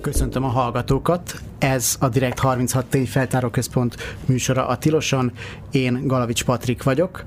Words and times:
Köszöntöm 0.00 0.44
a 0.44 0.48
hallgatókat. 0.48 1.34
Ez 1.58 1.96
a 2.00 2.08
Direkt 2.08 2.38
36 2.38 2.86
tényfeltáróközpont 2.86 4.16
műsora 4.26 4.66
a 4.66 4.78
Tiloson. 4.78 5.32
Én 5.70 6.06
Galavics 6.06 6.44
Patrik 6.44 6.82
vagyok 6.82 7.24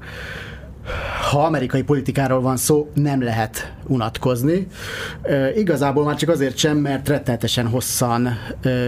ha 1.31 1.45
amerikai 1.45 1.81
politikáról 1.81 2.41
van 2.41 2.57
szó, 2.57 2.89
nem 2.93 3.23
lehet 3.23 3.73
unatkozni. 3.87 4.67
Igazából 5.55 6.03
már 6.03 6.15
csak 6.15 6.29
azért 6.29 6.57
sem, 6.57 6.77
mert 6.77 7.07
rettenetesen 7.07 7.67
hosszan 7.67 8.29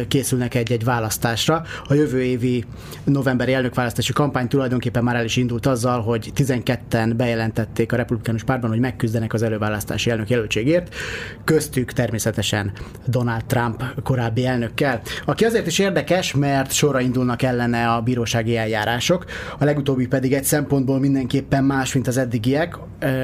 készülnek 0.08 0.56
egy-egy 0.56 0.84
választásra. 0.84 1.64
A 1.88 1.94
jövő 1.94 2.22
évi 2.22 2.66
novemberi 3.04 3.54
elnökválasztási 3.54 4.14
kampány 4.14 4.48
tulajdonképpen 4.48 5.04
már 5.04 5.16
el 5.16 5.24
is 5.24 5.36
indult 5.36 5.66
azzal, 5.66 6.02
hogy 6.02 6.32
12-en 6.36 7.14
bejelentették 7.16 7.92
a 7.92 7.96
republikánus 7.96 8.44
pártban, 8.44 8.70
hogy 8.70 8.80
megküzdenek 8.80 9.34
az 9.34 9.42
előválasztási 9.42 10.10
elnök 10.10 10.30
jelöltségért, 10.30 10.96
köztük 11.44 11.92
természetesen 11.92 12.72
Donald 13.08 13.46
Trump 13.46 13.84
korábbi 14.04 14.46
elnökkel, 14.46 15.02
aki 15.26 15.46
azért 15.46 15.68
is 15.68 15.80
érdekes, 15.80 16.34
mert 16.34 16.72
sorra 16.72 17.00
indulnak 17.00 17.42
ellene 17.42 17.92
a 17.92 18.02
bírósági 18.02 18.58
eljárások, 18.58 19.26
a 19.60 19.64
legutóbbi 19.64 20.08
pedig 20.08 20.34
egy 20.34 20.44
szempontból 20.44 21.00
mindenképpen 21.00 21.64
más, 21.64 21.94
mint 21.94 22.08
az 22.08 22.18
eddigiek, 22.34 22.78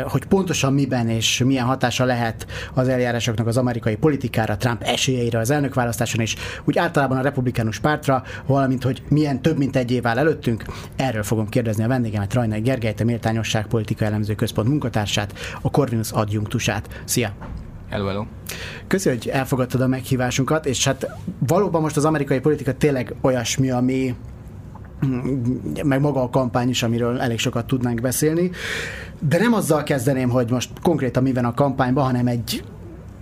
hogy 0.03 0.25
pontosan 0.25 0.73
miben 0.73 1.09
és 1.09 1.43
milyen 1.45 1.65
hatása 1.65 2.05
lehet 2.05 2.47
az 2.73 2.87
eljárásoknak 2.87 3.47
az 3.47 3.57
amerikai 3.57 3.95
politikára, 3.95 4.57
Trump 4.57 4.83
esélyeire 4.83 5.39
az 5.39 5.49
elnökválasztáson, 5.49 6.21
és 6.21 6.35
úgy 6.63 6.77
általában 6.77 7.17
a 7.17 7.21
republikánus 7.21 7.79
pártra, 7.79 8.23
valamint, 8.45 8.83
hogy 8.83 9.03
milyen 9.07 9.41
több 9.41 9.57
mint 9.57 9.75
egy 9.75 9.91
év 9.91 10.07
áll 10.07 10.17
előttünk. 10.17 10.63
Erről 10.95 11.23
fogom 11.23 11.49
kérdezni 11.49 11.83
a 11.83 11.87
vendégemet, 11.87 12.33
Rajnai 12.33 12.59
Gergelyt, 12.59 12.99
a 13.01 13.03
Méltányosság 13.03 13.67
Politika 13.67 14.05
Elemző 14.05 14.35
Központ 14.35 14.67
munkatársát, 14.67 15.33
a 15.61 15.69
Corvinus 15.69 16.11
adjunktusát. 16.11 17.01
Szia! 17.05 17.33
Hello, 17.89 18.07
hello. 18.07 18.25
Köszönjük, 18.87 19.23
hogy 19.23 19.31
elfogadtad 19.31 19.81
a 19.81 19.87
meghívásunkat, 19.87 20.65
és 20.65 20.85
hát 20.85 21.07
valóban 21.47 21.81
most 21.81 21.97
az 21.97 22.05
amerikai 22.05 22.39
politika 22.39 22.73
tényleg 22.73 23.13
olyasmi, 23.21 23.71
ami 23.71 24.15
meg 25.83 26.01
maga 26.01 26.21
a 26.21 26.29
kampány 26.29 26.69
is, 26.69 26.83
amiről 26.83 27.19
elég 27.19 27.39
sokat 27.39 27.65
tudnánk 27.67 28.01
beszélni. 28.01 28.51
De 29.19 29.37
nem 29.37 29.53
azzal 29.53 29.83
kezdeném, 29.83 30.29
hogy 30.29 30.51
most 30.51 30.69
konkrétan 30.81 31.23
mi 31.23 31.33
van 31.33 31.45
a 31.45 31.53
kampányban, 31.53 32.05
hanem 32.05 32.27
egy 32.27 32.63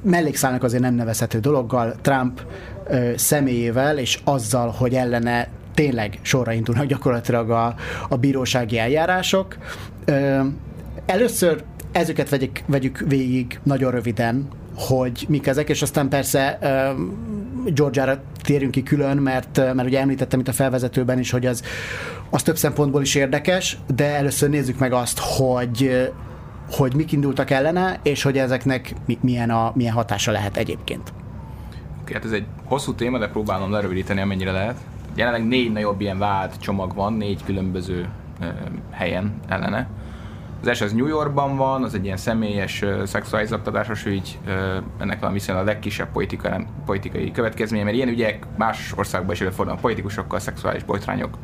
mellékszálnak 0.03 0.63
azért 0.63 0.81
nem 0.81 0.93
nevezhető 0.93 1.39
dologgal, 1.39 1.95
Trump 2.01 2.41
ö, 2.87 3.11
személyével, 3.15 3.97
és 3.97 4.19
azzal, 4.23 4.69
hogy 4.69 4.93
ellene 4.93 5.47
tényleg 5.73 6.19
sorra 6.21 6.51
indulnak 6.51 6.85
gyakorlatilag 6.85 7.49
a, 7.49 7.75
a 8.09 8.15
bírósági 8.15 8.77
eljárások. 8.77 9.57
Ö, 10.05 10.39
először 11.05 11.63
ezeket 11.91 12.29
vegyük, 12.29 12.61
vegyük 12.65 13.03
végig 13.07 13.59
nagyon 13.63 13.91
röviden, 13.91 14.47
hogy 14.77 15.25
mik 15.29 15.47
ezek, 15.47 15.69
és 15.69 15.81
aztán 15.81 16.09
persze 16.09 16.59
Georgiára 17.65 18.21
térjünk 18.43 18.71
ki 18.71 18.83
külön, 18.83 19.17
mert, 19.17 19.57
mert 19.57 19.87
ugye 19.87 19.99
említettem 19.99 20.39
itt 20.39 20.47
a 20.47 20.53
felvezetőben 20.53 21.19
is, 21.19 21.31
hogy 21.31 21.45
az, 21.45 21.63
az 22.29 22.43
több 22.43 22.57
szempontból 22.57 23.01
is 23.01 23.15
érdekes, 23.15 23.77
de 23.95 24.05
először 24.05 24.49
nézzük 24.49 24.79
meg 24.79 24.93
azt, 24.93 25.19
hogy 25.19 26.09
hogy 26.71 26.95
mik 26.95 27.11
indultak 27.11 27.49
ellene, 27.49 27.99
és 28.03 28.23
hogy 28.23 28.37
ezeknek 28.37 28.93
milyen, 29.21 29.49
a, 29.49 29.71
milyen 29.75 29.93
hatása 29.93 30.31
lehet 30.31 30.57
egyébként. 30.57 31.13
Oké, 32.01 32.13
hát 32.13 32.25
ez 32.25 32.31
egy 32.31 32.45
hosszú 32.65 32.93
téma, 32.93 33.17
de 33.17 33.27
próbálom 33.27 33.71
lerövidíteni, 33.71 34.21
amennyire 34.21 34.51
lehet. 34.51 34.77
Jelenleg 35.15 35.47
négy 35.47 35.71
nagyobb 35.71 36.01
ilyen 36.01 36.17
vált 36.17 36.59
csomag 36.59 36.95
van, 36.95 37.13
négy 37.13 37.43
különböző 37.43 38.09
helyen 38.91 39.33
ellene. 39.47 39.87
Az 40.61 40.67
első 40.67 40.85
az 40.85 40.93
New 40.93 41.07
Yorkban 41.07 41.55
van, 41.55 41.83
az 41.83 41.93
egy 41.93 42.05
ilyen 42.05 42.17
személyes 42.17 42.81
uh, 42.81 43.03
szexuális 43.03 43.47
zaktatásos 43.47 44.05
ügy, 44.05 44.39
uh, 44.45 44.53
ennek 44.97 45.19
van 45.19 45.33
viszonylag 45.33 45.63
a 45.63 45.67
legkisebb 45.67 46.11
politika, 46.11 46.61
politikai 46.85 47.31
következménye, 47.31 47.83
mert 47.83 47.95
ilyen 47.95 48.07
ügyek 48.07 48.45
más 48.57 48.93
országban 48.95 49.33
is 49.33 49.41
előfordulnak, 49.41 49.81
politikusokkal, 49.81 50.39
szexuális 50.39 50.83
botrányok 50.83 51.37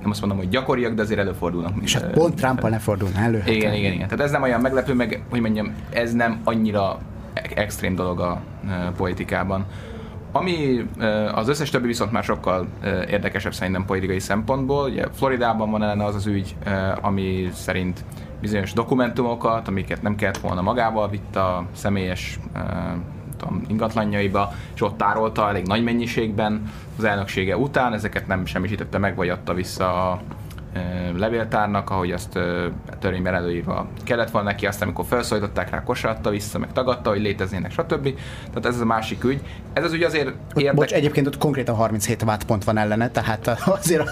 nem 0.00 0.10
azt 0.10 0.20
mondom, 0.20 0.38
hogy 0.38 0.48
gyakoriak, 0.48 0.94
de 0.94 1.02
azért 1.02 1.20
előfordulnak. 1.20 1.72
És 1.82 1.94
hát 1.94 2.10
pont 2.10 2.34
trump 2.34 2.68
ne 2.68 2.78
fordulna 2.78 3.18
elő. 3.18 3.38
Hát 3.38 3.48
igen, 3.48 3.74
igen, 3.74 3.92
igen. 3.92 4.08
Tehát 4.08 4.24
ez 4.24 4.30
nem 4.30 4.42
olyan 4.42 4.60
meglepő, 4.60 4.94
meg 4.94 5.22
hogy 5.30 5.40
mondjam, 5.40 5.74
ez 5.90 6.12
nem 6.12 6.40
annyira 6.44 6.98
extrém 7.54 7.94
dolog 7.94 8.20
a 8.20 8.42
politikában. 8.96 9.66
Ami 10.32 10.86
az 11.34 11.48
összes 11.48 11.70
többi 11.70 11.86
viszont 11.86 12.12
már 12.12 12.24
sokkal 12.24 12.66
érdekesebb 13.08 13.54
szerintem 13.54 13.84
politikai 13.84 14.18
szempontból. 14.18 14.90
Ugye 14.90 15.06
Floridában 15.12 15.70
van 15.70 15.82
ellene 15.82 16.04
az 16.04 16.14
az 16.14 16.26
ügy, 16.26 16.56
ami 17.00 17.50
szerint 17.52 18.04
bizonyos 18.40 18.72
dokumentumokat, 18.72 19.68
amiket 19.68 20.02
nem 20.02 20.16
kellett 20.16 20.38
volna 20.38 20.62
magával, 20.62 21.08
vitt 21.08 21.36
a 21.36 21.66
személyes 21.72 22.38
tudom, 23.36 23.62
ingatlanjaiba, 23.68 24.52
és 24.74 24.82
ott 24.82 24.96
tárolta 24.96 25.48
elég 25.48 25.66
nagy 25.66 25.82
mennyiségben 25.82 26.70
az 26.98 27.04
elnöksége 27.04 27.56
után, 27.56 27.92
ezeket 27.92 28.26
nem 28.26 28.46
semmisítette 28.46 28.98
meg, 28.98 29.16
vagy 29.16 29.28
adta 29.28 29.54
vissza 29.54 30.10
a 30.10 30.20
levéltárnak, 31.16 31.90
ahogy 31.90 32.12
azt 32.12 32.38
törvényben 32.98 33.34
előírva 33.34 33.86
kellett 34.04 34.30
volna 34.30 34.48
neki, 34.48 34.66
aztán 34.66 34.88
amikor 34.88 35.04
felszólították 35.04 35.70
rá, 35.70 35.82
kosaratta 35.82 36.30
vissza, 36.30 36.58
meg 36.58 36.72
tagadta, 36.72 37.10
hogy 37.10 37.20
léteznének, 37.20 37.70
stb. 37.70 38.14
Tehát 38.46 38.66
ez 38.66 38.80
a 38.80 38.84
másik 38.84 39.24
ügy. 39.24 39.40
Ez 39.72 39.84
az 39.84 39.92
ügy 39.92 40.02
azért 40.02 40.26
érdekes. 40.54 40.74
Bocs, 40.74 40.92
egyébként 40.92 41.26
ott 41.26 41.38
konkrétan 41.38 41.74
37 41.74 42.24
pont 42.46 42.64
van 42.64 42.78
ellene, 42.78 43.10
tehát 43.10 43.46
azért... 43.64 44.10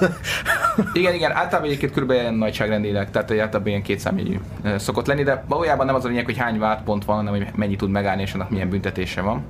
igen, 0.92 1.14
igen, 1.14 1.32
általában 1.32 1.70
egyébként 1.70 1.92
kb. 1.92 2.10
ilyen 2.10 2.34
nagyságrendileg, 2.34 3.10
tehát 3.10 3.30
általában 3.30 3.66
ilyen 3.66 3.82
kétszámjegyű 3.82 4.38
szokott 4.76 5.06
lenni, 5.06 5.22
de 5.22 5.44
valójában 5.48 5.86
nem 5.86 5.94
az 5.94 6.04
a 6.04 6.08
lényeg, 6.08 6.25
hogy 6.25 6.36
hány 6.36 6.62
pont 6.84 7.04
van, 7.04 7.16
hanem 7.16 7.32
hogy 7.32 7.46
mennyi 7.54 7.76
tud 7.76 7.90
megállni, 7.90 8.22
és 8.22 8.32
annak 8.32 8.50
milyen 8.50 8.69
büntetése 8.69 9.20
van. 9.20 9.44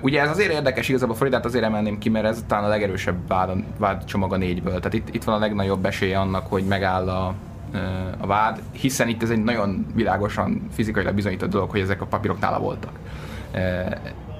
Ugye 0.00 0.20
ez 0.20 0.30
azért 0.30 0.52
érdekes, 0.52 0.88
igazából 0.88 1.14
Floridát 1.14 1.44
azért 1.44 1.64
emelném 1.64 1.98
ki, 1.98 2.08
mert 2.08 2.24
ez 2.24 2.44
talán 2.46 2.64
a 2.64 2.68
legerősebb 2.68 3.28
vád, 3.28 3.50
vád 3.78 4.04
csomag 4.04 4.32
a 4.32 4.36
négyből. 4.36 4.76
Tehát 4.76 4.94
itt, 4.94 5.14
itt 5.14 5.24
van 5.24 5.34
a 5.34 5.38
legnagyobb 5.38 5.84
esélye 5.84 6.18
annak, 6.18 6.46
hogy 6.46 6.64
megáll 6.64 7.08
a, 7.08 7.34
a 8.18 8.26
vád, 8.26 8.60
hiszen 8.72 9.08
itt 9.08 9.22
ez 9.22 9.30
egy 9.30 9.42
nagyon 9.42 9.86
világosan 9.94 10.68
fizikailag 10.72 11.14
bizonyított 11.14 11.50
dolog, 11.50 11.70
hogy 11.70 11.80
ezek 11.80 12.00
a 12.00 12.06
papírok 12.06 12.40
nála 12.40 12.58
voltak. 12.58 12.92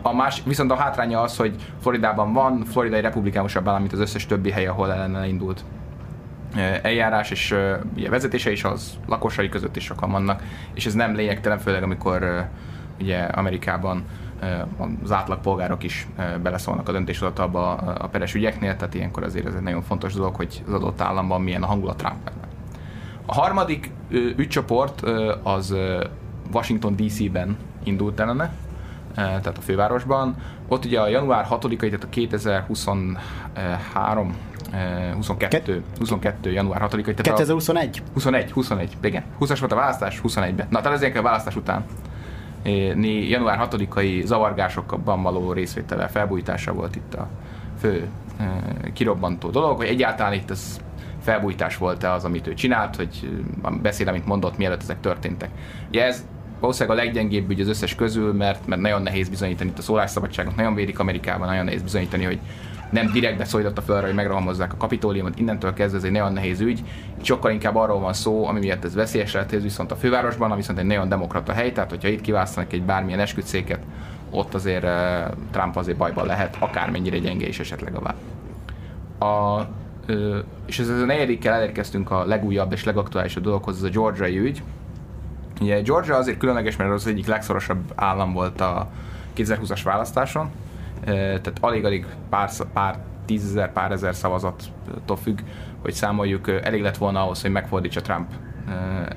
A 0.03 0.15
más, 0.15 0.43
viszont 0.45 0.71
a 0.71 0.77
hátránya 0.77 1.21
az, 1.21 1.37
hogy 1.37 1.55
Floridában 1.81 2.33
van, 2.33 2.65
Florida 2.65 2.97
egy 2.97 3.03
republikánusabb 3.03 3.69
állam, 3.69 3.81
mint 3.81 3.93
az 3.93 4.01
összes 4.01 4.27
többi 4.27 4.51
hely, 4.51 4.67
ahol 4.67 4.93
ellene 4.93 5.27
indult 5.27 5.65
eljárás, 6.83 7.31
és 7.31 7.57
ugye 7.97 8.09
vezetése 8.09 8.51
is 8.51 8.65
az 8.65 8.99
lakosai 9.07 9.49
között 9.49 9.77
is 9.77 9.85
sokan 9.85 10.11
vannak, 10.11 10.43
és 10.75 10.87
ez 10.87 10.95
nem 10.95 11.15
lényegtelen, 11.15 11.59
főleg 11.59 11.83
amikor 11.83 12.49
ugye 13.01 13.19
Amerikában 13.19 14.05
az 15.03 15.12
átlagpolgárok 15.12 15.83
is 15.83 16.06
beleszólnak 16.43 16.89
a 16.89 16.93
döntéshozatalba 16.93 17.75
a 17.75 18.09
peres 18.09 18.34
ügyeknél, 18.34 18.77
tehát 18.77 18.95
ilyenkor 18.95 19.23
azért 19.23 19.47
ez 19.47 19.55
egy 19.55 19.62
nagyon 19.62 19.83
fontos 19.83 20.15
dolog, 20.15 20.34
hogy 20.34 20.62
az 20.67 20.73
adott 20.73 21.01
államban 21.01 21.43
milyen 21.43 21.62
a 21.62 21.67
hangulat 21.67 21.97
Trump 21.97 22.31
A 23.27 23.34
harmadik 23.34 23.91
ügycsoport 24.37 25.03
az 25.43 25.75
Washington 26.53 26.97
DC-ben 26.97 27.56
indult 27.83 28.21
ellene, 28.21 28.53
tehát 29.15 29.59
a 29.59 29.61
fővárosban. 29.61 30.37
Ott 30.69 30.84
ugye 30.84 31.01
a 31.01 31.09
január 31.09 31.47
6-ai, 31.51 31.78
tehát 31.78 32.05
a 32.05 32.09
2023 32.09 34.37
22, 35.15 35.83
22 35.99 36.53
január 36.53 36.89
6-ai. 36.91 37.12
2021? 37.22 38.03
21, 38.12 38.53
21, 38.53 38.97
igen. 39.03 39.22
20-as 39.41 39.57
volt 39.59 39.72
a 39.72 39.77
választás, 39.77 40.21
21-ben. 40.25 40.67
Na, 40.71 40.81
tehát 40.81 40.97
ezért 40.97 41.17
a 41.17 41.22
választás 41.22 41.57
után 41.57 41.84
január 43.28 43.69
6-ai 43.71 44.25
zavargásokban 44.25 45.22
való 45.22 45.53
részvétele, 45.53 46.09
felbújtása 46.09 46.72
volt 46.72 46.97
itt 46.97 47.15
a 47.15 47.28
fő 47.81 48.09
kirobbantó 48.93 49.50
dolog, 49.50 49.76
hogy 49.76 49.87
egyáltalán 49.87 50.32
itt 50.32 50.50
ez 50.50 50.81
felbújtás 51.22 51.76
volt-e 51.76 52.12
az, 52.12 52.25
amit 52.25 52.47
ő 52.47 52.54
csinált, 52.54 52.97
hogy 52.97 53.43
beszél, 53.82 54.09
amit 54.09 54.26
mondott, 54.26 54.56
mielőtt 54.56 54.82
ezek 54.82 55.00
történtek. 55.00 55.50
Ugye 55.88 56.04
ez 56.04 56.25
valószínűleg 56.60 56.98
a 56.98 57.03
leggyengébb 57.03 57.50
ügy 57.50 57.60
az 57.60 57.69
összes 57.69 57.95
közül, 57.95 58.33
mert, 58.33 58.66
mert 58.66 58.80
nagyon 58.80 59.03
nehéz 59.03 59.28
bizonyítani 59.28 59.71
itt 59.71 59.78
a 59.78 59.83
szólásszabadságot, 59.83 60.56
nagyon 60.56 60.74
védik 60.74 60.98
Amerikában, 60.98 61.48
nagyon 61.48 61.65
nehéz 61.65 61.83
bizonyítani, 61.83 62.24
hogy 62.24 62.39
nem 62.91 63.10
direktbe 63.13 63.45
szólította 63.45 63.83
fel 63.83 63.97
arra, 63.97 64.07
hogy 64.07 64.15
megrohamozzák 64.15 64.72
a 64.72 64.77
kapitóliumot, 64.77 65.39
innentől 65.39 65.72
kezdve 65.72 65.98
ez 65.98 66.04
egy 66.04 66.10
nagyon 66.10 66.33
nehéz 66.33 66.60
ügy. 66.60 66.83
Itt 67.19 67.25
sokkal 67.25 67.51
inkább 67.51 67.77
arról 67.77 68.01
van 68.01 68.13
szó, 68.13 68.47
ami 68.47 68.59
miatt 68.59 68.84
ez 68.84 68.95
veszélyes 68.95 69.33
lehet, 69.33 69.53
ez 69.53 69.63
viszont 69.63 69.91
a 69.91 69.97
fővárosban, 69.97 70.51
ami 70.51 70.60
viszont 70.60 70.78
egy 70.78 70.84
nagyon 70.84 71.09
demokrata 71.09 71.53
hely, 71.53 71.72
tehát 71.72 71.91
hogyha 71.91 72.09
itt 72.09 72.21
kiválasztanak 72.21 72.72
egy 72.72 72.83
bármilyen 72.83 73.21
esküdszéket, 73.21 73.81
ott 74.31 74.54
azért 74.54 74.84
uh, 74.84 74.91
Trump 75.51 75.77
azért 75.77 75.97
bajban 75.97 76.27
lehet, 76.27 76.57
akármennyire 76.59 77.19
gyenge 77.19 77.48
is 77.48 77.59
esetleg 77.59 77.95
a 77.95 78.01
vád. 78.01 78.15
A, 79.31 79.66
és 80.66 80.78
ez 80.78 80.89
a 80.89 81.04
negyedikkel 81.04 81.54
elérkeztünk 81.54 82.10
a 82.10 82.25
legújabb 82.25 82.72
és 82.72 82.84
legaktuálisabb 82.84 83.42
dologhoz, 83.42 83.77
ez 83.77 83.83
a 83.83 83.89
Georgiai 83.89 84.39
ügy. 84.39 84.63
Ugye 85.60 85.81
Georgia 85.81 86.16
azért 86.16 86.39
különleges, 86.39 86.77
mert 86.77 86.91
az 86.91 87.07
egyik 87.07 87.27
legszorosabb 87.27 87.92
állam 87.95 88.33
volt 88.33 88.60
a 88.60 88.89
2020-as 89.37 89.81
választáson, 89.84 90.51
tehát 91.05 91.59
alig-alig 91.61 92.07
pár, 92.31 92.51
pár 92.73 92.99
tízezer, 93.25 93.73
pár 93.73 93.93
ezer 93.93 94.15
szavazattól 94.15 95.17
függ, 95.17 95.39
hogy 95.83 95.93
számoljuk, 95.93 96.49
elég 96.49 96.83
lett 96.83 96.97
volna 96.97 97.23
ahhoz, 97.23 97.43
hogy 97.43 97.51
megfordítsa 97.51 98.01
Trump 98.01 98.31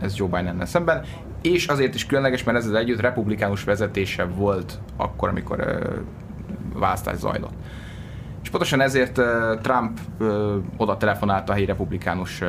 ez 0.01 0.17
Joe 0.17 0.27
biden 0.27 0.65
szemben, 0.65 1.05
és 1.41 1.67
azért 1.67 1.95
is 1.95 2.05
különleges, 2.05 2.43
mert 2.43 2.57
ez 2.57 2.65
az 2.65 2.73
együtt 2.73 2.99
republikánus 2.99 3.63
vezetése 3.63 4.23
volt 4.25 4.79
akkor, 4.97 5.29
amikor 5.29 5.79
választás 6.73 7.17
zajlott. 7.17 7.53
És 8.43 8.49
pontosan 8.49 8.81
ezért 8.81 9.21
Trump 9.61 9.99
oda 10.77 10.97
telefonálta 10.97 11.51
a 11.51 11.55
helyi 11.55 11.65
republikánus 11.65 12.41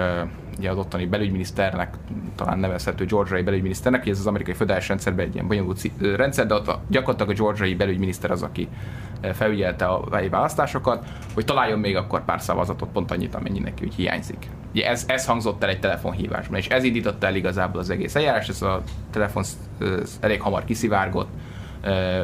ugye 0.59 0.71
az 0.71 0.77
ottani 0.79 1.07
belügyminiszternek, 1.07 1.95
talán 2.35 2.59
nevezhető 2.59 3.05
georgiai 3.05 3.43
belügyminiszternek, 3.43 4.03
hogy 4.03 4.13
ez 4.13 4.19
az 4.19 4.27
amerikai 4.27 4.55
föderális 4.55 4.89
rendszerben 4.89 5.27
egy 5.27 5.35
ilyen 5.35 5.47
bonyolult 5.47 5.91
rendszer, 6.17 6.47
de 6.47 6.55
ott 6.55 6.79
gyakorlatilag 6.89 7.31
a 7.33 7.43
georgiai 7.43 7.75
belügyminiszter 7.75 8.31
az, 8.31 8.43
aki 8.43 8.69
felügyelte 9.33 9.85
a 9.85 10.05
választásokat, 10.31 11.07
hogy 11.35 11.45
találjon 11.45 11.79
még 11.79 11.97
akkor 11.97 12.25
pár 12.25 12.41
szavazatot, 12.41 12.89
pont 12.89 13.11
annyit, 13.11 13.35
amennyi 13.35 13.59
neki 13.59 13.85
úgy 13.85 13.95
hiányzik. 13.95 14.47
Ugye 14.73 14.89
ez, 14.89 15.05
ez 15.07 15.27
hangzott 15.27 15.63
el 15.63 15.69
egy 15.69 15.81
telefonhívásban, 15.81 16.59
és 16.59 16.69
ez 16.69 16.85
indította 16.85 17.27
el 17.27 17.35
igazából 17.35 17.81
az 17.81 17.91
egész 17.91 18.15
eljárás, 18.15 18.49
ez 18.49 18.63
a 18.63 18.83
telefon 19.11 19.45
elég 20.21 20.41
hamar 20.41 20.65
kiszivárgott, 20.65 21.29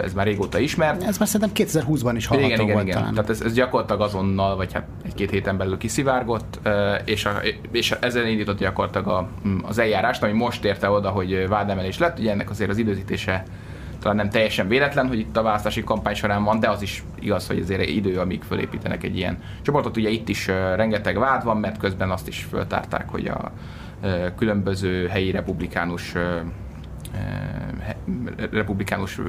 ez 0.03 0.13
már 0.13 0.27
régóta 0.27 0.59
ismert. 0.59 1.03
Ez 1.03 1.19
már 1.19 1.29
szerintem 1.29 1.67
2020-ban 1.67 2.13
is 2.17 2.27
hallható 2.27 2.53
igen, 2.53 2.61
igen, 2.61 2.75
volt 2.75 2.87
igen. 2.87 2.99
talán. 2.99 3.15
Tehát 3.15 3.31
ez, 3.31 3.41
ez 3.41 3.53
gyakorlatilag 3.53 4.01
azonnal, 4.01 4.57
vagy 4.57 4.73
hát 4.73 4.87
egy-két 5.05 5.31
héten 5.31 5.57
belül 5.57 5.79
kiszivárgott, 5.79 6.61
és, 7.05 7.25
a, 7.25 7.31
és 7.71 7.91
ezzel 7.91 8.27
indított 8.27 8.59
gyakorlatilag 8.59 9.09
a, 9.09 9.29
az 9.63 9.79
eljárást, 9.79 10.23
ami 10.23 10.33
most 10.33 10.65
érte 10.65 10.91
oda, 10.91 11.09
hogy 11.09 11.49
vádemelés 11.49 11.99
lett. 11.99 12.19
Ugye 12.19 12.31
ennek 12.31 12.51
azért 12.51 12.71
az 12.71 12.79
időzítése 12.79 13.45
talán 14.01 14.17
nem 14.17 14.31
teljesen 14.31 14.69
véletlen, 14.69 15.09
hogy 15.09 15.19
itt 15.19 15.37
a 15.37 15.43
választási 15.43 15.85
kampány 15.85 16.15
során 16.15 16.45
van, 16.45 16.61
de 16.61 16.69
az 16.69 16.83
is 16.83 17.05
igaz, 17.21 17.47
hogy 17.47 17.59
azért 17.59 17.89
idő, 17.89 18.19
amíg 18.19 18.43
fölépítenek 18.43 19.03
egy 19.03 19.17
ilyen 19.17 19.39
csoportot. 19.63 19.97
Ugye 19.97 20.09
itt 20.09 20.29
is 20.29 20.47
rengeteg 20.75 21.19
vád 21.19 21.45
van, 21.45 21.57
mert 21.57 21.79
közben 21.79 22.11
azt 22.11 22.29
is 22.29 22.47
föltárták, 22.51 23.09
hogy 23.09 23.27
a 23.27 23.53
különböző 24.37 25.07
helyi 25.07 25.31
republikánus 25.31 26.15
republikánus 28.51 29.21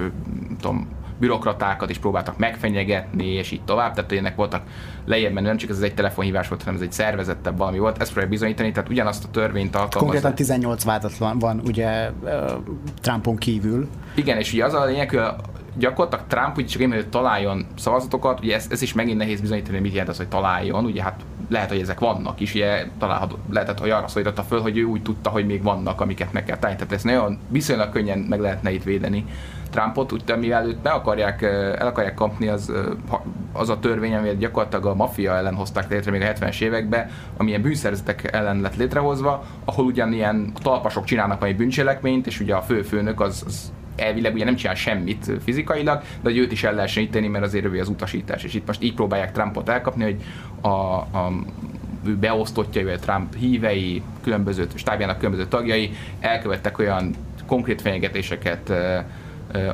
tudom, 0.60 0.88
bürokratákat 1.20 1.90
is 1.90 1.98
próbáltak 1.98 2.38
megfenyegetni, 2.38 3.26
és 3.26 3.52
így 3.52 3.64
tovább. 3.64 3.94
Tehát 3.94 4.12
ennek 4.12 4.36
voltak 4.36 4.64
lejjebb 5.06 5.34
menő, 5.34 5.48
nem 5.48 5.58
csak 5.58 5.70
ez 5.70 5.80
egy 5.80 5.94
telefonhívás 5.94 6.48
volt, 6.48 6.64
hanem 6.64 6.76
ez 6.76 6.86
egy 6.86 6.92
szervezettebb 6.92 7.58
valami 7.58 7.78
volt. 7.80 7.98
Ezt 7.98 8.10
próbálja 8.10 8.30
bizonyítani, 8.30 8.72
tehát 8.72 8.90
ugyanazt 8.90 9.24
a 9.24 9.28
törvényt 9.32 9.76
alkalmazza. 9.76 10.00
Konkrétan 10.00 10.36
18 10.36 10.84
vádatlan 10.84 11.40
van 11.40 11.62
ugye 11.66 12.10
Trumpon 13.02 13.36
kívül. 13.36 13.88
Igen, 14.16 14.38
és 14.38 14.54
ugye 14.54 14.66
az 14.66 14.74
a 14.74 14.86
lényeg, 14.86 15.10
hogy 15.10 15.20
gyakorlatilag 15.78 16.26
Trump 16.28 16.58
úgy 16.58 16.68
csak 16.68 16.82
én, 16.82 16.92
hogy 16.92 17.10
találjon 17.10 17.66
szavazatokat, 17.78 18.40
ugye 18.40 18.56
ez, 18.56 18.68
ez 18.70 18.82
is 18.82 18.94
megint 18.94 19.18
nehéz 19.18 19.42
bizonyítani, 19.42 19.80
mit 19.80 19.92
jelent 19.92 20.10
az, 20.10 20.18
hogy 20.18 20.28
találjon, 20.28 20.86
ugye 20.86 21.04
hát 21.04 21.22
lehet, 21.50 21.70
hogy 21.70 21.80
ezek 21.80 22.00
vannak 22.00 22.40
is, 22.40 22.54
ugye 22.54 22.86
található, 23.00 23.38
lehetett, 23.50 23.80
hogy 23.80 23.90
arra 23.90 24.08
szólította 24.08 24.44
föl, 24.44 24.62
hogy 24.62 24.78
ő 24.78 24.84
úgy 24.84 25.02
tudta, 25.02 25.30
hogy 25.30 25.46
még 25.46 25.64
vannak, 25.64 26.02
amiket 26.02 26.34
meg 26.34 26.44
kell 26.44 26.58
találni. 26.58 26.78
Tehát 26.78 26.94
ezt 26.94 27.04
nagyon 27.04 27.40
viszonylag 27.48 27.90
könnyen 27.90 28.20
meg 28.20 28.40
lehetne 28.40 28.72
itt 28.72 28.84
védeni. 28.84 29.26
Trumpot, 29.70 30.12
úgy, 30.12 30.24
mivel 30.40 30.68
őt 30.68 30.82
be 30.82 30.90
akarják, 30.90 31.42
el 31.42 31.88
akarják 31.88 32.14
kapni, 32.14 32.48
az, 32.48 32.72
az 33.54 33.70
a 33.70 33.80
törvény, 33.80 34.16
amit 34.16 34.38
gyakorlatilag 34.38 34.86
a 34.86 34.96
maffia 34.96 35.36
ellen 35.36 35.56
hozták 35.56 35.90
létre 35.90 36.12
még 36.12 36.22
a 36.22 36.26
70-es 36.26 36.62
években, 36.62 37.10
amilyen 37.38 37.62
bűnszerzetek 37.62 38.34
ellen 38.34 38.62
lett 38.62 38.76
létrehozva, 38.76 39.44
ahol 39.66 39.86
ugyanilyen 39.86 40.52
talpasok 40.62 41.04
csinálnak 41.04 41.40
valami 41.40 41.58
bűncselekményt, 41.58 42.28
és 42.28 42.40
ugye 42.40 42.56
a 42.56 42.62
főfőnök 42.62 43.22
az, 43.22 43.44
az 43.48 43.72
elvileg 43.96 44.34
ugye 44.34 44.46
nem 44.46 44.56
csinál 44.56 44.76
semmit 44.76 45.32
fizikailag, 45.44 46.02
de 46.02 46.30
hogy 46.30 46.38
őt 46.38 46.52
is 46.52 46.64
el 46.64 46.74
lehessen 46.74 47.04
íteni, 47.04 47.28
mert 47.28 47.44
azért 47.44 47.66
ő 47.66 47.80
az 47.80 47.90
utasítás. 47.90 48.44
És 48.44 48.54
itt 48.54 48.68
most 48.68 48.84
így 48.84 48.94
próbálják 48.94 49.32
Trumpot 49.32 49.70
elkapni, 49.70 50.04
hogy 50.04 50.22
a, 50.62 50.68
a 50.68 51.32
ő 52.06 52.16
beosztottjai, 52.16 52.84
vagy 52.84 53.00
Trump 53.00 53.36
hívei, 53.36 54.02
különböző 54.24 54.68
stábjának 54.76 55.18
különböző 55.18 55.48
tagjai 55.48 55.92
elkövettek 56.20 56.80
olyan 56.80 57.16
konkrét 57.48 57.82
fenyegetéseket, 57.82 58.74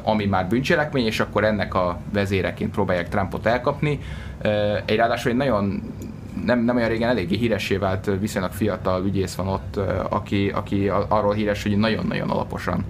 ami 0.04 0.26
már 0.26 0.48
bűncselekmény, 0.48 1.06
és 1.06 1.20
akkor 1.20 1.44
ennek 1.44 1.74
a 1.74 2.00
vezéreként 2.14 2.72
próbálják 2.72 3.10
Trumpot 3.10 3.46
elkapni. 3.46 4.00
Egy 4.86 4.96
ráadásul 4.96 5.32
egy 5.32 5.38
nagyon 5.38 5.82
nem, 6.46 6.60
nem 6.60 6.76
olyan 6.76 6.90
régen 6.90 7.10
eléggé 7.10 7.36
híressé 7.36 7.78
vált 7.78 8.12
viszonylag 8.20 8.52
fiatal 8.52 9.06
ügyész 9.06 9.36
van 9.36 9.48
ott, 9.48 9.80
aki, 10.10 10.50
aki 10.50 10.88
arról 11.08 11.34
híres, 11.34 11.64
hogy 11.64 11.78
nagyon-nagyon 11.78 12.30
alaposan 12.30 12.86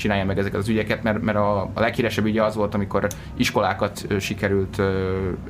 csinálja 0.00 0.24
meg 0.24 0.38
ezeket 0.38 0.58
az 0.58 0.68
ügyeket, 0.68 1.02
mert, 1.02 1.22
mert 1.22 1.38
a, 1.38 1.60
a 1.60 1.80
leghíresebb 1.80 2.24
ügye 2.24 2.42
az 2.42 2.54
volt, 2.54 2.74
amikor 2.74 3.06
iskolákat 3.36 4.06
sikerült 4.18 4.82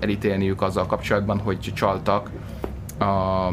elítélniük 0.01 0.63
azzal 0.63 0.87
kapcsolatban, 0.87 1.39
hogy 1.39 1.73
csaltak 1.75 2.31
a, 2.99 3.53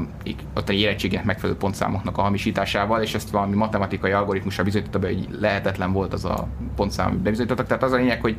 ott 0.55 0.69
a 0.69 0.73
érettségének 0.73 1.25
megfelelő 1.25 1.57
pontszámoknak 1.57 2.17
a 2.17 2.21
hamisításával, 2.21 3.01
és 3.01 3.13
ezt 3.13 3.29
valami 3.29 3.55
matematikai 3.55 4.11
algoritmusra 4.11 4.63
bizonyította 4.63 4.99
be, 4.99 5.07
hogy 5.07 5.27
lehetetlen 5.39 5.91
volt 5.91 6.13
az 6.13 6.25
a 6.25 6.47
pontszám, 6.75 7.07
amit 7.07 7.19
bebizonyítottak. 7.19 7.67
Tehát 7.67 7.83
az 7.83 7.91
a 7.91 7.95
lényeg, 7.95 8.21
hogy 8.21 8.35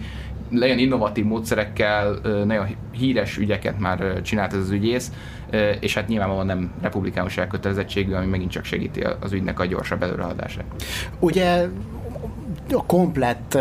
nagyon 0.48 0.78
innovatív 0.78 1.24
módszerekkel 1.24 2.20
nagyon 2.44 2.66
híres 2.90 3.38
ügyeket 3.38 3.78
már 3.78 4.22
csinált 4.22 4.52
ez 4.52 4.58
az 4.58 4.70
ügyész, 4.70 5.12
és 5.80 5.94
hát 5.94 6.08
nyilvánvalóan 6.08 6.46
nem 6.46 6.70
republikánus 6.80 7.36
elkötelezettségű, 7.36 8.12
ami 8.12 8.26
megint 8.26 8.50
csak 8.50 8.64
segíti 8.64 9.04
az 9.20 9.32
ügynek 9.32 9.60
a 9.60 9.66
gyorsabb 9.66 10.02
előreadását. 10.02 10.64
Ugye 11.18 11.68
a 12.72 12.84
komplett 12.86 13.58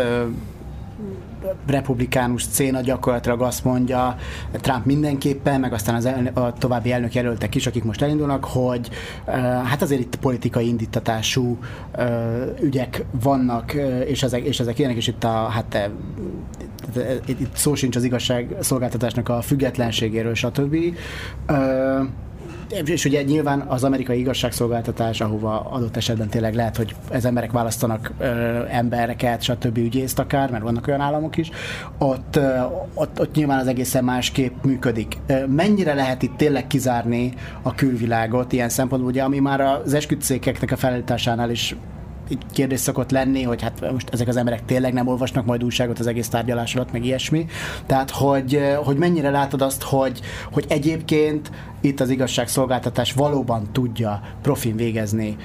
republikánus 1.66 2.42
széna 2.42 2.80
gyakorlatilag 2.80 3.42
azt 3.42 3.64
mondja, 3.64 4.16
Trump 4.52 4.84
mindenképpen, 4.84 5.60
meg 5.60 5.72
aztán 5.72 5.94
az 5.94 6.04
el, 6.04 6.30
a 6.34 6.52
további 6.52 6.92
elnök 6.92 7.14
jelöltek 7.14 7.54
is, 7.54 7.66
akik 7.66 7.84
most 7.84 8.02
elindulnak, 8.02 8.44
hogy 8.44 8.88
hát 9.64 9.82
azért 9.82 10.00
itt 10.00 10.16
politikai 10.16 10.68
indítatású 10.68 11.58
ügyek 12.60 13.04
vannak, 13.22 13.72
és 14.06 14.22
ezek, 14.22 14.42
és 14.42 14.60
ezek 14.60 14.78
ilyenek, 14.78 14.96
és 14.96 15.06
itt 15.06 15.24
a, 15.24 15.28
hát 15.28 15.90
itt 17.26 17.56
szó 17.56 17.74
sincs 17.74 17.96
az 17.96 18.04
igazság 18.04 18.56
szolgáltatásnak 18.60 19.28
a 19.28 19.40
függetlenségéről, 19.40 20.34
stb 20.34 20.76
és 22.84 23.04
ugye 23.04 23.22
nyilván 23.22 23.60
az 23.60 23.84
amerikai 23.84 24.18
igazságszolgáltatás, 24.18 25.20
ahova 25.20 25.60
adott 25.60 25.96
esetben 25.96 26.28
tényleg 26.28 26.54
lehet, 26.54 26.76
hogy 26.76 26.94
ez 27.10 27.24
emberek 27.24 27.52
választanak 27.52 28.12
ö, 28.18 28.24
embereket, 28.68 29.42
stb. 29.42 29.76
ügyészt 29.76 30.18
akár, 30.18 30.50
mert 30.50 30.62
vannak 30.62 30.86
olyan 30.86 31.00
államok 31.00 31.36
is, 31.36 31.50
ott, 31.98 32.36
ö, 32.36 32.60
ott, 32.94 33.20
ott 33.20 33.34
nyilván 33.34 33.58
az 33.58 33.66
egészen 33.66 34.04
másképp 34.04 34.64
működik. 34.64 35.16
Mennyire 35.46 35.94
lehet 35.94 36.22
itt 36.22 36.36
tényleg 36.36 36.66
kizárni 36.66 37.32
a 37.62 37.74
külvilágot 37.74 38.52
ilyen 38.52 38.68
szempontból, 38.68 39.10
ugye, 39.10 39.22
ami 39.22 39.38
már 39.38 39.60
az 39.60 39.94
esküdszékeknek 39.94 40.70
a 40.70 40.76
felállításánál 40.76 41.50
is 41.50 41.76
így 42.28 42.42
kérdés 42.52 42.80
szokott 42.80 43.10
lenni, 43.10 43.42
hogy 43.42 43.62
hát 43.62 43.92
most 43.92 44.08
ezek 44.12 44.28
az 44.28 44.36
emberek 44.36 44.64
tényleg 44.64 44.92
nem 44.92 45.06
olvasnak 45.06 45.44
majd 45.44 45.64
újságot 45.64 45.98
az 45.98 46.06
egész 46.06 46.28
tárgyalás 46.28 46.74
alatt, 46.74 46.92
meg 46.92 47.04
ilyesmi. 47.04 47.46
Tehát, 47.86 48.10
hogy, 48.10 48.60
hogy 48.84 48.96
mennyire 48.96 49.30
látod 49.30 49.62
azt, 49.62 49.82
hogy, 49.82 50.20
hogy 50.52 50.64
egyébként 50.68 51.50
itt 51.80 52.00
az 52.00 52.10
igazságszolgáltatás 52.10 53.12
valóban 53.12 53.72
tudja 53.72 54.20
profin 54.42 54.76
végezni 54.76 55.36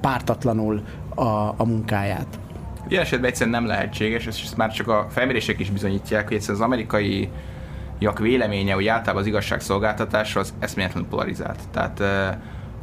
pártatlanul 0.00 0.82
a, 1.14 1.22
a 1.56 1.64
munkáját. 1.64 2.38
Ilyen 2.88 3.02
esetben 3.02 3.30
egyszerűen 3.30 3.60
nem 3.60 3.66
lehetséges, 3.66 4.26
és 4.26 4.42
ezt 4.42 4.56
már 4.56 4.72
csak 4.72 4.88
a 4.88 5.06
felmérések 5.10 5.58
is 5.58 5.70
bizonyítják, 5.70 6.26
hogy 6.26 6.36
egyszerűen 6.36 6.60
az 6.60 6.66
amerikai 6.66 7.28
véleménye, 8.20 8.74
hogy 8.74 8.86
általában 8.86 9.22
az 9.22 9.28
igazságszolgáltatás 9.28 10.36
az 10.36 10.54
eszméletlenül 10.58 11.08
polarizált. 11.08 11.60
Tehát 11.72 12.02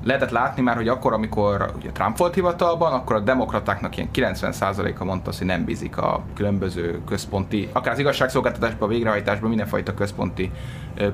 lehetett 0.03 0.29
látni 0.29 0.61
már, 0.61 0.75
hogy 0.75 0.87
akkor, 0.87 1.13
amikor 1.13 1.71
ugye 1.75 1.91
Trump 1.91 2.17
volt 2.17 2.33
hivatalban, 2.33 2.93
akkor 2.93 3.15
a 3.15 3.19
demokratáknak 3.19 3.97
ilyen 3.97 4.09
90%-a 4.13 5.03
mondta 5.03 5.29
azt, 5.29 5.37
hogy 5.37 5.47
nem 5.47 5.65
bízik 5.65 5.97
a 5.97 6.23
különböző 6.35 7.01
központi, 7.05 7.69
akár 7.73 7.93
az 7.93 7.99
igazságszolgáltatásban, 7.99 8.89
a 8.89 8.91
végrehajtásban, 8.91 9.49
mindenfajta 9.49 9.93
központi 9.93 10.51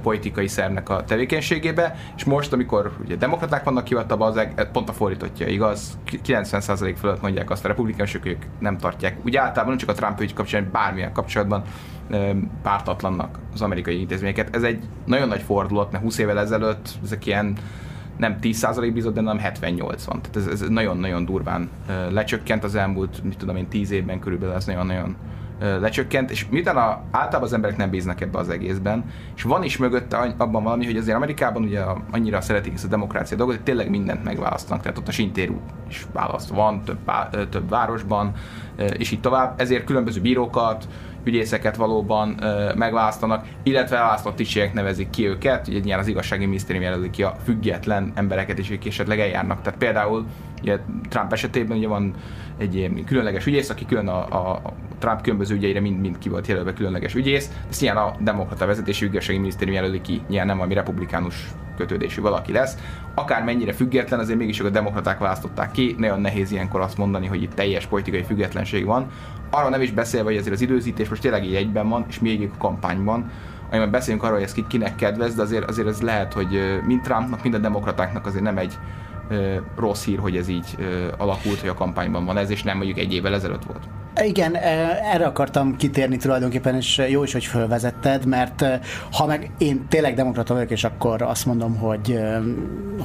politikai 0.01 0.47
szervnek 0.47 0.89
a 0.89 1.03
tevékenységébe, 1.03 1.95
és 2.15 2.23
most, 2.23 2.53
amikor 2.53 2.91
ugye 3.03 3.15
demokraták 3.15 3.63
vannak 3.63 3.87
hivatalban, 3.87 4.37
az 4.37 4.47
pont 4.71 4.89
a 4.89 4.93
fordítottja 4.93 5.47
igaz, 5.47 5.97
90% 6.25 6.95
fölött 6.97 7.21
mondják 7.21 7.49
azt 7.49 7.65
a 7.65 7.67
republikánusok, 7.67 8.25
ők 8.25 8.43
nem 8.59 8.77
tartják. 8.77 9.17
Ugye 9.25 9.41
általában 9.41 9.77
csak 9.77 9.89
a 9.89 9.93
Trump 9.93 10.21
ügy 10.21 10.33
kapcsolatban, 10.33 10.81
bármilyen 10.81 11.13
kapcsolatban 11.13 11.63
pártatlannak 12.61 13.39
az 13.53 13.61
amerikai 13.61 13.99
intézményeket. 13.99 14.55
Ez 14.55 14.63
egy 14.63 14.83
nagyon 15.05 15.27
nagy 15.27 15.41
fordulat, 15.41 15.91
mert 15.91 16.03
20 16.03 16.17
évvel 16.17 16.39
ezelőtt 16.39 16.89
ezek 17.03 17.25
ilyen 17.25 17.57
nem 18.17 18.37
10% 18.41 18.91
bízott, 18.93 19.13
de 19.13 19.21
nem 19.21 19.39
78 19.39 20.03
van. 20.03 20.21
Tehát 20.21 20.51
ez, 20.51 20.61
ez 20.61 20.69
nagyon-nagyon 20.69 21.25
durván 21.25 21.69
lecsökkent 22.09 22.63
az 22.63 22.75
elmúlt, 22.75 23.23
mit 23.23 23.37
tudom 23.37 23.55
én, 23.55 23.67
10 23.67 23.91
évben 23.91 24.19
körülbelül 24.19 24.55
ez 24.55 24.65
nagyon-nagyon 24.65 25.15
lecsökkent, 25.59 26.31
és 26.31 26.45
miután 26.49 26.77
a, 26.77 27.01
általában 27.11 27.43
az 27.43 27.53
emberek 27.53 27.77
nem 27.77 27.89
bíznak 27.89 28.21
ebbe 28.21 28.37
az 28.37 28.49
egészben, 28.49 29.05
és 29.35 29.43
van 29.43 29.63
is 29.63 29.77
mögötte 29.77 30.17
abban 30.37 30.63
valami, 30.63 30.85
hogy 30.85 30.97
azért 30.97 31.15
Amerikában 31.15 31.63
ugye 31.63 31.81
annyira 32.11 32.41
szeretik 32.41 32.73
ezt 32.73 32.85
a 32.85 32.87
demokrácia 32.87 33.37
dolgot, 33.37 33.55
hogy 33.55 33.63
tényleg 33.63 33.89
mindent 33.89 34.23
megválasztanak, 34.23 34.81
tehát 34.81 34.97
ott 34.97 35.07
a 35.07 35.11
sintérú 35.11 35.61
is 35.89 36.05
választ 36.13 36.49
van 36.49 36.83
több, 36.83 36.99
több 37.49 37.69
városban, 37.69 38.31
és 38.97 39.11
így 39.11 39.21
tovább, 39.21 39.61
ezért 39.61 39.83
különböző 39.83 40.21
bírókat, 40.21 40.87
ügyészeket 41.23 41.75
valóban 41.75 42.35
megválasztanak, 42.75 43.45
illetve 43.63 43.97
választott 43.97 44.35
tisztségek 44.35 44.73
nevezik 44.73 45.09
ki 45.09 45.27
őket, 45.27 45.67
ugye 45.67 45.79
nyilván 45.79 45.99
az 45.99 46.07
igazsági 46.07 46.45
minisztérium 46.45 46.83
jelöli 46.83 47.09
ki 47.09 47.23
a 47.23 47.35
független 47.43 48.11
embereket 48.15 48.57
is, 48.57 48.67
akik 48.67 48.87
esetleg 48.87 49.19
eljárnak. 49.19 49.61
Tehát 49.61 49.79
például 49.79 50.25
ugye 50.63 50.79
Trump 51.09 51.33
esetében 51.33 51.77
ugye 51.77 51.87
van 51.87 52.13
egy 52.57 52.75
ilyen 52.75 53.03
különleges 53.05 53.45
ügyész, 53.45 53.69
aki 53.69 53.85
külön 53.85 54.07
a, 54.07 54.51
a 54.51 54.61
Trump 54.99 55.21
különböző 55.21 55.55
ügyeire 55.55 55.79
mind-mind 55.79 56.17
ki 56.17 56.29
volt 56.29 56.47
jelölve 56.47 56.73
különleges 56.73 57.15
ügyész, 57.15 57.49
ezt 57.69 57.81
ilyen 57.81 57.97
a 57.97 58.15
demokrata 58.19 58.65
vezetési 58.65 59.05
ügyészségi 59.05 59.37
minisztérium 59.37 59.75
jelöli 59.75 60.01
ki, 60.01 60.21
ilyen 60.29 60.45
nem 60.45 60.61
ami 60.61 60.73
republikánus 60.73 61.47
kötődésű 61.77 62.21
valaki 62.21 62.51
lesz. 62.51 62.77
Akár 63.15 63.43
mennyire 63.43 63.73
független, 63.73 64.19
azért 64.19 64.37
mégis 64.37 64.59
a 64.59 64.69
demokraták 64.69 65.17
választották 65.17 65.71
ki, 65.71 65.95
nagyon 65.97 66.21
nehéz 66.21 66.51
ilyenkor 66.51 66.81
azt 66.81 66.97
mondani, 66.97 67.27
hogy 67.27 67.41
itt 67.41 67.53
teljes 67.53 67.85
politikai 67.85 68.23
függetlenség 68.23 68.85
van. 68.85 69.07
Arról 69.49 69.69
nem 69.69 69.81
is 69.81 69.91
beszélve, 69.91 70.29
hogy 70.29 70.37
azért 70.37 70.53
az 70.53 70.61
időzítés 70.61 71.09
most 71.09 71.21
tényleg 71.21 71.45
így 71.45 71.55
egyben 71.55 71.89
van, 71.89 72.05
és 72.09 72.19
még 72.19 72.49
a 72.53 72.57
kampányban, 72.57 73.31
amiben 73.69 73.91
beszélünk 73.91 74.23
arról, 74.23 74.35
hogy 74.35 74.43
ez 74.43 74.67
kinek 74.67 74.95
kedvez, 74.95 75.35
de 75.35 75.41
azért, 75.41 75.69
azért 75.69 75.87
ez 75.87 76.01
lehet, 76.01 76.33
hogy 76.33 76.79
mind 76.85 77.01
Trumpnak, 77.01 77.43
mind 77.43 77.55
a 77.55 77.57
demokratáknak 77.57 78.25
azért 78.25 78.43
nem 78.43 78.57
egy 78.57 78.77
rossz 79.75 80.05
hír, 80.05 80.19
hogy 80.19 80.37
ez 80.37 80.47
így 80.47 80.77
alakult, 81.17 81.59
hogy 81.59 81.69
a 81.69 81.73
kampányban 81.73 82.25
van 82.25 82.37
ez, 82.37 82.49
és 82.49 82.63
nem 82.63 82.77
mondjuk 82.77 82.97
egy 82.97 83.13
évvel 83.13 83.33
ezelőtt 83.33 83.63
volt. 83.63 83.83
Igen, 84.21 84.55
erre 84.55 85.25
akartam 85.25 85.75
kitérni 85.75 86.17
tulajdonképpen, 86.17 86.75
és 86.75 87.01
jó 87.09 87.23
is, 87.23 87.33
hogy 87.33 87.45
fölvezetted, 87.45 88.25
mert 88.25 88.65
ha 89.11 89.25
meg 89.25 89.51
én 89.57 89.87
tényleg 89.87 90.15
demokrata 90.15 90.53
vagyok, 90.53 90.71
és 90.71 90.83
akkor 90.83 91.21
azt 91.21 91.45
mondom, 91.45 91.77
hogy, 91.77 92.19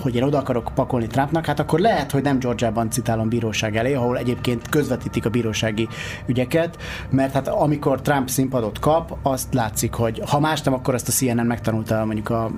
hogy 0.03 0.15
én 0.15 0.23
oda 0.23 0.39
akarok 0.39 0.71
pakolni 0.75 1.07
Trumpnak, 1.07 1.47
hát 1.47 1.59
akkor 1.59 1.79
lehet, 1.79 2.11
hogy 2.11 2.23
nem 2.23 2.39
Georgiában 2.39 2.91
citálom 2.91 3.29
bíróság 3.29 3.77
elé, 3.77 3.95
ahol 3.95 4.19
egyébként 4.19 4.69
közvetítik 4.69 5.27
a 5.27 5.31
bírósági 5.31 5.89
ügyeket, 6.27 6.77
mert 7.11 7.33
hát 7.33 7.49
amikor 7.49 8.01
Trump 8.01 8.29
színpadot 8.29 8.79
kap, 8.79 9.17
azt 9.23 9.55
látszik, 9.55 9.95
hogy 9.95 10.23
ha 10.31 10.41
más 10.41 10.63
nem, 10.63 10.75
akkor 10.75 10.95
ezt 10.95 11.09
a 11.09 11.13
CNN 11.13 11.47
megtanulta 11.47 12.05
mondjuk 12.05 12.31
a, 12.31 12.51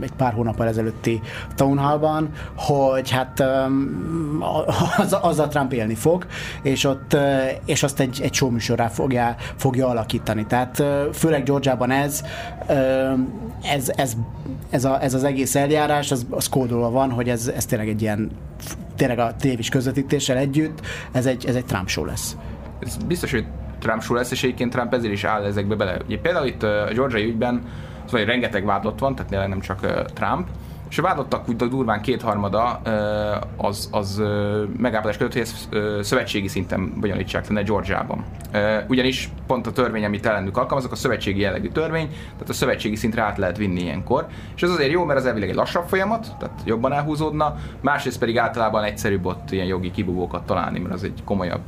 egy 0.00 0.12
pár 0.12 0.32
hónappal 0.32 0.66
ezelőtti 0.66 1.20
Town 1.54 1.78
Hall-ban, 1.78 2.30
hogy 2.56 3.10
hát 3.10 3.42
az, 4.96 5.16
az 5.22 5.38
a 5.38 5.48
Trump 5.48 5.72
élni 5.72 5.94
fog, 5.94 6.26
és 6.62 6.84
ott, 6.84 7.16
és 7.64 7.82
azt 7.82 7.97
egy, 8.00 8.20
egy 8.22 8.34
show 8.34 8.50
műsorrá 8.50 8.88
fogja, 8.88 9.36
fogja 9.56 9.88
alakítani. 9.88 10.46
Tehát 10.46 10.82
főleg 11.12 11.42
Georgiában 11.42 11.90
ez, 11.90 12.24
ez, 13.62 13.92
ez, 13.96 14.16
ez, 14.70 14.84
a, 14.84 15.02
ez 15.02 15.14
az 15.14 15.24
egész 15.24 15.54
eljárás, 15.54 16.10
az, 16.10 16.26
az 16.30 16.48
kódolva 16.48 16.90
van, 16.90 17.10
hogy 17.10 17.28
ez, 17.28 17.52
ez 17.56 17.66
tényleg 17.66 17.88
egy 17.88 18.02
ilyen 18.02 18.30
tényleg 18.96 19.18
a 19.18 19.34
tévés 19.36 19.68
közvetítéssel 19.68 20.36
együtt, 20.36 20.86
ez 21.12 21.26
egy, 21.26 21.46
ez 21.46 21.54
egy 21.54 21.64
Trump 21.64 21.88
show 21.88 22.04
lesz. 22.04 22.36
Ez 22.80 22.96
biztos, 22.96 23.30
hogy 23.30 23.46
Trump 23.78 24.02
show 24.02 24.16
lesz, 24.16 24.30
és 24.30 24.42
egyébként 24.42 24.72
Trump 24.72 24.94
ezért 24.94 25.12
is 25.12 25.24
áll 25.24 25.44
ezekbe 25.44 25.74
bele. 25.74 25.96
Ugye 26.06 26.18
például 26.18 26.46
itt 26.46 26.62
a 26.62 26.90
Georgia 26.94 27.24
ügyben, 27.24 27.62
szóval 28.04 28.24
rengeteg 28.24 28.64
vádlott 28.64 28.98
van, 28.98 29.14
tehát 29.14 29.48
nem 29.48 29.60
csak 29.60 30.10
Trump, 30.12 30.48
és 30.90 30.98
a 30.98 31.02
vádottak 31.02 31.48
úgy 31.48 31.56
durván 31.56 32.00
kétharmada 32.00 32.80
az, 33.56 33.88
az 33.92 34.22
megállapodás 34.76 35.16
között, 35.16 35.32
hogy 35.32 35.42
ezt 35.42 35.68
szövetségi 36.06 36.48
szinten 36.48 36.92
bonyolítsák 37.00 37.48
lenne 37.48 37.62
Georgiában. 37.62 38.24
Ugyanis 38.88 39.30
pont 39.46 39.66
a 39.66 39.72
törvény, 39.72 40.04
amit 40.04 40.26
ellenük 40.26 40.56
alkalmazok, 40.56 40.92
a 40.92 40.96
szövetségi 40.96 41.40
jellegű 41.40 41.68
törvény, 41.68 42.08
tehát 42.08 42.48
a 42.48 42.52
szövetségi 42.52 42.96
szintre 42.96 43.22
át 43.22 43.38
lehet 43.38 43.56
vinni 43.56 43.80
ilyenkor. 43.80 44.26
És 44.56 44.62
ez 44.62 44.70
azért 44.70 44.90
jó, 44.90 45.04
mert 45.04 45.18
az 45.18 45.26
elvileg 45.26 45.48
egy 45.48 45.54
lassabb 45.54 45.88
folyamat, 45.88 46.34
tehát 46.38 46.60
jobban 46.64 46.92
elhúzódna, 46.92 47.56
másrészt 47.80 48.18
pedig 48.18 48.38
általában 48.38 48.84
egyszerűbb 48.84 49.26
ott 49.26 49.50
ilyen 49.50 49.66
jogi 49.66 49.90
kibúvókat 49.90 50.46
találni, 50.46 50.78
mert 50.78 50.94
az 50.94 51.04
egy 51.04 51.22
komolyabb 51.24 51.62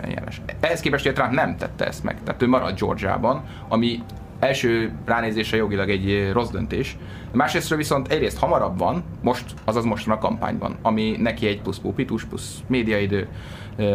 eljárás. 0.00 0.40
Ehhez 0.60 0.80
képest, 0.80 1.04
hogy 1.04 1.14
Trump 1.14 1.32
nem 1.32 1.56
tette 1.56 1.86
ezt 1.86 2.04
meg, 2.04 2.22
tehát 2.24 2.42
ő 2.42 2.48
maradt 2.48 2.78
Georgiában, 2.78 3.42
ami 3.68 4.02
első 4.42 4.92
ránézésre 5.04 5.56
jogilag 5.56 5.90
egy 5.90 6.30
rossz 6.32 6.50
döntés. 6.50 6.96
Másrésztről 7.32 7.78
viszont 7.78 8.08
egyrészt 8.08 8.38
hamarabb 8.38 8.78
van, 8.78 9.04
most, 9.20 9.44
azaz 9.64 9.84
most 9.84 10.06
van 10.06 10.16
a 10.16 10.20
kampányban, 10.20 10.76
ami 10.82 11.16
neki 11.18 11.46
egy 11.46 11.60
plusz 11.60 11.78
púpitus, 11.78 12.24
plusz 12.24 12.58
médiaidő, 12.66 13.28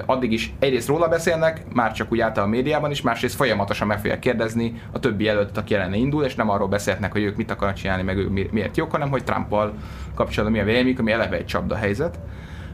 addig 0.06 0.32
is 0.32 0.54
egyrészt 0.60 0.88
róla 0.88 1.08
beszélnek, 1.08 1.74
már 1.74 1.94
csak 1.94 2.12
úgy 2.12 2.20
által 2.20 2.44
a 2.44 2.48
médiában 2.48 2.92
is, 2.92 3.02
másrészt 3.02 3.36
folyamatosan 3.36 3.88
meg 3.88 4.00
fogják 4.00 4.20
kérdezni 4.20 4.82
a 4.92 5.00
többi 5.00 5.24
jelöltet, 5.24 5.58
aki 5.58 5.76
ellene 5.76 5.96
indul, 5.96 6.24
és 6.24 6.36
nem 6.36 6.50
arról 6.50 6.68
beszélnek, 6.68 7.12
hogy 7.12 7.24
ők 7.24 7.36
mit 7.36 7.52
akarnak 7.52 7.78
csinálni, 7.78 8.04
meg 8.04 8.18
ők 8.18 8.52
miért 8.52 8.78
jók, 8.78 8.92
hanem 8.92 9.10
hogy 9.10 9.24
Trumpal 9.24 9.74
kapcsolatban 10.16 10.58
mi 10.58 10.64
a 10.64 10.72
véleményük, 10.72 11.00
ami 11.00 11.12
eleve 11.12 11.36
egy 11.36 11.46
csapda 11.46 11.76
helyzet. 11.76 12.20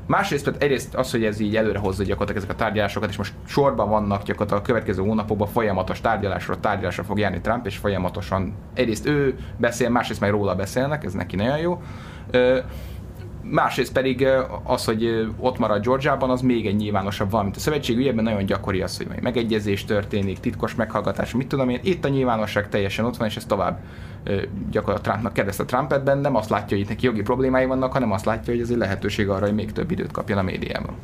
Másrészt 0.05 0.43
pedig 0.43 0.61
egyrészt 0.61 0.95
az, 0.95 1.11
hogy 1.11 1.23
ez 1.23 1.39
így 1.39 1.55
előre 1.55 1.79
hozza 1.79 2.03
gyakorlatilag 2.03 2.43
ezek 2.43 2.55
a 2.55 2.63
tárgyalásokat, 2.63 3.09
és 3.09 3.17
most 3.17 3.33
sorban 3.45 3.89
vannak 3.89 4.23
gyakorlatilag 4.23 4.61
a 4.61 4.65
következő 4.65 5.01
hónapokban 5.01 5.47
folyamatos 5.47 6.01
tárgyalásra, 6.01 6.59
tárgyalásra 6.59 7.03
fog 7.03 7.19
járni 7.19 7.41
Trump, 7.41 7.65
és 7.65 7.77
folyamatosan 7.77 8.53
egyrészt 8.73 9.05
ő 9.05 9.35
beszél, 9.57 9.89
másrészt 9.89 10.19
meg 10.19 10.29
róla 10.29 10.55
beszélnek, 10.55 11.03
ez 11.03 11.13
neki 11.13 11.35
nagyon 11.35 11.57
jó. 11.57 11.81
Másrészt 13.49 13.93
pedig 13.93 14.27
az, 14.63 14.85
hogy 14.85 15.27
ott 15.39 15.57
marad 15.57 15.83
Georgiában, 15.83 16.29
az 16.29 16.41
még 16.41 16.65
egy 16.67 16.75
nyilvánosabb 16.75 17.31
valamint 17.31 17.55
a 17.55 17.59
szövetség 17.59 17.97
ügyében 17.97 18.23
nagyon 18.23 18.45
gyakori 18.45 18.81
az, 18.81 18.97
hogy 18.97 19.07
megegyezés 19.21 19.85
történik, 19.85 20.39
titkos 20.39 20.75
meghallgatás, 20.75 21.33
mit 21.33 21.47
tudom 21.47 21.69
én. 21.69 21.79
Itt 21.83 22.05
a 22.05 22.07
nyilvánosság 22.07 22.69
teljesen 22.69 23.05
ott 23.05 23.17
van, 23.17 23.27
és 23.27 23.35
ez 23.35 23.45
tovább 23.45 23.79
gyakorlatilag 24.71 25.01
Trumpnak 25.01 25.33
kérdezte 25.33 25.65
Trumpet 25.65 26.21
nem 26.21 26.35
azt 26.35 26.49
látja, 26.49 26.77
hogy 26.77 26.79
itt 26.79 26.89
neki 26.89 27.05
jogi 27.05 27.21
problémái 27.21 27.65
vannak, 27.65 27.91
hanem 27.93 28.11
azt 28.11 28.25
látja, 28.25 28.53
hogy 28.53 28.61
ez 28.61 28.69
egy 28.69 28.77
lehetőség 28.77 29.29
arra, 29.29 29.45
hogy 29.45 29.55
még 29.55 29.71
több 29.71 29.91
időt 29.91 30.11
kapjon 30.11 30.37
a 30.37 30.43
médiában. 30.43 30.95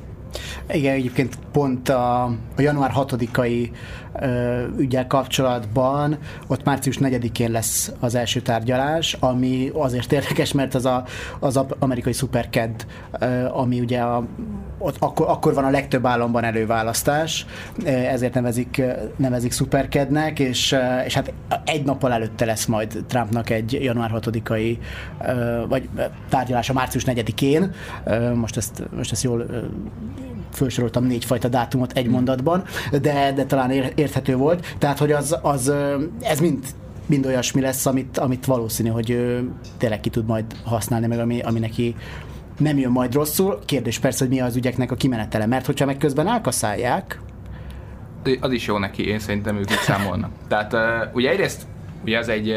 Igen, 0.71 0.93
egyébként 0.93 1.37
pont 1.51 1.89
a, 1.89 2.23
a 2.55 2.61
január 2.61 2.91
6-ai 2.95 3.69
ügyel 4.77 5.07
kapcsolatban 5.07 6.17
ott 6.47 6.63
március 6.63 6.97
4-én 6.99 7.51
lesz 7.51 7.91
az 7.99 8.15
első 8.15 8.41
tárgyalás, 8.41 9.17
ami 9.19 9.71
azért 9.73 10.11
érdekes, 10.11 10.51
mert 10.51 10.75
az 10.75 10.85
a, 10.85 11.03
az 11.39 11.59
amerikai 11.79 12.13
szuperked, 12.13 12.85
ami 13.51 13.79
ugye 13.79 13.99
a, 13.99 14.25
ott 14.79 14.95
akkor, 14.99 15.27
akkor 15.29 15.53
van 15.53 15.63
a 15.63 15.69
legtöbb 15.69 16.05
államban 16.05 16.43
előválasztás, 16.43 17.45
ezért 17.85 18.33
nevezik, 18.33 18.81
nevezik 19.15 19.51
szuperkednek, 19.51 20.39
és, 20.39 20.75
és 21.05 21.13
hát 21.13 21.33
egy 21.65 21.85
nappal 21.85 22.11
előtte 22.11 22.45
lesz 22.45 22.65
majd 22.65 23.03
Trumpnak 23.07 23.49
egy 23.49 23.77
január 23.81 24.11
6-ai 24.13 24.77
vagy 25.67 25.89
tárgyalása 26.29 26.73
március 26.73 27.03
4-én. 27.07 27.71
Most 28.33 28.57
ezt, 28.57 28.83
most 28.95 29.11
ezt 29.11 29.23
jól 29.23 29.45
felsoroltam 30.51 31.03
négyfajta 31.03 31.47
dátumot 31.47 31.91
egy 31.91 32.07
mondatban, 32.07 32.63
de, 33.01 33.31
de 33.35 33.45
talán 33.45 33.71
érthető 33.95 34.35
volt. 34.35 34.75
Tehát, 34.77 34.97
hogy 34.97 35.11
az, 35.11 35.37
az 35.41 35.73
ez 36.21 36.39
mind 36.39 36.65
mind 37.05 37.25
olyasmi 37.25 37.61
lesz, 37.61 37.85
amit, 37.85 38.17
amit 38.17 38.45
valószínű, 38.45 38.89
hogy 38.89 39.09
ő 39.09 39.49
tényleg 39.77 39.99
ki 39.99 40.09
tud 40.09 40.25
majd 40.25 40.45
használni, 40.63 41.07
meg 41.07 41.19
ami, 41.19 41.39
ami 41.41 41.59
neki 41.59 41.95
nem 42.59 42.77
jön 42.77 42.91
majd 42.91 43.13
rosszul. 43.13 43.59
Kérdés 43.65 43.99
persze, 43.99 44.25
hogy 44.25 44.33
mi 44.33 44.41
az 44.41 44.55
ügyeknek 44.55 44.91
a 44.91 44.95
kimenetele, 44.95 45.45
mert 45.45 45.65
hogyha 45.65 45.85
meg 45.85 45.97
közben 45.97 46.27
elkaszálják, 46.27 47.19
az 48.39 48.51
is 48.51 48.65
jó 48.65 48.77
neki, 48.77 49.07
én 49.07 49.19
szerintem 49.19 49.55
ők 49.55 49.71
így 49.71 49.77
számolnak. 49.77 50.31
Tehát 50.47 50.75
ugye 51.13 51.29
egyrészt, 51.29 51.61
ugye 52.03 52.17
ez 52.17 52.27
egy, 52.27 52.49
uh, 52.49 52.55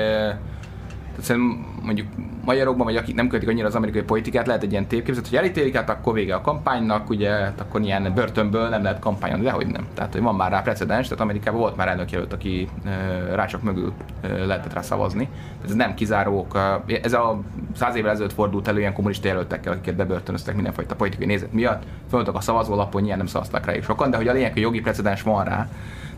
tehát 1.20 1.42
mondjuk 1.82 2.06
magyarokban, 2.44 2.86
vagy 2.86 2.96
akik 2.96 3.14
nem 3.14 3.28
követik 3.28 3.48
annyira 3.48 3.66
az 3.66 3.74
amerikai 3.74 4.02
politikát, 4.02 4.46
lehet 4.46 4.62
egy 4.62 4.70
ilyen 4.70 4.86
tépképzet, 4.86 5.28
hogy 5.28 5.38
elítélik, 5.38 5.76
hát 5.76 5.90
akkor 5.90 6.12
vége 6.12 6.34
a 6.34 6.40
kampánynak, 6.40 7.10
ugye, 7.10 7.30
hát 7.30 7.60
akkor 7.60 7.80
ilyen 7.80 8.12
börtönből 8.14 8.68
nem 8.68 8.82
lehet 8.82 8.98
kampányon, 8.98 9.42
de 9.42 9.50
hogy 9.50 9.66
nem. 9.66 9.86
Tehát, 9.94 10.12
hogy 10.12 10.22
van 10.22 10.34
már 10.34 10.50
rá 10.50 10.60
precedens, 10.60 11.08
tehát 11.08 11.22
Amerikában 11.22 11.60
volt 11.60 11.76
már 11.76 12.06
jelölt, 12.10 12.32
aki 12.32 12.68
rácsok 13.34 13.62
mögül 13.62 13.92
lehetett 14.22 14.72
rá 14.72 14.80
szavazni. 14.80 15.28
Ez 15.64 15.74
nem 15.74 15.94
kizárók, 15.94 16.58
ez 17.02 17.12
a 17.12 17.40
száz 17.76 17.94
évvel 17.94 18.10
ezelőtt 18.10 18.32
fordult 18.32 18.68
elő 18.68 18.78
ilyen 18.78 18.92
kommunista 18.92 19.28
jelöltekkel, 19.28 19.72
akiket 19.72 19.96
bebörtönöztek 19.96 20.54
mindenfajta 20.54 20.94
politikai 20.94 21.26
nézet 21.26 21.52
miatt, 21.52 21.82
fölmondtak 22.08 22.36
a 22.36 22.40
szavazólapon, 22.40 23.00
nyilván 23.00 23.18
nem 23.18 23.26
szavaztak 23.26 23.66
rá 23.66 23.80
sokan, 23.80 24.10
de 24.10 24.16
hogy 24.16 24.28
a 24.28 24.32
lényeg, 24.32 24.52
hogy 24.52 24.62
jogi 24.62 24.80
precedens 24.80 25.22
van 25.22 25.44
rá, 25.44 25.68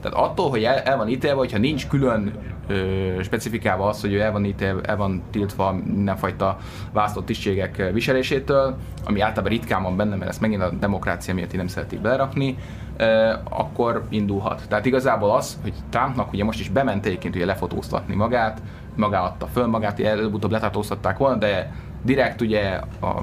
tehát 0.04 0.30
attól, 0.30 0.50
hogy 0.50 0.64
el, 0.64 0.78
el 0.78 0.96
van 0.96 1.08
ítélve, 1.08 1.36
hogyha 1.38 1.58
nincs 1.58 1.86
külön 1.86 2.32
ö, 2.66 3.22
specifikálva 3.22 3.88
az, 3.88 4.00
hogy 4.00 4.12
ő 4.12 4.20
el 4.20 4.32
van, 4.32 4.44
ítélve, 4.44 4.80
el 4.82 4.96
van 4.96 5.22
tiltva 5.30 5.72
mindenfajta 5.84 6.56
választott 6.92 7.26
tisztségek 7.26 7.90
viselésétől, 7.92 8.76
ami 9.04 9.20
általában 9.20 9.50
ritkán 9.50 9.82
van 9.82 9.96
benne, 9.96 10.16
mert 10.16 10.30
ezt 10.30 10.40
megint 10.40 10.62
a 10.62 10.70
demokrácia 10.70 11.34
miatt 11.34 11.56
nem 11.56 11.66
szeretik 11.66 12.00
belerakni, 12.00 12.56
ö, 12.96 13.32
akkor 13.50 14.04
indulhat. 14.08 14.62
Tehát 14.68 14.86
igazából 14.86 15.30
az, 15.30 15.58
hogy 15.62 15.72
Trumpnak 15.90 16.32
ugye 16.32 16.44
most 16.44 16.60
is 16.60 16.68
bement 16.68 17.06
egyébként 17.06 17.34
ugye 17.34 17.44
lefotóztatni 17.44 18.14
magát, 18.14 18.62
magá 18.96 19.20
adta 19.20 19.46
föl 19.46 19.66
magát, 19.66 20.00
előbb-utóbb 20.00 20.50
letartóztatták 20.50 21.18
volna, 21.18 21.36
de 21.36 21.72
direkt 22.02 22.40
ugye 22.40 22.80
a 23.00 23.22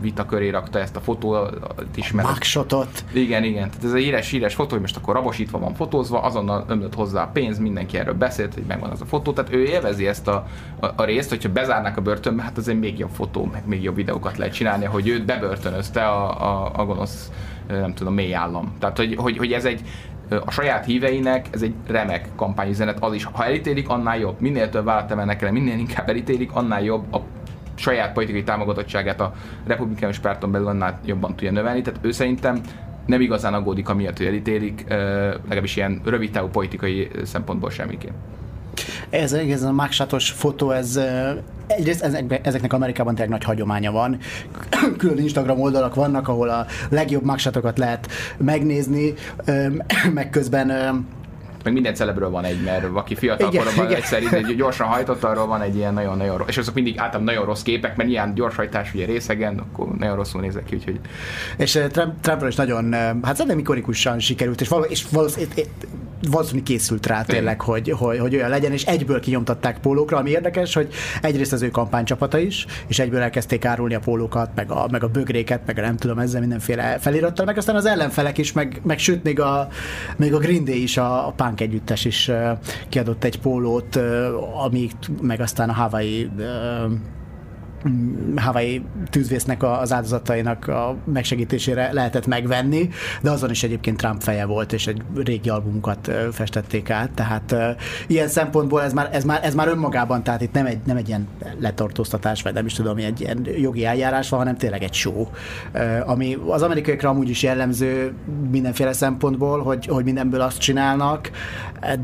vita 0.00 0.26
köré 0.26 0.48
rakta 0.48 0.78
ezt 0.78 0.96
a 0.96 1.00
fotót 1.00 1.50
is. 1.94 2.12
Mert 2.12 2.28
Magshotot. 2.28 3.04
Igen, 3.12 3.44
igen. 3.44 3.70
Tehát 3.70 3.84
ez 3.84 3.92
egy 3.92 4.02
híres, 4.02 4.30
híres 4.30 4.54
fotó, 4.54 4.70
hogy 4.70 4.80
most 4.80 4.96
akkor 4.96 5.14
rabosítva 5.14 5.58
van 5.58 5.74
fotózva, 5.74 6.20
azonnal 6.20 6.64
ömlött 6.68 6.94
hozzá 6.94 7.22
a 7.22 7.30
pénz, 7.32 7.58
mindenki 7.58 7.98
erről 7.98 8.14
beszélt, 8.14 8.54
hogy 8.54 8.64
megvan 8.66 8.90
az 8.90 9.00
a 9.00 9.04
fotó. 9.04 9.32
Tehát 9.32 9.52
ő 9.52 9.64
élvezi 9.64 10.06
ezt 10.06 10.28
a, 10.28 10.46
a, 10.80 10.86
a 10.96 11.04
részt, 11.04 11.28
hogyha 11.28 11.52
bezárnák 11.52 11.96
a 11.96 12.00
börtönbe, 12.00 12.42
hát 12.42 12.56
azért 12.56 12.78
még 12.78 12.98
jobb 12.98 13.10
fotó, 13.12 13.48
meg 13.52 13.62
még 13.66 13.82
jobb 13.82 13.94
videókat 13.94 14.36
lehet 14.36 14.54
csinálni, 14.54 14.84
hogy 14.84 15.08
őt 15.08 15.24
bebörtönözte 15.24 16.06
a, 16.06 16.42
a, 16.42 16.70
a 16.76 16.84
gonosz, 16.84 17.30
nem 17.68 17.94
tudom, 17.94 18.14
mély 18.14 18.34
állam. 18.34 18.72
Tehát, 18.78 18.96
hogy, 18.96 19.14
hogy, 19.16 19.36
hogy 19.36 19.52
ez 19.52 19.64
egy, 19.64 19.80
a 20.44 20.50
saját 20.50 20.84
híveinek 20.84 21.46
ez 21.50 21.62
egy 21.62 21.74
remek 21.86 22.28
kampányüzenet, 22.36 22.96
az 23.00 23.14
is, 23.14 23.24
ha 23.24 23.44
elítélik, 23.44 23.88
annál 23.88 24.18
jobb. 24.18 24.40
Minél 24.40 24.68
több 24.68 24.84
vállalat 24.84 25.10
emelnek 25.10 25.42
el, 25.42 25.52
minél 25.52 25.78
inkább 25.78 26.08
elítélik, 26.08 26.50
annál 26.52 26.82
jobb 26.82 27.14
a 27.14 27.20
saját 27.76 28.12
politikai 28.12 28.42
támogatottságát 28.42 29.20
a 29.20 29.34
republikánus 29.66 30.18
párton 30.18 30.52
belül 30.52 30.66
annál 30.66 31.00
jobban 31.04 31.30
tudja 31.30 31.52
növelni. 31.52 31.82
Tehát 31.82 32.00
ő 32.02 32.10
szerintem 32.10 32.60
nem 33.06 33.20
igazán 33.20 33.54
aggódik 33.54 33.88
amiatt, 33.88 34.16
hogy 34.16 34.26
elítélik, 34.26 34.84
legalábbis 35.42 35.76
ilyen 35.76 36.00
rövid 36.04 36.30
távú 36.30 36.48
politikai 36.48 37.10
szempontból 37.24 37.70
semmiképp. 37.70 38.14
Ez, 39.10 39.32
ez 39.32 39.62
a 39.62 39.72
mágsátos 39.72 40.30
fotó, 40.30 40.70
ez 40.70 41.00
egyrészt 41.66 42.02
ezeknek 42.42 42.72
Amerikában 42.72 43.14
tényleg 43.14 43.32
nagy 43.32 43.44
hagyománya 43.44 43.92
van. 43.92 44.18
Külön 44.98 45.18
Instagram 45.18 45.60
oldalak 45.60 45.94
vannak, 45.94 46.28
ahol 46.28 46.48
a 46.48 46.66
legjobb 46.88 47.24
mágsátokat 47.24 47.78
lehet 47.78 48.08
megnézni, 48.36 49.14
meg 50.14 50.30
közben 50.30 50.70
meg 51.66 51.74
minden 51.74 51.94
celebről 51.94 52.30
van 52.30 52.44
egy, 52.44 52.62
mert 52.62 52.84
aki 52.92 53.14
fiatal 53.14 53.48
igen, 53.48 53.62
koromban 53.62 53.86
igen. 53.86 53.96
egyszer 53.96 54.22
így, 54.22 54.56
gyorsan 54.56 54.86
hajtott, 54.86 55.24
arról 55.24 55.46
van 55.46 55.62
egy 55.62 55.76
ilyen 55.76 55.94
nagyon-nagyon 55.94 56.36
rossz, 56.36 56.48
és 56.48 56.58
azok 56.58 56.74
mindig 56.74 56.98
általában 56.98 57.24
nagyon 57.24 57.44
rossz 57.44 57.62
képek, 57.62 57.96
mert 57.96 58.08
ilyen 58.08 58.34
gyorshajtás 58.34 58.94
ugye 58.94 59.04
részegen, 59.04 59.58
akkor 59.58 59.88
nagyon 59.98 60.16
rosszul 60.16 60.40
nézek 60.40 60.64
ki, 60.64 60.74
úgyhogy... 60.74 61.00
És 61.56 61.70
Trump, 61.90 62.20
Trumpról 62.20 62.48
is 62.48 62.54
nagyon, 62.54 62.92
hát 62.92 63.36
szerintem 63.36 63.58
ikonikusan 63.58 64.18
sikerült, 64.18 64.60
és, 64.60 64.68
való, 64.68 64.84
és 64.84 65.04
valószínűleg 65.10 65.66
valószínűleg 66.30 66.64
készült 66.64 67.06
rá 67.06 67.22
tényleg, 67.22 67.60
hogy, 67.60 67.90
hogy, 67.90 68.18
hogy 68.18 68.34
olyan 68.34 68.48
legyen, 68.48 68.72
és 68.72 68.84
egyből 68.84 69.20
kinyomtatták 69.20 69.78
pólókra, 69.78 70.16
ami 70.16 70.30
érdekes, 70.30 70.74
hogy 70.74 70.88
egyrészt 71.22 71.52
az 71.52 71.62
ő 71.62 71.70
kampánycsapata 71.70 72.38
is, 72.38 72.66
és 72.86 72.98
egyből 72.98 73.20
elkezdték 73.20 73.64
árulni 73.64 73.94
a 73.94 73.98
pólókat, 73.98 74.50
meg 74.54 74.70
a, 74.70 74.88
meg 74.90 75.04
a 75.04 75.08
bögréket, 75.08 75.60
meg 75.66 75.78
a 75.78 75.80
nem 75.80 75.96
tudom, 75.96 76.18
ezzel 76.18 76.40
mindenféle 76.40 76.98
felirattal, 76.98 77.44
meg 77.44 77.56
aztán 77.56 77.76
az 77.76 77.86
ellenfelek 77.86 78.38
is, 78.38 78.52
meg, 78.52 78.80
meg 78.84 78.98
sőt, 78.98 79.22
még 79.22 79.40
a, 79.40 79.68
még 80.16 80.34
a 80.34 80.38
Green 80.38 80.64
Day 80.64 80.82
is, 80.82 80.96
a, 80.96 81.26
a 81.26 81.30
punk 81.30 81.60
együttes 81.60 82.04
is 82.04 82.30
kiadott 82.88 83.24
egy 83.24 83.38
pólót, 83.40 84.00
amíg 84.64 84.90
meg 85.20 85.40
aztán 85.40 85.68
a 85.68 85.72
Hawaii 85.72 86.30
Hawaii 88.36 88.84
tűzvésznek 89.10 89.62
az 89.62 89.92
áldozatainak 89.92 90.68
a 90.68 90.96
megsegítésére 91.04 91.92
lehetett 91.92 92.26
megvenni, 92.26 92.88
de 93.22 93.30
azon 93.30 93.50
is 93.50 93.62
egyébként 93.62 93.96
Trump 93.96 94.22
feje 94.22 94.44
volt, 94.44 94.72
és 94.72 94.86
egy 94.86 95.02
régi 95.14 95.48
albumukat 95.48 96.10
festették 96.32 96.90
át, 96.90 97.10
tehát 97.10 97.54
ilyen 98.06 98.28
szempontból 98.28 98.82
ez 98.82 98.92
már, 98.92 99.08
ez 99.12 99.24
már, 99.24 99.44
ez 99.44 99.54
már 99.54 99.68
önmagában, 99.68 100.22
tehát 100.22 100.40
itt 100.40 100.52
nem 100.52 100.66
egy, 100.66 100.78
nem 100.84 100.96
egy 100.96 101.08
ilyen 101.08 101.28
letartóztatás, 101.58 102.42
vagy 102.42 102.52
nem 102.52 102.66
is 102.66 102.72
tudom, 102.72 102.96
egy 102.96 103.20
ilyen 103.20 103.46
jogi 103.58 103.84
eljárás 103.84 104.28
van, 104.28 104.38
hanem 104.38 104.56
tényleg 104.56 104.82
egy 104.82 104.94
show, 104.94 105.26
ami 106.06 106.38
az 106.46 106.62
amerikaiakra 106.62 107.08
amúgy 107.08 107.28
is 107.28 107.42
jellemző 107.42 108.12
mindenféle 108.50 108.92
szempontból, 108.92 109.62
hogy, 109.62 109.86
hogy 109.86 110.04
mindenből 110.04 110.40
azt 110.40 110.58
csinálnak, 110.58 111.30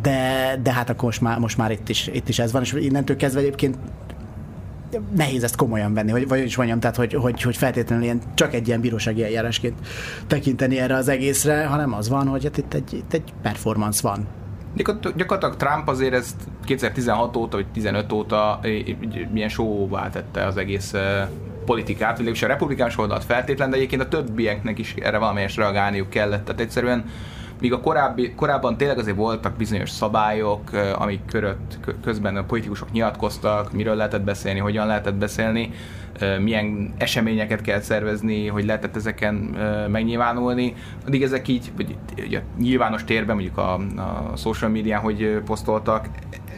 de, 0.02 0.58
de 0.62 0.72
hát 0.72 0.90
akkor 0.90 1.04
most 1.04 1.20
már, 1.20 1.38
most 1.38 1.56
már 1.56 1.70
itt, 1.70 1.88
is, 1.88 2.10
itt 2.12 2.28
is 2.28 2.38
ez 2.38 2.52
van, 2.52 2.62
és 2.62 2.72
innentől 2.72 3.16
kezdve 3.16 3.40
egyébként 3.40 3.76
nehéz 5.16 5.42
ezt 5.42 5.56
komolyan 5.56 5.94
venni, 5.94 6.10
hogy, 6.10 6.28
vagy 6.28 6.44
is 6.44 6.56
mondjam, 6.56 6.80
tehát 6.80 6.96
hogy, 6.96 7.14
hogy, 7.14 7.42
hogy 7.42 7.56
feltétlenül 7.56 8.04
ilyen, 8.04 8.20
csak 8.34 8.54
egy 8.54 8.66
ilyen 8.66 8.80
bírósági 8.80 9.24
eljárásként 9.24 9.78
tekinteni 10.26 10.78
erre 10.78 10.94
az 10.94 11.08
egészre, 11.08 11.66
hanem 11.66 11.94
az 11.94 12.08
van, 12.08 12.26
hogy 12.26 12.44
hát 12.44 12.58
itt 12.58 12.74
egy, 12.74 12.92
itt 12.92 13.12
egy 13.12 13.32
performance 13.42 14.08
van. 14.08 14.26
Gyakorlatilag 15.16 15.56
Trump 15.56 15.88
azért 15.88 16.14
ezt 16.14 16.36
2016 16.64 17.36
óta, 17.36 17.56
vagy 17.56 17.66
15 17.72 18.12
óta 18.12 18.60
milyen 19.32 19.48
show 19.48 19.88
tette 20.10 20.46
az 20.46 20.56
egész 20.56 20.94
politikát, 21.64 22.08
vagy 22.08 22.18
legalábbis 22.18 22.42
a 22.42 22.46
republikánus 22.46 22.98
oldalt 22.98 23.24
feltétlen, 23.24 23.70
de 23.70 23.76
egyébként 23.76 24.02
a 24.02 24.08
többieknek 24.08 24.78
is 24.78 24.94
erre 24.94 25.18
valamelyest 25.18 25.56
reagálniuk 25.56 26.10
kellett. 26.10 26.44
Tehát 26.44 26.60
egyszerűen 26.60 27.04
míg 27.62 27.72
a 27.72 27.80
korábbi, 27.80 28.34
korábban 28.34 28.76
tényleg 28.76 28.98
azért 28.98 29.16
voltak 29.16 29.56
bizonyos 29.56 29.90
szabályok, 29.90 30.70
amik 30.94 31.20
körött, 31.24 31.78
közben 32.02 32.36
a 32.36 32.44
politikusok 32.44 32.92
nyilatkoztak, 32.92 33.72
miről 33.72 33.94
lehetett 33.94 34.22
beszélni, 34.22 34.58
hogyan 34.58 34.86
lehetett 34.86 35.14
beszélni, 35.14 35.70
milyen 36.40 36.94
eseményeket 36.98 37.60
kell 37.60 37.80
szervezni, 37.80 38.46
hogy 38.46 38.64
lehetett 38.64 38.96
ezeken 38.96 39.34
megnyilvánulni. 39.90 40.74
Addig 41.06 41.22
ezek 41.22 41.48
így, 41.48 41.72
vagy 41.76 41.96
ugye, 42.26 42.42
nyilvános 42.58 43.04
térben, 43.04 43.34
mondjuk 43.34 43.58
a, 43.58 43.74
a 44.32 44.36
social 44.36 44.70
médián, 44.70 45.00
hogy 45.00 45.40
posztoltak, 45.44 46.08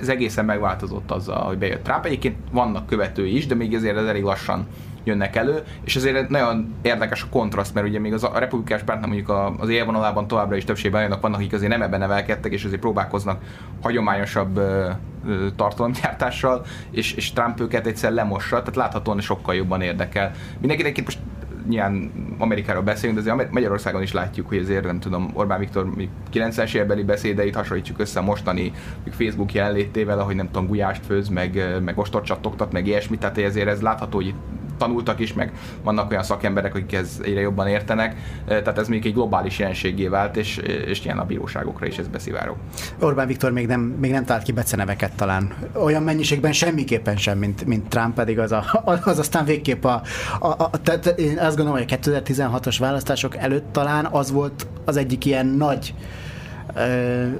ez 0.01 0.09
egészen 0.09 0.45
megváltozott 0.45 1.11
azzal, 1.11 1.43
hogy 1.43 1.59
bejött 1.59 1.85
Trump. 1.85 2.05
Egyébként 2.05 2.37
vannak 2.53 2.87
követői 2.87 3.37
is, 3.37 3.47
de 3.47 3.55
még 3.55 3.75
ezért 3.75 3.97
ez 3.97 4.07
elég 4.07 4.23
lassan 4.23 4.67
jönnek 5.05 5.37
elő, 5.37 5.63
és 5.85 5.97
ezért 5.97 6.29
nagyon 6.29 6.75
érdekes 6.83 7.23
a 7.23 7.27
kontraszt, 7.31 7.75
mert 7.75 7.87
ugye 7.87 7.99
még 7.99 8.13
az 8.13 8.25
a 8.25 8.39
republikás 8.39 8.83
pártnak 8.83 9.09
mondjuk 9.09 9.33
az 9.59 9.69
élvonalában 9.69 10.27
továbbra 10.27 10.57
is 10.57 10.65
többségben 10.65 11.01
olyanok 11.01 11.21
vannak, 11.21 11.39
akik 11.39 11.53
azért 11.53 11.71
nem 11.71 11.83
ebben 11.83 11.99
nevelkedtek, 11.99 12.53
és 12.53 12.65
azért 12.65 12.81
próbálkoznak 12.81 13.43
hagyományosabb 13.83 14.61
tartalomgyártással, 15.57 16.65
és, 16.91 17.13
és 17.13 17.33
Trump 17.33 17.61
őket 17.61 17.87
egyszer 17.87 18.13
lemossa, 18.13 18.59
tehát 18.59 18.77
láthatóan 18.77 19.21
sokkal 19.21 19.55
jobban 19.55 19.81
érdekel. 19.81 20.31
Mindenki 20.59 20.83
egyébként 20.83 21.07
most 21.07 21.19
nyilván 21.69 22.13
Amerikáról 22.39 22.83
beszélünk, 22.83 23.21
de 23.21 23.33
azért 23.33 23.53
Magyarországon 23.53 24.03
is 24.03 24.13
látjuk, 24.13 24.49
hogy 24.49 24.59
azért 24.59 24.85
nem 24.85 25.01
tudom, 25.01 25.31
Orbán 25.33 25.59
Viktor 25.59 25.91
90-es 26.33 26.75
évbeli 26.75 27.03
beszédeit 27.03 27.55
hasonlítsuk 27.55 27.99
össze 27.99 28.21
mostani 28.21 28.73
Facebook 29.11 29.53
jelenlétével, 29.53 30.19
ahogy 30.19 30.35
nem 30.35 30.47
tudom, 30.47 30.67
gulyást 30.67 31.07
főz, 31.07 31.29
meg, 31.29 31.81
meg 31.85 31.99
ostort 31.99 32.25
csattogtat, 32.25 32.73
meg 32.73 32.87
ilyesmit, 32.87 33.21
tehát 33.21 33.39
ezért 33.39 33.69
ez 33.69 33.81
látható, 33.81 34.17
hogy 34.17 34.35
tanultak 34.79 35.21
is, 35.21 35.33
meg 35.33 35.53
vannak 35.83 36.11
olyan 36.11 36.23
szakemberek, 36.23 36.75
akik 36.75 36.93
ez 36.93 37.21
egyre 37.23 37.41
jobban 37.41 37.67
értenek, 37.67 38.17
tehát 38.47 38.79
ez 38.79 38.89
még 38.89 39.07
egy 39.07 39.13
globális 39.13 39.59
jelenségé 39.59 40.07
vált, 40.07 40.37
és, 40.37 40.57
és 40.87 41.05
ilyen 41.05 41.19
a 41.19 41.25
bíróságokra 41.25 41.87
is 41.87 41.99
ez 41.99 42.09
beszivárog. 42.09 42.57
Gondolom 42.99 43.27
Viktor 43.27 43.53
még 43.53 43.67
nem, 43.67 43.81
még 43.81 44.11
nem 44.11 44.25
talált 44.25 44.45
ki 44.45 44.53
beceneveket 44.53 45.13
talán. 45.17 45.55
Olyan 45.73 46.03
mennyiségben 46.03 46.53
semmiképpen 46.53 47.17
sem, 47.17 47.39
mint, 47.39 47.65
mint 47.65 47.89
Trump, 47.89 48.15
pedig 48.15 48.39
az, 48.39 48.53
a, 48.53 48.65
az 49.05 49.19
aztán 49.19 49.45
végképp 49.45 49.85
a, 49.85 50.03
a, 50.41 50.47
a 50.47 50.71
tehát 50.83 51.07
én 51.07 51.39
azt 51.39 51.57
gondolom, 51.57 51.81
hogy 51.81 51.93
a 51.93 51.97
2016-os 51.97 52.77
választások 52.79 53.37
előtt 53.37 53.73
talán 53.73 54.07
az 54.11 54.31
volt 54.31 54.67
az 54.85 54.97
egyik 54.97 55.25
ilyen 55.25 55.47
nagy 55.47 55.95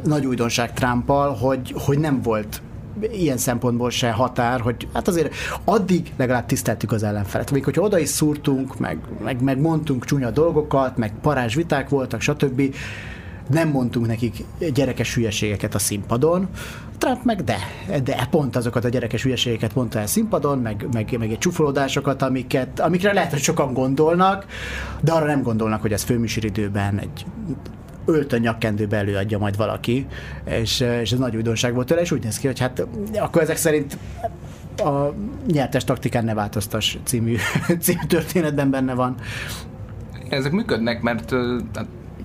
nagy 0.05 0.27
újdonság 0.27 0.73
Trumpal, 0.73 1.35
hogy, 1.35 1.75
hogy 1.85 1.99
nem 1.99 2.23
volt 2.23 2.63
ilyen 3.13 3.37
szempontból 3.37 3.91
se 3.91 4.11
határ, 4.11 4.61
hogy 4.61 4.89
hát 4.93 5.09
azért 5.09 5.35
addig 5.65 6.13
legalább 6.17 6.47
tiszteltük 6.47 6.93
az 6.93 7.03
ellenfelet. 7.03 7.51
Még 7.51 7.65
hogyha 7.65 7.83
oda 7.83 7.99
is 7.99 8.09
szúrtunk, 8.09 8.79
meg, 8.79 8.99
meg, 9.23 9.43
meg 9.43 9.61
mondtunk 9.61 10.05
csúnya 10.05 10.31
dolgokat, 10.31 10.97
meg 10.97 11.13
parázs 11.23 11.55
viták 11.55 11.89
voltak, 11.89 12.21
stb., 12.21 12.75
nem 13.51 13.69
mondtunk 13.69 14.07
nekik 14.07 14.45
gyerekes 14.75 15.15
hülyeségeket 15.15 15.75
a 15.75 15.79
színpadon, 15.79 16.49
Trump 16.99 17.25
meg 17.25 17.45
de, 17.45 17.59
de 18.05 18.27
pont 18.31 18.57
azokat 18.57 18.85
a 18.85 18.89
gyerekes 18.89 19.23
hülyeségeket 19.23 19.75
mondta 19.75 19.99
el 19.99 20.07
színpadon, 20.07 20.59
meg, 20.59 20.87
meg, 20.93 21.17
meg 21.19 21.31
egy 21.31 21.39
csúfolódásokat, 21.39 22.23
amiket, 22.23 22.81
amikre 22.81 23.13
lehet, 23.13 23.31
hogy 23.31 23.41
sokan 23.41 23.73
gondolnak, 23.73 24.47
de 25.01 25.13
arra 25.13 25.27
nem 25.27 25.43
gondolnak, 25.43 25.81
hogy 25.81 25.93
ez 25.93 26.03
főműsoridőben 26.03 26.99
egy 26.99 27.27
öltön 28.05 28.41
nyakkendőbe 28.41 28.97
előadja 28.97 29.39
majd 29.39 29.57
valaki, 29.57 30.07
és, 30.45 30.81
és 30.81 31.13
ez 31.13 31.19
nagy 31.19 31.37
újdonság 31.37 31.75
volt 31.75 31.87
tőle, 31.87 32.01
és 32.01 32.11
úgy 32.11 32.23
néz 32.23 32.39
ki, 32.39 32.47
hogy 32.47 32.59
hát 32.59 32.87
akkor 33.19 33.43
ezek 33.43 33.57
szerint 33.57 33.99
a 34.77 35.15
nyertes 35.47 35.85
taktikán 35.85 36.25
ne 36.25 36.35
változtas 36.35 36.99
című, 37.05 37.37
című 37.85 38.07
történetben 38.09 38.71
benne 38.71 38.95
van. 38.95 39.15
Ezek 40.29 40.53
működnek, 40.53 41.03
mert 41.03 41.35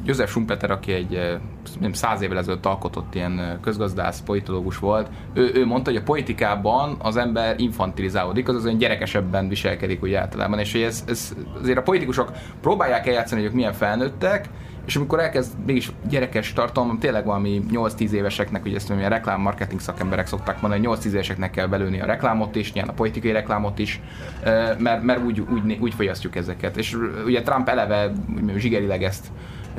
József 0.03 0.29
Schumpeter, 0.29 0.71
aki 0.71 0.91
egy 0.91 1.39
nem 1.79 1.93
száz 1.93 2.21
évvel 2.21 2.37
ezelőtt 2.37 2.65
alkotott 2.65 3.15
ilyen 3.15 3.59
közgazdász, 3.61 4.21
politológus 4.21 4.77
volt, 4.77 5.09
ő, 5.33 5.51
ő 5.53 5.65
mondta, 5.65 5.91
hogy 5.91 5.99
a 5.99 6.03
politikában 6.03 6.97
az 6.99 7.17
ember 7.17 7.59
infantilizálódik, 7.59 8.47
azaz 8.47 8.65
olyan 8.65 8.77
gyerekesebben 8.77 9.47
viselkedik 9.47 10.03
úgy 10.03 10.13
általában, 10.13 10.59
és 10.59 10.71
hogy 10.71 10.81
ez, 10.81 11.03
ez, 11.07 11.35
azért 11.61 11.77
a 11.77 11.81
politikusok 11.81 12.31
próbálják 12.61 13.07
eljátszani, 13.07 13.41
hogy 13.41 13.49
ők 13.49 13.55
milyen 13.55 13.73
felnőttek, 13.73 14.49
és 14.85 14.95
amikor 14.95 15.19
elkezd 15.19 15.51
mégis 15.65 15.91
gyerekes 16.09 16.53
tartalom, 16.53 16.99
tényleg 16.99 17.25
valami 17.25 17.61
8-10 17.71 18.09
éveseknek, 18.09 18.65
ugye 18.65 18.75
ezt 18.75 18.89
a 18.89 19.07
reklám 19.07 19.41
marketing 19.41 19.79
szakemberek 19.79 20.27
szokták 20.27 20.61
mondani, 20.61 20.85
hogy 20.85 20.99
8-10 20.99 21.05
éveseknek 21.05 21.51
kell 21.51 21.67
belőni 21.67 22.01
a 22.01 22.05
reklámot 22.05 22.55
is, 22.55 22.73
nyilván 22.73 22.91
a 22.91 22.95
politikai 22.95 23.31
reklámot 23.31 23.79
is, 23.79 24.01
mert, 24.77 25.03
mert 25.03 25.23
úgy, 25.23 25.39
úgy, 25.39 25.77
úgy 25.79 25.93
fogyasztjuk 25.93 26.35
ezeket. 26.35 26.77
És 26.77 26.97
ugye 27.25 27.41
Trump 27.41 27.69
eleve 27.69 28.11
zsigerileg 28.55 29.03
ezt 29.03 29.27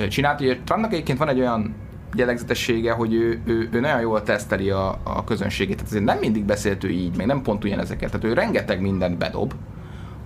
csinált. 0.09 0.41
Ugye 0.41 0.57
Trumpnak 0.65 0.93
egyébként 0.93 1.19
van 1.19 1.29
egy 1.29 1.39
olyan 1.39 1.75
jellegzetessége, 2.15 2.93
hogy 2.93 3.15
ő, 3.15 3.41
ő, 3.45 3.69
ő 3.73 3.81
nagyon 3.81 4.01
jól 4.01 4.23
teszteli 4.23 4.71
a, 4.71 4.99
a 5.03 5.25
közönségét. 5.25 5.75
Tehát 5.77 5.91
azért 5.91 6.05
nem 6.05 6.19
mindig 6.19 6.45
beszélt 6.45 6.85
ő 6.85 6.89
így, 6.89 7.17
meg 7.17 7.27
nem 7.27 7.43
pont 7.43 7.65
ugyanezeket. 7.65 8.11
Tehát 8.11 8.27
ő 8.27 8.33
rengeteg 8.33 8.81
mindent 8.81 9.19
bedob, 9.19 9.55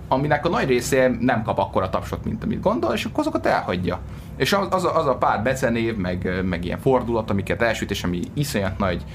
aminek 0.07 0.45
a 0.45 0.49
nagy 0.49 0.67
része 0.67 1.11
nem 1.19 1.43
kap 1.43 1.57
akkora 1.57 1.89
tapsot, 1.89 2.25
mint 2.25 2.43
amit 2.43 2.61
gondol, 2.61 2.93
és 2.93 3.05
akkor 3.05 3.19
azokat 3.19 3.45
elhagyja. 3.45 3.99
És 4.37 4.53
az, 4.53 4.67
az, 4.69 4.85
a, 4.85 4.97
az 4.97 5.07
a 5.07 5.15
pár 5.15 5.43
becenév, 5.43 5.95
meg, 5.95 6.43
meg 6.43 6.65
ilyen 6.65 6.79
fordulat, 6.79 7.29
amiket 7.29 7.61
elsüt, 7.61 7.91
és 7.91 8.03
ami 8.03 8.19
iszonyat 8.33 8.77
nagy 8.77 9.05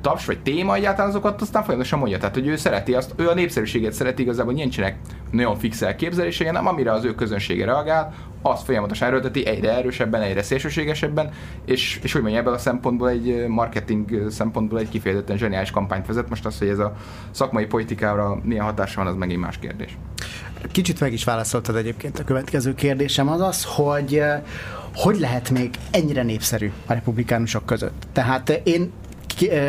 taps 0.00 0.26
vagy 0.26 0.38
téma 0.38 0.74
egyáltalán 0.74 1.10
azokat 1.10 1.40
aztán 1.40 1.62
folyamatosan 1.62 1.98
mondja. 1.98 2.18
Tehát, 2.18 2.34
hogy 2.34 2.46
ő 2.46 2.56
szereti 2.56 2.94
azt, 2.94 3.14
ő 3.16 3.28
a 3.28 3.34
népszerűséget 3.34 3.92
szereti 3.92 4.22
igazából, 4.22 4.52
nincsenek 4.52 4.96
nagyon 5.30 5.56
fix 5.56 5.82
elképzelései, 5.82 6.46
hanem 6.46 6.66
amire 6.66 6.92
az 6.92 7.04
ő 7.04 7.14
közönsége 7.14 7.64
reagál, 7.64 8.14
azt 8.42 8.64
folyamatosan 8.64 9.08
erőlteti 9.08 9.46
egyre 9.46 9.72
erősebben, 9.76 10.22
egyre 10.22 10.42
szélsőségesebben, 10.42 11.30
és, 11.64 12.00
és 12.02 12.12
hogy 12.12 12.22
mondja, 12.22 12.40
ebből 12.40 12.52
a 12.52 12.58
szempontból 12.58 13.08
egy 13.08 13.46
marketing 13.48 14.30
szempontból 14.30 14.78
egy 14.78 14.88
kifejezetten 14.88 15.36
zseniális 15.36 15.70
kampányt 15.70 16.06
vezet. 16.06 16.28
Most 16.28 16.46
az, 16.46 16.58
hogy 16.58 16.68
ez 16.68 16.78
a 16.78 16.94
szakmai 17.30 17.66
politikára 17.66 18.38
milyen 18.42 18.64
hatása 18.64 19.02
van, 19.02 19.12
az 19.12 19.16
megint 19.18 19.40
más 19.40 19.58
kérdés. 19.58 19.96
Kicsit 20.72 21.00
meg 21.00 21.12
is 21.12 21.24
válaszoltad 21.24 21.76
egyébként 21.76 22.18
a 22.18 22.24
következő 22.24 22.74
kérdésem 22.74 23.28
az 23.28 23.40
az, 23.40 23.64
hogy 23.64 24.22
hogy 24.94 25.18
lehet 25.18 25.50
még 25.50 25.70
ennyire 25.90 26.22
népszerű 26.22 26.72
a 26.86 26.92
republikánusok 26.92 27.66
között? 27.66 28.06
Tehát 28.12 28.60
én 28.64 28.92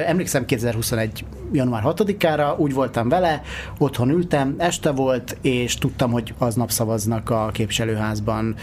emlékszem 0.05 0.45
2021 0.45 1.25
január 1.51 1.83
6-ára, 1.85 2.57
úgy 2.57 2.73
voltam 2.73 3.09
vele, 3.09 3.41
otthon 3.77 4.09
ültem, 4.09 4.55
este 4.57 4.91
volt, 4.91 5.37
és 5.41 5.75
tudtam, 5.75 6.11
hogy 6.11 6.33
aznap 6.37 6.71
szavaznak 6.71 7.29
a 7.29 7.49
képviselőházban 7.53 8.55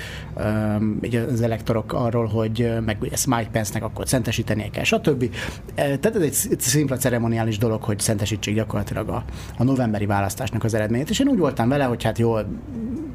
az 1.32 1.40
elektorok 1.40 1.92
arról, 1.92 2.26
hogy 2.26 2.72
meg 2.84 2.96
ezt 3.10 3.26
Mike 3.26 3.48
Pence-nek 3.52 3.84
akkor 3.84 4.08
szentesítenie 4.08 4.70
kell, 4.70 4.84
stb. 4.84 5.34
Tehát 5.74 6.16
ez 6.16 6.22
egy 6.22 6.60
szimpla 6.60 6.96
ceremoniális 6.96 7.58
dolog, 7.58 7.82
hogy 7.82 7.98
szentesítsék 7.98 8.54
gyakorlatilag 8.54 9.08
a, 9.08 9.24
a 9.58 9.64
novemberi 9.64 10.06
választásnak 10.06 10.64
az 10.64 10.74
eredményét, 10.74 11.10
és 11.10 11.18
én 11.18 11.28
úgy 11.28 11.38
voltam 11.38 11.68
vele, 11.68 11.84
hogy 11.84 12.02
hát 12.02 12.18
jól 12.18 12.46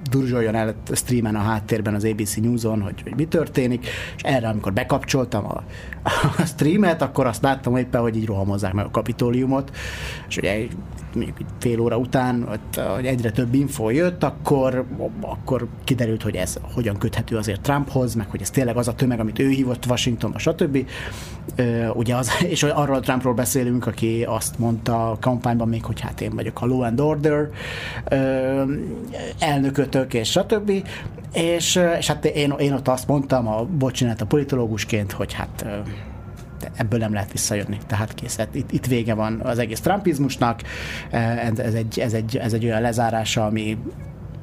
durzsoljon 0.10 0.56
el 0.56 0.76
streamen 0.92 1.36
a 1.36 1.40
háttérben 1.40 1.94
az 1.94 2.04
ABC 2.04 2.36
News-on, 2.36 2.82
hogy, 2.82 3.02
hogy 3.02 3.16
mi 3.16 3.26
történik, 3.26 3.88
és 4.16 4.22
erre, 4.22 4.48
amikor 4.48 4.74
bekapcsoltam 4.74 5.46
a, 5.46 5.64
a 6.38 6.46
streamet, 6.46 7.02
akkor 7.02 7.26
azt 7.26 7.42
láttam 7.42 7.78
éppen, 7.78 8.02
hogy 8.02 8.16
így 8.16 8.26
rohamozzák 8.26 8.74
meg 8.74 8.86
a 8.86 8.92
kapitóliumot, 8.92 9.57
és 10.28 10.38
ugye 10.38 10.68
mondjuk 11.14 11.38
fél 11.60 11.80
óra 11.80 11.98
után, 11.98 12.60
hogy 12.96 13.06
egyre 13.06 13.32
több 13.32 13.54
info 13.54 13.90
jött, 13.90 14.24
akkor, 14.24 14.86
akkor 15.22 15.68
kiderült, 15.84 16.24
hogy 16.24 16.36
ez 16.36 16.58
hogyan 16.74 16.98
köthető 16.98 17.38
azért 17.38 17.62
Trumphoz, 17.62 18.14
meg 18.14 18.30
hogy 18.30 18.42
ez 18.42 18.50
tényleg 18.50 18.78
az 18.78 18.88
a 18.88 18.94
tömeg, 18.94 19.20
amit 19.20 19.40
ő 19.40 19.50
hívott 19.50 19.86
Washingtonba, 19.86 20.38
stb. 20.38 20.88
Ugye 21.94 22.16
az, 22.16 22.32
és 22.54 22.64
arról 22.64 22.96
a 22.96 23.00
Trumpról 23.00 23.34
beszélünk, 23.34 23.88
aki 23.88 24.24
azt 24.28 24.60
mondta 24.60 25.12
a 25.12 25.18
kampányban 25.20 25.68
még, 25.68 25.86
hogy 25.86 26.00
hát 26.00 26.22
én 26.22 26.36
vagyok 26.36 26.62
a 26.62 26.66
law 26.66 26.82
and 26.82 27.00
order 27.00 27.50
elnökötök, 29.40 30.14
és 30.14 30.30
stb. 30.30 30.72
És, 31.34 31.80
és 31.98 32.08
hát 32.08 32.26
én, 32.26 32.54
én 32.60 32.74
ott 32.74 32.88
azt 32.88 33.08
mondtam, 33.08 33.48
a 33.48 33.64
bocsánat, 33.64 34.22
a 34.22 34.26
politológusként, 34.26 35.12
hogy 35.12 35.34
hát 35.34 35.66
ebből 36.76 37.00
nem 37.00 37.14
lehet 37.14 37.32
visszajönni. 37.32 37.78
Tehát 37.88 38.14
kész, 38.14 38.38
hát 38.38 38.56
itt, 38.56 38.72
itt 38.72 38.86
vége 38.86 39.14
van 39.14 39.40
az 39.44 39.60
egész 39.60 39.80
trumpizmusnak, 39.80 40.62
ez 41.56 41.74
egy, 41.74 42.00
ez 42.00 42.14
egy, 42.14 42.38
ez 42.38 42.54
egy 42.54 42.66
olyan 42.66 42.82
lezárása, 42.82 43.46
ami 43.46 43.78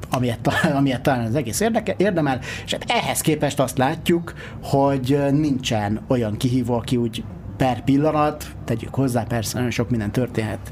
amilyet, 0.09 0.49
amilyet 0.77 1.01
talán 1.01 1.25
az 1.25 1.35
egész 1.35 1.59
érdeke, 1.59 1.93
érdemel, 1.97 2.39
és 2.65 2.71
hát 2.71 2.83
ehhez 2.87 3.21
képest 3.21 3.59
azt 3.59 3.77
látjuk, 3.77 4.33
hogy 4.63 5.25
nincsen 5.31 6.01
olyan 6.07 6.37
kihívó, 6.37 6.73
aki 6.73 6.97
úgy 6.97 7.23
per 7.57 7.83
pillanat, 7.83 8.45
tegyük 8.65 8.95
hozzá, 8.95 9.23
persze 9.23 9.55
nagyon 9.55 9.71
sok 9.71 9.89
minden 9.89 10.11
történhet 10.11 10.71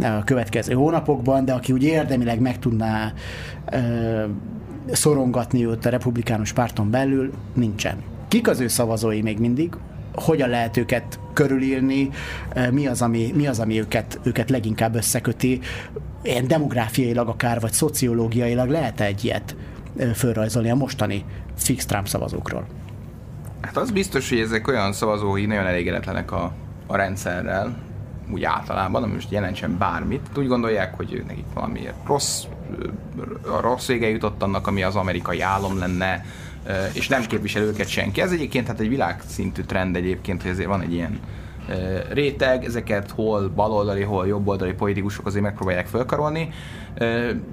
a 0.00 0.24
következő 0.24 0.74
hónapokban, 0.74 1.44
de 1.44 1.52
aki 1.52 1.72
úgy 1.72 1.82
érdemileg 1.82 2.40
meg 2.40 2.58
tudná 2.58 3.12
ö, 3.70 4.24
szorongatni 4.92 5.66
őt 5.66 5.86
a 5.86 5.90
republikánus 5.90 6.52
párton 6.52 6.90
belül, 6.90 7.30
nincsen. 7.54 7.96
Kik 8.28 8.48
az 8.48 8.60
ő 8.60 8.68
szavazói 8.68 9.22
még 9.22 9.38
mindig? 9.38 9.74
Hogyan 10.14 10.48
lehet 10.48 10.76
őket 10.76 11.18
körülírni, 11.32 12.10
mi 12.70 12.86
az, 12.86 13.02
ami, 13.02 13.32
mi 13.34 13.46
az, 13.46 13.58
ami 13.58 13.80
őket, 13.80 14.20
őket 14.22 14.50
leginkább 14.50 14.94
összeköti, 14.94 15.60
ilyen 16.22 16.46
demográfiailag 16.46 17.28
akár, 17.28 17.60
vagy 17.60 17.72
szociológiailag 17.72 18.68
lehet 18.68 19.00
egy 19.00 19.24
ilyet 19.24 19.56
fölrajzolni 20.14 20.70
a 20.70 20.74
mostani 20.74 21.24
fix 21.56 21.86
Trump 21.86 22.08
szavazókról? 22.08 22.66
Hát 23.60 23.76
az 23.76 23.90
biztos, 23.90 24.28
hogy 24.28 24.38
ezek 24.38 24.68
olyan 24.68 24.92
szavazói 24.92 25.46
nagyon 25.46 25.66
elégedetlenek 25.66 26.32
a, 26.32 26.52
a 26.86 26.96
rendszerrel, 26.96 27.76
úgy 28.32 28.44
általában, 28.44 29.02
ami 29.02 29.12
most 29.12 29.30
jelentsen 29.30 29.78
bármit, 29.78 30.28
úgy 30.36 30.46
gondolják, 30.46 30.96
hogy 30.96 31.22
nekik 31.26 31.44
valami 31.54 31.88
rossz, 32.06 32.44
a 33.42 33.60
rossz 33.60 33.86
vége 33.86 34.08
jutott 34.08 34.42
annak, 34.42 34.66
ami 34.66 34.82
az 34.82 34.96
amerikai 34.96 35.40
állam 35.40 35.78
lenne, 35.78 36.24
és 36.92 37.08
nem 37.08 37.26
képvisel 37.26 37.62
őket 37.62 37.88
senki. 37.88 38.20
Ez 38.20 38.32
egyébként 38.32 38.66
hát 38.66 38.80
egy 38.80 38.88
világszintű 38.88 39.62
trend 39.62 39.96
egyébként, 39.96 40.42
hogy 40.42 40.50
ezért 40.50 40.68
van 40.68 40.80
egy 40.80 40.92
ilyen 40.92 41.20
réteg, 42.12 42.64
ezeket 42.64 43.10
hol 43.10 43.48
baloldali, 43.48 44.02
hol 44.02 44.26
jobboldali 44.26 44.72
politikusok 44.72 45.26
azért 45.26 45.44
megpróbálják 45.44 45.86
felkarolni, 45.86 46.48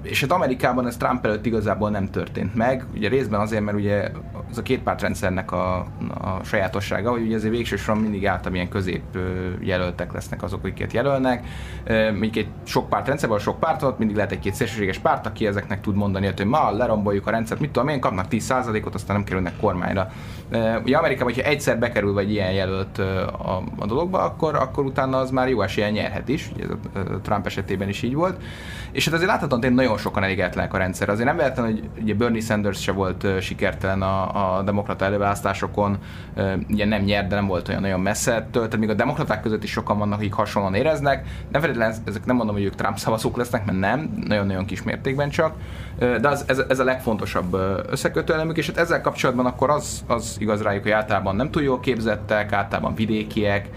és 0.02 0.20
hát 0.20 0.32
Amerikában 0.32 0.86
ez 0.86 0.96
Trump 0.96 1.24
előtt 1.24 1.46
igazából 1.46 1.90
nem 1.90 2.10
történt 2.10 2.54
meg, 2.54 2.84
ugye 2.94 3.08
részben 3.08 3.40
azért, 3.40 3.64
mert 3.64 3.76
ugye 3.76 4.10
az 4.50 4.58
a 4.58 4.62
két 4.62 4.82
pártrendszernek 4.82 5.52
a, 5.52 5.76
a 6.20 6.40
sajátossága, 6.44 7.10
hogy 7.10 7.22
ugye 7.22 7.36
azért 7.36 7.52
végső 7.52 7.76
soron 7.76 8.00
mindig 8.00 8.26
általában 8.26 8.54
ilyen 8.54 8.68
közép 8.68 9.02
jelöltek 9.60 10.12
lesznek 10.12 10.42
azok, 10.42 10.64
akiket 10.64 10.92
jelölnek. 10.92 11.46
Mondjuk 11.88 12.36
egy 12.36 12.48
sok 12.64 12.88
pártrendszerben, 12.88 13.38
sok 13.38 13.60
párt 13.60 13.82
ott 13.82 13.98
mindig 13.98 14.16
lehet 14.16 14.32
egy-két 14.32 14.54
szélsőséges 14.54 14.98
párt, 14.98 15.26
aki 15.26 15.46
ezeknek 15.46 15.80
tud 15.80 15.94
mondani, 15.94 16.26
hogy 16.26 16.46
ma 16.46 16.70
leromboljuk 16.70 17.26
a 17.26 17.30
rendszert, 17.30 17.60
mit 17.60 17.70
tudom 17.70 17.88
én, 17.88 18.00
kapnak 18.00 18.26
10%-ot, 18.30 18.94
aztán 18.94 19.16
nem 19.16 19.24
kerülnek 19.24 19.56
kormányra. 19.60 20.10
Ugye 20.82 20.96
Amerikában, 20.96 21.32
hogyha 21.32 21.48
egyszer 21.48 21.78
bekerül 21.78 22.12
vagy 22.12 22.30
ilyen 22.30 22.52
jelölt 22.52 22.98
a, 22.98 23.62
a 23.78 23.86
dologba, 23.86 24.18
akkor, 24.18 24.54
akkor 24.54 24.84
utána 24.84 25.18
az 25.18 25.30
már 25.30 25.48
jó 25.48 25.62
esélyen 25.62 25.92
nyerhet 25.92 26.28
is, 26.28 26.50
ugye 26.54 26.64
ez 26.64 26.70
a 27.00 27.20
Trump 27.22 27.46
esetében 27.46 27.88
is 27.88 28.02
így 28.02 28.14
volt. 28.14 28.42
És 28.92 29.04
hát 29.04 29.14
azért 29.14 29.27
láthatóan 29.28 29.60
tényleg 29.60 29.78
nagyon 29.84 29.98
sokan 29.98 30.22
elégedetlenek 30.22 30.74
a 30.74 30.78
rendszer. 30.78 31.08
Azért 31.08 31.26
nem 31.26 31.36
véletlen, 31.36 31.64
hogy 31.64 31.88
ugye 32.02 32.14
Bernie 32.14 32.40
Sanders 32.40 32.82
se 32.82 32.92
volt 32.92 33.26
sikertelen 33.40 34.02
a, 34.02 34.56
a 34.56 34.62
demokrata 34.62 35.04
előválasztásokon, 35.04 35.98
ugye 36.70 36.84
nem 36.84 37.02
nyert, 37.02 37.28
de 37.28 37.34
nem 37.34 37.46
volt 37.46 37.68
olyan 37.68 37.80
nagyon 37.80 38.00
messze 38.00 38.34
ettől, 38.34 38.64
tehát 38.64 38.78
még 38.78 38.90
a 38.90 38.94
demokraták 38.94 39.40
között 39.40 39.62
is 39.62 39.70
sokan 39.70 39.98
vannak, 39.98 40.18
akik 40.18 40.32
hasonlóan 40.32 40.74
éreznek. 40.74 41.26
Nem 41.50 41.60
feltétlenül 41.60 41.96
ezek 42.04 42.24
nem 42.24 42.36
mondom, 42.36 42.54
hogy 42.54 42.64
ők 42.64 42.74
Trump 42.74 42.98
szavazók 42.98 43.36
lesznek, 43.36 43.64
mert 43.64 43.78
nem, 43.78 44.22
nagyon-nagyon 44.26 44.64
kis 44.64 44.82
mértékben 44.82 45.30
csak, 45.30 45.54
de 45.98 46.28
az, 46.28 46.44
ez, 46.46 46.62
ez 46.68 46.78
a 46.78 46.84
legfontosabb 46.84 47.54
összekötő 47.90 48.32
elemük, 48.32 48.56
és 48.56 48.66
hát 48.66 48.78
ezzel 48.78 49.00
kapcsolatban 49.00 49.46
akkor 49.46 49.70
az, 49.70 50.04
az 50.06 50.36
igaz 50.38 50.62
rájuk, 50.62 50.82
hogy 50.82 50.92
általában 50.92 51.36
nem 51.36 51.50
túl 51.50 51.62
jól 51.62 51.80
képzettek, 51.80 52.52
általában 52.52 52.94
vidékiek, 52.94 53.68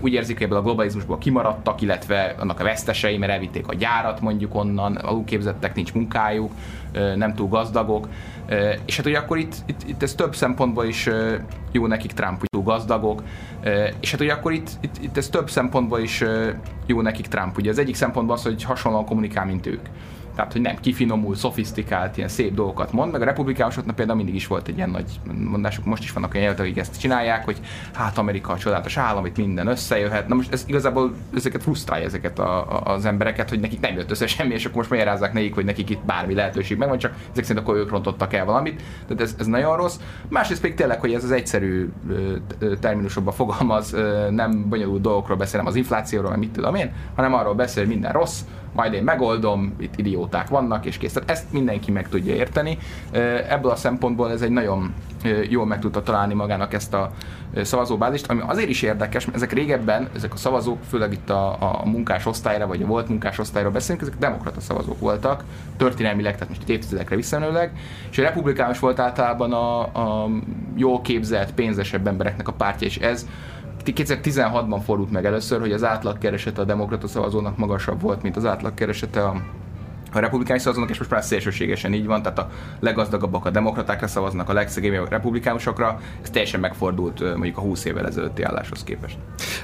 úgy 0.00 0.12
érzik, 0.12 0.36
hogy 0.36 0.46
ebből 0.46 0.58
a 0.58 0.62
globalizmusból 0.62 1.18
kimaradtak, 1.18 1.80
illetve 1.80 2.34
annak 2.38 2.60
a 2.60 2.64
vesztesei, 2.64 3.18
mert 3.18 3.32
elvitték 3.32 3.68
a 3.68 3.74
gyárat 3.74 4.20
mondjuk 4.20 4.54
onnan, 4.54 4.96
alulképzettek, 4.96 5.74
nincs 5.74 5.92
munkájuk, 5.92 6.52
nem 7.16 7.34
túl 7.34 7.48
gazdagok. 7.48 8.08
És 8.84 8.96
hát 8.96 9.06
ugye 9.06 9.18
akkor 9.18 9.38
itt, 9.38 9.54
itt, 9.66 9.80
itt 9.86 10.02
ez 10.02 10.14
több 10.14 10.34
szempontból 10.34 10.84
is 10.84 11.08
jó 11.72 11.86
nekik 11.86 12.12
Trump, 12.12 12.38
hogy 12.38 12.48
túl 12.48 12.62
gazdagok. 12.62 13.22
És 14.00 14.10
hát 14.10 14.20
ugye 14.20 14.32
akkor 14.32 14.52
itt, 14.52 14.70
itt, 14.80 15.02
itt 15.02 15.16
ez 15.16 15.28
több 15.28 15.50
szempontból 15.50 15.98
is 15.98 16.24
jó 16.86 17.00
nekik 17.00 17.26
Trump. 17.26 17.56
Ugye 17.58 17.70
az 17.70 17.78
egyik 17.78 17.94
szempontból 17.94 18.36
az, 18.36 18.42
hogy 18.42 18.62
hasonlóan 18.62 19.04
kommunikál, 19.04 19.46
mint 19.46 19.66
ők 19.66 19.86
tehát 20.34 20.52
hogy 20.52 20.60
nem 20.60 20.76
kifinomul, 20.80 21.34
szofisztikált, 21.34 22.16
ilyen 22.16 22.28
szép 22.28 22.54
dolgokat 22.54 22.92
mond, 22.92 23.12
meg 23.12 23.22
a 23.22 23.24
republikánusoknak 23.24 23.96
például 23.96 24.16
mindig 24.16 24.34
is 24.34 24.46
volt 24.46 24.68
egy 24.68 24.76
ilyen 24.76 24.90
nagy 24.90 25.20
mondásuk, 25.34 25.84
most 25.84 26.02
is 26.02 26.12
vannak 26.12 26.30
olyan 26.30 26.42
jelöltek, 26.42 26.66
akik 26.66 26.78
ezt 26.78 27.00
csinálják, 27.00 27.44
hogy 27.44 27.60
hát 27.92 28.18
Amerika 28.18 28.52
a 28.52 28.58
csodálatos 28.58 28.96
állam, 28.96 29.26
itt 29.26 29.36
minden 29.36 29.66
összejöhet. 29.66 30.28
Na 30.28 30.34
most 30.34 30.52
ez 30.52 30.64
igazából 30.66 31.14
ezeket 31.34 31.62
frusztrálja 31.62 32.04
ezeket 32.04 32.38
a, 32.38 32.72
a, 32.72 32.92
az 32.92 33.04
embereket, 33.04 33.48
hogy 33.48 33.60
nekik 33.60 33.80
nem 33.80 33.94
jött 33.94 34.10
össze 34.10 34.26
semmi, 34.26 34.54
és 34.54 34.64
akkor 34.64 34.76
most 34.76 34.90
magyarázzák 34.90 35.32
nekik, 35.32 35.54
hogy 35.54 35.64
nekik 35.64 35.90
itt 35.90 36.04
bármi 36.04 36.34
lehetőség 36.34 36.78
meg 36.78 36.88
van, 36.88 36.98
csak 36.98 37.14
ezek 37.32 37.44
szerint 37.44 37.64
akkor 37.64 37.76
ők 37.76 37.90
rontottak 37.90 38.34
el 38.34 38.44
valamit. 38.44 38.82
Tehát 39.06 39.22
ez, 39.22 39.34
ez 39.38 39.46
nagyon 39.46 39.76
rossz. 39.76 39.96
Másrészt 40.28 40.60
pedig 40.60 40.76
tényleg, 40.76 41.00
hogy 41.00 41.12
ez 41.12 41.24
az 41.24 41.30
egyszerű 41.30 41.88
terminusokban 42.80 43.34
fogalmaz, 43.34 43.96
nem 44.30 44.68
bonyolult 44.68 45.00
dolgokról 45.00 45.36
beszélem, 45.36 45.66
az 45.66 45.76
inflációról, 45.76 46.36
mit 46.36 46.50
tudom 46.50 46.74
én, 46.74 46.92
hanem 47.14 47.34
arról 47.34 47.54
beszél, 47.54 47.82
hogy 47.82 47.92
minden 47.92 48.12
rossz, 48.12 48.40
majd 48.72 48.92
én 48.92 49.02
megoldom, 49.02 49.74
itt 49.80 49.96
idióták 49.96 50.48
vannak, 50.48 50.86
és 50.86 50.98
kész. 50.98 51.12
Tehát 51.12 51.30
ezt 51.30 51.52
mindenki 51.52 51.90
meg 51.90 52.08
tudja 52.08 52.34
érteni. 52.34 52.78
Ebből 53.48 53.70
a 53.70 53.76
szempontból 53.76 54.30
ez 54.30 54.42
egy 54.42 54.50
nagyon 54.50 54.94
jól 55.48 55.66
meg 55.66 55.78
tudta 55.78 56.02
találni 56.02 56.34
magának 56.34 56.72
ezt 56.72 56.94
a 56.94 57.10
szavazóbázist, 57.62 58.30
ami 58.30 58.40
azért 58.46 58.68
is 58.68 58.82
érdekes, 58.82 59.24
mert 59.24 59.36
ezek 59.36 59.52
régebben, 59.52 60.08
ezek 60.14 60.32
a 60.32 60.36
szavazók, 60.36 60.78
főleg 60.88 61.12
itt 61.12 61.30
a, 61.30 61.48
a 61.50 61.82
munkás 61.84 62.26
osztályra, 62.26 62.66
vagy 62.66 62.82
a 62.82 62.86
volt 62.86 63.08
munkás 63.08 63.38
osztályra 63.38 63.70
beszélünk, 63.70 64.02
ezek 64.02 64.18
demokrata 64.18 64.60
szavazók 64.60 64.98
voltak, 64.98 65.44
történelmileg, 65.76 66.32
tehát 66.32 66.48
most 66.48 66.68
évtizedekre 66.68 67.16
visszamenőleg, 67.16 67.72
és 68.10 68.18
a 68.18 68.22
republikánus 68.22 68.78
volt 68.78 68.98
általában 68.98 69.52
a, 69.52 69.80
a 69.80 70.28
jól 70.76 71.00
képzett, 71.00 71.54
pénzesebb 71.54 72.06
embereknek 72.06 72.48
a 72.48 72.52
pártja, 72.52 72.86
és 72.86 72.98
ez 72.98 73.26
2016-ban 73.84 74.80
fordult 74.84 75.10
meg 75.10 75.24
először, 75.24 75.60
hogy 75.60 75.72
az 75.72 75.84
átlagkeresete 75.84 76.60
a 76.60 76.64
demokrata 76.64 77.08
szavazónak 77.08 77.56
magasabb 77.56 78.00
volt, 78.00 78.22
mint 78.22 78.36
az 78.36 78.44
átlagkeresete 78.44 79.24
a 79.24 79.42
a 80.12 80.18
republikánus 80.18 80.62
szavazók, 80.62 80.90
és 80.90 80.98
most 80.98 81.10
már 81.10 81.24
szélsőségesen 81.24 81.92
így 81.92 82.06
van, 82.06 82.22
tehát 82.22 82.38
a 82.38 82.50
leggazdagabbak 82.80 83.46
a 83.46 83.50
demokratákra 83.50 84.06
szavaznak, 84.06 84.48
a 84.48 84.52
legszegényebbek 84.52 85.06
a 85.06 85.10
republikánusokra, 85.10 86.00
ez 86.22 86.30
teljesen 86.30 86.60
megfordult 86.60 87.20
mondjuk 87.20 87.56
a 87.56 87.60
20 87.60 87.84
évvel 87.84 88.06
ezelőtti 88.06 88.42
álláshoz 88.42 88.84
képest. 88.84 89.18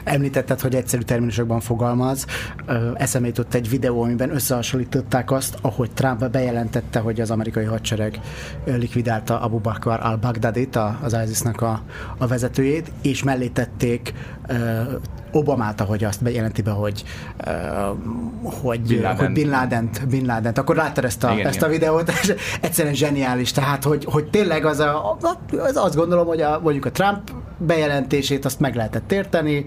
Említetted, 0.05 0.61
hogy 0.61 0.75
egyszerű 0.75 1.03
terminusokban 1.03 1.61
fogalmaz. 1.61 2.27
Eszembe 2.95 3.29
jutott 3.29 3.55
egy 3.55 3.69
videó, 3.69 4.03
amiben 4.03 4.35
összehasonlították 4.35 5.31
azt, 5.31 5.59
ahogy 5.61 5.91
Trump 5.91 6.31
bejelentette, 6.31 6.99
hogy 6.99 7.21
az 7.21 7.31
amerikai 7.31 7.65
hadsereg 7.65 8.21
likvidálta 8.65 9.41
Abu 9.41 9.59
Bakr 9.59 9.89
al-Baghdadit, 9.89 10.77
az 11.03 11.17
ISIS-nak 11.25 11.61
a, 11.61 11.83
a 12.19 12.27
vezetőjét, 12.27 12.91
és 13.03 13.23
mellé 13.23 13.49
tették 13.49 14.15
Obamát, 15.37 15.81
ahogy 15.81 16.05
azt 16.05 16.23
bejelenti 16.23 16.63
be, 16.63 16.71
hogy, 16.71 17.05
uh, 17.47 17.53
hogy, 18.43 18.81
Bin 18.81 19.01
Laden. 19.01 19.17
hogy 19.17 19.33
Bin 19.33 19.51
laden 19.51 19.91
Bin 20.37 20.44
laden 20.44 20.62
Akkor 20.62 20.77
láttad 20.77 21.05
ezt 21.05 21.25
a, 21.25 21.33
igen, 21.33 21.46
ezt 21.46 21.57
igen. 21.57 21.68
a 21.68 21.72
videót, 21.72 22.11
és 22.22 22.35
egyszerűen 22.61 22.94
zseniális. 22.94 23.53
Tehát, 23.53 23.85
hogy, 23.85 24.05
hogy 24.05 24.31
tényleg 24.31 24.64
az, 24.64 24.79
a, 24.79 25.16
az 25.51 25.77
azt 25.77 25.96
gondolom, 25.96 26.27
hogy 26.27 26.40
a, 26.40 26.61
mondjuk 26.62 26.85
a 26.85 26.90
Trump 26.90 27.31
bejelentését 27.59 28.44
azt 28.44 28.61
meg 28.61 28.75
lehetett 28.75 29.12
érteni, 29.12 29.64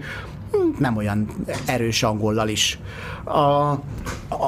nem 0.78 0.96
olyan 0.96 1.28
erős 1.66 2.02
angollal 2.02 2.48
is. 2.48 2.78
A, 3.24 3.38
a, 3.38 3.80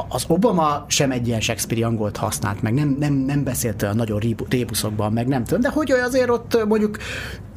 az 0.08 0.24
Obama 0.28 0.84
sem 0.88 1.10
egy 1.10 1.26
ilyen 1.26 1.40
Shakespeare 1.40 1.86
angolt 1.86 2.16
használt 2.16 2.62
meg, 2.62 2.74
nem, 2.74 2.96
nem, 2.98 3.12
nem 3.12 3.44
beszélt 3.44 3.82
olyan 3.82 3.96
nagyon 3.96 4.20
rébuszokban, 4.48 5.12
meg 5.12 5.26
nem 5.26 5.44
tudom, 5.44 5.60
de 5.60 5.68
hogy 5.68 5.90
azért 5.90 6.28
ott 6.28 6.64
mondjuk 6.66 6.96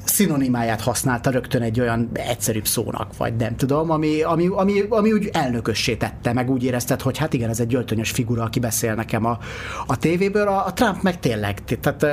szinonimáját 0.05 0.81
használta 0.81 1.29
rögtön 1.29 1.61
egy 1.61 1.79
olyan 1.79 2.09
egyszerűbb 2.13 2.65
szónak, 2.65 3.17
vagy 3.17 3.35
nem 3.35 3.55
tudom, 3.55 3.91
ami, 3.91 4.21
ami, 4.21 4.47
ami, 4.47 4.81
ami 4.89 5.11
úgy 5.11 5.29
elnökössé 5.33 5.95
tette, 5.95 6.33
meg 6.33 6.49
úgy 6.49 6.63
érezted, 6.63 7.01
hogy 7.01 7.17
hát 7.17 7.33
igen, 7.33 7.49
ez 7.49 7.59
egy 7.59 7.75
öltönyös 7.75 8.11
figura, 8.11 8.43
aki 8.43 8.59
beszél 8.59 8.93
nekem 8.93 9.25
a, 9.25 9.37
a 9.87 9.97
tévéből, 9.97 10.47
a, 10.47 10.65
a 10.65 10.73
Trump 10.73 11.01
meg 11.01 11.19
tényleg, 11.19 11.63
tehát 11.81 12.03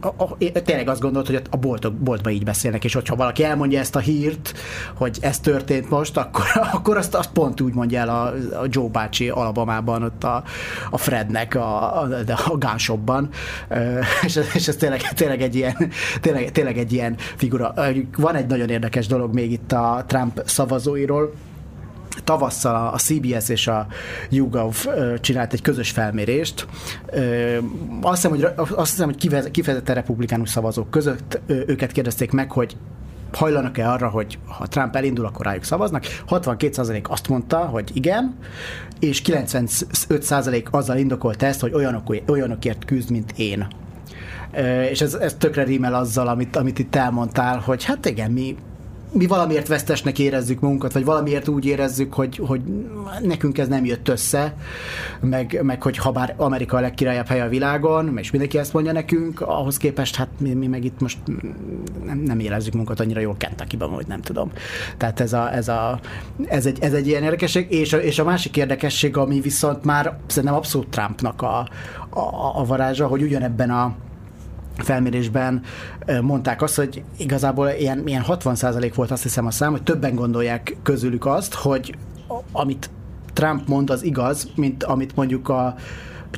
a, 0.00 0.24
a, 0.24 0.36
tényleg 0.64 0.88
azt 0.88 1.00
gondolt, 1.00 1.26
hogy 1.26 1.42
a 1.50 1.56
boltok, 1.56 1.94
boltba 1.94 2.30
így 2.30 2.44
beszélnek, 2.44 2.84
és 2.84 2.94
hogyha 2.94 3.16
valaki 3.16 3.44
elmondja 3.44 3.78
ezt 3.78 3.96
a 3.96 3.98
hírt, 3.98 4.54
hogy 4.94 5.18
ez 5.20 5.38
történt 5.40 5.90
most, 5.90 6.16
akkor, 6.16 6.44
akkor 6.72 6.96
azt, 6.96 7.14
azt 7.14 7.30
pont 7.32 7.60
úgy 7.60 7.74
mondja 7.74 8.00
el 8.00 8.08
a, 8.08 8.22
a 8.62 8.66
Joe 8.68 8.88
bácsi 8.88 9.28
Alabamában, 9.28 10.02
ott 10.02 10.24
a, 10.24 10.42
a 10.90 10.98
Frednek 10.98 11.54
a, 11.54 12.00
a, 12.02 12.08
a 12.44 12.56
gunshopban, 12.56 13.28
és, 14.26 14.40
és 14.54 14.68
ez 14.68 14.76
tényleg, 14.76 15.00
tényleg 15.14 15.42
egy 15.42 15.54
ilyen, 15.54 15.90
tényleg, 16.20 16.50
tényleg 16.52 16.78
egy 16.78 16.92
ilyen 16.92 17.16
figura. 17.36 17.74
Van 18.16 18.34
egy 18.34 18.46
nagyon 18.46 18.68
érdekes 18.68 19.06
dolog 19.06 19.34
még 19.34 19.52
itt 19.52 19.72
a 19.72 20.04
Trump 20.06 20.42
szavazóiról, 20.44 21.32
tavasszal 22.24 22.90
a 22.94 22.98
CBS 22.98 23.48
és 23.48 23.66
a 23.66 23.86
YouGov 24.30 24.86
csinált 25.20 25.52
egy 25.52 25.62
közös 25.62 25.90
felmérést. 25.90 26.66
Azt 28.00 28.14
hiszem, 28.14 28.30
hogy, 28.30 28.46
azt 28.56 28.90
hiszem, 28.90 29.06
hogy 29.06 29.50
kifejezetten 29.50 29.94
republikánus 29.94 30.48
szavazók 30.48 30.90
között 30.90 31.40
őket 31.46 31.92
kérdezték 31.92 32.30
meg, 32.30 32.52
hogy 32.52 32.76
hajlanak-e 33.32 33.90
arra, 33.90 34.08
hogy 34.08 34.38
ha 34.46 34.66
Trump 34.66 34.96
elindul, 34.96 35.24
akkor 35.24 35.46
rájuk 35.46 35.64
szavaznak. 35.64 36.04
62% 36.28 37.02
azt 37.02 37.28
mondta, 37.28 37.58
hogy 37.58 37.90
igen, 37.92 38.36
és 39.00 39.22
95% 39.24 40.70
azzal 40.70 40.96
indokolta 40.96 41.46
ezt, 41.46 41.60
hogy 41.60 41.72
olyanok, 41.72 42.16
olyanokért 42.26 42.84
küzd, 42.84 43.10
mint 43.10 43.32
én 43.36 43.66
és 44.90 45.00
ez, 45.00 45.14
ez 45.14 45.34
tökre 45.34 45.62
rímel 45.62 45.94
azzal, 45.94 46.28
amit, 46.28 46.56
amit 46.56 46.78
itt 46.78 46.94
elmondtál, 46.94 47.58
hogy 47.58 47.84
hát 47.84 48.06
igen, 48.06 48.30
mi 48.30 48.56
mi 49.12 49.26
valamiért 49.26 49.68
vesztesnek 49.68 50.18
érezzük 50.18 50.60
magunkat, 50.60 50.92
vagy 50.92 51.04
valamiért 51.04 51.48
úgy 51.48 51.64
érezzük, 51.64 52.14
hogy, 52.14 52.40
hogy 52.46 52.60
nekünk 53.22 53.58
ez 53.58 53.68
nem 53.68 53.84
jött 53.84 54.08
össze, 54.08 54.54
meg, 55.20 55.60
meg 55.62 55.82
hogy 55.82 55.96
ha 55.96 56.10
bár 56.10 56.34
Amerika 56.36 56.76
a 56.76 56.80
legkirályabb 56.80 57.26
hely 57.26 57.40
a 57.40 57.48
világon, 57.48 58.18
és 58.18 58.30
mindenki 58.30 58.58
ezt 58.58 58.72
mondja 58.72 58.92
nekünk, 58.92 59.40
ahhoz 59.40 59.76
képest 59.76 60.16
hát 60.16 60.28
mi, 60.38 60.52
mi 60.52 60.66
meg 60.66 60.84
itt 60.84 61.00
most 61.00 61.18
nem, 62.04 62.18
nem 62.18 62.38
érezzük 62.38 62.72
magunkat 62.72 63.00
annyira 63.00 63.20
jól 63.20 63.36
Kentucky-ban, 63.36 63.90
vagy 63.90 64.06
nem 64.06 64.20
tudom. 64.20 64.52
Tehát 64.96 65.20
ez, 65.20 65.32
a, 65.32 65.54
ez, 65.54 65.68
a, 65.68 66.00
ez, 66.46 66.66
egy, 66.66 66.78
ez 66.80 66.92
egy 66.92 67.06
ilyen 67.06 67.22
érdekesség, 67.22 67.66
és 67.70 67.92
a, 67.92 67.96
és 67.96 68.18
a 68.18 68.24
másik 68.24 68.56
érdekesség, 68.56 69.16
ami 69.16 69.40
viszont 69.40 69.84
már 69.84 70.18
szerintem 70.26 70.58
abszolút 70.58 70.88
Trumpnak 70.88 71.42
a, 71.42 71.68
a, 72.10 72.58
a 72.60 72.64
varázsa, 72.64 73.06
hogy 73.06 73.22
ugyanebben 73.22 73.70
a 73.70 73.94
felmérésben 74.76 75.62
mondták 76.20 76.62
azt, 76.62 76.76
hogy 76.76 77.02
igazából 77.16 77.68
ilyen, 77.68 78.06
ilyen 78.06 78.24
60% 78.28 78.92
volt 78.94 79.10
azt 79.10 79.22
hiszem 79.22 79.46
a 79.46 79.50
szám, 79.50 79.70
hogy 79.70 79.82
többen 79.82 80.14
gondolják 80.14 80.76
közülük 80.82 81.26
azt, 81.26 81.54
hogy 81.54 81.96
amit 82.52 82.90
Trump 83.32 83.68
mond, 83.68 83.90
az 83.90 84.04
igaz, 84.04 84.50
mint 84.54 84.84
amit 84.84 85.16
mondjuk 85.16 85.48
a 85.48 85.74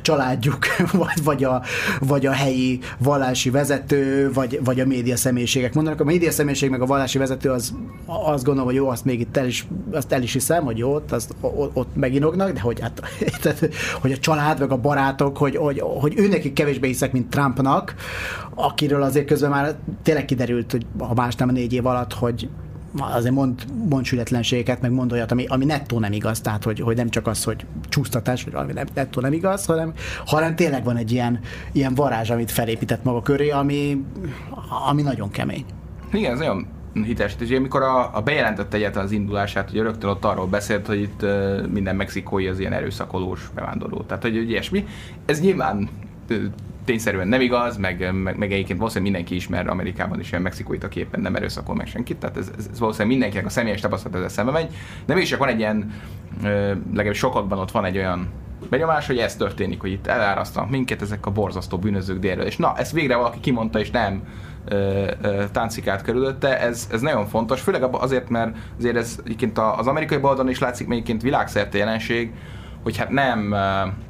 családjuk, 0.01 0.57
vagy, 0.91 1.23
vagy, 1.23 1.43
a, 1.43 1.61
vagy 1.99 2.25
a 2.25 2.31
helyi 2.31 2.79
vallási 2.97 3.49
vezető, 3.49 4.31
vagy, 4.33 4.59
vagy 4.63 4.79
a 4.79 4.85
média 4.85 5.17
személyiségek 5.17 5.73
mondanak. 5.73 5.99
A 5.99 6.03
média 6.03 6.31
személyiség 6.31 6.69
meg 6.69 6.81
a 6.81 6.85
vallási 6.85 7.17
vezető 7.17 7.49
az 7.51 7.73
azt 8.05 8.43
gondolom, 8.43 8.69
hogy 8.69 8.75
jó, 8.75 8.89
azt 8.89 9.05
még 9.05 9.19
itt 9.19 9.37
el 9.37 9.45
is, 9.45 9.67
azt 9.91 10.11
el 10.11 10.21
is 10.21 10.33
hiszem, 10.33 10.63
hogy 10.63 10.77
jó, 10.77 10.93
ott, 10.93 11.11
azt, 11.11 11.35
ott 11.73 11.95
meginognak, 11.95 12.51
de 12.51 12.59
hogy, 12.59 12.79
hát, 12.79 13.01
tehát, 13.41 13.69
hogy 14.01 14.11
a 14.11 14.17
család, 14.17 14.59
meg 14.59 14.71
a 14.71 14.77
barátok, 14.77 15.37
hogy, 15.37 15.55
hogy, 15.55 15.79
hogy 15.79 16.13
őnek 16.17 16.53
kevésbé 16.53 16.87
hiszek, 16.87 17.11
mint 17.11 17.29
Trumpnak, 17.29 17.95
akiről 18.55 19.01
azért 19.01 19.25
közben 19.25 19.49
már 19.49 19.75
tényleg 20.03 20.25
kiderült, 20.25 20.71
hogy 20.71 20.85
ha 20.99 21.13
más 21.13 21.35
nem 21.35 21.49
a 21.49 21.51
négy 21.51 21.73
év 21.73 21.85
alatt, 21.85 22.13
hogy 22.13 22.49
azért 22.97 23.33
mond, 23.33 23.65
mond 23.89 24.05
sületlenségeket, 24.05 24.81
meg 24.81 24.91
mond 24.91 25.11
olyat, 25.11 25.31
ami, 25.31 25.45
ami 25.45 25.65
nettó 25.65 25.99
nem 25.99 26.13
igaz, 26.13 26.41
tehát 26.41 26.63
hogy, 26.63 26.79
hogy 26.79 26.95
nem 26.95 27.09
csak 27.09 27.27
az, 27.27 27.43
hogy 27.43 27.65
csúsztatás, 27.89 28.43
vagy 28.43 28.53
valami 28.53 28.73
nem, 28.73 28.85
nettó 28.93 29.21
nem 29.21 29.33
igaz, 29.33 29.65
hanem, 29.65 29.93
hanem 30.25 30.55
tényleg 30.55 30.83
van 30.83 30.97
egy 30.97 31.11
ilyen, 31.11 31.39
ilyen 31.71 31.95
varázs, 31.95 32.29
amit 32.29 32.51
felépített 32.51 33.03
maga 33.03 33.21
köré, 33.21 33.49
ami, 33.49 34.05
ami 34.87 35.01
nagyon 35.01 35.29
kemény. 35.29 35.65
Igen, 36.11 36.31
ez 36.31 36.39
nagyon 36.39 36.67
hiteles. 36.93 37.35
És 37.39 37.51
amikor 37.51 37.81
a, 37.81 38.15
a 38.15 38.21
bejelentett 38.21 38.73
egyáltalán 38.73 39.05
az 39.05 39.11
indulását, 39.11 39.69
hogy 39.69 39.79
rögtön 39.79 40.09
ott 40.09 40.25
arról 40.25 40.47
beszélt, 40.47 40.87
hogy 40.87 41.01
itt 41.01 41.25
minden 41.71 41.95
mexikói 41.95 42.47
az 42.47 42.59
ilyen 42.59 42.73
erőszakolós 42.73 43.49
bevándorló. 43.55 44.01
Tehát, 44.01 44.23
hogy, 44.23 44.35
hogy 44.35 44.49
ilyesmi. 44.49 44.85
Ez 45.25 45.41
nyilván 45.41 45.89
tényszerűen 46.85 47.27
nem 47.27 47.41
igaz, 47.41 47.77
meg, 47.77 48.13
meg, 48.13 48.37
meg 48.37 48.51
egyébként 48.51 48.77
valószínűleg 48.79 49.11
mindenki 49.11 49.35
ismer 49.35 49.67
Amerikában 49.67 50.19
is 50.19 50.29
ilyen 50.29 50.41
mexikóit, 50.41 50.83
aki 50.83 50.99
éppen 50.99 51.21
nem 51.21 51.35
erőszakol 51.35 51.75
meg 51.75 51.87
senkit, 51.87 52.17
tehát 52.17 52.37
ez, 52.37 52.51
ez, 52.57 52.67
ez 52.71 52.79
valószínűleg 52.79 53.11
mindenkinek 53.11 53.45
a 53.45 53.49
személyes 53.49 53.81
tapasztalat 53.81 54.17
ezzel 54.17 54.29
szembe 54.29 54.51
megy, 54.51 54.75
de 55.05 55.13
mégis 55.13 55.35
van 55.35 55.47
egy 55.47 55.59
ilyen, 55.59 55.93
legalábbis 56.93 57.17
sokakban 57.17 57.59
ott 57.59 57.71
van 57.71 57.85
egy 57.85 57.97
olyan 57.97 58.29
benyomás, 58.69 59.07
hogy 59.07 59.17
ez 59.17 59.35
történik, 59.35 59.81
hogy 59.81 59.91
itt 59.91 60.07
elárasztanak 60.07 60.69
minket 60.69 61.01
ezek 61.01 61.25
a 61.25 61.31
borzasztó 61.31 61.77
bűnözők 61.77 62.19
délről. 62.19 62.45
És 62.45 62.57
na, 62.57 62.73
ezt 62.77 62.91
végre 62.91 63.15
valaki 63.15 63.39
kimondta, 63.39 63.79
és 63.79 63.91
nem 63.91 64.23
ö, 64.65 65.11
ö, 65.21 65.43
táncikát 65.51 66.01
körülötte, 66.01 66.59
ez, 66.59 66.87
ez 66.91 67.01
nagyon 67.01 67.25
fontos, 67.25 67.61
főleg 67.61 67.83
azért, 67.83 68.29
mert 68.29 68.57
azért 68.77 68.95
ez 68.95 69.19
egyébként 69.23 69.57
az 69.57 69.87
amerikai 69.87 70.17
baloldalon 70.17 70.51
is 70.51 70.59
látszik, 70.59 70.89
egyébként 70.89 71.21
világszerte 71.21 71.77
jelenség, 71.77 72.33
hogy 72.83 72.97
hát 72.97 73.09
nem 73.09 73.55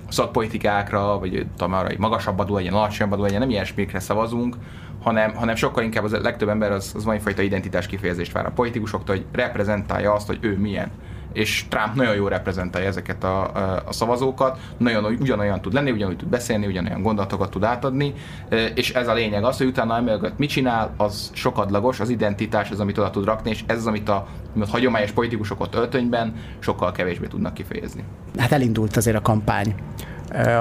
szakpolitikákra, 0.10 1.20
vagy 1.20 1.46
tudom, 1.58 1.74
arra, 1.74 1.88
hogy 1.88 1.98
magasabb 1.98 2.40
adó 2.40 2.56
legyen, 2.56 2.74
alacsonyabb 2.74 3.12
adó 3.14 3.22
legyen, 3.22 3.40
nem 3.40 3.50
ilyesmikre 3.50 4.00
szavazunk, 4.00 4.56
hanem, 5.04 5.34
hanem 5.34 5.56
sokkal 5.56 5.84
inkább 5.84 6.04
az 6.04 6.12
legtöbb 6.12 6.50
ember 6.50 6.72
az, 6.72 6.92
az 6.96 7.04
valamifajta 7.04 7.42
identitás 7.42 7.88
kifejezést 7.88 8.32
vár 8.32 8.46
a 8.46 8.52
politikusoktól, 8.52 9.16
hogy 9.16 9.26
reprezentálja 9.32 10.14
azt, 10.14 10.28
hogy 10.28 10.38
ő 10.42 10.58
milyen 10.58 10.92
és 11.36 11.66
Trump 11.70 11.96
nagyon 11.96 12.16
jól 12.16 12.30
reprezentálja 12.30 12.88
ezeket 12.88 13.24
a, 13.24 13.44
a, 13.86 13.92
szavazókat, 13.92 14.60
nagyon 14.78 15.04
ugyanolyan 15.04 15.62
tud 15.62 15.74
lenni, 15.74 15.92
ugyanúgy 15.92 16.18
tud 16.18 16.28
beszélni, 16.28 16.66
ugyanolyan 16.66 17.02
gondolatokat 17.02 17.50
tud 17.50 17.64
átadni, 17.64 18.14
és 18.76 18.94
ez 18.94 19.08
a 19.08 19.14
lényeg 19.14 19.44
az, 19.44 19.58
hogy 19.58 19.68
utána 19.68 19.96
emögött 19.96 20.38
mit 20.38 20.50
csinál, 20.50 20.94
az 20.98 21.32
sokadlagos, 21.34 22.00
az 22.00 22.10
identitás 22.10 22.72
az, 22.72 22.80
amit 22.80 22.98
oda 22.98 23.10
tud 23.10 23.26
rakni, 23.26 23.50
és 23.50 23.64
ez 23.68 23.78
az, 23.78 23.88
amit 23.88 24.10
a, 24.10 24.28
a 24.60 24.68
hagyományos 24.70 25.12
politikusok 25.12 25.62
ott 25.62 25.76
öltönyben 25.76 26.34
sokkal 26.60 26.92
kevésbé 26.92 27.28
tudnak 27.28 27.54
kifejezni. 27.54 28.04
Hát 28.38 28.52
elindult 28.52 28.98
azért 28.98 29.18
a 29.18 29.22
kampány 29.22 29.76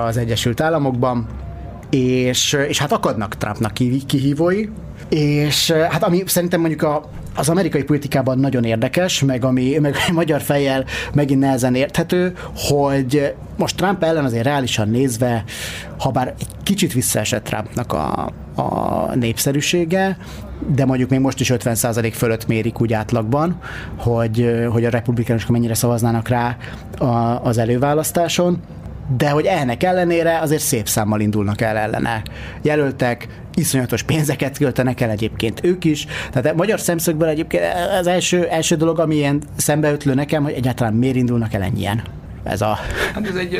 az 0.06 0.16
Egyesült 0.16 0.60
Államokban, 0.60 1.26
és, 1.90 2.52
és 2.52 2.78
hát 2.78 2.92
akadnak 2.92 3.34
Trumpnak 3.34 3.72
kihívói, 4.06 4.68
és 5.08 5.70
hát 5.70 6.02
ami 6.02 6.22
szerintem 6.26 6.60
mondjuk 6.60 6.82
a, 6.82 7.08
az 7.36 7.48
amerikai 7.48 7.82
politikában 7.82 8.38
nagyon 8.38 8.64
érdekes, 8.64 9.22
meg 9.22 9.44
ami 9.44 9.78
meg 9.78 9.94
a 10.08 10.12
magyar 10.20 10.40
fejjel 10.40 10.84
megint 11.12 11.40
nehezen 11.40 11.74
érthető, 11.74 12.32
hogy 12.54 13.34
most 13.56 13.76
Trump 13.76 14.02
ellen 14.02 14.24
azért 14.24 14.44
reálisan 14.44 14.88
nézve, 14.88 15.44
ha 15.98 16.10
bár 16.10 16.34
egy 16.38 16.46
kicsit 16.62 16.92
visszaesett 16.92 17.44
Trumpnak 17.44 17.92
a, 17.92 18.32
a 18.54 19.14
népszerűsége, 19.14 20.16
de 20.74 20.84
mondjuk 20.84 21.10
még 21.10 21.20
most 21.20 21.40
is 21.40 21.52
50% 21.54 22.12
fölött 22.14 22.46
mérik 22.46 22.80
úgy 22.80 22.92
átlagban, 22.92 23.58
hogy, 23.96 24.66
hogy 24.70 24.84
a 24.84 24.90
republikánusok 24.90 25.50
mennyire 25.50 25.74
szavaznának 25.74 26.28
rá 26.28 26.56
a, 26.98 27.04
az 27.44 27.58
előválasztáson 27.58 28.60
de 29.16 29.30
hogy 29.30 29.44
ennek 29.44 29.82
ellenére 29.82 30.38
azért 30.38 30.62
szép 30.62 30.88
számmal 30.88 31.20
indulnak 31.20 31.60
el 31.60 31.76
ellene. 31.76 32.22
Jelöltek, 32.62 33.28
iszonyatos 33.54 34.02
pénzeket 34.02 34.58
költenek 34.58 35.00
el 35.00 35.10
egyébként 35.10 35.64
ők 35.64 35.84
is. 35.84 36.06
Tehát 36.30 36.52
a 36.52 36.54
magyar 36.56 36.80
szemszögből 36.80 37.28
egyébként 37.28 37.62
az 37.98 38.06
első, 38.06 38.46
első 38.46 38.76
dolog, 38.76 38.98
ami 38.98 39.14
ilyen 39.14 39.42
szembeötlő 39.56 40.14
nekem, 40.14 40.42
hogy 40.42 40.52
egyáltalán 40.52 40.94
miért 40.94 41.16
indulnak 41.16 41.54
el 41.54 41.62
ennyien. 41.62 42.02
Ez 42.42 42.60
a... 42.60 42.78
Hát 43.14 43.28
ez 43.28 43.36
egy 43.36 43.58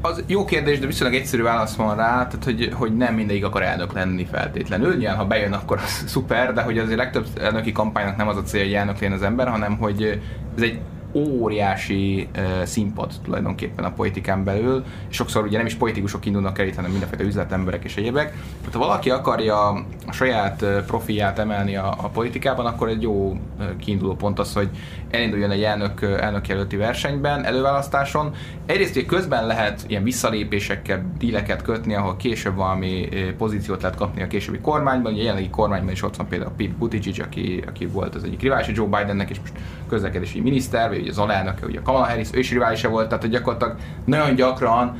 az 0.00 0.22
jó 0.26 0.44
kérdés, 0.44 0.78
de 0.78 0.86
viszonylag 0.86 1.20
egyszerű 1.20 1.42
válasz 1.42 1.74
van 1.74 1.96
rá, 1.96 2.26
tehát 2.26 2.44
hogy, 2.44 2.70
hogy 2.72 2.96
nem 2.96 3.14
mindig 3.14 3.44
akar 3.44 3.62
elnök 3.62 3.92
lenni 3.92 4.26
feltétlenül. 4.32 4.96
Nyilván, 4.96 5.16
ha 5.16 5.24
bejön, 5.24 5.52
akkor 5.52 5.80
az 5.82 6.04
szuper, 6.12 6.52
de 6.52 6.62
hogy 6.62 6.78
azért 6.78 6.98
legtöbb 6.98 7.26
elnöki 7.40 7.72
kampánynak 7.72 8.16
nem 8.16 8.28
az 8.28 8.36
a 8.36 8.42
célja, 8.42 8.66
hogy 8.66 8.74
elnök 8.74 8.94
legyen 8.94 9.12
az 9.12 9.22
ember, 9.22 9.48
hanem 9.48 9.76
hogy 9.76 10.20
ez 10.56 10.62
egy 10.62 10.80
óriási 11.16 12.28
uh, 12.36 12.62
színpad 12.62 13.12
tulajdonképpen 13.24 13.84
a 13.84 13.92
politikán 13.92 14.44
belül, 14.44 14.84
sokszor 15.08 15.44
ugye 15.44 15.56
nem 15.56 15.66
is 15.66 15.74
politikusok 15.74 16.26
indulnak 16.26 16.58
el 16.58 16.66
itt, 16.66 16.74
hanem 16.74 16.90
mindenféle 16.90 17.22
üzletemberek 17.22 17.84
és 17.84 17.96
egyébek. 17.96 18.30
Tehát 18.30 18.72
ha 18.72 18.78
valaki 18.78 19.10
akarja 19.10 19.68
a 20.06 20.12
saját 20.12 20.64
profiát 20.86 21.38
emelni 21.38 21.76
a, 21.76 21.94
a 22.02 22.08
politikában, 22.08 22.66
akkor 22.66 22.88
egy 22.88 23.02
jó 23.02 23.36
kiinduló 23.78 24.14
pont 24.14 24.38
az, 24.38 24.52
hogy 24.52 24.68
elinduljon 25.16 25.50
egy 25.50 25.62
elnök, 25.62 26.02
elnökjelölti 26.02 26.76
versenyben, 26.76 27.44
előválasztáson. 27.44 28.34
Egyrészt 28.66 28.94
hogy 28.94 29.06
közben 29.06 29.46
lehet 29.46 29.84
ilyen 29.86 30.02
visszalépésekkel 30.02 31.12
díleket 31.18 31.62
kötni, 31.62 31.94
ahol 31.94 32.16
később 32.16 32.54
valami 32.54 33.08
pozíciót 33.38 33.82
lehet 33.82 33.96
kapni 33.96 34.22
a 34.22 34.26
későbbi 34.26 34.58
kormányban. 34.58 35.12
Ugye 35.12 35.20
a 35.20 35.24
jelenlegi 35.24 35.50
kormányban 35.50 35.92
is 35.92 36.02
ott 36.02 36.16
van 36.16 36.28
például 36.28 36.52
Pete 36.56 36.74
Buttigieg, 36.78 37.26
aki, 37.26 37.64
aki 37.66 37.86
volt 37.86 38.14
az 38.14 38.24
egyik 38.24 38.40
rivális 38.40 38.66
Joe 38.72 38.86
Bidennek, 38.86 39.30
és 39.30 39.40
most 39.40 39.54
közlekedési 39.88 40.40
miniszter, 40.40 40.88
vagy 40.88 41.00
ugye 41.00 41.10
az 41.10 41.18
alelnöke, 41.18 41.66
ugye 41.66 41.80
Kamala 41.82 42.04
Harris, 42.06 42.28
ő 42.32 42.38
is 42.38 42.50
riválisa 42.50 42.88
volt, 42.88 43.08
tehát 43.08 43.22
hogy 43.22 43.32
gyakorlatilag 43.32 43.76
nagyon 44.04 44.34
gyakran 44.34 44.96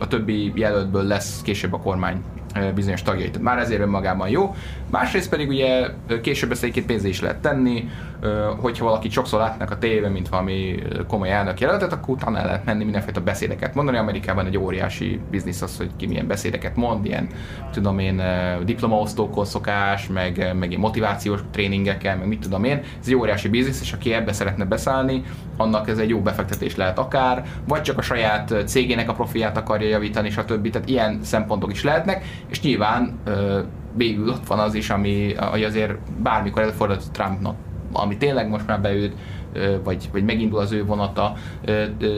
a 0.00 0.06
többi 0.08 0.52
jelöltből 0.54 1.02
lesz 1.04 1.42
később 1.42 1.72
a 1.72 1.78
kormány 1.78 2.22
bizonyos 2.74 3.02
tagjai. 3.02 3.30
Tehát 3.30 3.42
már 3.42 3.58
ezért 3.58 3.80
önmagában 3.80 4.28
jó. 4.28 4.54
Másrészt 4.90 5.30
pedig 5.30 5.48
ugye 5.48 5.86
később 6.22 6.50
ezt 6.50 6.62
egyébként 6.62 6.86
pénzé 6.86 7.08
is 7.08 7.20
lehet 7.20 7.38
tenni, 7.38 7.88
hogyha 8.60 8.84
valaki 8.84 9.10
sokszor 9.10 9.40
látnak 9.40 9.70
a 9.70 9.78
tévében, 9.78 10.12
mint 10.12 10.28
valami 10.28 10.82
komoly 11.08 11.30
elnök 11.30 11.60
jelöltet, 11.60 11.92
akkor 11.92 12.14
utána 12.14 12.38
el 12.38 12.44
lehet 12.44 12.64
menni 12.64 12.84
mindenféle 12.84 13.20
beszédeket 13.20 13.74
mondani. 13.74 13.96
Amerikában 13.96 14.46
egy 14.46 14.58
óriási 14.58 15.20
biznisz 15.30 15.62
az, 15.62 15.76
hogy 15.76 15.90
ki 15.96 16.06
milyen 16.06 16.26
beszédeket 16.26 16.76
mond, 16.76 17.04
ilyen, 17.04 17.28
tudom 17.72 17.98
én, 17.98 18.22
diplomaosztókon 18.64 19.44
szokás, 19.44 20.06
meg, 20.06 20.54
meg 20.58 20.68
ilyen 20.68 20.80
motivációs 20.80 21.40
tréningekkel, 21.50 22.16
meg 22.16 22.26
mit 22.26 22.40
tudom 22.40 22.64
én. 22.64 22.80
Ez 23.00 23.06
egy 23.06 23.14
óriási 23.14 23.48
biznisz, 23.48 23.80
és 23.80 23.92
aki 23.92 24.12
ebbe 24.12 24.32
szeretne 24.32 24.64
beszállni, 24.64 25.22
annak 25.56 25.88
ez 25.88 25.98
egy 25.98 26.08
jó 26.08 26.20
befektetés 26.20 26.76
lehet 26.76 26.98
akár, 26.98 27.44
vagy 27.68 27.82
csak 27.82 27.98
a 27.98 28.02
saját 28.02 28.54
cégének 28.66 29.08
a 29.08 29.12
profiát 29.12 29.56
akarja 29.56 29.88
javítani, 29.88 30.30
stb. 30.30 30.70
Tehát 30.70 30.88
ilyen 30.88 31.18
szempontok 31.22 31.72
is 31.72 31.84
lehetnek, 31.84 32.24
és 32.48 32.60
nyilván 32.60 33.18
végül 33.92 34.28
ott 34.28 34.46
van 34.46 34.58
az 34.58 34.74
is, 34.74 34.90
ami, 34.90 35.34
ami 35.34 35.64
azért 35.64 35.94
bármikor 36.22 36.62
előfordult 36.62 37.12
Trumpnak, 37.12 37.56
ami 37.92 38.16
tényleg 38.16 38.48
most 38.48 38.66
már 38.66 38.80
beült, 38.80 39.14
vagy, 39.84 40.08
vagy 40.12 40.24
megindul 40.24 40.58
az 40.58 40.72
ő 40.72 40.84
vonata, 40.84 41.32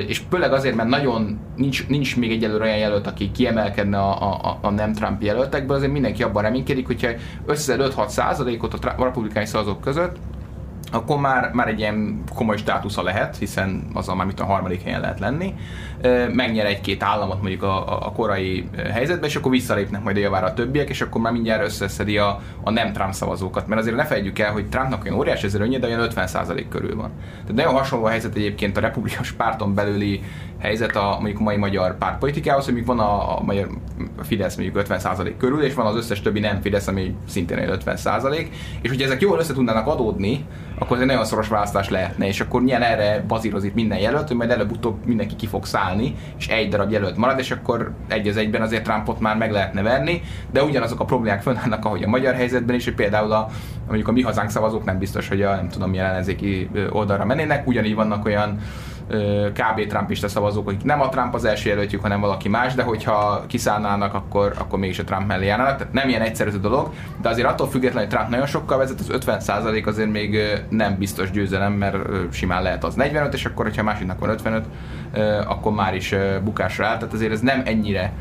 és 0.06 0.22
főleg 0.30 0.52
azért, 0.52 0.76
mert 0.76 0.88
nagyon 0.88 1.38
nincs, 1.56 1.88
nincs 1.88 2.16
még 2.16 2.30
egyelőre 2.30 2.64
olyan 2.64 2.78
jelölt, 2.78 3.06
aki 3.06 3.30
kiemelkedne 3.30 3.98
a, 3.98 4.38
a, 4.42 4.58
a 4.61 4.70
nem 4.70 4.92
Trump 4.92 5.22
jelöltekből, 5.22 5.76
azért 5.76 5.92
mindenki 5.92 6.22
abban 6.22 6.42
reménykedik, 6.42 6.87
hogyha 6.87 7.08
össze 7.46 7.76
5-6 7.78 8.08
százalékot 8.08 8.74
a 8.74 9.02
republikáni 9.02 9.46
szavazók 9.46 9.80
között, 9.80 10.16
akkor 10.92 11.20
már, 11.20 11.50
már 11.52 11.68
egy 11.68 11.78
ilyen 11.78 12.22
komoly 12.35 12.57
státusza 12.57 13.02
lehet, 13.02 13.37
hiszen 13.37 13.87
azzal 13.92 14.14
már 14.14 14.26
mit 14.26 14.40
a 14.40 14.44
harmadik 14.44 14.83
helyen 14.83 15.00
lehet 15.00 15.20
lenni. 15.20 15.55
Megnyer 16.33 16.66
egy-két 16.66 17.02
államot 17.02 17.40
mondjuk 17.40 17.62
a, 17.62 18.07
a 18.07 18.12
korai 18.12 18.68
helyzetben, 18.92 19.28
és 19.28 19.37
akkor 19.37 19.50
visszalépnek 19.50 20.02
majd 20.02 20.16
a 20.16 20.20
javára 20.20 20.46
a 20.46 20.55
többiek, 20.55 20.88
és 20.88 21.00
akkor 21.00 21.20
már 21.20 21.33
mindjárt 21.33 21.64
összeszedi 21.64 22.18
a, 22.18 22.40
a 22.62 22.70
nem 22.70 22.92
Trump 22.92 23.12
szavazókat. 23.12 23.66
Mert 23.66 23.81
azért 23.81 23.96
ne 23.96 24.05
felejtjük 24.05 24.38
el, 24.38 24.52
hogy 24.52 24.68
Trumpnak 24.68 25.05
olyan 25.05 25.18
óriási 25.18 25.46
ezerőnye, 25.46 25.78
de 25.78 25.87
olyan 25.87 26.09
50% 26.14 26.64
körül 26.68 26.96
van. 26.96 27.11
Tehát 27.40 27.55
nagyon 27.55 27.74
hasonló 27.74 28.05
a 28.05 28.09
helyzet 28.09 28.37
egyébként 28.37 28.76
a 28.76 28.81
republikás 28.81 29.33
párton 29.33 29.74
belüli 29.74 30.22
helyzet 30.59 30.96
a 30.96 31.16
mondjuk 31.20 31.40
a 31.40 31.42
mai 31.42 31.57
magyar 31.57 31.98
pártpolitikához, 31.98 32.64
hogy 32.64 32.85
van 32.85 32.98
a, 32.98 33.38
a 33.38 33.42
magyar 33.42 33.68
Fidesz 34.22 34.57
mondjuk 34.57 34.87
50% 34.88 35.33
körül, 35.38 35.62
és 35.62 35.74
van 35.74 35.87
az 35.87 35.96
összes 35.96 36.20
többi 36.20 36.40
nem 36.40 36.61
Fidesz, 36.61 36.87
ami 36.87 37.14
szintén 37.28 37.59
50%, 37.85 38.46
és 38.83 38.90
hogy 38.90 39.02
ezek 39.02 39.20
jól 39.20 39.38
össze 39.38 39.52
tudnának 39.52 39.87
adódni, 39.87 40.44
akkor 40.82 40.96
ez 40.96 41.02
egy 41.02 41.08
nagyon 41.08 41.24
szoros 41.24 41.48
választás 41.48 41.88
lehetne, 41.88 42.26
és 42.26 42.40
akkor 42.40 42.62
milyen 42.62 42.82
erre 42.82 43.24
bazírozik 43.26 43.74
minden 43.74 43.98
jelölt, 43.98 44.28
hogy 44.28 44.36
majd 44.36 44.50
előbb-utóbb 44.50 45.04
mindenki 45.04 45.36
ki 45.36 45.46
fog 45.46 45.64
szállni, 45.64 46.14
és 46.38 46.48
egy 46.48 46.68
darab 46.68 46.90
jelölt 46.90 47.16
marad, 47.16 47.38
és 47.38 47.50
akkor 47.50 47.92
egy 48.08 48.28
az 48.28 48.36
egyben 48.36 48.62
azért 48.62 48.82
Trumpot 48.82 49.20
már 49.20 49.36
meg 49.36 49.50
lehetne 49.50 49.82
verni, 49.82 50.22
de 50.50 50.62
ugyanazok 50.62 51.00
a 51.00 51.04
problémák 51.04 51.42
fönnállnak, 51.42 51.84
ahogy 51.84 52.02
a 52.02 52.08
magyar 52.08 52.34
helyzetben 52.34 52.76
is, 52.76 52.84
hogy 52.84 52.94
például 52.94 53.32
a, 53.32 53.48
mondjuk 53.86 54.08
a 54.08 54.12
mi 54.12 54.22
hazánk 54.22 54.50
szavazók 54.50 54.84
nem 54.84 54.98
biztos, 54.98 55.28
hogy 55.28 55.42
a 55.42 55.54
nem 55.54 55.68
tudom 55.68 55.90
milyen 55.90 56.06
ellenzéki 56.06 56.70
oldalra 56.90 57.24
mennének, 57.24 57.66
ugyanígy 57.66 57.94
vannak 57.94 58.24
olyan 58.24 58.58
kb. 59.53 59.87
Trumpista 59.88 60.29
szavazók, 60.29 60.68
akik 60.68 60.83
nem 60.83 61.01
a 61.01 61.09
Trump 61.09 61.35
az 61.35 61.44
első 61.44 61.68
jelöltjük, 61.68 62.03
hanem 62.03 62.20
valaki 62.20 62.48
más, 62.48 62.75
de 62.75 62.83
hogyha 62.83 63.44
kiszállnának, 63.46 64.14
akkor, 64.14 64.53
akkor 64.59 64.79
mégis 64.79 64.98
a 64.98 65.05
Trump 65.05 65.27
mellé 65.27 65.46
járnának. 65.46 65.77
Tehát 65.77 65.92
nem 65.92 66.09
ilyen 66.09 66.22
egyszerű 66.22 66.51
dolog, 66.51 66.92
de 67.22 67.29
azért 67.29 67.48
attól 67.48 67.68
függetlenül, 67.68 68.09
hogy 68.09 68.16
Trump 68.16 68.31
nagyon 68.31 68.46
sokkal 68.46 68.79
vezet, 68.79 69.01
az 69.01 69.18
50% 69.27 69.87
azért 69.87 70.11
még 70.11 70.38
nem 70.68 70.96
biztos 70.98 71.31
győzelem, 71.31 71.72
mert 71.72 71.96
simán 72.33 72.62
lehet 72.62 72.85
az 72.85 72.94
45, 72.94 73.35
és 73.35 73.44
akkor, 73.44 73.64
hogyha 73.64 73.83
másiknak 73.83 74.18
van 74.18 74.31
55, 74.31 74.64
akkor 75.46 75.72
már 75.72 75.94
is 75.94 76.14
bukásra 76.44 76.87
áll. 76.87 76.96
Tehát 76.96 77.14
azért 77.14 77.33
ez 77.33 77.40
nem 77.40 77.62
ennyire 77.64 78.12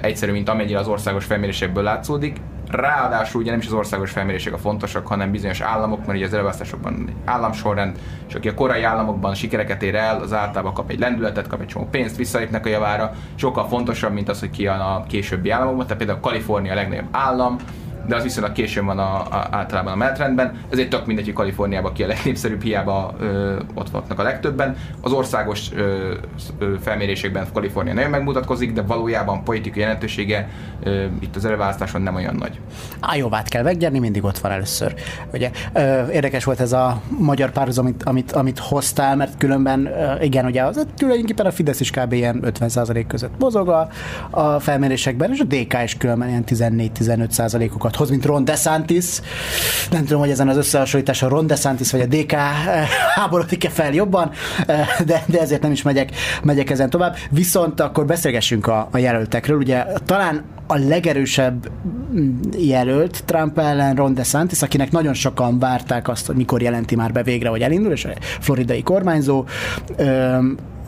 egyszerű, 0.00 0.32
mint 0.32 0.48
amennyire 0.48 0.78
az 0.78 0.88
országos 0.88 1.24
felmérésekből 1.24 1.82
látszódik. 1.82 2.36
Ráadásul 2.70 3.40
ugye 3.40 3.50
nem 3.50 3.60
is 3.60 3.66
az 3.66 3.72
országos 3.72 4.10
felmérések 4.10 4.52
a 4.52 4.58
fontosak, 4.58 5.06
hanem 5.06 5.30
bizonyos 5.30 5.60
államok, 5.60 5.98
mert 5.98 6.18
ugye 6.18 6.26
az 6.26 6.32
előválasztásokban 6.32 7.14
államsorrend, 7.24 7.98
és 8.28 8.34
aki 8.34 8.48
a 8.48 8.54
korai 8.54 8.82
államokban 8.82 9.34
sikereket 9.34 9.82
ér 9.82 9.94
el, 9.94 10.20
az 10.20 10.32
általában 10.32 10.74
kap 10.74 10.90
egy 10.90 10.98
lendületet, 10.98 11.46
kap 11.46 11.60
egy 11.60 11.66
csomó 11.66 11.88
pénzt, 11.90 12.16
visszalépnek 12.16 12.66
a 12.66 12.68
javára, 12.68 13.12
sokkal 13.34 13.68
fontosabb, 13.68 14.12
mint 14.12 14.28
az, 14.28 14.40
hogy 14.40 14.50
ki 14.50 14.66
a 14.66 15.04
későbbi 15.08 15.50
államokban. 15.50 15.82
Tehát 15.86 15.98
például 15.98 16.20
Kalifornia 16.20 16.72
a 16.72 16.74
legnagyobb 16.74 17.08
állam, 17.10 17.56
de 18.06 18.16
az 18.16 18.22
viszonylag 18.22 18.52
későn 18.52 18.84
van 18.84 18.98
a, 18.98 19.20
a, 19.20 19.48
általában 19.50 19.92
a 19.92 19.96
menetrendben, 19.96 20.52
ezért 20.70 20.88
tök 20.90 21.06
mindegy, 21.06 21.24
hogy 21.24 21.34
Kaliforniában 21.34 21.92
ki 21.92 22.02
a 22.02 22.06
legnépszerűbb, 22.06 22.62
hiába 22.62 23.14
ö, 23.20 23.58
ott 23.74 23.90
vannak 23.90 24.18
a 24.18 24.22
legtöbben. 24.22 24.76
Az 25.00 25.12
országos 25.12 25.72
ö, 25.74 26.14
ö, 26.58 26.74
felmérésekben 26.80 27.46
Kalifornia 27.52 27.94
nagyon 27.94 28.10
megmutatkozik, 28.10 28.72
de 28.72 28.82
valójában 28.82 29.44
politikai 29.44 29.80
jelentősége 29.80 30.48
ö, 30.82 31.04
itt 31.20 31.36
az 31.36 31.44
előválasztáson 31.44 32.02
nem 32.02 32.14
olyan 32.14 32.34
nagy. 32.34 32.60
Ájóvát 33.00 33.48
kell 33.48 33.62
meggyerni, 33.62 33.98
mindig 33.98 34.24
ott 34.24 34.38
van 34.38 34.52
először. 34.52 34.94
Ugye, 35.32 35.50
ö, 35.72 36.10
érdekes 36.10 36.44
volt 36.44 36.60
ez 36.60 36.72
a 36.72 37.00
magyar 37.18 37.50
párhuzam, 37.50 37.84
amit, 37.84 38.02
amit, 38.02 38.32
amit 38.32 38.58
hoztál, 38.58 39.16
mert 39.16 39.38
különben 39.38 39.86
ö, 39.86 40.22
igen, 40.22 40.44
ugye 40.44 40.62
az 40.62 40.86
tulajdonképpen 40.96 41.46
a 41.46 41.50
Fidesz 41.50 41.80
is 41.80 41.90
kb. 41.90 42.12
ilyen 42.12 42.42
50% 42.44 43.04
között 43.08 43.38
mozog 43.38 43.68
a, 43.68 43.88
a 44.30 44.60
felmérésekben, 44.60 45.32
és 45.32 45.40
a 45.40 45.44
DK 45.44 45.82
is 45.82 45.96
különben 45.96 46.28
ilyen 46.28 46.44
14-15%-okat 46.46 47.89
hoz, 47.96 48.10
mint 48.10 48.24
Ron 48.24 48.44
DeSantis. 48.44 49.20
Nem 49.90 50.04
tudom, 50.04 50.20
hogy 50.20 50.30
ezen 50.30 50.48
az 50.48 50.56
összehasonlítás 50.56 51.22
a 51.22 51.28
Ron 51.28 51.46
DeSantis 51.46 51.90
vagy 51.92 52.00
a 52.00 52.06
DK 52.06 52.32
háborodik-e 53.16 53.68
fel 53.68 53.92
jobban, 53.92 54.30
eh, 54.66 54.88
de, 55.04 55.24
de 55.26 55.40
ezért 55.40 55.62
nem 55.62 55.72
is 55.72 55.82
megyek, 55.82 56.10
megyek 56.42 56.70
ezen 56.70 56.90
tovább. 56.90 57.16
Viszont 57.30 57.80
akkor 57.80 58.06
beszélgessünk 58.06 58.66
a, 58.66 58.88
a 58.92 58.98
jelöltekről. 58.98 59.58
Ugye 59.58 59.84
talán 60.04 60.44
a 60.66 60.78
legerősebb 60.78 61.70
jelölt 62.58 63.24
Trump 63.24 63.58
ellen 63.58 63.94
Ron 63.94 64.14
DeSantis, 64.14 64.62
akinek 64.62 64.90
nagyon 64.90 65.14
sokan 65.14 65.58
várták 65.58 66.08
azt, 66.08 66.26
hogy 66.26 66.36
mikor 66.36 66.62
jelenti 66.62 66.96
már 66.96 67.12
be 67.12 67.22
végre, 67.22 67.48
hogy 67.48 67.60
elindul, 67.60 67.92
és 67.92 68.04
a 68.04 68.10
floridai 68.20 68.82
kormányzó 68.82 69.44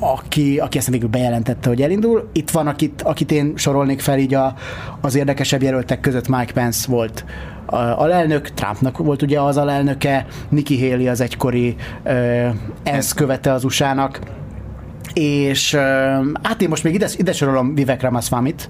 aki, 0.02 0.58
aki 0.58 0.78
ezt 0.78 0.88
végül 0.88 1.08
bejelentette, 1.08 1.68
hogy 1.68 1.82
elindul. 1.82 2.28
Itt 2.32 2.50
van, 2.50 2.66
akit, 2.66 3.02
akit 3.02 3.32
én 3.32 3.52
sorolnék 3.56 4.00
fel 4.00 4.18
így 4.18 4.34
a, 4.34 4.54
az 5.00 5.14
érdekesebb 5.14 5.62
jelöltek 5.62 6.00
között 6.00 6.28
Mike 6.28 6.52
Pence 6.52 6.90
volt 6.90 7.24
alelnök, 7.96 8.50
Trumpnak 8.50 8.98
volt 8.98 9.22
ugye 9.22 9.40
az 9.40 9.56
alelnöke, 9.56 10.26
Nikki 10.48 10.88
Haley 10.90 11.08
az 11.08 11.20
egykori 11.20 11.76
uh, 12.04 12.48
ENSZ 12.82 13.12
követe 13.12 13.52
az 13.52 13.64
USA-nak, 13.64 14.18
és 15.14 15.74
hát 16.42 16.62
én 16.62 16.68
most 16.68 16.84
még 16.84 16.94
ide, 16.94 17.08
ide 17.16 17.32
sorolom 17.32 17.74
Vivek 17.74 18.02
Ramaswamit, 18.02 18.68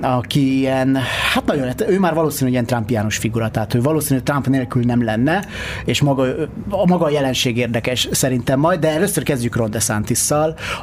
aki 0.00 0.58
ilyen, 0.58 0.98
hát 1.34 1.44
nagyon, 1.44 1.68
ő 1.88 1.98
már 1.98 2.14
valószínű 2.14 2.50
ilyen 2.50 2.66
Trumpiánus 2.66 3.16
figura, 3.16 3.50
tehát 3.50 3.74
ő 3.74 3.80
valószínű 3.80 4.20
Trump 4.20 4.46
nélkül 4.46 4.82
nem 4.82 5.04
lenne, 5.04 5.44
és 5.84 6.00
maga, 6.00 6.24
a 6.68 6.86
maga 6.86 7.04
a 7.04 7.10
jelenség 7.10 7.56
érdekes 7.56 8.08
szerintem 8.10 8.60
majd, 8.60 8.80
de 8.80 8.90
először 8.90 9.22
kezdjük 9.22 9.56
Ron 9.56 9.70
desantis 9.70 10.18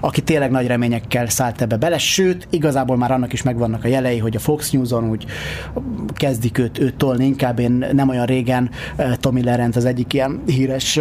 aki 0.01 0.21
tényleg 0.21 0.51
nagy 0.51 0.67
reményekkel 0.67 1.27
szállt 1.27 1.61
ebbe 1.61 1.77
bele, 1.77 1.97
sőt, 1.97 2.47
igazából 2.49 2.97
már 2.97 3.11
annak 3.11 3.33
is 3.33 3.43
megvannak 3.43 3.83
a 3.83 3.87
jelei, 3.87 4.17
hogy 4.17 4.35
a 4.35 4.39
Fox 4.39 4.71
News-on 4.71 5.09
úgy 5.09 5.25
kezdik 6.13 6.57
őt, 6.57 6.79
őt 6.79 6.95
tolni, 6.95 7.25
inkább 7.25 7.59
én 7.59 7.85
nem 7.91 8.09
olyan 8.09 8.25
régen 8.25 8.69
Tommy 9.19 9.43
Lerent, 9.43 9.75
az 9.75 9.85
egyik 9.85 10.13
ilyen 10.13 10.41
híres 10.45 10.99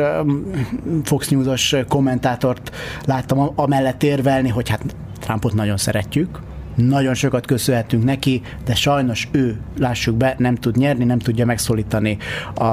Fox 1.05 1.29
News-os 1.29 1.77
kommentátort 1.89 2.71
láttam, 3.05 3.53
amellett 3.55 3.88
érvelni, 4.03 4.48
hogy 4.48 4.68
hát 4.68 4.96
Trumpot 5.20 5.55
nagyon 5.55 5.77
szeretjük, 5.77 6.40
nagyon 6.74 7.14
sokat 7.14 7.46
köszönhetünk 7.46 8.05
neki, 8.05 8.43
de 8.64 8.74
sajnos 8.74 9.28
ő, 9.32 9.61
lássuk 9.78 10.16
be, 10.16 10.34
nem 10.39 10.55
tud 10.55 10.76
nyerni, 10.76 11.05
nem 11.05 11.18
tudja 11.18 11.45
megszólítani 11.45 12.18
a, 12.55 12.64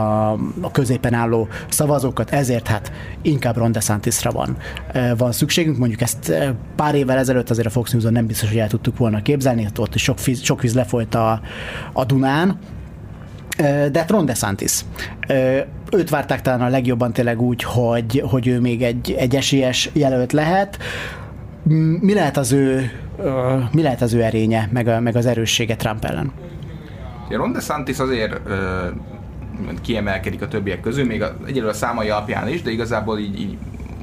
a 0.61 0.71
középen 0.71 1.13
álló 1.13 1.47
szavazókat, 1.69 2.31
ezért 2.31 2.67
hát 2.67 2.91
inkább 3.21 3.57
Ron 3.57 3.71
DeSantisra 3.71 4.31
van, 4.31 4.57
van 5.17 5.31
szükségünk. 5.31 5.77
Mondjuk 5.77 6.01
ezt 6.01 6.33
pár 6.75 6.95
évvel 6.95 7.17
ezelőtt 7.17 7.49
azért 7.49 7.67
a 7.67 7.69
Fox 7.69 7.91
News-on 7.91 8.11
nem 8.11 8.25
biztos, 8.25 8.49
hogy 8.49 8.57
el 8.57 8.67
tudtuk 8.67 8.97
volna 8.97 9.21
képzelni, 9.21 9.63
hát 9.63 9.79
ott 9.79 9.95
is 9.95 10.03
sok, 10.03 10.23
víz, 10.23 10.43
sok 10.43 10.61
víz 10.61 10.73
lefolyt 10.73 11.15
a, 11.15 11.41
a 11.93 12.05
Dunán, 12.05 12.59
de 13.91 13.99
hát 13.99 14.09
Ron 14.09 14.25
DeSantis. 14.25 14.81
Őt 15.91 16.09
várták 16.09 16.41
talán 16.41 16.61
a 16.61 16.69
legjobban 16.69 17.13
tényleg 17.13 17.41
úgy, 17.41 17.63
hogy, 17.63 18.23
hogy 18.29 18.47
ő 18.47 18.59
még 18.59 18.83
egy, 18.83 19.15
egy 19.17 19.35
esélyes 19.35 19.89
jelölt 19.93 20.31
lehet. 20.31 20.77
Mi 21.99 22.13
lehet 22.13 22.37
az 22.37 22.51
ő, 22.51 22.91
mi 23.71 23.81
lehet 23.81 24.01
az 24.01 24.13
ő 24.13 24.23
erénye, 24.23 24.69
meg, 24.71 24.87
a, 24.87 24.99
meg 24.99 25.15
az 25.15 25.25
erőssége 25.25 25.75
Trump 25.75 26.05
ellen? 26.05 26.31
Ron 27.29 27.51
DeSantis 27.51 27.99
azért 27.99 28.39
kiemelkedik 29.81 30.41
a 30.41 30.47
többiek 30.47 30.81
közül, 30.81 31.05
még 31.05 31.23
egyelőre 31.45 31.71
a 31.71 31.75
számai 31.75 32.09
alapján 32.09 32.47
is, 32.47 32.61
de 32.61 32.71
igazából 32.71 33.19
így, 33.19 33.39
így 33.39 33.57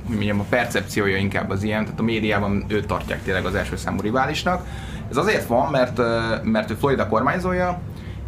mondjam, 0.07 0.41
a 0.41 0.45
percepciója 0.49 1.17
inkább 1.17 1.51
az 1.51 1.63
ilyen, 1.63 1.85
tehát 1.85 2.01
a 2.01 2.03
médiában 2.03 2.65
őt 2.69 2.87
tartják 2.87 3.23
tényleg 3.23 3.45
az 3.45 3.55
első 3.55 3.77
számú 3.77 4.01
riválisnak. 4.01 4.67
Ez 5.11 5.17
azért 5.17 5.47
van, 5.47 5.71
mert, 5.71 6.01
mert 6.43 6.71
ő 6.71 6.75
Florida 6.75 7.09
kormányzója, 7.09 7.81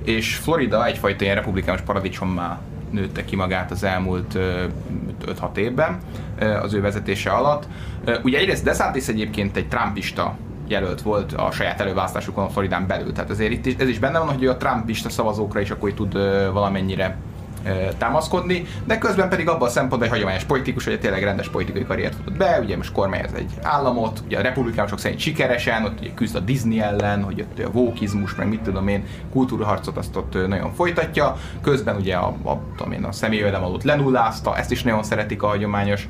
és 0.04 0.34
Florida 0.36 0.86
egyfajta 0.86 1.24
ilyen 1.24 1.36
republikánus 1.36 1.80
paradicsommá 1.80 2.60
nőtte 2.94 3.24
ki 3.24 3.36
magát 3.36 3.70
az 3.70 3.84
elmúlt 3.84 4.38
5-6 5.26 5.56
évben 5.56 5.98
az 6.62 6.74
ő 6.74 6.80
vezetése 6.80 7.30
alatt. 7.30 7.66
Ugye 8.22 8.38
egyrészt 8.38 8.64
DeSantis 8.64 9.08
egyébként 9.08 9.56
egy 9.56 9.68
trumpista 9.68 10.36
jelölt 10.68 11.02
volt 11.02 11.32
a 11.32 11.50
saját 11.50 11.80
előválasztásukon 11.80 12.44
a 12.44 12.48
Floridán 12.48 12.86
belül. 12.86 13.12
Tehát 13.12 13.30
azért 13.30 13.52
itt 13.52 13.66
is, 13.66 13.74
ez 13.78 13.88
is 13.88 13.98
benne 13.98 14.18
van, 14.18 14.28
hogy 14.28 14.46
a 14.46 14.56
trumpista 14.56 15.08
szavazókra 15.08 15.60
is 15.60 15.70
akkor 15.70 15.92
tud 15.92 16.12
valamennyire 16.52 17.16
támaszkodni, 17.98 18.66
de 18.84 18.98
közben 18.98 19.28
pedig 19.28 19.48
abban 19.48 19.68
a 19.68 19.70
szempontból 19.70 20.04
egy 20.04 20.14
hagyományos 20.14 20.44
politikus, 20.44 20.84
hogy 20.84 21.00
tényleg 21.00 21.22
rendes 21.22 21.48
politikai 21.48 21.84
karriert 21.84 22.14
futott 22.14 22.36
be, 22.36 22.60
ugye 22.60 22.76
most 22.76 22.92
kormányoz 22.92 23.32
egy 23.34 23.50
államot, 23.62 24.22
ugye 24.26 24.38
a 24.38 24.42
republikánusok 24.42 24.98
szerint 24.98 25.20
sikeresen, 25.20 25.84
ott 25.84 26.00
ugye 26.00 26.10
küzd 26.14 26.36
a 26.36 26.40
Disney 26.40 26.80
ellen, 26.80 27.22
hogy 27.22 27.40
ott 27.40 27.66
a 27.66 27.70
vókizmus, 27.70 28.34
meg 28.34 28.48
mit 28.48 28.60
tudom 28.60 28.88
én, 28.88 29.04
kultúraharcot 29.32 29.96
azt 29.96 30.16
ott 30.16 30.48
nagyon 30.48 30.72
folytatja, 30.74 31.36
közben 31.62 31.96
ugye 31.96 32.14
a, 32.14 32.26
a, 32.26 32.60
tudom 32.76 32.92
én, 32.92 33.04
a 33.04 33.12
személyjövedelmadót 33.12 33.84
lenullázta, 33.84 34.56
ezt 34.56 34.70
is 34.70 34.82
nagyon 34.82 35.02
szeretik 35.02 35.42
a 35.42 35.46
hagyományos 35.46 36.08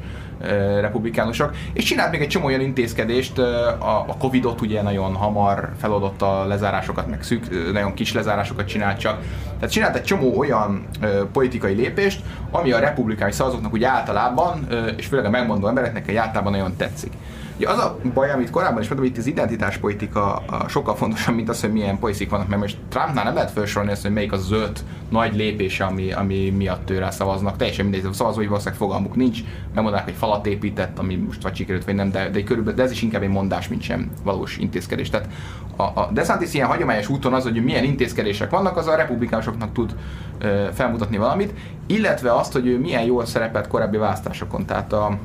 republikánusok, 0.81 1.55
és 1.73 1.85
csinált 1.85 2.11
még 2.11 2.21
egy 2.21 2.29
csomó 2.29 2.47
olyan 2.47 2.61
intézkedést, 2.61 3.39
a, 3.39 4.05
a 4.09 4.17
Covid-ot 4.19 4.61
ugye 4.61 4.83
nagyon 4.83 5.15
hamar 5.15 5.71
feladott 5.81 6.23
a 6.23 6.47
lezárásokat, 6.47 7.07
meg 7.11 7.23
szűk, 7.23 7.73
nagyon 7.73 7.95
kis 7.95 8.13
lezárásokat 8.13 8.67
csinált 8.67 8.99
csak. 8.99 9.21
Tehát 9.55 9.71
csinált 9.71 9.97
egy 9.97 10.05
csomó 10.05 10.39
olyan 10.39 10.87
politikai 11.33 11.75
lépést, 11.75 12.21
ami 12.51 12.73
a 12.73 12.79
republikánus 12.79 13.35
szavazóknak 13.35 13.73
úgy 13.73 13.85
általában, 13.85 14.67
és 14.97 15.07
főleg 15.07 15.25
a 15.27 15.31
megmondó 15.31 15.67
embereknek 15.67 16.17
általában 16.17 16.53
nagyon 16.53 16.77
tetszik. 16.77 17.13
Ugye 17.57 17.69
az 17.69 17.79
a 17.79 17.99
baj, 18.15 18.31
amit 18.31 18.51
korábban 18.51 18.83
is 18.83 18.89
mondtam, 18.89 19.11
itt 19.11 19.19
az 19.19 19.27
identitáspolitika 19.27 20.35
a 20.35 20.69
sokkal 20.69 20.97
fontosabb, 20.97 21.35
mint 21.35 21.49
az, 21.49 21.61
hogy 21.61 21.73
milyen 21.73 21.99
politik 21.99 22.31
vannak, 22.31 22.49
mert 22.49 22.61
most 22.61 22.77
Trumpnál 22.89 23.25
nem 23.25 23.35
lehet 23.35 23.51
felsorolni 23.51 23.93
azt, 23.93 24.03
hogy 24.03 24.13
melyik 24.13 24.33
az 24.33 24.53
öt 24.53 24.85
nagy 25.09 25.37
lépése, 25.37 25.85
ami, 25.85 26.13
ami 26.13 26.51
miatt 26.51 26.91
őre 26.91 27.11
szavaznak. 27.11 27.57
Teljesen 27.57 27.87
mindegy, 27.87 28.11
a 28.11 28.13
szavazói 28.13 28.47
valószínűleg 28.47 28.79
fogalmuk 28.79 29.17
nincs, 29.17 29.41
megmondanak, 29.75 30.05
hogy 30.05 30.15
falat 30.17 30.47
épített, 30.47 30.99
ami 30.99 31.15
most 31.15 31.43
vagy 31.43 31.55
sikerült, 31.57 31.85
vagy 31.85 31.95
nem, 31.95 32.11
de, 32.11 32.29
de, 32.29 32.43
körülbelül, 32.43 32.79
de 32.79 32.83
ez 32.85 32.91
is 32.91 33.03
inkább 33.03 33.23
egy 33.23 33.29
mondás, 33.29 33.69
mint 33.69 33.83
sem 33.83 34.11
valós 34.23 34.57
intézkedés. 34.57 35.11
Tehát 35.11 35.29
a, 35.77 35.83
a 35.83 36.11
DeSantis 36.13 36.55
ilyen 36.55 36.69
hagyományos 36.69 37.09
úton 37.09 37.35
az, 37.35 37.43
hogy 37.43 37.65
milyen 37.65 37.85
intézkedések 37.85 38.51
vannak, 38.51 38.77
az 38.77 38.87
a 38.87 38.97
republikánusoknak 38.97 39.73
tud 39.73 39.95
ö, 40.39 40.67
felmutatni 40.73 41.17
valamit, 41.17 41.53
illetve 41.87 42.35
azt, 42.35 42.53
hogy 42.53 42.67
ő 42.67 42.79
milyen 42.79 43.05
jól 43.05 43.25
szerepelt 43.27 43.67
korábbi 43.67 43.97
választásokon. 43.97 44.67
Tehát 44.67 44.93
a, 44.93 45.19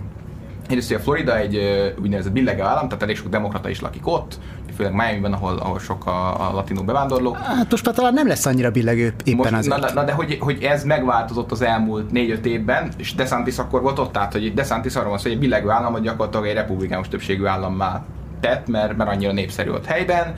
Egyrészt, 0.69 0.91
a 0.91 0.99
Florida 0.99 1.37
egy 1.37 1.59
úgynevezett 2.01 2.31
billegő 2.31 2.61
állam, 2.61 2.87
tehát 2.87 3.03
elég 3.03 3.15
sok 3.15 3.29
demokrata 3.29 3.69
is 3.69 3.81
lakik 3.81 4.07
ott, 4.07 4.39
főleg 4.75 4.93
Miami-ben, 4.93 5.33
ahol, 5.33 5.57
ahol 5.57 5.79
sok 5.79 6.05
a, 6.05 6.49
a 6.49 6.53
latinó 6.53 6.83
bevándorló. 6.83 7.33
Hát 7.33 7.71
most 7.71 7.85
már 7.85 7.95
talán 7.95 8.13
nem 8.13 8.27
lesz 8.27 8.45
annyira 8.45 8.71
billegő 8.71 9.13
éppen 9.23 9.37
most, 9.37 9.53
azért. 9.53 9.79
Na, 9.79 9.93
na, 9.93 10.03
de 10.03 10.11
hogy, 10.11 10.37
hogy 10.39 10.63
ez 10.63 10.83
megváltozott 10.83 11.51
az 11.51 11.61
elmúlt 11.61 12.09
4-5 12.13 12.43
évben, 12.43 12.91
és 12.97 13.15
DeSantis 13.15 13.57
akkor 13.57 13.81
volt 13.81 13.99
ott, 13.99 14.11
tehát 14.11 14.31
hogy 14.31 14.53
DeSantis 14.53 14.95
arról 14.95 15.09
van 15.09 15.19
hogy 15.23 15.31
egy 15.31 15.39
billegő 15.39 15.69
állam, 15.69 15.91
hogy 15.91 16.01
gyakorlatilag 16.01 16.45
egy 16.45 16.53
republikánus 16.53 17.07
többségű 17.07 17.45
állammá 17.45 18.05
tett, 18.39 18.67
mert, 18.67 18.97
mert 18.97 19.09
annyira 19.09 19.31
népszerű 19.31 19.69
ott 19.69 19.85
helyben, 19.85 20.33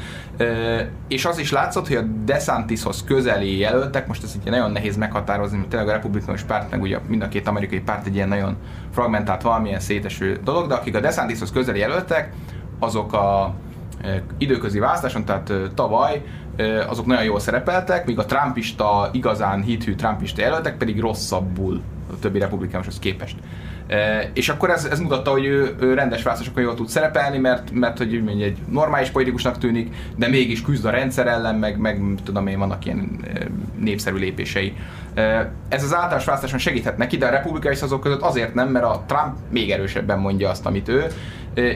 és 1.07 1.25
az 1.25 1.37
is 1.37 1.51
látszott, 1.51 1.87
hogy 1.87 1.97
a 1.97 2.01
DeSantishoz 2.25 3.03
közeli 3.03 3.57
jelöltek, 3.57 4.07
most 4.07 4.23
ez 4.23 4.35
ugye 4.41 4.51
nagyon 4.51 4.71
nehéz 4.71 4.97
meghatározni, 4.97 5.57
mert 5.57 5.69
tényleg 5.69 5.87
a 5.87 5.91
republikánus 5.91 6.41
párt, 6.41 6.71
meg 6.71 6.81
ugye 6.81 6.99
mind 7.07 7.21
a 7.21 7.27
két 7.27 7.47
amerikai 7.47 7.79
párt 7.79 8.05
egy 8.07 8.15
ilyen 8.15 8.27
nagyon 8.27 8.57
fragmentált 8.91 9.41
valamilyen 9.41 9.79
széteső 9.79 10.39
dolog, 10.43 10.67
de 10.67 10.73
akik 10.73 10.95
a 10.95 10.99
DeSantishoz 10.99 11.51
közeli 11.51 11.79
jelöltek, 11.79 12.33
azok 12.79 13.13
a 13.13 13.55
időközi 14.37 14.79
választáson, 14.79 15.25
tehát 15.25 15.51
tavaly 15.75 16.21
azok 16.87 17.05
nagyon 17.05 17.23
jól 17.23 17.39
szerepeltek, 17.39 18.05
míg 18.05 18.19
a 18.19 18.25
trumpista, 18.25 19.09
igazán 19.11 19.61
hithű 19.61 19.95
trumpista 19.95 20.41
jelöltek 20.41 20.77
pedig 20.77 20.99
rosszabbul 20.99 21.81
a 22.11 22.19
többi 22.19 22.39
republikánushoz 22.39 22.99
képest. 22.99 23.35
És 24.33 24.49
akkor 24.49 24.69
ez, 24.69 24.85
ez 24.85 24.99
mutatta, 24.99 25.31
hogy 25.31 25.45
ő, 25.45 25.75
ő 25.79 25.93
rendes 25.93 26.23
választásokon 26.23 26.63
jól 26.63 26.75
tud 26.75 26.87
szerepelni, 26.87 27.37
mert, 27.37 27.71
mert 27.71 27.97
hogy 27.97 28.23
mondja, 28.23 28.45
egy 28.45 28.57
normális 28.69 29.09
politikusnak 29.09 29.57
tűnik, 29.57 29.95
de 30.15 30.27
mégis 30.27 30.61
küzd 30.61 30.85
a 30.85 30.89
rendszer 30.89 31.27
ellen, 31.27 31.55
meg, 31.55 31.77
meg 31.77 32.01
tudom 32.23 32.47
én, 32.47 32.59
vannak 32.59 32.85
ilyen 32.85 33.19
népszerű 33.79 34.17
lépései. 34.17 34.75
Ez 35.69 35.83
az 35.83 35.93
általános 35.93 36.25
választáson 36.25 36.59
segíthet 36.59 36.97
neki, 36.97 37.17
de 37.17 37.25
a 37.25 37.29
republikai 37.29 37.75
szavazók 37.75 38.01
között 38.01 38.21
azért 38.21 38.53
nem, 38.53 38.69
mert 38.69 38.85
a 38.85 39.03
Trump 39.07 39.35
még 39.49 39.71
erősebben 39.71 40.19
mondja 40.19 40.49
azt, 40.49 40.65
amit 40.65 40.87
ő, 40.87 41.05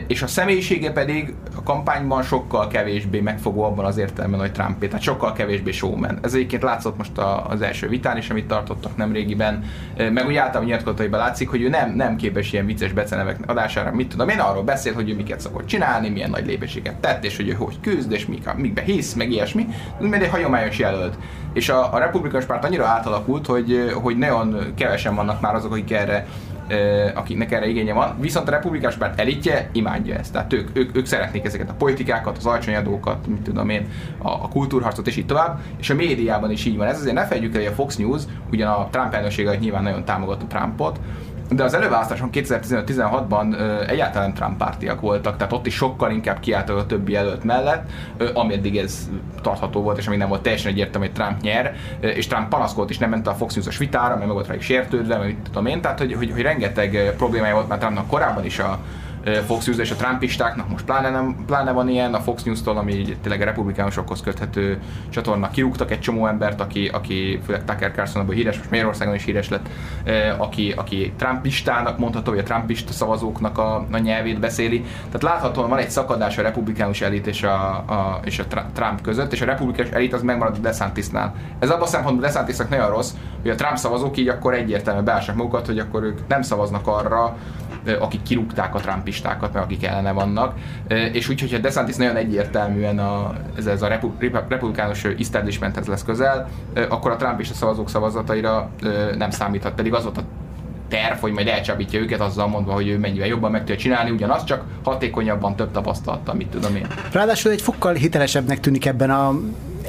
és 0.07 0.21
a 0.21 0.27
személyisége 0.27 0.91
pedig 0.91 1.33
a 1.55 1.63
kampányban 1.63 2.23
sokkal 2.23 2.67
kevésbé 2.67 3.19
megfogó 3.19 3.63
abban 3.63 3.85
az 3.85 3.97
értelemben, 3.97 4.39
hogy 4.39 4.51
Trumpé, 4.51 4.87
tehát 4.87 5.01
sokkal 5.03 5.33
kevésbé 5.33 5.71
showman. 5.71 6.19
Ez 6.21 6.33
egyébként 6.33 6.61
látszott 6.61 6.97
most 6.97 7.11
az 7.47 7.61
első 7.61 7.87
vitán 7.87 8.17
is, 8.17 8.29
amit 8.29 8.47
tartottak 8.47 8.97
nem 8.97 9.11
régiben, 9.11 9.63
meg 9.97 10.25
úgy 10.25 10.35
általában 10.35 10.65
nyilatkozataiban 10.65 11.19
látszik, 11.19 11.49
hogy 11.49 11.61
ő 11.61 11.69
nem, 11.69 11.95
nem 11.95 12.15
képes 12.15 12.53
ilyen 12.53 12.65
vicces 12.65 12.93
becenevek 12.93 13.37
adására, 13.47 13.91
mit 13.91 14.07
tudom 14.07 14.29
én, 14.29 14.39
arról 14.39 14.63
beszél, 14.63 14.93
hogy 14.93 15.09
ő 15.09 15.15
miket 15.15 15.39
szokott 15.39 15.65
csinálni, 15.65 16.09
milyen 16.09 16.29
nagy 16.29 16.45
lépéseket 16.45 16.95
tett, 16.95 17.23
és 17.23 17.35
hogy 17.35 17.49
ő 17.49 17.53
hogy 17.53 17.79
küzd, 17.81 18.11
és 18.11 18.25
mik, 18.25 18.53
mikbe 18.55 18.81
hisz, 18.81 19.13
meg 19.13 19.31
ilyesmi. 19.31 19.67
Ez 20.11 20.21
egy 20.21 20.29
hagyományos 20.29 20.79
jelölt. 20.79 21.17
És 21.53 21.69
a, 21.69 21.93
a 21.93 21.97
republikánus 21.97 22.45
párt 22.45 22.65
annyira 22.65 22.85
átalakult, 22.85 23.45
hogy, 23.45 23.91
hogy 24.01 24.17
nagyon 24.17 24.73
kevesen 24.75 25.15
vannak 25.15 25.41
már 25.41 25.55
azok, 25.55 25.71
akik 25.71 25.91
erre 25.91 26.27
akiknek 27.13 27.51
erre 27.51 27.67
igénye 27.67 27.93
van, 27.93 28.15
viszont 28.19 28.47
a 28.47 28.51
republikánus 28.51 28.95
párt 28.95 29.19
elitje 29.19 29.69
imádja 29.71 30.15
ezt. 30.15 30.31
Tehát 30.31 30.53
ők, 30.53 30.69
ők, 30.73 30.97
ők 30.97 31.05
szeretnék 31.05 31.45
ezeket 31.45 31.69
a 31.69 31.73
politikákat, 31.73 32.37
az 32.37 32.45
alacsony 32.45 32.75
mit 33.27 33.41
tudom 33.41 33.69
én, 33.69 33.87
a, 34.17 34.29
a 34.29 34.47
kultúrharcot 34.47 35.07
és 35.07 35.17
így 35.17 35.25
tovább, 35.25 35.59
és 35.79 35.89
a 35.89 35.95
médiában 35.95 36.51
is 36.51 36.65
így 36.65 36.77
van. 36.77 36.87
Ez 36.87 36.99
azért 36.99 37.15
ne 37.15 37.25
felejtjük 37.25 37.55
el, 37.55 37.61
hogy 37.61 37.71
a 37.71 37.75
Fox 37.75 37.95
News, 37.95 38.23
ugyan 38.51 38.71
a 38.71 38.87
Trump 38.91 39.13
elnöksége 39.13 39.55
nyilván 39.55 39.83
nagyon 39.83 40.05
támogatta 40.05 40.45
Trumpot, 40.45 40.99
de 41.49 41.63
az 41.63 41.73
előválasztáson 41.73 42.29
2015-16-ban 42.33 43.55
egyáltalán 43.89 44.33
Trump 44.33 44.57
pártiak 44.57 45.01
voltak, 45.01 45.37
tehát 45.37 45.53
ott 45.53 45.65
is 45.65 45.75
sokkal 45.75 46.11
inkább 46.11 46.39
kiálltak 46.39 46.77
a 46.77 46.85
többi 46.85 47.11
jelölt 47.11 47.43
mellett, 47.43 47.89
ameddig 48.33 48.77
ez 48.77 49.09
tartható 49.41 49.81
volt, 49.81 49.97
és 49.97 50.07
amíg 50.07 50.19
nem 50.19 50.27
volt 50.27 50.41
teljesen 50.41 50.71
egyértelmű, 50.71 51.05
hogy 51.05 51.15
Trump 51.15 51.41
nyer, 51.41 51.75
és 51.99 52.27
Trump 52.27 52.49
panaszkolt 52.49 52.89
is, 52.89 52.97
nem 52.97 53.09
ment 53.09 53.27
a 53.27 53.33
Fox 53.33 53.53
News-os 53.53 53.77
vitára, 53.77 54.15
mert 54.15 54.25
meg 54.25 54.33
volt 54.33 54.47
rá 54.47 54.55
sértődve, 54.59 55.17
mert 55.17 55.27
mit 55.27 55.37
tudom 55.43 55.65
én, 55.65 55.81
tehát 55.81 55.99
hogy, 55.99 56.13
hogy, 56.13 56.31
hogy 56.31 56.41
rengeteg 56.41 57.13
problémája 57.17 57.53
volt 57.53 57.67
már 57.67 57.77
Trumpnak 57.77 58.07
korábban 58.07 58.45
is 58.45 58.59
a, 58.59 58.79
Fox 59.45 59.65
News 59.65 59.79
és 59.79 59.91
a 59.91 59.95
Trumpistáknak 59.95 60.69
most 60.69 60.85
pláne, 60.85 61.09
nem, 61.09 61.43
pláne 61.45 61.71
van 61.71 61.89
ilyen, 61.89 62.13
a 62.13 62.19
Fox 62.19 62.43
News-tól, 62.43 62.77
ami 62.77 63.17
tényleg 63.21 63.41
a 63.41 63.45
republikánusokhoz 63.45 64.21
köthető 64.21 64.79
csatorna, 65.09 65.49
kirúgtak 65.49 65.91
egy 65.91 65.99
csomó 65.99 66.27
embert, 66.27 66.61
aki, 66.61 66.87
aki 66.87 67.39
főleg 67.45 67.65
Tucker 67.65 67.91
Carlson 67.91 68.21
abban 68.21 68.35
híres, 68.35 68.57
most 68.57 68.69
Magyarországon 68.69 69.15
is 69.15 69.23
híres 69.23 69.49
lett, 69.49 69.69
aki, 70.37 70.71
aki 70.71 71.13
Trumpistának 71.17 71.97
mondható, 71.97 72.31
hogy 72.31 72.39
a 72.39 72.43
Trumpista 72.43 72.91
szavazóknak 72.91 73.57
a, 73.57 73.85
a 73.91 73.97
nyelvét 73.97 74.39
beszéli. 74.39 74.79
Tehát 75.05 75.23
láthatóan 75.23 75.69
van 75.69 75.79
egy 75.79 75.89
szakadás 75.89 76.37
a 76.37 76.41
republikánus 76.41 77.01
elit 77.01 77.27
és 77.27 77.43
a, 77.43 77.69
a, 77.71 78.19
és 78.23 78.39
a 78.39 78.45
Trump 78.73 79.01
között, 79.01 79.33
és 79.33 79.41
a 79.41 79.45
republikánus 79.45 79.91
elit 79.91 80.13
az 80.13 80.21
megmarad 80.21 80.55
a 80.55 80.59
DeSantisnál. 80.59 81.35
Ez 81.59 81.69
abban 81.69 81.81
a 81.81 81.85
szempontból 81.85 82.25
DeSantisnak 82.25 82.69
nagyon 82.69 82.89
rossz, 82.89 83.11
hogy 83.41 83.51
a 83.51 83.55
Trump 83.55 83.77
szavazók 83.77 84.17
így 84.17 84.27
akkor 84.27 84.53
egyértelműen 84.53 85.05
beássák 85.05 85.35
magukat, 85.35 85.65
hogy 85.65 85.79
akkor 85.79 86.03
ők 86.03 86.27
nem 86.27 86.41
szavaznak 86.41 86.87
arra, 86.87 87.37
akik 87.99 88.21
kirúgták 88.23 88.75
a 88.75 88.79
trumpistákat, 88.79 89.53
meg 89.53 89.63
akik 89.63 89.85
ellene 89.85 90.11
vannak. 90.11 90.53
És 91.11 91.29
úgy, 91.29 91.39
hogyha 91.39 91.57
DeSantis 91.57 91.95
nagyon 91.95 92.15
egyértelműen 92.15 92.99
a, 92.99 93.33
ez, 93.57 93.65
ez 93.65 93.81
a 93.81 93.87
republikánus 94.47 95.03
establishmenthez 95.03 95.87
lesz 95.87 96.03
közel, 96.03 96.49
akkor 96.89 97.11
a 97.11 97.15
trumpista 97.15 97.53
szavazók 97.53 97.89
szavazataira 97.89 98.69
nem 99.17 99.29
számíthat. 99.29 99.73
Pedig 99.73 99.93
az 99.93 100.03
volt 100.03 100.17
a 100.17 100.23
terv, 100.87 101.19
hogy 101.19 101.31
majd 101.31 101.47
elcsábítja 101.47 101.99
őket 101.99 102.19
azzal 102.19 102.47
mondva, 102.47 102.73
hogy 102.73 102.87
ő 102.87 102.97
mennyivel 102.97 103.27
jobban 103.27 103.51
meg 103.51 103.59
tudja 103.59 103.77
csinálni, 103.77 104.09
ugyanaz 104.09 104.43
csak 104.43 104.63
hatékonyabban 104.83 105.55
több 105.55 105.71
tapasztalattal, 105.71 106.35
mit 106.35 106.47
tudom 106.47 106.75
én. 106.75 106.87
Ráadásul 107.11 107.51
egy 107.51 107.61
fokkal 107.61 107.93
hitelesebbnek 107.93 108.59
tűnik 108.59 108.85
ebben 108.85 109.09
a 109.09 109.39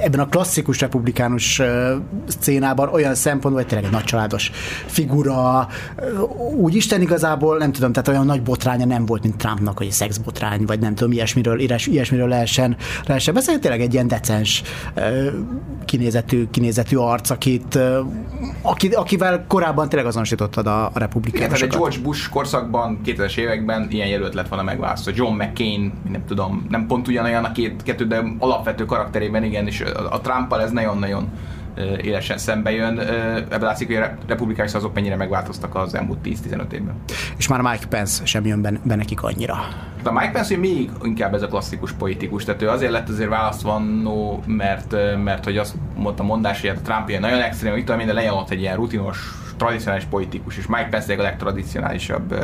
ebben 0.02 0.20
a 0.20 0.28
klasszikus 0.28 0.80
republikánus 0.80 1.62
szcénában 2.26 2.88
olyan 2.88 3.14
szempontból, 3.14 3.62
hogy 3.62 3.66
tényleg 3.66 3.86
egy 3.86 3.92
nagycsaládos 3.92 4.50
figura, 4.86 5.68
úgy 6.56 6.74
Isten 6.74 7.00
igazából, 7.00 7.56
nem 7.58 7.72
tudom, 7.72 7.92
tehát 7.92 8.08
olyan 8.08 8.26
nagy 8.26 8.42
botránya 8.42 8.84
nem 8.84 9.06
volt, 9.06 9.22
mint 9.22 9.36
Trumpnak, 9.36 9.78
hogy 9.78 9.90
szexbotrány, 9.90 10.64
vagy 10.64 10.78
nem 10.78 10.94
tudom, 10.94 11.12
ilyesmiről, 11.12 11.60
ilyesmiről 11.60 12.28
lehessen, 12.28 12.76
lehessen 13.06 13.34
beszélni, 13.34 13.60
tényleg 13.60 13.80
egy 13.80 13.92
ilyen 13.92 14.08
decens 14.08 14.62
kinézetű, 15.84 16.46
kinézetű 16.50 16.96
arc, 16.96 17.30
akit, 17.30 17.78
aki, 18.62 18.88
akivel 18.88 19.44
korábban 19.48 19.88
tényleg 19.88 20.08
azonosítottad 20.08 20.66
a, 20.66 20.84
a 20.84 20.98
republikánusokat. 20.98 21.58
Igen, 21.58 21.68
tehát 21.68 21.74
egy 21.74 21.78
George 21.78 22.08
Bush 22.08 22.30
korszakban, 22.30 23.00
2000-es 23.04 23.36
években 23.36 23.86
ilyen 23.90 24.08
jelölt 24.08 24.34
lett 24.34 24.48
volna 24.48 24.64
megválasztva. 24.64 25.12
John 25.14 25.34
McCain, 25.34 25.92
nem 26.10 26.24
tudom, 26.26 26.66
nem 26.68 26.86
pont 26.86 27.08
ugyanolyan 27.08 27.44
a 27.44 27.52
két, 27.52 27.82
kettő, 27.82 28.06
de 28.06 28.22
alapvető 28.38 28.84
karakterében 28.84 29.44
igen, 29.44 29.66
és 29.66 29.80
a 30.10 30.20
Trumpal 30.20 30.62
ez 30.62 30.70
nagyon-nagyon 30.70 31.30
élesen 32.02 32.38
szembe 32.38 32.70
jön. 32.70 32.98
Ebből 32.98 33.58
látszik, 33.68 33.86
hogy 33.86 33.96
a 33.96 34.14
republikánus 34.26 34.74
azok 34.74 34.94
mennyire 34.94 35.16
megváltoztak 35.16 35.74
az 35.74 35.94
elmúlt 35.94 36.18
10-15 36.24 36.72
évben. 36.72 36.94
És 37.36 37.48
már 37.48 37.60
Mike 37.60 37.86
Pence 37.88 38.24
sem 38.24 38.46
jön 38.46 38.62
be, 38.62 38.72
be 38.82 38.94
nekik 38.94 39.22
annyira. 39.22 39.56
De 40.02 40.10
Mike 40.10 40.30
Pence 40.30 40.56
még 40.56 40.90
inkább 41.02 41.34
ez 41.34 41.42
a 41.42 41.46
klasszikus 41.46 41.92
politikus, 41.92 42.44
tehát 42.44 42.62
ő 42.62 42.68
azért 42.68 42.92
lett 42.92 43.08
azért 43.08 43.28
választva 43.28 43.78
no, 43.78 44.38
mert, 44.46 44.96
mert 45.24 45.44
hogy 45.44 45.58
azt 45.58 45.74
mondta 45.96 46.22
mondás, 46.22 46.60
hogy 46.60 46.70
hát 46.70 46.78
a 46.78 46.82
Trump 46.82 47.08
ilyen 47.08 47.20
nagyon 47.20 47.40
extrém, 47.40 47.72
hogy 47.72 47.80
tudom, 47.80 47.96
minden 47.96 48.14
lejelent 48.14 48.50
egy 48.50 48.60
ilyen 48.60 48.76
rutinos, 48.76 49.18
tradicionális 49.56 50.04
politikus, 50.04 50.58
és 50.58 50.66
Mike 50.66 50.88
Pence 50.90 51.14
a 51.14 51.22
legtradicionálisabb 51.22 52.34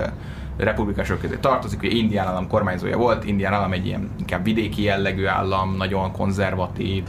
republikások 0.57 1.21
közé 1.21 1.37
tartozik, 1.41 1.81
hogy 1.81 1.97
Indián 1.97 2.27
állam 2.27 2.49
kormányzója 2.49 2.97
volt, 2.97 3.25
Indián 3.25 3.53
állam 3.53 3.73
egy 3.73 3.87
ilyen 3.87 4.11
inkább 4.19 4.45
vidéki 4.45 4.83
jellegű 4.83 5.27
állam, 5.27 5.77
nagyon 5.77 6.13
konzervatív, 6.13 7.03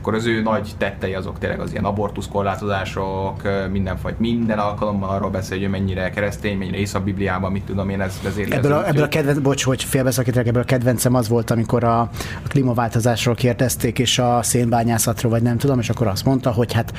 akkor 0.00 0.14
az 0.14 0.26
ő 0.26 0.42
nagy 0.42 0.70
tettei 0.78 1.14
azok 1.14 1.38
tényleg 1.38 1.60
az 1.60 1.72
ilyen 1.72 1.84
abortuszkorlátozások, 1.84 3.42
mindenfajta, 3.70 4.18
minden 4.20 4.58
alkalommal 4.58 5.08
arról 5.08 5.30
beszél, 5.30 5.58
hogy 5.58 5.68
mennyire 5.68 6.10
keresztény, 6.10 6.58
mennyire 6.58 6.76
ész 6.76 6.94
a 6.94 7.00
Bibliában, 7.00 7.52
mit 7.52 7.62
tudom 7.62 7.88
én, 7.88 8.00
ez 8.00 8.20
vezérli. 8.22 8.52
Ebből, 8.52 8.72
a, 8.72 8.88
ebből 8.88 9.02
a 9.02 9.08
kedvenc, 9.08 9.38
bocs, 9.38 9.64
hogy 9.64 9.84
félbeszakítok, 9.84 10.46
ebből 10.46 10.62
a 10.62 10.64
kedvencem 10.64 11.14
az 11.14 11.28
volt, 11.28 11.50
amikor 11.50 11.84
a, 11.84 12.00
a 12.00 12.10
klímaváltozásról 12.48 13.34
kérdezték, 13.34 13.98
és 13.98 14.18
a 14.18 14.42
szénbányászatról, 14.42 15.30
vagy 15.30 15.42
nem 15.42 15.58
tudom, 15.58 15.78
és 15.78 15.90
akkor 15.90 16.06
azt 16.06 16.24
mondta, 16.24 16.50
hogy 16.50 16.72
hát 16.72 16.92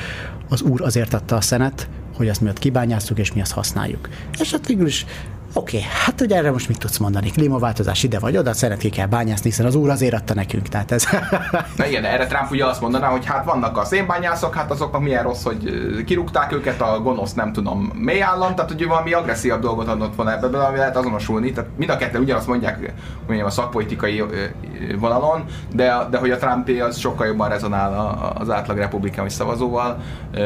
az 0.49 0.61
úr 0.61 0.81
azért 0.81 1.13
adta 1.13 1.35
a 1.35 1.41
szenet, 1.41 1.89
hogy 2.17 2.29
azt 2.29 2.41
mi 2.41 2.49
ott 2.49 2.59
kibányáztuk, 2.59 3.19
és 3.19 3.33
mi 3.33 3.41
azt 3.41 3.51
használjuk. 3.51 4.09
És 4.39 4.51
hát 4.51 4.67
végül 4.67 4.87
is 4.87 5.05
Oké, 5.53 5.77
okay, 5.77 5.89
hát 6.05 6.19
hogy 6.19 6.31
erre 6.31 6.51
most 6.51 6.67
mit 6.67 6.77
tudsz 6.77 6.97
mondani? 6.97 7.29
Klímaváltozás 7.31 8.03
ide 8.03 8.19
vagy 8.19 8.37
oda, 8.37 8.53
szeret 8.53 8.77
ki 8.77 8.89
kell 8.89 9.07
bányászni, 9.07 9.49
hiszen 9.49 9.65
az 9.65 9.75
úr 9.75 9.89
azért 9.89 10.13
adta 10.13 10.33
nekünk, 10.33 10.67
tehát 10.67 10.91
ez... 10.91 11.07
Na 11.77 11.87
igen, 11.87 12.03
erre 12.03 12.27
Trump 12.27 12.51
ugye 12.51 12.65
azt 12.65 12.81
mondaná, 12.81 13.07
hogy 13.07 13.25
hát 13.25 13.45
vannak 13.45 13.77
a 13.77 13.83
szénbányászok, 13.83 14.55
hát 14.55 14.71
azoknak 14.71 15.01
milyen 15.01 15.23
rossz, 15.23 15.43
hogy 15.43 15.71
kirúgták 16.05 16.53
őket, 16.53 16.81
a 16.81 16.99
gonosz 16.99 17.33
nem 17.33 17.53
tudom 17.53 17.91
mély 17.95 18.21
állam, 18.21 18.55
tehát 18.55 18.71
hogy 18.71 18.87
valami 18.87 19.13
agresszívabb 19.13 19.61
dolgot 19.61 19.87
adott 19.87 20.15
volna 20.15 20.31
ebbe, 20.31 20.65
ami 20.65 20.77
lehet 20.77 20.97
azonosulni, 20.97 21.51
tehát 21.51 21.69
mind 21.77 21.89
a 21.89 21.97
ketten 21.97 22.21
ugyanazt 22.21 22.47
mondják 22.47 22.93
mondjam, 23.27 23.47
a 23.47 23.51
szakpolitikai 23.51 24.23
vonalon, 24.99 25.43
de, 25.73 26.07
de 26.09 26.17
hogy 26.17 26.31
a 26.31 26.37
Trump 26.37 26.69
az 26.87 26.97
sokkal 26.97 27.27
jobban 27.27 27.49
rezonál 27.49 28.19
az 28.39 28.49
átlag 28.49 28.77
republikánus 28.77 29.33
szavazóval, 29.33 29.97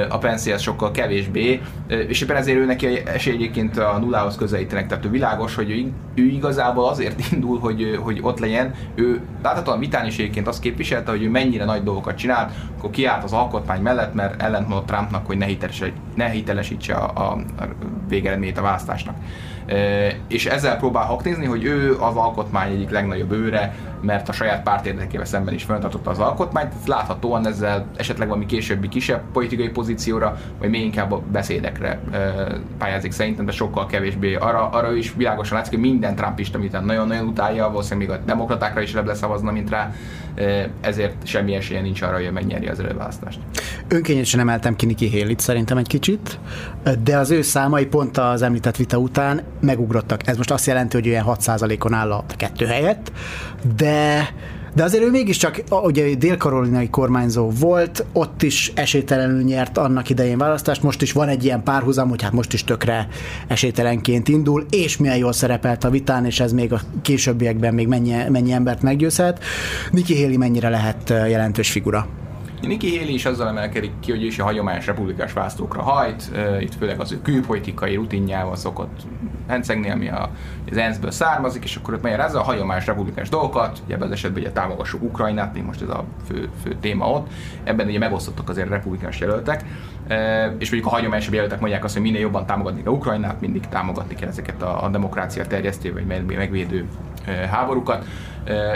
a 0.10 0.18
Pence 0.18 0.58
sokkal 0.58 0.91
kevésbé, 0.91 1.62
és 1.88 2.22
éppen 2.22 2.36
ezért 2.36 2.58
ő 2.58 2.66
neki 2.66 3.01
esély 3.06 3.34
egyébként 3.34 3.78
a 3.78 3.97
nullához 3.99 4.36
közelítenek 4.36 4.88
tehát 5.00 5.12
világos, 5.12 5.56
hogy 5.56 5.72
ő, 5.72 5.91
ő 6.24 6.26
igazából 6.26 6.89
azért 6.89 7.22
indul, 7.32 7.60
hogy, 7.60 8.00
hogy 8.04 8.20
ott 8.22 8.39
legyen. 8.39 8.74
Ő 8.96 9.22
láthatóan 9.43 9.80
vitán 9.80 10.06
is 10.06 10.18
egyébként 10.18 10.48
azt 10.48 10.60
képviselte, 10.60 11.12
hogy 11.12 11.24
ő 11.24 11.30
mennyire 11.30 11.66
nagy 11.66 11.84
dolgokat 11.84 12.18
csinált, 12.18 12.52
akkor 12.78 12.89
kiállt 12.89 13.24
az 13.24 13.34
alkotmány 13.34 13.82
mellett, 13.82 14.14
mert 14.14 14.41
ellentmondott 14.41 14.86
Trumpnak, 14.88 15.26
hogy 15.26 15.38
ne, 15.38 15.46
hitelesítse, 15.46 15.93
ne 16.16 16.30
hitelesítse 16.30 16.93
a, 16.93 17.32
a 17.32 17.38
végeredményét 18.08 18.58
a 18.58 18.62
választásnak 18.62 19.16
és 20.28 20.46
ezzel 20.46 20.78
próbál 20.78 21.06
haknézni, 21.06 21.46
hogy 21.46 21.64
ő 21.64 21.96
az 22.00 22.16
alkotmány 22.16 22.72
egyik 22.72 22.89
legnagyobb 22.89 23.32
őre, 23.32 23.76
mert 24.06 24.30
a 24.30 24.32
saját 24.32 24.64
párt 24.64 24.86
érdekével 24.86 25.26
szemben 25.26 25.53
is 25.53 25.64
fenntartotta 25.64 26.10
az 26.10 26.20
alkotmányt. 26.20 26.74
Láthatóan 26.86 27.47
ezzel 27.47 27.86
esetleg 27.97 28.28
valami 28.28 28.45
későbbi 28.45 28.88
kisebb 28.88 29.22
politikai 29.34 29.70
pozícióra, 29.70 30.38
vagy 30.60 30.70
még 30.70 30.82
inkább 30.82 31.12
a 31.12 31.22
beszédekre 31.32 31.99
pályázik 32.78 33.12
szerintem, 33.12 33.45
de 33.45 33.51
sokkal 33.51 33.86
kevésbé. 33.86 34.36
Arra, 34.36 34.70
arra 34.70 34.93
is 34.93 35.14
világosan 35.16 35.58
látszik, 35.58 35.74
hogy 35.74 35.82
minden 35.82 36.16
trumpista, 36.16 36.58
amit 36.58 36.86
nagyon-nagyon 36.86 37.28
utálja, 37.28 37.70
valószínűleg 37.70 38.10
még 38.10 38.18
a 38.18 38.22
demokratákra 38.26 38.82
is 38.82 38.93
le 38.93 39.14
szavazna, 39.14 39.51
mint 39.51 39.70
rá, 39.70 39.91
ezért 40.82 41.28
semmi 41.28 41.56
esélye 41.56 41.82
nincs 41.82 42.01
arra, 42.01 42.16
hogy 42.16 42.32
megnyeri 42.32 42.68
az 42.68 42.80
előválasztást. 42.80 43.39
Önkényesen 43.88 44.39
emeltem 44.39 44.76
ki 44.76 44.86
Nikki 44.86 45.20
haley 45.20 45.36
szerintem 45.38 45.78
egy 45.78 45.88
kicsit, 45.88 46.39
de 47.03 47.18
az 47.18 47.32
ő 47.32 47.41
számai 47.41 47.86
pont 47.86 48.18
az 48.18 48.41
említett 48.41 48.76
vita 48.76 48.97
után 48.97 49.41
megugrottak. 49.62 50.28
Ez 50.28 50.38
most 50.38 50.51
azt 50.51 50.66
jelenti, 50.66 50.95
hogy 50.95 51.08
olyan 51.08 51.26
6%-on 51.28 51.93
áll 51.93 52.12
a 52.12 52.24
kettő 52.38 52.66
helyett, 52.66 53.12
de 53.76 53.95
de 54.76 54.84
azért 54.84 55.04
ő 55.04 55.10
mégiscsak, 55.10 55.64
ugye 55.70 56.16
dél-karolinai 56.16 56.89
kormányzó 56.89 57.50
volt, 57.50 58.06
ott 58.14 58.43
is 58.43 58.72
esélytelenül 58.76 59.41
nyert 59.43 59.78
annak 59.78 60.10
idején 60.10 60.38
választást, 60.38 60.84
most 60.84 61.02
is 61.02 61.12
van 61.12 61.28
egy 61.28 61.43
ilyen 61.43 61.64
párhuzam, 61.64 62.10
hogy 62.10 62.22
hát 62.22 62.32
most 62.32 62.54
is 62.54 62.64
tökre 62.64 63.08
esélytelenként 63.48 64.28
indul, 64.28 64.66
és 64.70 64.98
milyen 64.98 65.18
jól 65.18 65.34
szerepelt 65.34 65.84
a 65.84 65.89
vitán, 65.89 66.26
és 66.26 66.39
ez 66.39 66.52
még 66.52 66.74
a 66.74 66.80
későbbiekben 67.02 67.74
még 67.74 67.88
mennyi, 67.88 68.16
mennyi 68.30 68.52
embert 68.52 68.82
meggyőzhet. 68.82 69.43
Nikki 69.91 70.22
Haley 70.22 70.38
mennyire 70.38 70.70
lehet 70.70 71.10
jelentős 71.10 71.72
figura? 71.72 72.08
Nikki 72.62 72.97
Haley 72.97 73.14
is 73.14 73.26
azzal 73.26 73.47
emelkedik 73.47 73.91
ki, 73.99 74.12
hogy 74.12 74.24
is 74.24 74.39
a 74.39 74.43
hagyományos 74.43 74.86
republikás 74.86 75.34
választókra 75.34 75.82
hajt, 75.82 76.32
itt 76.60 76.76
főleg 76.76 76.99
az 76.99 77.12
ő 77.12 77.22
külpolitikai 77.22 77.95
rutinjával 77.95 78.56
szokott 78.56 79.01
hencegni, 79.47 79.89
ami 79.89 80.10
a, 80.10 80.30
az 80.72 80.78
ENSZ-ből 80.78 81.12
származik, 81.12 81.64
és 81.64 81.76
akkor 81.76 81.93
ott 81.93 82.06
ezzel 82.06 82.41
a 82.41 82.43
hagyományos 82.43 82.86
republikás 82.86 83.30
dolgokat, 83.30 83.82
ugye 83.86 83.93
ebben 83.93 84.08
az 84.08 84.14
esetben 84.14 84.41
ugye 84.41 84.51
támogassuk 84.51 85.03
Ukrajnát, 85.03 85.53
még 85.53 85.64
most 85.64 85.82
ez 85.82 85.89
a 85.89 86.03
fő, 86.28 86.49
fő 86.64 86.76
téma 86.80 87.10
ott, 87.10 87.28
ebben 87.64 87.88
ugye 87.88 87.99
megosztottak 87.99 88.49
azért 88.49 88.70
republikás 88.70 89.20
jelöltek, 89.20 89.64
és 90.58 90.70
mondjuk 90.72 90.86
a 90.86 90.95
hagyományos 90.95 91.30
jelöltek 91.30 91.60
mondják 91.60 91.84
azt, 91.84 91.93
hogy 91.93 92.03
minél 92.03 92.20
jobban 92.20 92.45
támogatni 92.45 92.84
kell 92.84 92.93
Ukrajnát, 92.93 93.41
mindig 93.41 93.68
támogatni 93.68 94.16
kell 94.16 94.30
ezeket 94.30 94.62
a, 94.62 94.84
a 94.84 94.89
demokrácia 94.89 95.47
terjesztő 95.47 95.93
vagy 95.93 96.06
megvédő 96.06 96.86
háborúkat, 97.51 98.06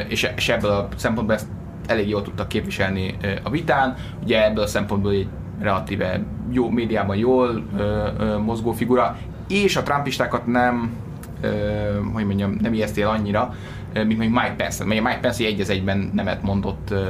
és 0.07 0.49
ebből 0.49 0.71
a 0.71 0.87
szempontból 0.95 1.35
ezt 1.35 1.47
elég 1.89 2.09
jól 2.09 2.21
tudtak 2.21 2.47
képviselni 2.47 3.17
a 3.43 3.49
vitán. 3.49 3.95
Ugye 4.23 4.45
ebből 4.45 4.63
a 4.63 4.67
szempontból 4.67 5.11
egy 5.11 5.27
relatíve 5.59 6.21
jó 6.51 6.69
médiában 6.69 7.15
jól 7.15 7.63
ö, 7.77 8.07
ö, 8.17 8.37
mozgó 8.37 8.71
figura, 8.71 9.17
és 9.47 9.75
a 9.75 9.83
trumpistákat 9.83 10.47
nem, 10.47 10.91
ö, 11.41 11.49
hogy 12.13 12.25
mondjam, 12.25 12.57
nem 12.61 12.73
ijesztél 12.73 13.07
annyira, 13.07 13.55
mint 13.93 14.17
mondjuk 14.17 14.41
Mike 14.41 14.53
Pence. 14.57 14.85
Mert 14.85 15.01
Mike 15.01 15.19
Pence 15.21 15.45
egy 15.45 15.61
az 15.61 15.69
egyben 15.69 16.11
nemet 16.13 16.41
mondott 16.41 16.91
ö, 16.91 17.03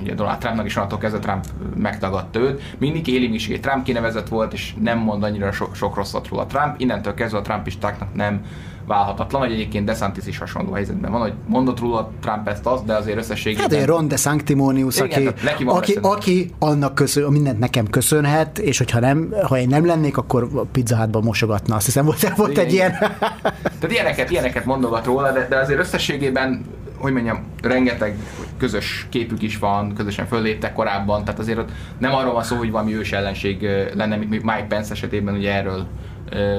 ugye 0.00 0.14
Donald 0.14 0.38
Trumpnak 0.38 0.66
is 0.66 0.76
onnantól 0.76 0.98
kezdve 0.98 1.18
Trump 1.18 1.44
megtagadta 1.76 2.38
őt. 2.38 2.62
Mindig 2.78 3.04
Haley 3.04 3.34
is 3.34 3.46
Trump 3.46 3.84
kinevezett 3.84 4.28
volt, 4.28 4.52
és 4.52 4.74
nem 4.80 4.98
mond 4.98 5.22
annyira 5.22 5.52
so, 5.52 5.74
sok 5.74 5.96
rosszat 5.96 6.28
róla 6.28 6.46
Trump. 6.46 6.74
Innentől 6.80 7.14
kezdve 7.14 7.38
a 7.38 7.42
Trumpistáknak 7.42 8.14
nem 8.14 8.44
válhatatlan, 8.90 9.40
hogy 9.40 9.52
egyébként 9.52 9.84
DeSantis 9.84 10.26
is 10.26 10.38
hasonló 10.38 10.72
helyzetben 10.72 11.10
van, 11.10 11.20
hogy 11.20 11.32
mondott 11.46 11.80
róla 11.80 12.10
Trump 12.20 12.48
ezt 12.48 12.66
azt, 12.66 12.84
de 12.84 12.94
azért 12.94 13.18
összességében... 13.18 13.70
Hát 13.70 13.80
egy 13.80 13.86
Ron 13.86 14.08
DeSanctimonius, 14.08 15.00
aki, 15.00 15.28
aki, 15.64 15.98
aki 16.02 16.50
annak 16.58 16.94
köszön, 16.94 17.32
mindent 17.32 17.58
nekem 17.58 17.86
köszönhet, 17.86 18.58
és 18.58 18.78
hogyha 18.78 19.00
nem, 19.00 19.34
ha 19.42 19.58
én 19.58 19.68
nem 19.68 19.86
lennék, 19.86 20.16
akkor 20.16 20.48
a 20.54 20.60
Pizza 20.72 20.96
Hutban 20.96 21.22
mosogatna. 21.22 21.74
Azt 21.74 21.84
hiszem, 21.84 22.04
volt, 22.04 22.36
volt 22.36 22.58
egy 22.58 22.72
ilyen... 22.72 22.90
Tehát 22.90 23.90
ilyeneket, 23.90 24.30
ilyeneket 24.30 24.64
mondogat 24.64 25.04
róla, 25.04 25.32
de, 25.32 25.46
de 25.48 25.56
azért 25.56 25.78
összességében 25.80 26.64
hogy 27.00 27.12
mondjam, 27.12 27.44
rengeteg 27.62 28.16
közös 28.58 29.06
képük 29.08 29.42
is 29.42 29.58
van, 29.58 29.94
közösen 29.94 30.26
fölléptek 30.26 30.72
korábban, 30.72 31.24
tehát 31.24 31.40
azért 31.40 31.60
nem 31.98 32.14
arról 32.14 32.32
van 32.32 32.42
szó, 32.42 32.56
hogy 32.56 32.70
valami 32.70 32.96
ős 32.96 33.12
ellenség 33.12 33.62
lenne, 33.94 34.16
mint 34.16 34.42
Mike 34.42 34.66
Pence 34.68 34.92
esetében 34.92 35.34
ugye 35.34 35.54
erről 35.54 35.86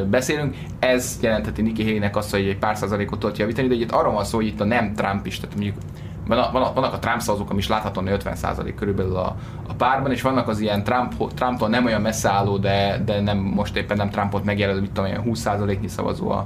beszélünk. 0.09 0.55
Ez 0.79 1.17
jelentheti 1.21 1.61
Nikki 1.61 1.83
Haley-nek 1.83 2.15
azt, 2.15 2.31
hogy 2.31 2.47
egy 2.47 2.57
pár 2.57 2.77
százalékot 2.77 3.19
tudott 3.19 3.37
javítani, 3.37 3.67
de 3.67 3.73
itt 3.73 3.91
arról 3.91 4.13
van 4.13 4.23
szó, 4.23 4.37
hogy 4.37 4.47
itt 4.47 4.61
a 4.61 4.65
nem 4.65 4.93
Trump 4.93 5.25
is, 5.25 5.39
tehát 5.39 5.55
mondjuk 5.55 5.75
vannak, 6.27 6.73
vannak 6.73 6.93
a 6.93 6.99
Trump 6.99 7.19
szavazók, 7.19 7.49
ami 7.49 7.59
is 7.59 7.67
láthatóan 7.67 8.07
50% 8.09 8.73
körülbelül 8.75 9.15
a, 9.15 9.35
a 9.67 9.73
párban, 9.73 10.11
és 10.11 10.21
vannak 10.21 10.47
az 10.47 10.59
ilyen 10.59 10.83
Trump, 10.83 11.33
Trumptól 11.33 11.69
nem 11.69 11.85
olyan 11.85 12.01
messze 12.01 12.29
álló, 12.29 12.57
de, 12.57 13.01
de 13.05 13.21
nem 13.21 13.37
most 13.37 13.75
éppen 13.75 13.97
nem 13.97 14.09
Trumpot 14.09 14.43
megjelölő, 14.43 14.79
mit 14.79 14.91
tudom, 14.91 15.09
olyan 15.09 15.23
20%-nyi 15.25 15.87
szavazó 15.87 16.29
a, 16.29 16.45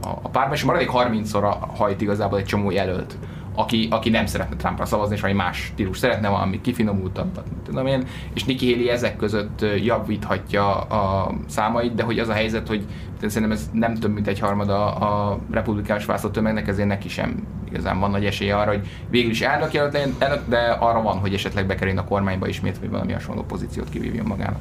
a, 0.00 0.08
a 0.22 0.28
párban, 0.28 0.54
és 0.54 0.62
a 0.62 0.66
maradék 0.66 0.90
30-szor 0.92 1.54
hajt 1.76 2.00
igazából 2.00 2.38
egy 2.38 2.44
csomó 2.44 2.70
jelölt 2.70 3.16
aki, 3.54 3.88
aki 3.90 4.10
nem 4.10 4.26
szeretne 4.26 4.56
Trumpra 4.56 4.84
szavazni, 4.84 5.14
és 5.14 5.20
valami 5.20 5.38
más 5.38 5.58
stílus 5.58 5.98
szeretne, 5.98 6.28
valami 6.28 6.60
kifinomultabbat, 6.60 7.44
tudom 7.64 7.86
én, 7.86 8.06
és 8.34 8.44
Nikki 8.44 8.72
Haley 8.72 8.88
ezek 8.88 9.16
között 9.16 9.64
javíthatja 9.84 10.80
a 10.80 11.34
számait, 11.46 11.94
de 11.94 12.02
hogy 12.02 12.18
az 12.18 12.28
a 12.28 12.32
helyzet, 12.32 12.68
hogy 12.68 12.84
szerintem 13.26 13.58
ez 13.58 13.70
nem 13.72 13.94
több, 13.94 14.12
mint 14.12 14.26
egy 14.26 14.38
harmada 14.38 14.94
a 14.94 15.38
republikánus 15.50 16.04
választótömegnek, 16.04 16.68
ezért 16.68 16.88
neki 16.88 17.08
sem 17.08 17.46
igazán 17.68 18.00
van 18.00 18.10
nagy 18.10 18.24
esélye 18.24 18.56
arra, 18.56 18.70
hogy 18.70 18.88
végül 19.10 19.30
is 19.30 19.40
elnök 19.40 19.72
jelölt 19.72 19.94
elnök, 20.18 20.42
de 20.48 20.58
arra 20.58 21.02
van, 21.02 21.18
hogy 21.18 21.34
esetleg 21.34 21.66
bekerüljön 21.66 21.98
a 21.98 22.04
kormányba 22.04 22.48
ismét, 22.48 22.78
vagy 22.78 22.90
valami 22.90 23.12
hasonló 23.12 23.42
pozíciót 23.42 23.88
kivívjon 23.88 24.26
magának. 24.26 24.58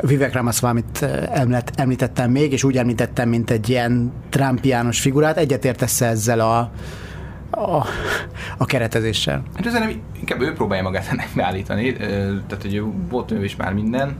Vivek 0.00 0.32
Ramaswamy-t 0.32 1.06
említettem 1.74 2.30
még, 2.30 2.52
és 2.52 2.64
úgy 2.64 2.76
említettem, 2.76 3.28
mint 3.28 3.50
egy 3.50 3.68
ilyen 3.68 4.12
Trumpiános 4.28 5.00
figurát. 5.00 5.36
Egyetértesz 5.36 6.00
ezzel 6.00 6.40
a, 6.40 6.70
a, 7.50 7.86
a 8.58 8.64
keretezéssel? 8.64 9.42
Hát 9.54 9.72
nem, 9.72 10.02
inkább 10.18 10.40
ő 10.40 10.52
próbálja 10.52 10.82
magát 10.82 11.08
ennek 11.12 11.28
beállítani, 11.34 11.92
tehát 11.92 12.58
hogy 12.60 12.82
volt 13.08 13.30
ő 13.30 13.44
is 13.44 13.56
már 13.56 13.72
minden. 13.72 14.16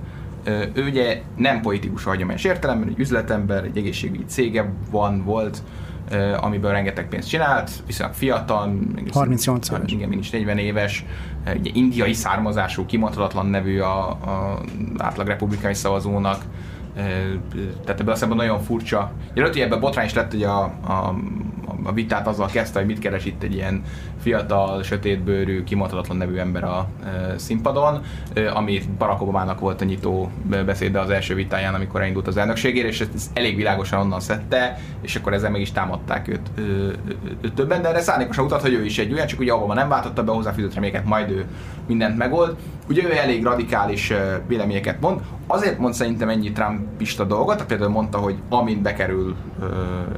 Ő 0.74 0.84
ugye 0.84 1.22
nem 1.36 1.60
politikus 1.60 2.04
hagyományos 2.04 2.44
értelemben, 2.44 2.88
egy 2.88 2.98
üzletember, 2.98 3.64
egy 3.64 3.76
egészségügyi 3.76 4.24
cége 4.24 4.72
van, 4.90 5.24
volt, 5.24 5.62
amiből 6.40 6.70
rengeteg 6.70 7.08
pénzt 7.08 7.28
csinált, 7.28 7.70
viszonylag 7.86 8.14
fiatal, 8.14 8.78
38 9.12 9.68
éves. 9.68 9.92
Igen, 9.92 10.08
mindig 10.08 10.28
40 10.32 10.58
éves, 10.58 11.04
ugye 11.58 11.70
indiai 11.74 12.12
származású, 12.12 12.86
kimondhatatlan 12.86 13.46
nevű 13.46 13.78
a, 13.78 14.08
a 14.08 14.60
átlag 14.98 15.26
republikai 15.26 15.74
szavazónak, 15.74 16.44
tehát 17.84 18.00
ebből 18.00 18.12
a 18.12 18.16
szemben 18.16 18.36
nagyon 18.36 18.60
furcsa. 18.60 19.12
Jelölt, 19.34 19.56
ebben 19.56 19.80
botrány 19.80 20.06
is 20.06 20.14
lett, 20.14 20.30
hogy 20.30 20.42
a, 20.42 20.62
a, 20.64 21.14
a 21.82 21.92
vitát 21.92 22.26
azzal 22.26 22.46
kezdte, 22.46 22.78
hogy 22.78 22.88
mit 22.88 22.98
keres 22.98 23.24
itt 23.24 23.42
egy 23.42 23.54
ilyen 23.54 23.82
fiatal, 24.20 24.82
sötétbőrű, 24.82 25.64
kimondhatatlan 25.64 26.16
nevű 26.16 26.36
ember 26.36 26.64
a 26.64 26.88
színpadon, 27.36 28.02
ami 28.54 28.80
Barack 28.98 29.22
Obama-nak 29.22 29.60
volt 29.60 29.80
a 29.80 29.84
nyitó 29.84 30.30
beszéde 30.66 31.00
az 31.00 31.10
első 31.10 31.34
vitáján, 31.34 31.74
amikor 31.74 32.00
elindult 32.00 32.26
az 32.26 32.36
elnökségére, 32.36 32.88
és 32.88 33.00
ezt 33.00 33.30
elég 33.32 33.56
világosan 33.56 34.00
onnan 34.00 34.20
szedte, 34.20 34.78
és 35.00 35.16
akkor 35.16 35.32
ezzel 35.32 35.50
meg 35.50 35.60
is 35.60 35.72
támadták 35.72 36.28
őt, 36.28 36.50
többen, 37.54 37.82
de 37.82 37.88
erre 37.88 38.00
szándékosan 38.00 38.44
utat, 38.44 38.60
hogy 38.60 38.72
ő 38.72 38.84
is 38.84 38.98
egy 38.98 39.12
olyan, 39.12 39.26
csak 39.26 39.40
ugye 39.40 39.54
Obama 39.54 39.74
nem 39.74 39.88
váltotta 39.88 40.24
be 40.24 40.32
hozzáfűzött 40.32 40.74
reméket, 40.74 41.04
majd 41.04 41.30
ő 41.30 41.44
mindent 41.86 42.16
megold. 42.16 42.56
Ugye 42.88 43.02
ő 43.04 43.16
elég 43.16 43.42
radikális 43.42 44.12
véleményeket 44.46 45.00
mond, 45.00 45.20
azért 45.46 45.78
mond 45.78 45.94
szerintem 45.94 46.28
ennyi 46.28 46.52
Trumpista 46.86 47.24
dolgot, 47.24 47.64
például 47.64 47.90
mondta, 47.90 48.18
hogy 48.18 48.36
amint 48.48 48.82
bekerül 48.82 49.34
ö, 49.60 49.64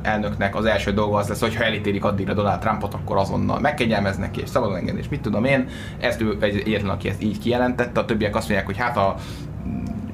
elnöknek, 0.03 0.57
az 0.57 0.65
első 0.65 0.93
dolga 0.93 1.17
az 1.17 1.29
lesz, 1.29 1.41
hogy 1.41 1.57
ha 1.57 1.65
elítélik 1.65 2.05
addigra 2.05 2.35
Donald 2.35 2.59
Trumpot, 2.59 2.95
akkor 2.95 3.17
azonnal 3.17 3.61
megkegyelmeznek 3.61 4.37
és 4.37 4.49
szabadon 4.49 4.77
engedni, 4.77 5.01
és 5.01 5.09
mit 5.09 5.21
tudom 5.21 5.45
én. 5.45 5.69
Ezt 6.01 6.21
ő 6.21 6.37
egy 6.41 6.57
egyetlen, 6.57 6.91
aki 6.91 7.09
ezt 7.09 7.23
így 7.23 7.39
kijelentette, 7.39 8.01
a 8.01 8.05
többiek 8.05 8.37
azt 8.37 8.49
mondják, 8.49 8.67
hogy 8.67 8.77
hát 8.77 8.97
a 8.97 9.15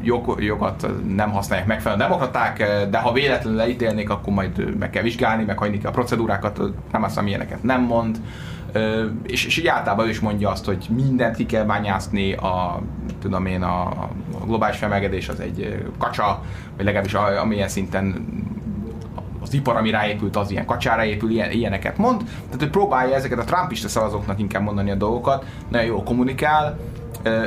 jog, 0.02 0.42
jogat 0.42 0.86
nem 1.14 1.30
használják 1.30 1.66
megfelelően 1.68 2.08
demokraták, 2.08 2.86
de 2.90 2.98
ha 2.98 3.12
véletlenül 3.12 3.58
leítélnék, 3.58 4.10
akkor 4.10 4.32
majd 4.32 4.78
meg 4.78 4.90
kell 4.90 5.02
vizsgálni, 5.02 5.44
meg 5.44 5.58
hagyni 5.58 5.78
kell 5.78 5.90
a 5.90 5.94
procedúrákat, 5.94 6.60
nem 6.92 7.02
azt, 7.02 7.18
amilyeneket 7.18 7.62
nem 7.62 7.82
mond 7.82 8.18
és, 9.26 9.46
és 9.46 9.56
így 9.56 9.66
általában 9.66 10.06
ő 10.06 10.08
is 10.08 10.20
mondja 10.20 10.50
azt, 10.50 10.64
hogy 10.64 10.86
mindent 10.94 11.36
ki 11.36 11.46
kell 11.46 11.64
bányászni, 11.64 12.32
a, 12.32 12.82
tudom 13.20 13.46
én, 13.46 13.62
a, 13.62 13.80
a 14.40 14.44
globális 14.46 14.76
felmelegedés 14.76 15.28
az 15.28 15.40
egy 15.40 15.84
kacsa, 15.98 16.42
vagy 16.76 16.84
legalábbis 16.84 17.14
amilyen 17.14 17.68
szinten 17.68 18.26
az 19.42 19.54
ipar, 19.54 19.76
ami 19.76 19.90
ráépült, 19.90 20.36
az 20.36 20.50
ilyen 20.50 20.66
kacsára 20.66 21.04
épül, 21.04 21.30
ilyen, 21.30 21.50
ilyeneket 21.50 21.98
mond. 21.98 22.22
Tehát 22.46 22.62
ő 22.62 22.70
próbálja 22.70 23.14
ezeket 23.14 23.38
a 23.38 23.44
trumpista 23.44 23.88
szavazóknak 23.88 24.40
inkább 24.40 24.62
mondani 24.62 24.90
a 24.90 24.94
dolgokat, 24.94 25.44
nagyon 25.68 25.86
jól 25.86 26.02
kommunikál, 26.02 26.78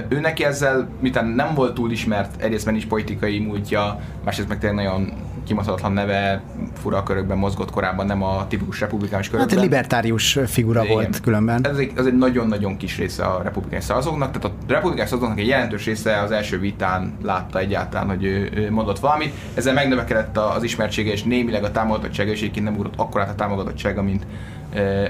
ő 0.07 0.19
neki 0.19 0.43
ezzel, 0.43 0.89
miután 0.99 1.25
nem 1.25 1.53
volt 1.53 1.73
túl 1.73 1.91
ismert, 1.91 2.41
egyrészt 2.41 2.71
is 2.71 2.86
politikai 2.86 3.39
múltja, 3.39 3.99
másrészt 4.23 4.49
meg 4.49 4.59
tényleg 4.59 4.86
nagyon 4.86 5.13
kimondhatatlan 5.47 5.91
neve, 5.91 6.41
fura 6.73 7.03
körökben 7.03 7.37
mozgott 7.37 7.71
korábban, 7.71 8.05
nem 8.05 8.23
a 8.23 8.47
tipikus 8.47 8.79
republikánus 8.79 9.29
körökben. 9.29 9.49
Hát 9.49 9.63
egy 9.63 9.69
libertárius 9.69 10.39
figura 10.45 10.83
Igen. 10.83 10.93
volt 10.93 11.21
különben. 11.21 11.67
Ez 11.67 11.77
egy, 11.77 11.91
ez 11.95 12.05
egy 12.05 12.17
nagyon-nagyon 12.17 12.77
kis 12.77 12.97
része 12.97 13.23
a 13.23 13.41
republikánus 13.43 13.85
szavazóknak, 13.85 14.31
tehát 14.31 14.57
a 14.57 14.71
republikánus 14.71 15.09
szavazóknak 15.09 15.39
egy 15.39 15.47
jelentős 15.47 15.85
része 15.85 16.21
az 16.21 16.31
első 16.31 16.59
vitán 16.59 17.17
látta 17.23 17.59
egyáltalán, 17.59 18.07
hogy 18.07 18.23
ő, 18.23 18.49
ő 18.55 18.71
mondott 18.71 18.99
valamit. 18.99 19.33
Ezzel 19.53 19.73
megnövekedett 19.73 20.37
az 20.37 20.63
ismertsége, 20.63 21.11
és 21.11 21.23
némileg 21.23 21.63
a 21.63 21.71
támogatottsága, 21.71 22.31
és 22.31 22.39
egyébként 22.39 22.65
nem 22.65 22.75
ugrott 22.75 22.93
akkorát 22.97 23.29
a 23.29 23.35
támogatottsága, 23.35 24.03
mint 24.03 24.25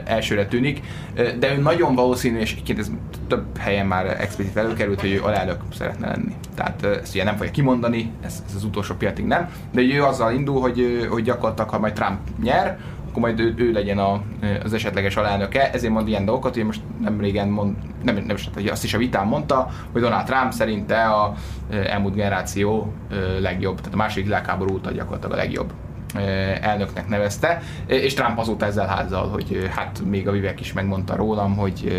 elsőre 0.06 0.46
tűnik, 0.46 0.82
de 1.40 1.56
ő 1.56 1.62
nagyon 1.62 1.96
valószínű, 1.96 2.40
és 2.40 2.52
egyébként 2.52 2.80
ez 2.80 2.92
több 3.28 3.58
helyen 3.58 3.86
már 3.86 4.22
explicit 4.22 4.58
előkerült, 4.58 5.02
hogy 5.02 5.12
ő 5.12 5.24
alelnök 5.24 5.62
szeretne 5.74 6.08
lenni. 6.08 6.36
Tehát 6.56 6.84
ezt 6.84 7.14
ugye 7.14 7.24
nem 7.24 7.36
fogja 7.36 7.52
kimondani, 7.52 8.12
ez, 8.22 8.44
ez 8.48 8.56
az 8.56 8.64
utolsó 8.64 8.96
piatig 8.96 9.26
nem, 9.26 9.50
de 9.72 9.82
ő 9.82 10.04
azzal 10.04 10.34
indul, 10.34 10.62
hogy, 10.62 11.08
hogy 11.10 11.24
gyakorlatilag, 11.24 11.70
ha 11.70 11.80
majd 11.80 11.94
Trump 11.94 12.20
nyer, 12.44 12.80
akkor 13.10 13.22
majd 13.22 13.40
ő, 13.40 13.54
ő 13.58 13.72
legyen 13.72 13.98
a, 13.98 14.22
az 14.64 14.74
esetleges 14.74 15.16
alelnöke, 15.16 15.72
ezért 15.72 15.94
mond 15.94 16.08
ilyen 16.08 16.26
dolgokat, 16.26 16.54
hogy 16.54 16.64
most 16.64 16.82
nem 17.02 17.20
régen 17.20 17.48
mond, 17.48 17.76
nem, 18.04 18.16
nem 18.16 18.38
hogy 18.54 18.68
azt 18.68 18.84
is 18.84 18.94
a 18.94 18.98
vitán 18.98 19.28
mondta, 19.28 19.70
hogy 19.92 20.02
Donald 20.02 20.26
Trump 20.26 20.52
szerinte 20.52 21.04
a 21.04 21.34
elmúlt 21.70 22.16
generáció 22.16 22.94
legjobb, 23.40 23.78
tehát 23.78 23.94
a 23.94 23.98
második 23.98 24.26
világháború 24.26 24.74
óta 24.74 24.92
gyakorlatilag 24.92 25.34
a 25.34 25.42
legjobb 25.42 25.74
elnöknek 26.62 27.08
nevezte, 27.08 27.62
és 27.86 28.14
Trump 28.14 28.40
azóta 28.40 28.66
ezzel 28.66 28.88
házal, 28.88 29.30
hogy 29.30 29.70
hát 29.76 30.02
még 30.10 30.28
a 30.28 30.32
Vivek 30.32 30.60
is 30.60 30.74
megmondta 30.74 31.16
rólam, 31.16 31.56
hogy, 31.56 31.92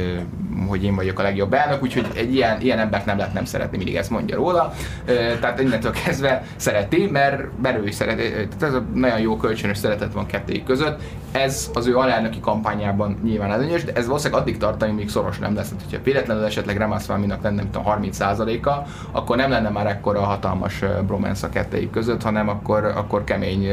hogy 0.68 0.84
én 0.84 0.94
vagyok 0.94 1.18
a 1.18 1.22
legjobb 1.22 1.52
elnök, 1.52 1.82
úgyhogy 1.82 2.06
egy 2.14 2.34
ilyen, 2.34 2.60
ilyen 2.60 2.78
embert 2.78 3.06
nem 3.06 3.16
lehet 3.16 3.32
nem 3.32 3.44
szeretni, 3.44 3.76
mindig 3.76 3.96
ezt 3.96 4.10
mondja 4.10 4.36
róla. 4.36 4.74
Tehát 5.40 5.60
innentől 5.60 5.92
kezdve 6.04 6.44
szereti, 6.56 7.06
mert, 7.06 7.42
mert 7.62 7.78
ő 7.78 7.86
is 7.86 7.94
szereti. 7.94 8.30
Tehát 8.30 8.62
ez 8.62 8.74
a 8.74 8.84
nagyon 8.94 9.20
jó 9.20 9.36
kölcsönös 9.36 9.78
szeretet 9.78 10.12
van 10.12 10.26
kettőjük 10.26 10.64
között. 10.64 11.00
Ez 11.32 11.70
az 11.74 11.86
ő 11.86 11.96
alelnöki 11.96 12.40
kampányában 12.40 13.18
nyilván 13.22 13.52
előnyös, 13.52 13.84
de 13.84 13.92
ez 13.92 14.06
valószínűleg 14.06 14.42
addig 14.42 14.56
tart, 14.58 14.82
amíg 14.82 15.08
szoros 15.08 15.38
nem 15.38 15.54
lesz. 15.54 15.68
Tehát, 15.68 15.84
hogyha 15.84 16.04
véletlenül 16.04 16.44
esetleg 16.44 16.76
Ramaswamy-nak 16.76 17.42
lenne, 17.42 17.62
mint 17.62 17.76
a 17.76 17.98
30%-a, 18.00 18.88
akkor 19.10 19.36
nem 19.36 19.50
lenne 19.50 19.68
már 19.68 19.86
ekkora 19.86 20.20
hatalmas 20.20 20.84
bromance 21.06 21.46
a 21.46 21.50
kettőjük 21.50 21.90
között, 21.90 22.22
hanem 22.22 22.48
akkor, 22.48 22.84
akkor 22.84 23.24
kemény 23.24 23.66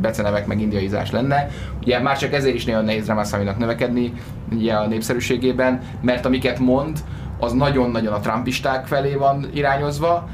becenevek 0.00 0.46
meg 0.46 0.60
indiaizás 0.60 1.10
lenne. 1.10 1.48
Ugye 1.80 2.00
már 2.00 2.18
csak 2.18 2.32
ezért 2.32 2.54
is 2.54 2.64
nagyon 2.64 2.84
nehéz 2.84 3.06
Ramaswamy-nak 3.06 3.58
növekedni 3.58 4.12
ugye 4.52 4.74
a 4.74 4.86
népszerűségében, 4.86 5.80
mert 6.00 6.26
amiket 6.26 6.58
mond, 6.58 6.98
az 7.38 7.52
nagyon-nagyon 7.52 8.12
a 8.12 8.20
trumpisták 8.20 8.86
felé 8.86 9.14
van 9.14 9.46
irányozva, 9.52 10.28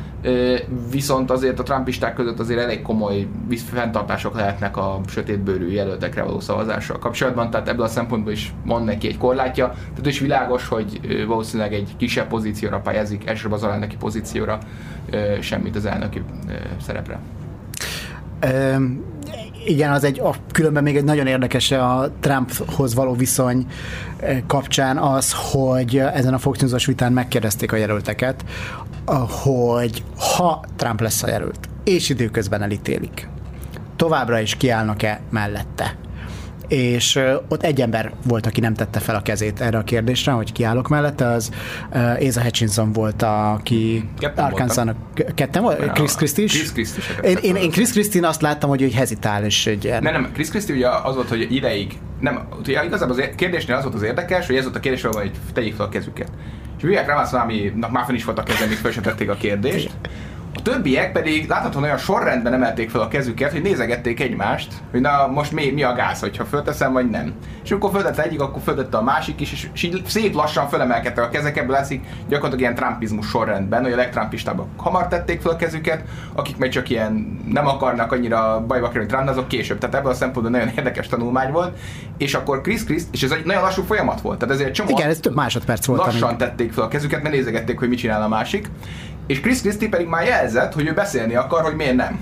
viszont 0.90 1.30
azért 1.30 1.58
a 1.58 1.62
trumpisták 1.62 2.14
között 2.14 2.38
azért 2.38 2.60
elég 2.60 2.82
komoly 2.82 3.26
fenntartások 3.72 4.34
lehetnek 4.34 4.76
a 4.76 5.00
sötétbőrű 5.06 5.70
jelöltekre 5.70 6.22
való 6.22 6.40
szavazással 6.40 6.98
kapcsolatban, 6.98 7.50
tehát 7.50 7.68
ebből 7.68 7.84
a 7.84 7.88
szempontból 7.88 8.32
is 8.32 8.54
van 8.64 8.84
neki 8.84 9.08
egy 9.08 9.18
korlátja, 9.18 9.68
tehát 9.68 10.06
is 10.06 10.18
világos, 10.18 10.68
hogy 10.68 11.00
valószínűleg 11.26 11.72
egy 11.72 11.94
kisebb 11.96 12.26
pozícióra 12.26 12.80
pályázik, 12.80 13.26
elsősorban 13.26 13.58
az 13.58 13.64
alelnöki 13.64 13.96
pozícióra, 13.96 14.58
semmit 15.40 15.76
az 15.76 15.86
elnöki 15.86 16.22
szerepre. 16.80 17.18
Igen, 19.68 19.92
az 19.92 20.04
egy, 20.04 20.20
a, 20.20 20.34
különben 20.52 20.82
még 20.82 20.96
egy 20.96 21.04
nagyon 21.04 21.26
érdekes 21.26 21.70
a 21.70 22.10
Trumphoz 22.20 22.94
való 22.94 23.12
viszony 23.12 23.66
eh, 24.16 24.42
kapcsán 24.46 24.98
az, 24.98 25.34
hogy 25.52 25.98
ezen 25.98 26.34
a 26.34 26.38
Fox 26.38 26.84
vitán 26.86 27.12
megkérdezték 27.12 27.72
a 27.72 27.76
jelölteket, 27.76 28.44
hogy 29.42 30.02
ha 30.36 30.64
Trump 30.76 31.00
lesz 31.00 31.22
a 31.22 31.28
jelölt, 31.28 31.68
és 31.84 32.08
időközben 32.08 32.62
elítélik, 32.62 33.28
továbbra 33.96 34.40
is 34.40 34.54
kiállnak-e 34.54 35.20
mellette? 35.30 35.96
És 36.68 37.20
ott 37.48 37.62
egy 37.62 37.80
ember 37.80 38.12
volt, 38.24 38.46
aki 38.46 38.60
nem 38.60 38.74
tette 38.74 38.98
fel 38.98 39.14
a 39.14 39.22
kezét 39.22 39.60
erre 39.60 39.78
a 39.78 39.82
kérdésre, 39.82 40.32
hogy 40.32 40.52
kiállok 40.52 40.88
mellette, 40.88 41.26
az 41.26 41.50
Asa 42.20 42.42
Hutchinson 42.42 42.92
volt, 42.92 43.22
aki 43.22 44.08
Arkansas-nak 44.36 44.96
ketten 45.34 45.62
volt? 45.62 45.92
Chris 45.92 46.14
Christie 46.14 46.44
is? 46.44 46.52
Chris 46.52 46.72
Christie 46.72 47.28
én, 47.28 47.36
én, 47.42 47.56
én 47.56 47.70
Chris 47.70 47.90
Christie 47.90 48.28
azt 48.28 48.40
láttam, 48.40 48.68
hogy 48.68 48.82
ő 48.82 48.90
hezitál, 48.90 49.44
és 49.44 49.66
egy... 49.66 49.84
Nem, 50.00 50.12
nem, 50.12 50.30
Chris 50.32 50.48
Christie 50.48 50.74
ugye 50.74 50.88
az 50.88 51.14
volt, 51.14 51.28
hogy 51.28 51.46
ideig, 51.50 51.98
nem, 52.20 52.48
ugye 52.58 52.84
igazából 52.84 53.16
az 53.16 53.28
kérdésnél 53.36 53.76
az 53.76 53.82
volt 53.82 53.94
az 53.94 54.02
érdekes, 54.02 54.46
hogy 54.46 54.56
ez 54.56 54.62
volt 54.62 54.76
a 54.76 54.80
kérdés, 54.80 55.02
hogy 55.02 55.30
tegyék 55.52 55.74
fel 55.74 55.86
a 55.86 55.88
kezüket. 55.88 56.30
És 56.76 56.82
Vivek 56.82 57.06
Ramaswamy-nak 57.06 57.90
már 57.90 58.04
fel 58.04 58.14
is 58.14 58.24
volt 58.24 58.38
a 58.38 58.42
kezem, 58.42 58.68
még 58.68 58.76
fel 58.76 58.90
sem 58.90 59.02
tették 59.02 59.30
a 59.30 59.34
kérdést, 59.34 59.90
A 60.58 60.62
többiek 60.62 61.12
pedig 61.12 61.48
láthatóan 61.48 61.84
olyan 61.84 61.96
sorrendben 61.98 62.52
emelték 62.52 62.90
fel 62.90 63.00
a 63.00 63.08
kezüket, 63.08 63.52
hogy 63.52 63.62
nézegették 63.62 64.20
egymást, 64.20 64.72
hogy 64.90 65.00
na 65.00 65.26
most 65.26 65.52
mi, 65.52 65.70
mi 65.70 65.82
a 65.82 65.92
gáz, 65.92 66.20
hogyha 66.20 66.44
fölteszem, 66.44 66.92
vagy 66.92 67.10
nem. 67.10 67.32
És 67.64 67.70
amikor 67.70 67.90
föltette 67.90 68.22
egyik, 68.22 68.40
akkor 68.40 68.62
föltette 68.62 68.96
a 68.96 69.02
másik 69.02 69.40
is, 69.40 69.52
és, 69.52 69.68
és 69.72 69.88
szép 70.06 70.34
lassan 70.34 70.68
fölemelkedtek 70.68 71.24
a 71.24 71.28
kezek, 71.28 71.56
ebből 71.56 71.70
látszik 71.70 72.04
gyakorlatilag 72.28 72.60
ilyen 72.60 72.74
trumpizmus 72.74 73.26
sorrendben, 73.26 73.82
hogy 73.82 73.92
a 73.92 73.96
legtrumpistábbak 73.96 74.66
hamar 74.76 75.08
tették 75.08 75.40
fel 75.40 75.52
a 75.52 75.56
kezüket, 75.56 76.02
akik 76.34 76.56
meg 76.56 76.68
csak 76.70 76.88
ilyen 76.90 77.40
nem 77.48 77.66
akarnak 77.66 78.12
annyira 78.12 78.64
bajba 78.66 78.88
kerülni 78.88 79.08
Trump, 79.08 79.28
azok 79.28 79.48
később. 79.48 79.78
Tehát 79.78 79.94
ebből 79.94 80.10
a 80.10 80.14
szempontból 80.14 80.58
nagyon 80.58 80.74
érdekes 80.76 81.06
tanulmány 81.08 81.52
volt. 81.52 81.78
És 82.16 82.34
akkor 82.34 82.60
Chris 82.60 82.84
Chris, 82.84 83.02
és 83.12 83.22
ez 83.22 83.30
egy 83.30 83.44
nagyon 83.44 83.62
lassú 83.62 83.82
folyamat 83.82 84.20
volt. 84.20 84.38
Tehát 84.38 84.54
ezért 84.54 84.74
csomó 84.74 84.90
Igen, 84.90 85.08
ez 85.08 85.18
több 85.20 85.34
másodperc 85.34 85.86
volt. 85.86 86.04
lassan 86.04 86.22
amíg- 86.22 86.38
tették 86.38 86.72
fel 86.72 86.84
a 86.84 86.88
kezüket, 86.88 87.22
mert 87.22 87.34
nézegették, 87.34 87.78
hogy 87.78 87.88
mit 87.88 87.98
csinál 87.98 88.22
a 88.22 88.28
másik. 88.28 88.68
És 89.28 89.40
Chris 89.40 89.60
Christie 89.60 89.88
pedig 89.88 90.06
már 90.06 90.26
jelzett, 90.26 90.72
hogy 90.72 90.86
ő 90.86 90.92
beszélni 90.92 91.34
akar, 91.34 91.62
hogy 91.62 91.74
miért 91.74 91.96
nem. 91.96 92.20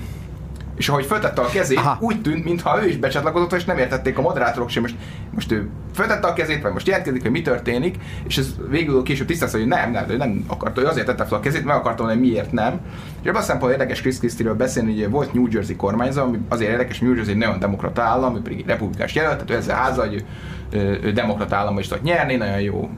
És 0.77 0.89
ahogy 0.89 1.05
föltette 1.05 1.41
a 1.41 1.45
kezét, 1.45 1.77
Aha. 1.77 1.97
Úgy 2.01 2.21
tűnt, 2.21 2.43
mintha 2.43 2.83
ő 2.83 2.87
is 2.87 2.97
becsatlakozott, 2.97 3.53
és 3.53 3.65
nem 3.65 3.77
értették 3.77 4.17
a 4.17 4.21
moderátorok 4.21 4.69
sem. 4.69 4.81
Most, 4.81 4.95
most 5.33 5.51
ő 5.51 5.69
föltette 5.93 6.27
a 6.27 6.33
kezét, 6.33 6.61
vagy 6.61 6.71
most 6.71 6.87
jelentkezik, 6.87 7.21
hogy 7.21 7.31
mi 7.31 7.41
történik, 7.41 7.95
és 8.27 8.37
ez 8.37 8.55
végül 8.69 9.03
később 9.03 9.27
tisztázta, 9.27 9.57
hogy 9.57 9.67
nem, 9.67 9.91
nem, 9.91 10.09
ő 10.09 10.17
nem 10.17 10.43
akarta, 10.47 10.81
ő 10.81 10.85
azért 10.85 11.05
tette 11.05 11.25
fel 11.25 11.37
a 11.37 11.41
kezét, 11.41 11.65
meg 11.65 11.75
akarta 11.75 12.03
mondani, 12.03 12.21
hogy 12.21 12.31
miért 12.31 12.51
nem. 12.51 12.79
És 13.21 13.27
ebből 13.27 13.41
a 13.41 13.43
szempontból 13.43 13.71
érdekes 13.71 14.01
Chris 14.01 14.17
Christie-ről 14.17 14.55
beszélni, 14.55 15.01
hogy 15.01 15.11
volt 15.11 15.33
New 15.33 15.47
Jersey 15.51 15.75
kormányzó, 15.75 16.21
ami 16.21 16.39
azért 16.49 16.71
érdekes, 16.71 16.99
New 16.99 17.13
Jersey 17.13 17.33
egy 17.33 17.39
nagyon 17.39 17.59
demokrata 17.59 18.01
állam, 18.01 18.35
ő 18.35 18.41
pedig 18.41 18.65
republikás 18.65 19.15
jelölt, 19.15 19.33
tehát 19.33 19.51
ő 19.51 19.55
ezzel 19.55 19.75
háza, 19.75 20.01
hogy 20.01 20.25
ő, 20.69 20.99
ő, 21.03 21.11
demokrata 21.11 21.55
államban 21.55 21.81
is 21.81 21.87
tudott 21.87 22.03
nyerni, 22.03 22.35
nagyon 22.35 22.61
jó 22.61 22.89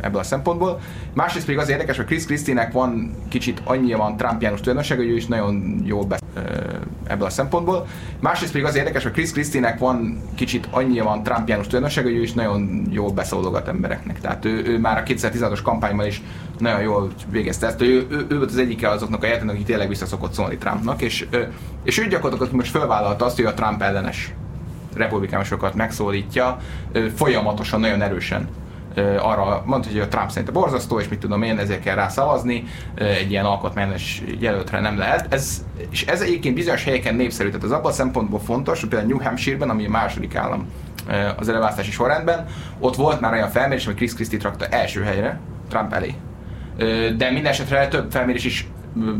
ebből 0.00 0.20
a 0.20 0.24
szempontból. 0.24 0.80
Másrészt 1.14 1.44
pedig 1.44 1.60
az 1.60 1.68
érdekes, 1.68 1.96
hogy 1.96 2.06
Chris 2.06 2.24
Christie-nek 2.24 2.72
van 2.72 3.14
kicsit 3.28 3.60
annyi 3.64 3.92
van 3.92 4.16
Trumpiánus 4.16 4.60
tulajdonsága, 4.60 5.02
hogy 5.02 5.10
ő 5.10 5.14
is 5.16 5.26
nagyon 5.26 5.82
jól 5.84 6.04
beszél 6.04 6.27
ebből 7.06 7.26
a 7.26 7.30
szempontból. 7.30 7.86
Másrészt 8.20 8.52
pedig 8.52 8.66
az 8.66 8.76
érdekes, 8.76 9.02
hogy 9.02 9.12
Chris 9.12 9.32
Christie-nek 9.32 9.78
van 9.78 10.22
kicsit 10.34 10.68
annyi 10.70 11.00
van 11.00 11.22
Trumpiánus 11.22 11.66
tulajdonsága, 11.66 12.08
hogy 12.08 12.16
ő 12.16 12.22
is 12.22 12.32
nagyon 12.32 12.86
jól 12.90 13.10
beszólogat 13.10 13.68
embereknek. 13.68 14.20
Tehát 14.20 14.44
ő, 14.44 14.62
ő 14.66 14.78
már 14.78 14.98
a 14.98 15.02
2016-os 15.02 15.60
kampányban 15.62 16.06
is 16.06 16.22
nagyon 16.58 16.80
jól 16.80 17.10
végezte 17.30 17.66
ezt. 17.66 17.82
Ő, 17.82 18.06
ő, 18.10 18.26
ő 18.28 18.36
volt 18.36 18.50
az 18.50 18.58
egyike 18.58 18.88
azoknak 18.88 19.22
a 19.22 19.26
jelentőnek, 19.26 19.54
aki 19.54 19.64
tényleg 19.64 19.88
vissza 19.88 20.06
szokott 20.06 20.32
szólni 20.32 20.56
Trumpnak, 20.56 21.02
és, 21.02 21.26
és 21.84 21.98
ő 21.98 22.06
gyakorlatilag 22.06 22.52
most 22.52 22.70
felvállalta 22.70 23.24
azt, 23.24 23.36
hogy 23.36 23.44
a 23.44 23.54
Trump 23.54 23.82
ellenes 23.82 24.34
republikánusokat 24.94 25.74
megszólítja, 25.74 26.56
folyamatosan, 27.14 27.80
nagyon 27.80 28.02
erősen 28.02 28.48
arra 29.18 29.62
mondta, 29.66 29.88
hogy 29.88 30.00
a 30.00 30.08
Trump 30.08 30.30
szerint 30.30 30.52
borzasztó, 30.52 31.00
és 31.00 31.08
mit 31.08 31.18
tudom 31.18 31.42
én, 31.42 31.58
ezért 31.58 31.82
kell 31.82 31.94
rá 31.94 32.08
szavazni, 32.08 32.64
egy 32.94 33.30
ilyen 33.30 33.44
alkotmányos 33.44 34.22
jelöltre 34.40 34.80
nem 34.80 34.98
lehet. 34.98 35.34
Ez, 35.34 35.64
és 35.90 36.06
ez 36.06 36.20
egyébként 36.20 36.54
bizonyos 36.54 36.84
helyeken 36.84 37.14
népszerű, 37.14 37.48
tehát 37.48 37.64
az 37.64 37.70
abban 37.72 37.90
a 37.90 37.94
szempontból 37.94 38.40
fontos, 38.40 38.80
hogy 38.80 38.88
például 38.88 39.10
New 39.10 39.22
Hampshire-ben, 39.22 39.70
ami 39.70 39.86
a 39.86 39.90
második 39.90 40.34
állam 40.34 40.66
az 41.36 41.48
előválasztási 41.48 41.90
sorrendben, 41.90 42.46
ott 42.78 42.96
volt 42.96 43.20
már 43.20 43.32
olyan 43.32 43.50
felmérés, 43.50 43.84
hogy 43.84 43.94
Chris 43.94 44.14
Christie 44.14 44.38
rakta 44.42 44.66
első 44.66 45.02
helyre, 45.02 45.40
Trump 45.68 45.92
elé. 45.92 46.14
De 47.16 47.30
minden 47.30 47.52
esetre 47.52 47.88
több 47.88 48.10
felmérés 48.10 48.44
is 48.44 48.68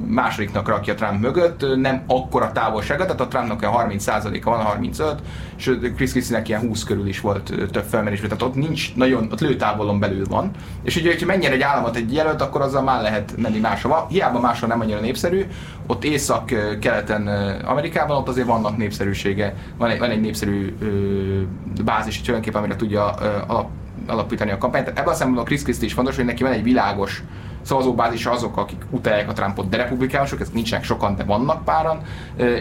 másodiknak 0.07 0.69
rakja 0.69 0.95
Trump 0.95 1.21
mögött, 1.21 1.77
nem 1.77 2.03
akkora 2.07 2.53
távolsága, 2.53 3.03
tehát 3.03 3.21
a 3.21 3.29
Trumpnak 3.29 3.63
olyan 3.63 3.91
30%-a 3.91 4.51
van, 4.51 4.61
35, 4.61 5.23
és 5.57 5.79
Chris 5.97 6.11
Christie-nek 6.11 6.49
ilyen 6.49 6.61
20 6.61 6.85
körül 6.85 7.07
is 7.07 7.21
volt 7.21 7.53
több 7.71 7.85
felmérés, 7.85 8.21
tehát 8.21 8.43
ott 8.43 8.55
nincs 8.55 8.95
nagyon, 8.95 9.29
ott 9.33 9.41
lőtávolon 9.41 9.99
belül 9.99 10.25
van. 10.29 10.51
És 10.83 10.97
ugye, 10.97 11.11
hogyha 11.11 11.27
mennyire 11.27 11.53
egy 11.53 11.61
államot 11.61 11.97
egy 11.97 12.13
jelölt, 12.13 12.41
akkor 12.41 12.61
azzal 12.61 12.83
már 12.83 13.03
lehet 13.03 13.35
menni 13.37 13.59
máshova. 13.59 14.07
Hiába 14.11 14.41
máshol 14.41 14.69
nem 14.69 14.81
annyira 14.81 15.01
népszerű, 15.01 15.47
ott 15.87 16.05
észak-keleten 16.05 17.27
Amerikában 17.65 18.17
ott 18.17 18.29
azért 18.29 18.47
vannak 18.47 18.77
népszerűsége, 18.77 19.55
van 19.77 19.91
egy, 19.91 19.99
van 19.99 20.11
egy 20.11 20.21
népszerű 20.21 20.77
ö, 20.81 21.43
bázis 21.85 22.21
tulajdonképpen, 22.21 22.61
amire 22.61 22.77
tudja 22.77 23.15
ö, 23.21 23.27
alap, 23.47 23.69
alapítani 24.09 24.51
a 24.51 24.59
kampányt. 24.59 24.85
Tehát 24.85 25.01
ebben 25.01 25.13
a 25.13 25.17
szempontból 25.17 25.45
Chris 25.45 25.63
Christie 25.63 25.87
is 25.87 25.93
fontos, 25.93 26.17
hogy 26.17 26.25
neki 26.25 26.43
van 26.43 26.53
egy 26.53 26.63
világos 26.63 27.23
szavazóbázisa 27.63 28.31
azok, 28.31 28.57
akik 28.57 28.83
utálják 28.91 29.29
a 29.29 29.33
Trumpot, 29.33 29.69
de 29.69 29.77
republikánusok, 29.77 30.41
ezek 30.41 30.55
nincsenek 30.55 30.85
sokan, 30.85 31.17
de 31.17 31.25
vannak 31.25 31.65
páran, 31.65 32.01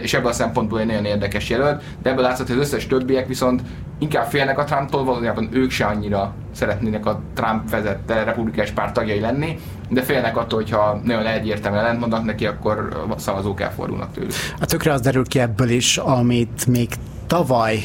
és 0.02 0.14
ebből 0.14 0.28
a 0.28 0.32
szempontból 0.32 0.80
egy 0.80 0.86
nagyon 0.86 1.04
érdekes 1.04 1.48
jelölt, 1.48 1.82
de 2.02 2.10
ebből 2.10 2.22
látszott, 2.22 2.46
hogy 2.46 2.56
az 2.56 2.62
összes 2.62 2.86
többiek 2.86 3.26
viszont 3.26 3.62
inkább 3.98 4.26
félnek 4.26 4.58
a 4.58 4.64
Trumptól, 4.64 5.04
valójában 5.04 5.48
ők 5.52 5.70
se 5.70 5.86
annyira 5.86 6.34
szeretnének 6.54 7.06
a 7.06 7.20
Trump 7.34 7.70
vezette 7.70 8.24
republikás 8.24 8.70
párt 8.70 8.92
tagjai 8.92 9.20
lenni, 9.20 9.58
de 9.88 10.02
félnek 10.02 10.36
attól, 10.36 10.58
hogyha 10.58 11.00
nagyon 11.04 11.26
egyértelműen 11.26 11.84
ellentmondanak 11.84 12.24
neki, 12.26 12.46
akkor 12.46 13.04
szavazók 13.16 13.60
elfordulnak 13.60 14.12
tőlük. 14.12 14.32
A 14.60 14.66
tökre 14.66 14.92
az 14.92 15.00
derül 15.00 15.26
ki 15.26 15.40
ebből 15.40 15.68
is, 15.68 15.96
amit 15.96 16.66
még 16.66 16.88
tavaly 17.26 17.82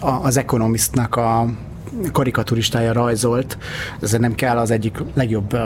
az 0.00 0.36
Economistnak 0.36 1.16
a 1.16 1.46
karikaturistája 2.12 2.92
rajzolt. 2.92 3.58
Ez 4.00 4.12
nem 4.12 4.34
kell 4.34 4.58
az 4.58 4.70
egyik 4.70 5.02
legjobb 5.14 5.56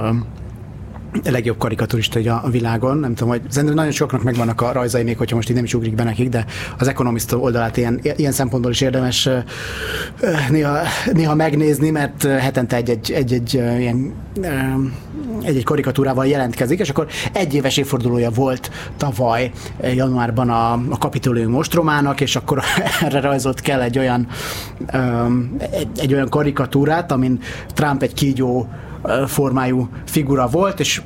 legjobb 1.24 1.58
karikaturista 1.58 2.40
a 2.42 2.50
világon. 2.50 2.98
Nem 2.98 3.14
tudom, 3.14 3.28
hogy 3.28 3.42
szerintem 3.48 3.76
nagyon 3.76 3.92
soknak 3.92 4.22
megvannak 4.22 4.60
a 4.60 4.72
rajzai, 4.72 5.02
még 5.02 5.16
hogyha 5.16 5.36
most 5.36 5.48
így 5.48 5.54
nem 5.54 5.64
is 5.64 5.74
ugrik 5.74 5.94
be 5.94 6.04
nekik, 6.04 6.28
de 6.28 6.44
az 6.78 6.88
Economist 6.88 7.32
oldalát 7.32 7.76
ilyen, 7.76 8.00
ilyen 8.16 8.32
szempontból 8.32 8.70
is 8.70 8.80
érdemes 8.80 9.28
néha, 10.50 10.78
néha 11.12 11.34
megnézni, 11.34 11.90
mert 11.90 12.22
hetente 12.22 12.76
egy-egy, 12.76 13.12
egy-egy 13.12 13.54
ilyen 13.54 14.12
egy-egy 15.42 15.64
karikatúrával 15.64 16.26
jelentkezik, 16.26 16.78
és 16.78 16.88
akkor 16.88 17.06
egy 17.32 17.54
éves 17.54 17.76
évfordulója 17.76 18.30
volt 18.30 18.70
tavaly 18.96 19.50
januárban 19.94 20.50
a, 20.50 20.72
a 20.72 20.98
Kapitolium 20.98 21.54
ostromának, 21.54 22.20
és 22.20 22.36
akkor 22.36 22.62
erre 23.00 23.20
rajzolt 23.20 23.60
kell 23.60 23.80
egy 23.80 23.98
olyan, 23.98 24.26
egy, 25.70 25.88
egy 25.96 26.14
olyan 26.14 26.28
karikatúrát, 26.28 27.12
amin 27.12 27.40
Trump 27.74 28.02
egy 28.02 28.14
kígyó 28.14 28.68
formájú 29.26 29.88
figura 30.06 30.46
volt, 30.46 30.80
és 30.80 31.02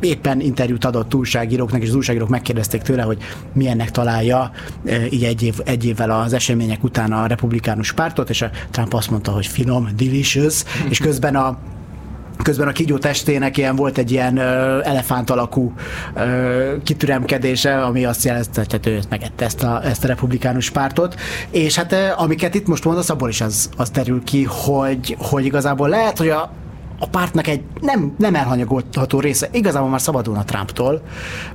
éppen 0.00 0.40
interjút 0.40 0.84
adott 0.84 1.14
újságíróknak, 1.14 1.82
és 1.82 1.88
az 1.88 1.94
újságírók 1.94 2.28
megkérdezték 2.28 2.82
tőle, 2.82 3.02
hogy 3.02 3.18
milyennek 3.52 3.90
találja 3.90 4.50
így 5.10 5.24
egy, 5.24 5.42
év, 5.42 5.54
egy 5.64 5.84
évvel 5.84 6.10
az 6.10 6.32
események 6.32 6.84
után 6.84 7.12
a 7.12 7.26
republikánus 7.26 7.92
pártot, 7.92 8.30
és 8.30 8.42
a 8.42 8.50
Trump 8.70 8.94
azt 8.94 9.10
mondta, 9.10 9.30
hogy 9.30 9.46
finom, 9.46 9.88
delicious, 9.96 10.64
és 10.88 10.98
közben 10.98 11.36
a 11.36 11.58
Közben 12.42 12.68
a 12.68 12.72
kígyó 12.72 12.98
testének 12.98 13.56
ilyen 13.56 13.76
volt 13.76 13.98
egy 13.98 14.10
ilyen 14.10 14.36
ö, 14.36 14.80
elefánt 14.82 15.30
alakú 15.30 15.72
ö, 16.14 16.74
kitüremkedése, 16.82 17.82
ami 17.82 18.04
azt 18.04 18.24
jelenti, 18.24 18.60
hogy 18.70 18.86
ő 18.86 19.00
megette 19.08 19.44
ezt 19.44 19.62
a, 19.62 19.84
ezt 19.84 20.04
a 20.04 20.06
republikánus 20.06 20.70
pártot. 20.70 21.14
És 21.50 21.76
hát 21.76 21.94
amiket 22.16 22.54
itt 22.54 22.66
most 22.66 22.84
mondasz, 22.84 23.10
abból 23.10 23.28
is 23.28 23.40
az, 23.40 23.70
az 23.76 23.90
derül 23.90 24.24
ki, 24.24 24.44
hogy, 24.44 25.16
hogy 25.18 25.44
igazából 25.44 25.88
lehet, 25.88 26.18
hogy 26.18 26.28
a, 26.28 26.50
a 27.04 27.06
pártnak 27.06 27.46
egy 27.46 27.62
nem, 27.80 28.14
nem 28.18 28.34
elhanyagolható 28.34 29.20
része 29.20 29.48
igazából 29.52 29.88
már 29.88 30.00
szabadulna 30.00 30.44
Trumptól, 30.44 31.02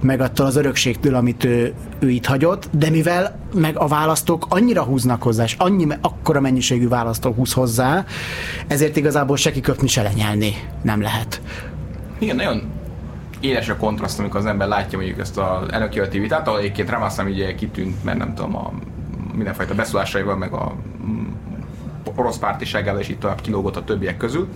meg 0.01 0.21
attól 0.21 0.45
az 0.45 0.55
örökségtől, 0.55 1.15
amit 1.15 1.43
ő, 1.43 1.73
ő 1.99 2.09
itt 2.09 2.25
hagyott, 2.25 2.69
de 2.71 2.89
mivel 2.89 3.39
meg 3.53 3.77
a 3.77 3.87
választók 3.87 4.45
annyira 4.49 4.83
húznak 4.83 5.23
hozzá, 5.23 5.43
és 5.43 5.55
annyi, 5.57 5.87
akkora 6.01 6.39
mennyiségű 6.39 6.87
választó 6.87 7.31
húz 7.31 7.53
hozzá, 7.53 8.05
ezért 8.67 8.97
igazából 8.97 9.37
se 9.37 9.51
kiköpni, 9.51 9.87
se 9.87 10.01
lenyelni 10.01 10.53
nem 10.81 11.01
lehet. 11.01 11.41
Igen, 12.19 12.35
nagyon 12.35 12.61
éles 13.39 13.69
a 13.69 13.77
kontraszt, 13.77 14.19
amikor 14.19 14.39
az 14.39 14.45
ember 14.45 14.67
látja 14.67 14.97
mondjuk 14.97 15.19
ezt 15.19 15.37
az 15.37 15.71
elnökjelölti 15.71 16.19
vitát, 16.19 16.47
ahol 16.47 16.59
egyébként 16.59 16.91
aztán 16.91 17.25
ugye 17.25 17.55
kitűnt, 17.55 18.03
mert 18.03 18.17
nem 18.17 18.33
tudom, 18.33 18.55
a 18.55 18.71
mindenfajta 19.33 19.75
beszólásaival, 19.75 20.35
meg 20.35 20.53
a 20.53 20.75
orosz 22.15 22.37
pártiságával 22.37 23.01
is 23.01 23.09
itt 23.09 23.23
a 23.23 23.35
kilógott 23.35 23.75
a 23.75 23.83
többiek 23.83 24.17
közül. 24.17 24.47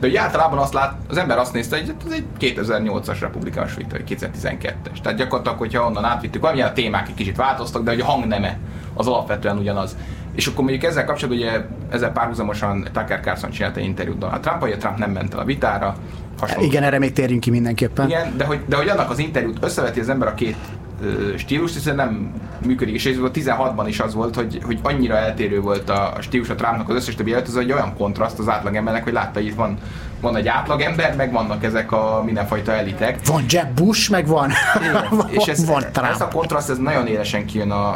De 0.00 0.06
ugye 0.06 0.20
általában 0.20 0.58
azt 0.58 0.72
lát, 0.72 0.94
az 1.08 1.16
ember 1.16 1.38
azt 1.38 1.52
nézte, 1.52 1.76
hogy 1.78 1.94
ez 2.06 2.12
egy 2.12 2.56
2008-as 2.56 3.16
republikánus 3.20 3.74
vita, 3.74 3.96
vagy 3.96 4.18
2012-es. 4.18 5.00
Tehát 5.02 5.18
gyakorlatilag, 5.18 5.58
hogyha 5.58 5.86
onnan 5.86 6.04
átvittük, 6.04 6.40
valamilyen 6.40 6.68
a 6.68 6.72
témák 6.72 7.08
egy 7.08 7.14
kicsit 7.14 7.36
változtak, 7.36 7.82
de 7.82 7.90
hogy 7.90 8.00
a 8.00 8.04
hangneme 8.04 8.58
az 8.94 9.06
alapvetően 9.06 9.58
ugyanaz. 9.58 9.96
És 10.34 10.46
akkor 10.46 10.64
mondjuk 10.64 10.84
ezzel 10.84 11.04
kapcsolatban 11.04 11.42
ugye 11.42 11.60
ezzel 11.90 12.12
párhuzamosan 12.12 12.88
Tucker 12.92 13.20
Carlson 13.20 13.50
csinált 13.50 13.76
egy 13.76 13.84
interjút 13.84 14.18
Donald 14.18 14.40
Trump, 14.40 14.60
hogy 14.60 14.72
a 14.72 14.76
Trump 14.76 14.98
nem 14.98 15.10
ment 15.10 15.34
el 15.34 15.40
a 15.40 15.44
vitára. 15.44 15.96
hasonló 16.40 16.64
Igen, 16.64 16.82
erre 16.82 16.98
még 16.98 17.12
térjünk 17.12 17.40
ki 17.40 17.50
mindenképpen. 17.50 18.06
igen, 18.08 18.36
de 18.36 18.44
hogy, 18.44 18.60
de 18.66 18.76
hogy 18.76 18.88
annak 18.88 19.10
az 19.10 19.18
interjút 19.18 19.58
összeveti 19.64 20.00
az 20.00 20.08
ember 20.08 20.28
a 20.28 20.34
két 20.34 20.56
ö, 21.02 21.36
stílust, 21.36 21.74
hiszen 21.74 21.94
nem 21.94 22.32
működik. 22.66 22.94
És 22.94 23.06
ez 23.06 23.18
a 23.18 23.30
16-ban 23.30 23.84
is 23.86 24.00
az 24.00 24.14
volt, 24.14 24.34
hogy, 24.34 24.60
hogy 24.64 24.78
annyira 24.82 25.16
eltérő 25.16 25.60
volt 25.60 25.90
a 25.90 26.16
stílus 26.20 26.48
a 26.48 26.54
Trumpnak 26.54 26.88
az 26.88 26.94
összes 26.94 27.14
többi 27.14 27.32
előtt, 27.32 27.46
az 27.46 27.56
egy 27.56 27.72
olyan 27.72 27.94
kontraszt 27.96 28.38
az 28.38 28.48
átlagembernek, 28.48 29.04
hogy 29.04 29.12
látta, 29.12 29.38
hogy 29.38 29.48
itt 29.48 29.54
van 29.54 29.78
van 30.20 30.36
egy 30.36 30.48
átlagember, 30.48 31.16
meg 31.16 31.32
vannak 31.32 31.64
ezek 31.64 31.92
a 31.92 32.22
mindenfajta 32.24 32.72
elitek. 32.72 33.26
Van 33.26 33.44
Jeb 33.48 33.74
Bush, 33.74 34.10
meg 34.10 34.26
van, 34.26 34.50
és 35.38 35.46
ez, 35.46 35.66
van 35.66 35.84
Trump. 35.92 36.10
ez 36.10 36.20
a 36.20 36.28
kontraszt 36.28 36.70
ez 36.70 36.78
nagyon 36.78 37.06
élesen 37.06 37.46
kijön 37.46 37.70
a, 37.70 37.88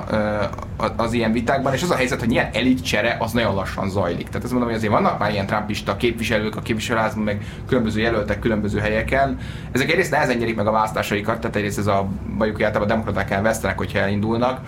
a, 0.77 0.93
az 0.97 1.13
ilyen 1.13 1.33
vitákban, 1.33 1.73
és 1.73 1.83
az 1.83 1.91
a 1.91 1.97
helyzet, 1.97 2.21
hogy 2.21 2.31
ilyen 2.31 2.49
elit 2.53 2.85
csere 2.85 3.17
az 3.21 3.33
nagyon 3.33 3.55
lassan 3.55 3.91
zajlik. 3.91 4.27
Tehát 4.27 4.43
ezt 4.43 4.51
mondom, 4.51 4.69
hogy 4.69 4.79
azért 4.79 4.93
vannak 4.93 5.19
már 5.19 5.31
ilyen 5.31 5.47
trumpista 5.47 5.97
képviselők 5.97 6.57
a 6.57 6.61
képviselőházban, 6.61 7.25
meg 7.25 7.45
különböző 7.69 8.01
jelöltek 8.01 8.39
különböző 8.39 8.79
helyeken. 8.79 9.39
Ezek 9.73 9.91
egyrészt 9.91 10.11
nehezen 10.11 10.37
nyerik 10.37 10.57
meg 10.57 10.67
a 10.67 10.71
választásaikat, 10.71 11.41
tehát 11.41 11.57
egyrészt 11.57 11.79
ez 11.79 11.87
a 11.87 12.07
bajuk, 12.39 12.55
hogy 12.55 12.65
általában 12.65 12.91
a 12.91 12.95
demokraták 12.95 13.31
elvesztenek, 13.31 13.79
hogyha 13.79 13.99
elindulnak 13.99 14.61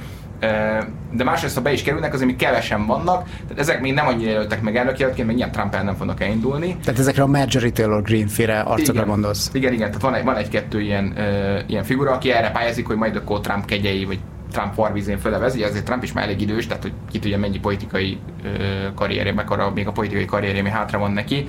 de 1.13 1.25
másrészt, 1.25 1.55
ha 1.55 1.63
be 1.63 1.73
is 1.73 1.83
kerülnek, 1.83 2.13
azért 2.13 2.29
még 2.29 2.37
kevesen 2.37 2.87
vannak, 2.87 3.25
tehát 3.25 3.59
ezek 3.59 3.81
még 3.81 3.93
nem 3.93 4.07
annyira 4.07 4.31
jelöltek 4.31 4.63
meg 4.63 4.77
elnökjelöltként, 4.77 5.27
meg 5.27 5.37
ilyen 5.37 5.51
Trump 5.51 5.75
el 5.75 5.83
nem 5.83 5.95
fognak 5.95 6.23
elindulni. 6.23 6.77
Tehát 6.85 7.01
ezekre 7.01 7.23
a 7.23 7.27
Marjorie 7.27 7.71
Taylor 7.71 8.03
Greene-féle 8.03 8.61
arcokra 8.61 8.93
igen, 8.93 9.07
gondolsz? 9.07 9.51
Igen, 9.53 9.73
igen, 9.73 9.87
tehát 9.87 10.03
van, 10.03 10.15
egy, 10.15 10.25
van 10.25 10.37
egy-kettő 10.37 10.81
ilyen, 10.81 11.15
uh, 11.17 11.59
ilyen 11.67 11.85
figura, 11.85 12.13
aki 12.13 12.31
erre 12.31 12.51
pályázik, 12.51 12.87
hogy 12.87 12.97
majd 12.97 13.17
akkor 13.17 13.41
Trump 13.41 13.65
kegyei, 13.65 14.05
vagy 14.05 14.19
Trump 14.53 14.75
farvízén 14.75 15.19
fölevezi, 15.19 15.63
azért 15.63 15.85
Trump 15.85 16.03
is 16.03 16.13
már 16.13 16.25
elég 16.25 16.41
idős, 16.41 16.67
tehát 16.67 16.83
hogy 16.83 16.93
ki 17.11 17.19
tudja 17.19 17.39
mennyi 17.39 17.59
politikai 17.59 18.19
karrierje, 18.95 19.33
mekkora 19.33 19.71
még 19.71 19.87
a 19.87 19.93
politikai 19.93 20.25
karrierje, 20.25 20.63
mi 20.63 20.69
hátra 20.69 20.99
van 20.99 21.13
neki. 21.13 21.47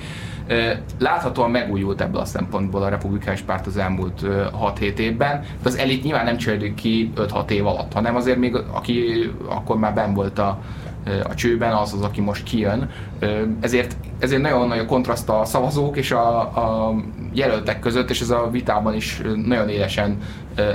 Láthatóan 0.98 1.50
megújult 1.50 2.00
ebből 2.00 2.20
a 2.20 2.24
szempontból 2.24 2.82
a 2.82 2.88
republikánus 2.88 3.40
párt 3.40 3.66
az 3.66 3.76
elmúlt 3.76 4.22
uh, 4.22 4.46
6-7 4.80 4.80
évben, 4.80 5.40
de 5.40 5.68
az 5.68 5.76
elit 5.76 6.02
nyilván 6.02 6.24
nem 6.24 6.36
cserélődik 6.36 6.74
ki 6.74 7.12
5-6 7.16 7.50
év 7.50 7.66
alatt, 7.66 7.92
hanem 7.92 8.16
azért 8.16 8.38
még 8.38 8.54
aki 8.54 9.30
akkor 9.48 9.78
már 9.78 9.94
ben 9.94 10.14
volt 10.14 10.38
a, 10.38 10.60
a 11.28 11.34
csőben 11.34 11.72
az 11.72 11.92
az, 11.92 12.02
aki 12.02 12.20
most 12.20 12.42
kijön. 12.42 12.90
Ezért, 13.60 13.96
ezért 14.18 14.42
nagyon 14.42 14.68
nagy 14.68 14.78
a 14.78 14.86
kontraszt 14.86 15.28
a 15.28 15.44
szavazók 15.44 15.96
és 15.96 16.10
a, 16.10 16.38
a 16.40 16.94
jelöltek 17.32 17.78
között, 17.78 18.10
és 18.10 18.20
ez 18.20 18.30
a 18.30 18.48
vitában 18.50 18.94
is 18.94 19.20
nagyon 19.44 19.68
élesen 19.68 20.18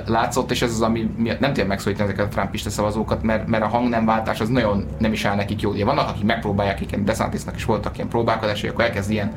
látszott, 0.06 0.52
és 0.52 0.62
ez 0.62 0.72
az, 0.72 0.82
ami 0.82 1.10
miatt 1.18 1.40
nem 1.40 1.50
tudja 1.50 1.66
megszólítani 1.66 2.08
ezeket 2.10 2.26
a 2.26 2.36
trumpista 2.36 2.70
szavazókat, 2.70 3.24
mert, 3.24 3.48
mert 3.48 3.64
a 3.64 3.68
hangnemváltás 3.68 4.40
az 4.40 4.50
nagyon 4.50 4.86
nem 4.98 5.12
is 5.12 5.26
áll 5.26 5.36
nekik 5.36 5.62
jól. 5.62 5.76
Vannak, 5.84 6.10
akik 6.10 6.24
megpróbálják, 6.24 6.82
igen, 6.82 7.06
DeSantisnak 7.06 7.56
is 7.56 7.66
voltak 7.66 7.96
ilyen 7.96 8.10
próbálkozásai, 8.10 8.70
akkor 8.70 8.84
elkezd 8.84 9.12
ilyen 9.12 9.32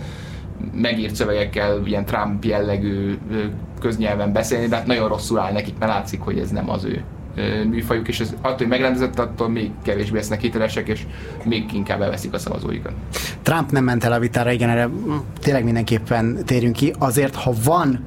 megírt 0.73 1.15
szövegekkel, 1.15 1.81
ilyen 1.85 2.05
Trump 2.05 2.45
jellegű 2.45 3.19
köznyelven 3.81 4.33
beszélni, 4.33 4.67
de 4.67 4.77
hát 4.77 4.87
nagyon 4.87 5.09
rosszul 5.09 5.39
áll 5.39 5.53
nekik, 5.53 5.79
mert 5.79 5.93
látszik, 5.93 6.21
hogy 6.21 6.39
ez 6.39 6.51
nem 6.51 6.71
az 6.71 6.85
ő 6.85 7.05
műfajuk, 7.69 8.09
és 8.09 8.21
ez 8.21 8.35
attól, 8.41 8.57
hogy 8.57 8.67
megrendezett, 8.67 9.19
attól 9.19 9.49
még 9.49 9.71
kevésbé 9.83 10.17
lesznek 10.17 10.41
hitelesek, 10.41 10.89
és 10.89 11.03
még 11.45 11.73
inkább 11.73 12.01
elveszik 12.01 12.33
a 12.33 12.39
szavazóikat. 12.39 12.93
Trump 13.43 13.71
nem 13.71 13.85
ment 13.85 14.05
el 14.05 14.13
a 14.13 14.19
vitára, 14.19 14.51
igen, 14.51 14.69
erre 14.69 14.89
tényleg 15.41 15.65
mindenképpen 15.65 16.45
térjünk 16.45 16.77
ki. 16.77 16.93
Azért, 16.99 17.35
ha 17.35 17.53
van 17.65 18.05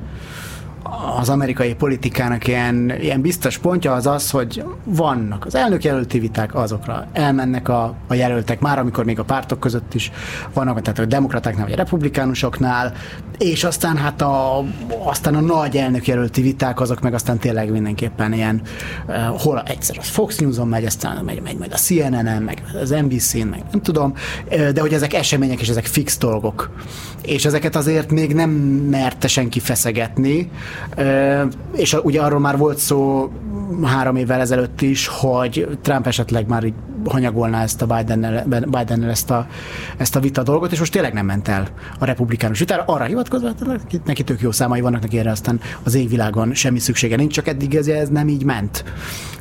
az 1.20 1.30
amerikai 1.30 1.74
politikának 1.74 2.48
ilyen, 2.48 2.94
ilyen 3.00 3.22
biztos 3.22 3.58
pontja 3.58 3.94
az 3.94 4.06
az, 4.06 4.30
hogy 4.30 4.64
vannak 4.84 5.46
az 5.46 5.56
elnökjelölti 5.56 6.20
viták, 6.20 6.56
azokra 6.56 7.08
elmennek 7.14 7.70
a, 7.70 7.96
a 8.08 8.14
jelöltek, 8.14 8.60
már 8.60 8.80
amikor 8.80 9.06
még 9.06 9.20
a 9.20 9.24
pártok 9.24 9.60
között 9.60 9.94
is 9.94 10.12
vannak, 10.54 10.82
tehát 10.82 11.00
a 11.00 11.06
demokratáknál 11.06 11.64
vagy 11.64 11.74
a 11.74 11.78
republikánusoknál, 11.78 12.94
és 13.38 13.64
aztán 13.64 13.98
hát 13.98 14.22
a, 14.22 14.64
aztán 15.04 15.36
a 15.36 15.40
nagy 15.40 15.78
elnökjelölti 15.78 16.42
viták, 16.42 16.80
azok 16.80 17.02
meg 17.02 17.14
aztán 17.14 17.38
tényleg 17.38 17.72
mindenképpen 17.72 18.34
ilyen, 18.34 18.62
uh, 19.08 19.16
hol 19.42 19.64
egyszer 19.66 19.98
a 19.98 20.02
Fox 20.02 20.38
News-on 20.38 20.68
megy, 20.68 20.86
aztán 20.86 21.24
megy, 21.26 21.42
megy 21.42 21.58
majd 21.58 21.74
a 21.74 21.78
CNN-en, 21.78 22.42
meg 22.42 22.64
az 22.82 22.90
NBC-n, 22.90 23.48
meg 23.48 23.64
nem 23.72 23.82
tudom, 23.82 24.14
de 24.74 24.82
hogy 24.82 24.94
ezek 24.94 25.14
események 25.14 25.62
és 25.62 25.70
ezek 25.70 25.86
fix 25.86 26.18
dolgok. 26.18 26.70
És 27.22 27.46
ezeket 27.46 27.76
azért 27.76 28.12
még 28.12 28.34
nem 28.34 28.50
merte 28.90 29.28
senki 29.28 29.60
feszegetni, 29.60 30.50
és 31.76 31.98
ugye 32.04 32.22
arról 32.22 32.40
már 32.40 32.58
volt 32.58 32.78
szó 32.78 33.32
három 33.84 34.16
évvel 34.16 34.40
ezelőtt 34.40 34.82
is, 34.82 35.08
hogy 35.08 35.78
Trump 35.82 36.08
esetleg 36.08 36.48
már 36.48 36.64
így 36.64 36.74
hanyagolná 37.06 37.62
ezt 37.62 37.82
a 37.82 37.86
Biden-nel, 37.86 38.46
biden 38.48 39.04
ezt, 39.04 39.32
a, 39.32 39.48
ezt 39.98 40.16
a 40.16 40.20
vita 40.20 40.44
dolgot, 40.44 40.72
és 40.72 40.80
most 40.80 40.92
tényleg 40.92 41.14
nem 41.14 41.26
ment 41.26 41.48
el 41.48 41.68
a 42.00 42.06
republikánus 42.06 42.60
vitára. 42.60 42.84
Arra 42.86 43.04
hivatkozva, 43.04 43.50
neki, 43.66 44.02
neki 44.06 44.24
tök 44.24 44.42
jó 44.42 44.52
számai 44.52 44.82
vannak 44.82 45.02
neki 45.02 45.18
erre, 45.18 45.32
aztán 45.32 45.60
az 45.84 45.96
égvilágon 45.96 46.54
semmi 46.54 46.80
szüksége 46.80 47.16
nincs, 47.16 47.34
csak 47.34 47.48
eddig 47.48 47.76
ez, 47.76 47.88
ez 47.88 48.10
nem 48.10 48.28
így 48.28 48.44
ment. 48.44 48.84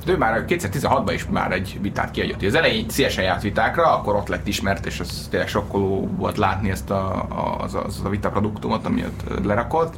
De 0.05 0.13
ő 0.13 0.17
már 0.17 0.45
2016-ban 0.49 1.11
is 1.13 1.27
már 1.31 1.53
egy 1.53 1.79
vitát 1.83 2.11
kiadott. 2.11 2.43
Az 2.43 2.55
elején 2.55 2.89
szívesen 2.89 3.25
járt 3.25 3.43
vitákra, 3.43 3.97
akkor 3.97 4.15
ott 4.15 4.29
lett 4.29 4.47
ismert, 4.47 4.87
és 4.87 5.01
az 5.01 5.27
tényleg 5.31 5.49
sokkoló 5.49 6.09
volt 6.17 6.37
látni 6.37 6.71
ezt 6.71 6.91
a, 6.91 7.27
az, 7.63 7.75
az 7.75 8.01
a 8.05 8.09
vitaproduktumot, 8.09 8.87
ami 8.87 9.05
ott 9.05 9.45
lerakott 9.45 9.95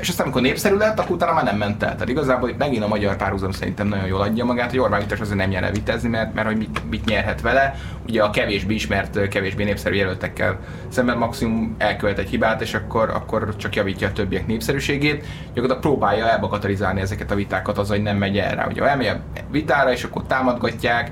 és 0.00 0.08
aztán, 0.08 0.26
amikor 0.26 0.42
népszerű 0.42 0.76
lett, 0.76 0.98
akkor 0.98 1.16
utána 1.16 1.32
már 1.32 1.44
nem 1.44 1.56
ment 1.56 1.82
el. 1.82 1.92
Tehát 1.92 2.08
igazából 2.08 2.54
megint 2.58 2.82
a 2.82 2.88
magyar 2.88 3.16
párhuzam 3.16 3.50
szerintem 3.50 3.86
nagyon 3.86 4.06
jól 4.06 4.20
adja 4.20 4.44
magát, 4.44 4.70
hogy 4.70 4.78
Orbán 4.78 4.98
Viktor 4.98 5.20
azért 5.20 5.38
nem 5.38 5.48
nyerne 5.48 5.70
vitezni, 5.70 6.08
mert, 6.08 6.34
mert 6.34 6.46
hogy 6.46 6.56
mit, 6.56 6.80
mit, 6.90 7.04
nyerhet 7.04 7.40
vele. 7.40 7.74
Ugye 8.08 8.22
a 8.22 8.30
kevésbé 8.30 8.74
ismert, 8.74 9.28
kevésbé 9.28 9.64
népszerű 9.64 9.94
jelöltekkel 9.94 10.58
szemben 10.88 11.18
maximum 11.18 11.74
elkövet 11.78 12.18
egy 12.18 12.28
hibát, 12.28 12.60
és 12.60 12.74
akkor, 12.74 13.10
akkor 13.10 13.56
csak 13.56 13.74
javítja 13.74 14.08
a 14.08 14.12
többiek 14.12 14.46
népszerűségét. 14.46 15.24
Gyakorlatilag 15.46 15.80
próbálja 15.80 16.28
elbakatarizálni 16.28 17.00
ezeket 17.00 17.30
a 17.30 17.34
vitákat 17.34 17.78
az, 17.78 17.88
hogy 17.88 18.02
nem 18.02 18.16
megy 18.16 18.38
el 18.38 18.54
rá. 18.54 18.66
Ugye 18.66 18.82
elmegy 18.82 19.06
a 19.06 19.20
vitára, 19.50 19.92
és 19.92 20.04
akkor 20.04 20.22
támadgatják, 20.26 21.10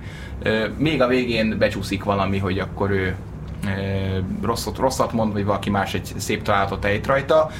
még 0.76 1.02
a 1.02 1.06
végén 1.06 1.58
becsúszik 1.58 2.04
valami, 2.04 2.38
hogy 2.38 2.58
akkor 2.58 2.90
ő 2.90 3.14
rosszat, 4.42 4.76
rosszat 4.76 5.12
mond, 5.12 5.32
vagy 5.32 5.44
valaki 5.44 5.70
más 5.70 5.94
egy 5.94 6.12
szép 6.16 6.42
találatot 6.42 6.84
ejt 6.84 7.06
rajta. 7.06 7.50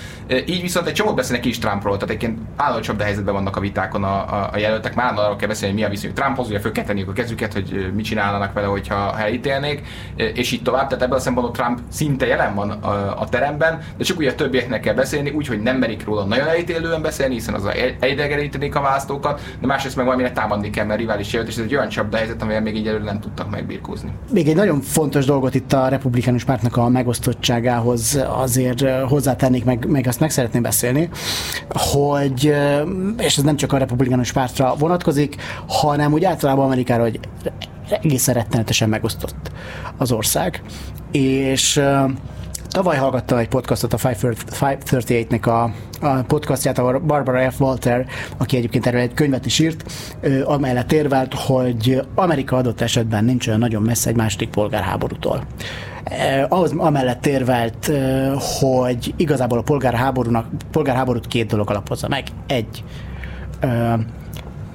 Így 0.47 0.61
viszont 0.61 0.87
egy 0.87 0.93
csomót 0.93 1.15
beszélnek 1.15 1.45
is 1.45 1.59
Trumpról, 1.59 1.97
tehát 1.97 2.15
egyébként 2.15 2.39
állandó 2.57 2.83
csapda 2.83 3.05
helyzetben 3.05 3.35
vannak 3.35 3.57
a 3.57 3.61
vitákon 3.61 4.05
a, 4.05 4.09
a, 4.09 4.51
a 4.53 4.59
jelöltek, 4.59 4.95
már 4.95 5.19
arról 5.19 5.37
kell 5.37 5.49
beszélni, 5.49 5.75
hogy 5.75 5.83
mi 5.83 5.89
a 5.89 5.91
viszonyuk 5.91 6.17
Trumphoz, 6.17 6.49
ugye 6.49 6.61
föl 6.61 6.73
kell 6.73 6.85
a 7.07 7.13
kezüket, 7.13 7.53
hogy 7.53 7.93
mit 7.95 8.05
csinálnának 8.05 8.53
vele, 8.53 8.67
hogyha 8.67 9.19
elítélnék, 9.19 9.83
és 10.17 10.53
így 10.53 10.63
tovább. 10.63 10.87
Tehát 10.87 11.03
ebből 11.03 11.17
a 11.17 11.21
szempontból 11.21 11.55
Trump 11.55 11.79
szinte 11.89 12.27
jelen 12.27 12.55
van 12.55 12.71
a, 12.71 13.21
a 13.21 13.29
teremben, 13.29 13.83
de 13.97 14.05
csak 14.05 14.19
ugye 14.19 14.31
a 14.31 14.35
többieknek 14.35 14.81
kell 14.81 14.95
beszélni, 14.95 15.31
úgyhogy 15.31 15.61
nem 15.61 15.77
merik 15.77 16.05
róla 16.05 16.25
nagyon 16.25 16.47
elítélően 16.47 17.03
beszélni, 17.03 17.35
hiszen 17.35 17.55
az 17.55 17.69
elidegenítenék 18.01 18.75
a 18.75 18.81
választókat, 18.81 19.41
de 19.61 19.67
másrészt 19.67 19.97
meg 19.97 20.05
valamire 20.05 20.33
támadni 20.33 20.71
kell, 20.71 20.87
mert 20.87 20.99
rivális 20.99 21.33
jelölt, 21.33 21.51
és 21.51 21.57
ez 21.57 21.65
egy 21.65 21.75
olyan 21.75 21.89
csapda 21.89 22.17
helyzet, 22.17 22.43
amivel 22.43 22.63
még 22.63 22.77
így 22.77 22.87
előre 22.87 23.05
nem 23.05 23.21
tudtak 23.21 23.51
megbírkózni. 23.51 24.11
Még 24.33 24.49
egy 24.49 24.57
nagyon 24.57 24.81
fontos 24.81 25.25
dolgot 25.25 25.55
itt 25.55 25.73
a 25.73 25.89
republikánus 25.93 26.45
pártnak 26.45 26.77
a 26.77 26.89
megosztottságához 26.89 28.19
azért 28.29 28.85
hozzátennék, 29.09 29.65
meg, 29.65 29.87
meg 29.89 30.07
azt 30.07 30.21
meg 30.21 30.31
szeretném 30.31 30.63
beszélni, 30.63 31.09
hogy, 31.69 32.55
és 33.19 33.37
ez 33.37 33.45
nem 33.45 33.57
csak 33.57 33.73
a 33.73 33.79
republikánus 33.79 34.33
pártra 34.33 34.75
vonatkozik, 34.79 35.37
hanem 35.67 36.13
úgy 36.13 36.25
általában 36.25 36.65
Amerikára, 36.65 37.03
hogy 37.03 37.21
egészen 37.91 38.35
rettenetesen 38.35 38.89
megosztott 38.89 39.51
az 39.97 40.13
ország. 40.13 40.63
És 41.13 41.83
Tavaly 42.73 42.97
hallgattam 42.97 43.39
egy 43.39 43.49
podcastot, 43.49 43.93
a 43.93 43.97
538-nek 43.97 45.47
a, 45.47 45.63
a 46.07 46.23
podcastját, 46.23 46.79
ahol 46.79 46.99
Barbara 46.99 47.51
F. 47.51 47.61
Walter, 47.61 48.07
aki 48.37 48.57
egyébként 48.57 48.87
erről 48.87 49.01
egy 49.01 49.15
könyvet 49.15 49.47
is 49.47 49.59
írt, 49.59 49.93
amellett 50.45 50.93
érvelt, 50.93 51.35
hogy 51.35 52.03
Amerika 52.15 52.57
adott 52.57 52.81
esetben 52.81 53.25
nincs 53.25 53.47
olyan 53.47 53.59
nagyon 53.59 53.83
messze 53.83 54.11
egy 54.11 54.17
második 54.17 54.49
polgárháborútól. 54.49 55.47
Ahhoz 56.49 56.73
amellett 56.77 57.27
érvelt, 57.27 57.91
hogy 58.61 59.15
igazából 59.17 59.59
a 59.59 59.63
polgárháborúnak, 59.63 60.47
polgárháborút 60.71 61.27
két 61.27 61.47
dolog 61.47 61.71
alapozza 61.71 62.09
meg. 62.09 62.25
Egy, 62.47 62.85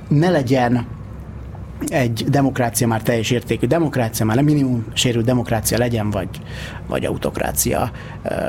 ne 0.08 0.30
legyen 0.30 0.88
egy 1.88 2.26
demokrácia 2.30 2.88
már 2.88 3.02
teljes 3.02 3.32
értékű 3.32 3.68
demokrácia, 3.68 4.26
már 4.26 4.42
minimum 4.42 4.86
sérült 4.94 5.26
demokrácia 5.26 5.78
legyen, 5.78 6.10
vagy, 6.10 6.30
vagy 6.88 7.06
autokrácia, 7.06 7.92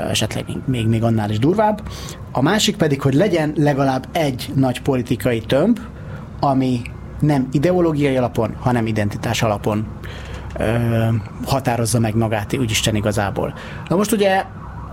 esetleg 0.09 0.45
még, 0.65 0.87
még 0.87 1.03
annál 1.03 1.29
is 1.29 1.39
durvább. 1.39 1.81
A 2.31 2.41
másik 2.41 2.75
pedig, 2.75 3.01
hogy 3.01 3.13
legyen 3.13 3.53
legalább 3.55 4.07
egy 4.11 4.51
nagy 4.55 4.81
politikai 4.81 5.39
tömb, 5.39 5.79
ami 6.39 6.81
nem 7.19 7.47
ideológiai 7.51 8.17
alapon, 8.17 8.55
hanem 8.59 8.87
identitás 8.87 9.43
alapon 9.43 9.87
ö, 10.57 11.07
határozza 11.45 11.99
meg 11.99 12.15
magát, 12.15 12.57
úgyisten 12.57 12.95
igazából. 12.95 13.53
Na 13.87 13.95
most 13.95 14.11
ugye 14.11 14.43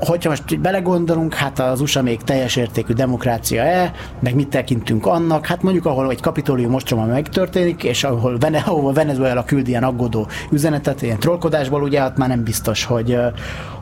hogyha 0.01 0.29
most 0.29 0.61
belegondolunk, 0.61 1.35
hát 1.35 1.59
az 1.59 1.81
USA 1.81 2.03
még 2.03 2.23
teljes 2.23 2.57
értékű 2.57 2.93
demokrácia-e, 2.93 3.93
meg 4.21 4.35
mit 4.35 4.49
tekintünk 4.49 5.07
annak, 5.07 5.47
hát 5.47 5.63
mondjuk 5.63 5.87
ahol 5.87 6.11
egy 6.11 6.21
kapitólium 6.21 6.75
ostroma 6.75 7.05
megtörténik, 7.05 7.85
és 7.85 8.05
ahol, 8.05 8.39
Vene, 8.39 8.59
ahol 8.59 8.93
Venezuela 8.93 9.45
küldi 9.45 9.71
ilyen 9.71 9.85
aggódó 9.85 10.29
üzenetet, 10.51 11.03
ilyen 11.03 11.19
trollkodásból, 11.19 11.83
ugye 11.83 12.01
hát 12.01 12.17
már 12.17 12.29
nem 12.29 12.43
biztos, 12.43 12.85
hogy, 12.85 13.19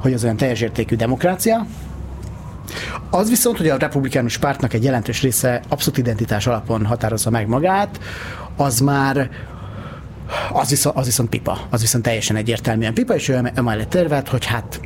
hogy 0.01 0.12
az 0.12 0.25
olyan 0.25 0.37
teljes 0.37 0.61
értékű 0.61 0.97
demokrácia. 0.97 1.67
Az 3.11 3.29
viszont, 3.29 3.57
hogy 3.57 3.69
a 3.69 3.77
republikánus 3.77 4.39
pártnak 4.39 4.73
egy 4.73 4.85
jelentős 4.85 5.23
része 5.23 5.62
abszolút 5.69 5.99
identitás 5.99 6.47
alapon 6.47 6.87
határozza 6.87 7.31
meg 7.31 7.49
magát, 7.49 8.01
az 8.57 8.81
már 8.81 9.31
az 10.53 10.69
viszont, 10.69 10.97
az 10.97 11.05
viszont 11.05 11.29
pipa, 11.29 11.59
az 11.71 11.81
viszont 11.81 12.05
teljesen 12.05 12.37
egyértelműen 12.37 12.95
pipa, 12.95 13.15
és 13.15 13.29
ő 13.29 13.53
emellett 13.55 13.91
tervet, 13.91 14.29
hogy 14.29 14.45
hát 14.45 14.81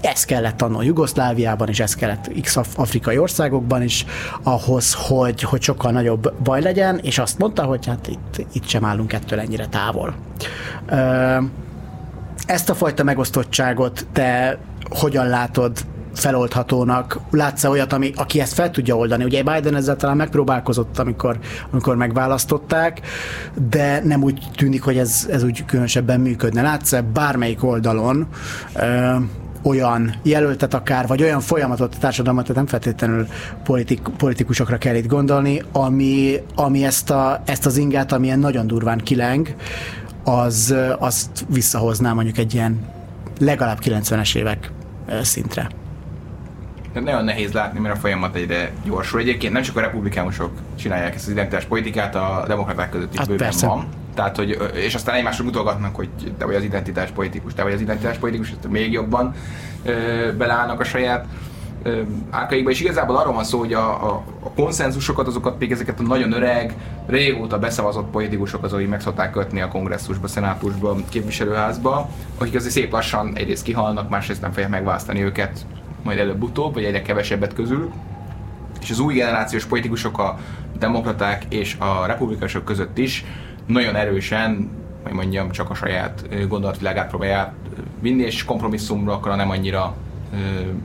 ez 0.00 0.24
kellett 0.24 0.62
annó 0.62 0.82
Jugoszláviában, 0.82 1.68
és 1.68 1.80
ez 1.80 1.94
kellett 1.94 2.30
X 2.42 2.56
afrikai 2.76 3.18
országokban 3.18 3.82
is, 3.82 4.06
ahhoz, 4.42 4.94
hogy, 4.94 5.42
hogy 5.42 5.62
sokkal 5.62 5.92
nagyobb 5.92 6.32
baj 6.42 6.62
legyen, 6.62 6.98
és 7.02 7.18
azt 7.18 7.38
mondta, 7.38 7.62
hogy 7.62 7.86
hát 7.86 8.06
itt, 8.08 8.46
itt 8.52 8.68
sem 8.68 8.84
állunk 8.84 9.12
ettől 9.12 9.40
ennyire 9.40 9.66
távol. 9.66 10.14
Ezt 12.46 12.70
a 12.70 12.74
fajta 12.74 13.02
megosztottságot 13.02 14.06
te 14.12 14.58
hogyan 14.90 15.26
látod 15.26 15.78
feloldhatónak? 16.14 17.20
Látsz 17.30 17.64
-e 17.64 17.68
olyat, 17.68 17.92
ami, 17.92 18.12
aki 18.16 18.40
ezt 18.40 18.52
fel 18.52 18.70
tudja 18.70 18.96
oldani? 18.96 19.24
Ugye 19.24 19.42
Biden 19.42 19.74
ezzel 19.74 19.96
talán 19.96 20.16
megpróbálkozott, 20.16 20.98
amikor, 20.98 21.38
amikor 21.70 21.96
megválasztották, 21.96 23.00
de 23.70 24.00
nem 24.04 24.22
úgy 24.22 24.42
tűnik, 24.56 24.82
hogy 24.82 24.98
ez, 24.98 25.28
ez 25.30 25.42
úgy 25.42 25.64
különösebben 25.64 26.20
működne. 26.20 26.62
Látsz-e 26.62 27.02
bármelyik 27.02 27.64
oldalon 27.64 28.26
ö, 28.74 29.16
olyan 29.62 30.14
jelöltet 30.22 30.74
akár, 30.74 31.06
vagy 31.06 31.22
olyan 31.22 31.40
folyamatot 31.40 31.94
a 31.94 31.98
társadalmat, 31.98 32.42
tehát 32.42 32.56
nem 32.56 32.66
feltétlenül 32.66 33.26
politik, 33.64 34.00
politikusokra 34.16 34.78
kell 34.78 34.94
itt 34.94 35.06
gondolni, 35.06 35.62
ami, 35.72 36.36
ami 36.54 36.84
ezt, 36.84 37.10
a, 37.10 37.42
ezt 37.44 37.66
az 37.66 37.76
ingát, 37.76 38.12
amilyen 38.12 38.38
nagyon 38.38 38.66
durván 38.66 38.98
kileng, 38.98 39.54
az, 40.24 40.74
azt 40.98 41.46
visszahozná 41.48 42.12
mondjuk 42.12 42.38
egy 42.38 42.54
ilyen 42.54 42.80
legalább 43.38 43.78
90-es 43.84 44.36
évek 44.36 44.70
szintre. 45.22 45.68
Nagyon 46.92 47.24
nehéz 47.24 47.52
látni, 47.52 47.78
mert 47.78 47.94
a 47.94 47.98
folyamat 47.98 48.34
egyre 48.34 48.72
gyorsul. 48.84 49.20
Egyébként 49.20 49.52
nem 49.52 49.62
csak 49.62 49.76
a 49.76 49.80
republikánusok 49.80 50.50
csinálják 50.78 51.14
ezt 51.14 51.26
az 51.26 51.32
identitás 51.32 51.64
politikát, 51.64 52.14
a 52.14 52.44
demokraták 52.46 52.90
között 52.90 53.12
is 53.12 53.18
hát 53.18 53.28
bőven 53.28 53.46
persze. 53.46 53.66
van. 53.66 53.86
Tehát, 54.14 54.36
hogy, 54.36 54.58
és 54.74 54.94
aztán 54.94 55.14
egymásra 55.14 55.44
mutogatnak, 55.44 55.96
hogy 55.96 56.08
te 56.38 56.44
vagy 56.44 56.54
az 56.54 56.62
identitás 56.62 57.10
politikus, 57.10 57.54
te 57.54 57.62
vagy 57.62 57.72
az 57.72 57.80
identitás 57.80 58.16
politikus, 58.16 58.54
még 58.68 58.92
jobban 58.92 59.34
ö, 59.84 59.92
beleállnak 60.36 60.80
a 60.80 60.84
saját 60.84 61.26
árkaikba, 62.30 62.70
és 62.70 62.80
igazából 62.80 63.16
arról 63.16 63.32
van 63.32 63.44
szó, 63.44 63.58
hogy 63.58 63.72
a, 63.72 64.10
a, 64.10 64.24
a 64.40 64.50
konszenzusokat, 64.50 65.26
azokat 65.26 65.58
még 65.58 65.72
ezeket 65.72 66.00
a 66.00 66.02
nagyon 66.02 66.32
öreg, 66.32 66.74
régóta 67.06 67.58
beszavazott 67.58 68.10
politikusok 68.10 68.64
azok 68.64 68.88
meg 68.88 69.00
szokták 69.00 69.30
kötni 69.30 69.60
a 69.60 69.68
kongresszusba, 69.68 70.26
szenátusba, 70.26 70.96
képviselőházba, 71.08 72.08
akik 72.38 72.54
azért 72.54 72.72
szép 72.72 72.92
lassan 72.92 73.32
egyrészt 73.34 73.62
kihalnak, 73.62 74.08
másrészt 74.08 74.40
nem 74.40 74.52
fogják 74.52 74.70
megválasztani 74.70 75.22
őket 75.22 75.66
majd 76.02 76.18
előbb-utóbb, 76.18 76.74
vagy 76.74 76.84
egyre 76.84 77.02
kevesebbet 77.02 77.54
közül. 77.54 77.92
És 78.80 78.90
az 78.90 78.98
új 78.98 79.14
generációs 79.14 79.64
politikusok, 79.64 80.18
a 80.18 80.38
demokraták 80.78 81.44
és 81.48 81.76
a 81.78 82.06
republikánusok 82.06 82.64
között 82.64 82.98
is 82.98 83.24
nagyon 83.66 83.96
erősen, 83.96 84.70
hogy 85.02 85.12
mondjam, 85.12 85.50
csak 85.50 85.70
a 85.70 85.74
saját 85.74 86.48
gondolatvilágát 86.48 87.08
próbálják 87.08 87.52
vinni, 88.00 88.22
és 88.22 88.44
kompromisszumra 88.44 89.34
nem 89.34 89.50
annyira 89.50 89.96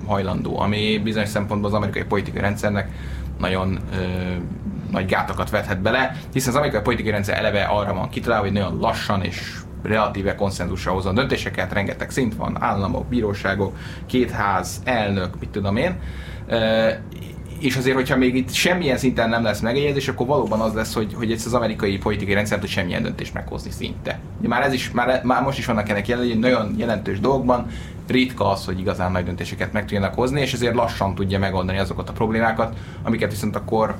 hajlandó, 0.05 0.59
ami 0.59 1.01
bizonyos 1.03 1.29
szempontból 1.29 1.69
az 1.69 1.75
amerikai 1.75 2.03
politikai 2.03 2.41
rendszernek 2.41 2.89
nagyon 3.39 3.79
ö, 3.93 4.03
nagy 4.91 5.05
gátakat 5.05 5.49
vethet 5.49 5.81
bele, 5.81 6.15
hiszen 6.33 6.49
az 6.49 6.55
amerikai 6.55 6.81
politikai 6.81 7.11
rendszer 7.11 7.37
eleve 7.37 7.63
arra 7.63 7.93
van 7.93 8.09
kitalálva, 8.09 8.45
hogy 8.45 8.53
nagyon 8.53 8.77
lassan 8.79 9.23
és 9.23 9.53
relatíve 9.83 10.35
konszenzusra 10.35 10.91
hozzon 10.91 11.15
döntéseket, 11.15 11.73
rengeteg 11.73 12.09
szint 12.09 12.35
van, 12.35 12.57
államok, 12.59 13.05
bíróságok, 13.05 13.77
két 14.05 14.31
ház, 14.31 14.81
elnök, 14.83 15.39
mit 15.39 15.49
tudom 15.49 15.75
én. 15.75 15.95
És 17.59 17.75
azért, 17.75 17.95
hogyha 17.95 18.17
még 18.17 18.35
itt 18.35 18.51
semmilyen 18.51 18.97
szinten 18.97 19.29
nem 19.29 19.43
lesz 19.43 19.59
megegyezés, 19.59 20.07
akkor 20.07 20.27
valóban 20.27 20.59
az 20.59 20.73
lesz, 20.73 20.93
hogy, 20.93 21.13
hogy 21.13 21.31
ez 21.31 21.45
az 21.45 21.53
amerikai 21.53 21.97
politikai 21.97 22.33
rendszer 22.33 22.59
tud 22.59 22.69
semmilyen 22.69 23.03
döntést 23.03 23.33
meghozni 23.33 23.71
szinte. 23.71 24.19
Már 24.41 24.61
ez 24.61 24.73
is, 24.73 24.91
már, 24.91 25.21
már 25.23 25.43
most 25.43 25.57
is 25.57 25.65
vannak 25.65 25.89
ennek 25.89 26.07
jelen, 26.07 26.37
nagyon 26.37 26.75
jelentős 26.77 27.19
dolgokban, 27.19 27.67
ritka 28.07 28.49
az, 28.49 28.65
hogy 28.65 28.79
igazán 28.79 29.11
nagy 29.11 29.25
döntéseket 29.25 29.73
meg 29.73 29.81
tudjanak 29.81 30.13
hozni, 30.13 30.41
és 30.41 30.53
ezért 30.53 30.75
lassan 30.75 31.15
tudja 31.15 31.39
megoldani 31.39 31.77
azokat 31.77 32.09
a 32.09 32.13
problémákat, 32.13 32.77
amiket 33.03 33.31
viszont 33.31 33.55
akkor 33.55 33.95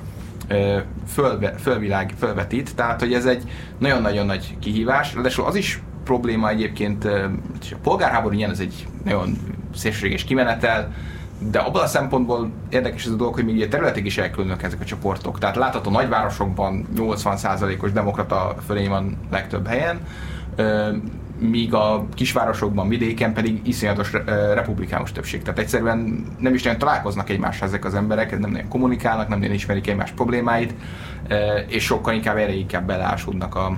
fölve, 1.08 1.52
fölvilág, 1.52 2.14
fölvetít, 2.18 2.74
tehát 2.74 3.00
hogy 3.00 3.12
ez 3.12 3.26
egy 3.26 3.42
nagyon-nagyon 3.78 4.26
nagy 4.26 4.56
kihívás, 4.60 5.12
de 5.12 5.30
az 5.44 5.54
is 5.54 5.82
probléma 6.04 6.48
egyébként, 6.48 7.04
a 7.04 7.76
polgárháború 7.82 8.34
ilyen, 8.34 8.50
ez 8.50 8.60
egy 8.60 8.86
nagyon 9.04 9.36
szélsőséges 9.74 10.24
kimenetel, 10.24 10.92
de 11.38 11.58
abban 11.58 11.82
a 11.82 11.86
szempontból 11.86 12.50
érdekes 12.68 13.04
ez 13.04 13.12
a 13.12 13.16
dolog, 13.16 13.34
hogy 13.34 13.44
még 13.44 13.68
területig 13.68 14.06
is 14.06 14.18
elkülönök 14.18 14.62
ezek 14.62 14.80
a 14.80 14.84
csoportok. 14.84 15.38
Tehát 15.38 15.56
látható 15.56 15.90
nagyvárosokban 15.90 16.86
80%-os 16.96 17.92
demokrata 17.92 18.54
fölény 18.66 18.88
van 18.88 19.16
legtöbb 19.30 19.66
helyen, 19.66 20.00
míg 21.38 21.74
a 21.74 22.06
kisvárosokban, 22.14 22.88
vidéken 22.88 23.32
pedig 23.32 23.60
iszonyatos 23.62 24.12
republikánus 24.54 25.12
többség. 25.12 25.42
Tehát 25.42 25.58
egyszerűen 25.58 26.26
nem 26.38 26.54
is 26.54 26.62
nagyon 26.62 26.78
találkoznak 26.78 27.30
egymással 27.30 27.68
ezek 27.68 27.84
az 27.84 27.94
emberek, 27.94 28.38
nem 28.38 28.50
nagyon 28.50 28.68
kommunikálnak, 28.68 29.28
nem 29.28 29.38
nagyon 29.38 29.54
ismerik 29.54 29.86
egymás 29.86 30.10
problémáit, 30.10 30.74
és 31.66 31.84
sokkal 31.84 32.14
inkább 32.14 32.36
erre 32.36 32.54
inkább 32.54 32.86
beleásódnak 32.86 33.54
a 33.54 33.76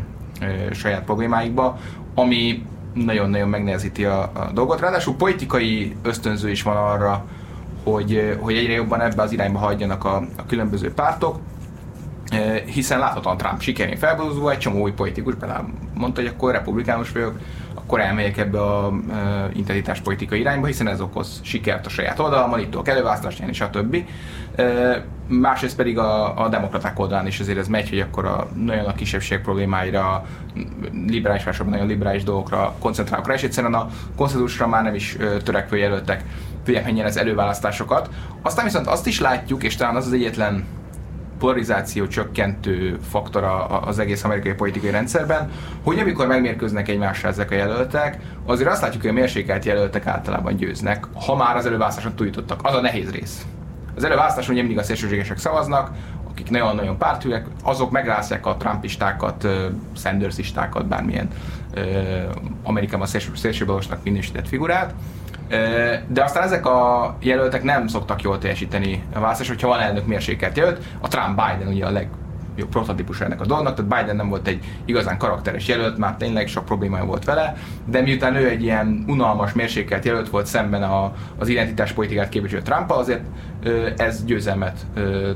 saját 0.73 1.05
problémáikba, 1.05 1.79
ami 2.15 2.63
nagyon-nagyon 2.95 3.49
megnehezíti 3.49 4.05
a, 4.05 4.21
a 4.21 4.51
dolgot. 4.53 4.81
Ráadásul 4.81 5.15
politikai 5.15 5.97
ösztönző 6.03 6.51
is 6.51 6.63
van 6.63 6.77
arra, 6.77 7.25
hogy, 7.85 8.37
hogy 8.41 8.57
egyre 8.57 8.73
jobban 8.73 9.01
ebbe 9.01 9.23
az 9.23 9.33
irányba 9.33 9.59
hagyjanak 9.59 10.05
a, 10.05 10.17
a 10.37 10.47
különböző 10.47 10.93
pártok, 10.93 11.39
hiszen 12.67 12.99
láthatóan 12.99 13.37
Trump 13.37 13.61
sikerén 13.61 13.97
felbozulva 13.97 14.51
egy 14.51 14.59
csomó 14.59 14.81
új 14.81 14.93
politikus 14.93 15.35
mondta, 15.95 16.21
hogy 16.21 16.31
akkor 16.31 16.53
republikánus 16.53 17.13
vagyok, 17.13 17.39
akkor 17.75 18.01
elmegyek 18.01 18.37
ebbe 18.37 18.61
a 18.61 18.93
e, 19.13 19.51
integritás 19.55 20.01
politikai 20.01 20.41
irányba, 20.41 20.67
hiszen 20.67 20.89
ez 20.89 21.01
okoz 21.01 21.41
sikert 21.43 21.87
a 21.87 21.89
saját 21.89 22.19
oldalamon, 22.19 22.59
itt 22.59 22.71
tudok 22.71 22.89
előválasztást 22.89 23.39
nyerni, 23.39 23.55
stb. 23.55 23.97
E, 24.57 25.05
másrészt 25.29 25.77
pedig 25.77 25.99
a, 25.99 26.43
a 26.45 26.49
demokraták 26.49 26.99
oldalán 26.99 27.27
is 27.27 27.41
azért 27.41 27.59
ez 27.59 27.69
megy, 27.69 27.89
hogy 27.89 28.01
akkor 28.01 28.25
a, 28.25 28.49
nagyon 28.55 28.85
a 28.85 28.95
kisebbség 28.95 29.41
problémáira, 29.41 30.25
liberális 31.07 31.45
vásárban 31.45 31.73
nagyon 31.73 31.87
liberális 31.87 32.25
dolgokra 32.25 32.75
koncentrálok 32.79 33.27
rá, 33.27 33.35
és 33.35 33.43
egyszerűen 33.43 33.75
a 33.75 33.89
konszenzusra 34.17 34.67
már 34.67 34.83
nem 34.83 34.95
is 34.95 35.17
törekvő 35.45 35.77
jelöltek 35.77 36.25
tudják 36.65 36.85
menjen 36.85 37.07
az 37.07 37.17
előválasztásokat. 37.17 38.11
Aztán 38.43 38.65
viszont 38.65 38.87
azt 38.87 39.07
is 39.07 39.21
látjuk, 39.21 39.63
és 39.63 39.77
talán 39.77 39.97
az 39.97 40.07
az 40.07 40.13
egyetlen 40.13 40.65
polarizáció 41.39 42.07
csökkentő 42.07 42.99
faktora 43.09 43.67
az 43.67 43.99
egész 43.99 44.25
amerikai 44.25 44.53
politikai 44.53 44.91
rendszerben, 44.91 45.51
hogy 45.83 45.99
amikor 45.99 46.27
megmérkőznek 46.27 46.89
egymással 46.89 47.31
ezek 47.31 47.51
a 47.51 47.55
jelöltek, 47.55 48.19
azért 48.47 48.71
azt 48.71 48.83
látjuk, 48.83 49.03
hogy 49.03 49.11
a 49.11 49.15
mérsékelt 49.15 49.65
jelöltek 49.65 50.07
általában 50.07 50.57
győznek, 50.57 51.07
ha 51.27 51.37
már 51.37 51.57
az 51.57 51.67
előválasztáson 51.67 52.15
túljutottak. 52.15 52.61
Az 52.63 52.75
a 52.75 52.81
nehéz 52.81 53.11
rész. 53.11 53.47
Az 53.97 54.05
előválasztáson 54.05 54.53
ugye 54.53 54.63
mindig 54.63 54.79
a 54.79 54.83
szélsőségesek 54.83 55.39
szavaznak, 55.39 55.91
akik 56.31 56.51
nagyon-nagyon 56.51 56.99
pártűek, 56.99 57.47
azok 57.63 57.91
megrázják 57.91 58.47
a 58.47 58.57
trumpistákat, 58.57 59.47
Sandersistákat, 59.97 60.87
bármilyen 60.87 61.29
Amerikában 62.63 63.07
szélsőbalosnak 63.35 64.05
minősített 64.05 64.49
figurát, 64.49 64.95
de 66.09 66.23
aztán 66.23 66.43
ezek 66.43 66.67
a 66.67 67.17
jelöltek 67.21 67.63
nem 67.63 67.87
szoktak 67.87 68.23
jól 68.23 68.39
teljesíteni 68.39 69.05
a 69.15 69.21
választás, 69.21 69.49
hogyha 69.49 69.69
van 69.69 69.81
elnök 69.81 70.07
mérsékelt 70.07 70.57
jelölt. 70.57 70.85
A 71.01 71.09
Trump-Biden 71.09 71.73
ugye 71.73 71.87
a 71.87 71.91
legjobb 71.91 72.69
prototípus 72.71 73.21
ennek 73.21 73.41
a 73.41 73.47
dolognak, 73.47 73.75
tehát 73.75 74.01
Biden 74.01 74.17
nem 74.17 74.29
volt 74.29 74.47
egy 74.47 74.65
igazán 74.85 75.19
karakteres 75.19 75.69
jelölt, 75.69 75.99
már 75.99 76.17
tényleg 76.17 76.49
sok 76.49 76.65
problémája 76.65 77.05
volt 77.05 77.25
vele, 77.25 77.57
de 77.85 78.01
miután 78.01 78.35
ő 78.35 78.49
egy 78.49 78.63
ilyen 78.63 79.05
unalmas, 79.07 79.53
mérsékelt 79.53 80.05
jelölt 80.05 80.29
volt 80.29 80.47
szemben 80.47 80.83
a, 80.83 81.13
az 81.39 81.53
politikát 81.95 82.29
képviselő 82.29 82.63
trump 82.63 82.91
azért 82.91 83.23
ez 83.97 84.25
győzelmet 84.25 84.87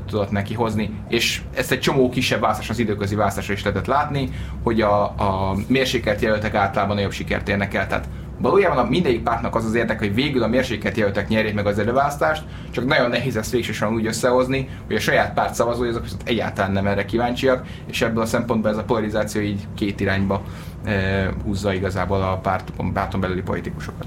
tudott 0.07 0.31
neki 0.31 0.53
hozni, 0.53 1.03
és 1.07 1.41
ezt 1.55 1.71
egy 1.71 1.79
csomó 1.79 2.09
kisebb 2.09 2.39
választás 2.41 2.69
az 2.69 2.79
időközi 2.79 3.15
választásra 3.15 3.53
is 3.53 3.63
lehetett 3.63 3.87
látni, 3.87 4.29
hogy 4.63 4.81
a, 4.81 5.03
a 5.03 5.55
mérsékelt 5.67 6.21
jelöltek 6.21 6.53
általában 6.53 6.95
nagyobb 6.95 7.11
sikert 7.11 7.49
érnek 7.49 7.73
el, 7.73 7.87
tehát 7.87 8.07
Valójában 8.41 8.77
a 8.77 8.89
mindegyik 8.89 9.23
pártnak 9.23 9.55
az 9.55 9.65
az 9.65 9.73
érdek, 9.73 9.99
hogy 9.99 10.13
végül 10.13 10.43
a 10.43 10.47
mérséket 10.47 10.97
jelöltek 10.97 11.27
nyerjék 11.27 11.53
meg 11.53 11.65
az 11.65 11.79
előválasztást, 11.79 12.43
csak 12.71 12.85
nagyon 12.85 13.09
nehéz 13.09 13.35
ezt 13.35 13.51
végsősorban 13.51 13.97
úgy 13.97 14.05
összehozni, 14.05 14.69
hogy 14.87 14.95
a 14.95 14.99
saját 14.99 15.33
párt 15.33 15.53
szavazói 15.53 15.89
azok 15.89 16.03
viszont 16.03 16.21
egyáltalán 16.25 16.71
nem 16.71 16.87
erre 16.87 17.05
kíváncsiak, 17.05 17.65
és 17.85 18.01
ebből 18.01 18.23
a 18.23 18.25
szempontból 18.25 18.71
ez 18.71 18.77
a 18.77 18.83
polarizáció 18.83 19.41
így 19.41 19.67
két 19.75 19.99
irányba 19.99 20.41
e, 20.83 21.29
húzza 21.43 21.73
igazából 21.73 22.21
a 22.21 22.37
párt, 22.37 22.71
párton 22.93 23.19
belüli 23.19 23.41
politikusokat. 23.41 24.05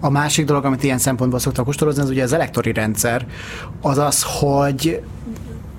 A 0.00 0.10
másik 0.10 0.46
dolog, 0.46 0.64
amit 0.64 0.82
ilyen 0.82 0.98
szempontból 0.98 1.38
szoktak 1.38 1.64
kustorozni, 1.64 2.02
az 2.02 2.10
ugye 2.10 2.22
az 2.22 2.32
elektori 2.32 2.72
rendszer, 2.72 3.26
az 3.80 3.98
az, 3.98 4.24
hogy 4.40 5.02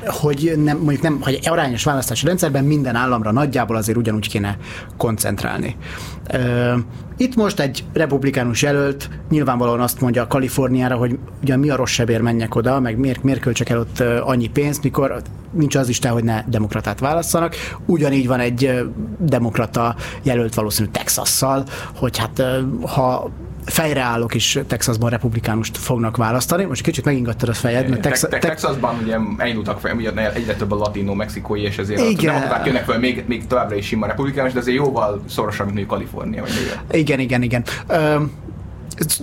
hogy 0.05 0.53
nem, 0.57 0.77
mondjuk 0.77 1.01
nem, 1.01 1.21
hogy 1.21 1.39
arányos 1.43 1.83
választási 1.83 2.25
rendszerben 2.25 2.63
minden 2.63 2.95
államra 2.95 3.31
nagyjából 3.31 3.75
azért 3.75 3.97
ugyanúgy 3.97 4.29
kéne 4.29 4.57
koncentrálni. 4.97 5.75
Itt 7.17 7.35
most 7.35 7.59
egy 7.59 7.83
republikánus 7.93 8.61
jelölt 8.61 9.09
nyilvánvalóan 9.29 9.79
azt 9.79 10.01
mondja 10.01 10.21
a 10.21 10.27
Kaliforniára, 10.27 10.95
hogy 10.95 11.19
ugye 11.41 11.57
mi 11.57 11.69
a 11.69 11.75
rossz 11.75 11.91
sebér 11.91 12.21
menjek 12.21 12.55
oda, 12.55 12.79
meg 12.79 12.97
miért, 12.97 13.23
miért 13.23 13.39
költsek 13.39 13.69
el 13.69 13.79
ott 13.79 13.99
annyi 13.99 14.47
pénzt, 14.47 14.83
mikor 14.83 15.21
nincs 15.51 15.75
az 15.75 15.89
Isten, 15.89 16.11
hogy 16.11 16.23
ne 16.23 16.43
demokratát 16.47 16.99
válasszanak. 16.99 17.55
Ugyanígy 17.85 18.27
van 18.27 18.39
egy 18.39 18.89
demokrata 19.19 19.95
jelölt 20.23 20.53
valószínű 20.53 20.89
Texasszal, 20.89 21.63
hogy 21.95 22.17
hát 22.17 22.43
ha 22.81 23.31
fejreállók 23.65 24.33
is 24.33 24.59
Texasban 24.67 25.09
republikánust 25.09 25.77
fognak 25.77 26.17
választani. 26.17 26.63
Most 26.63 26.81
kicsit 26.81 27.05
megingattad 27.05 27.49
a 27.49 27.53
fejed, 27.53 27.89
mert 27.89 28.01
Tex- 28.01 28.27
Tex- 28.29 28.45
Texasban 28.45 28.99
ugye 29.03 29.17
elindultak 29.37 29.79
fel, 29.79 29.95
ugye 29.95 30.31
egyre 30.33 30.53
több 30.55 30.71
a 30.71 30.75
latino, 30.75 31.13
mexikói, 31.13 31.61
és 31.61 31.77
ezért 31.77 31.99
Igen. 31.99 32.29
a 32.29 32.33
demokraták 32.33 32.65
jönnek 32.65 32.83
fel 32.83 32.99
még, 32.99 33.23
még 33.27 33.47
továbbra 33.47 33.75
is 33.75 33.85
sima 33.85 34.05
republikánus, 34.05 34.53
de 34.53 34.59
azért 34.59 34.77
jóval 34.77 35.23
szorosabb, 35.29 35.71
mint 35.73 35.87
Kalifornia. 35.87 36.41
Vagy. 36.41 36.99
Igen, 36.99 37.19
igen, 37.19 37.41
igen. 37.41 37.63
Ö, 37.87 38.15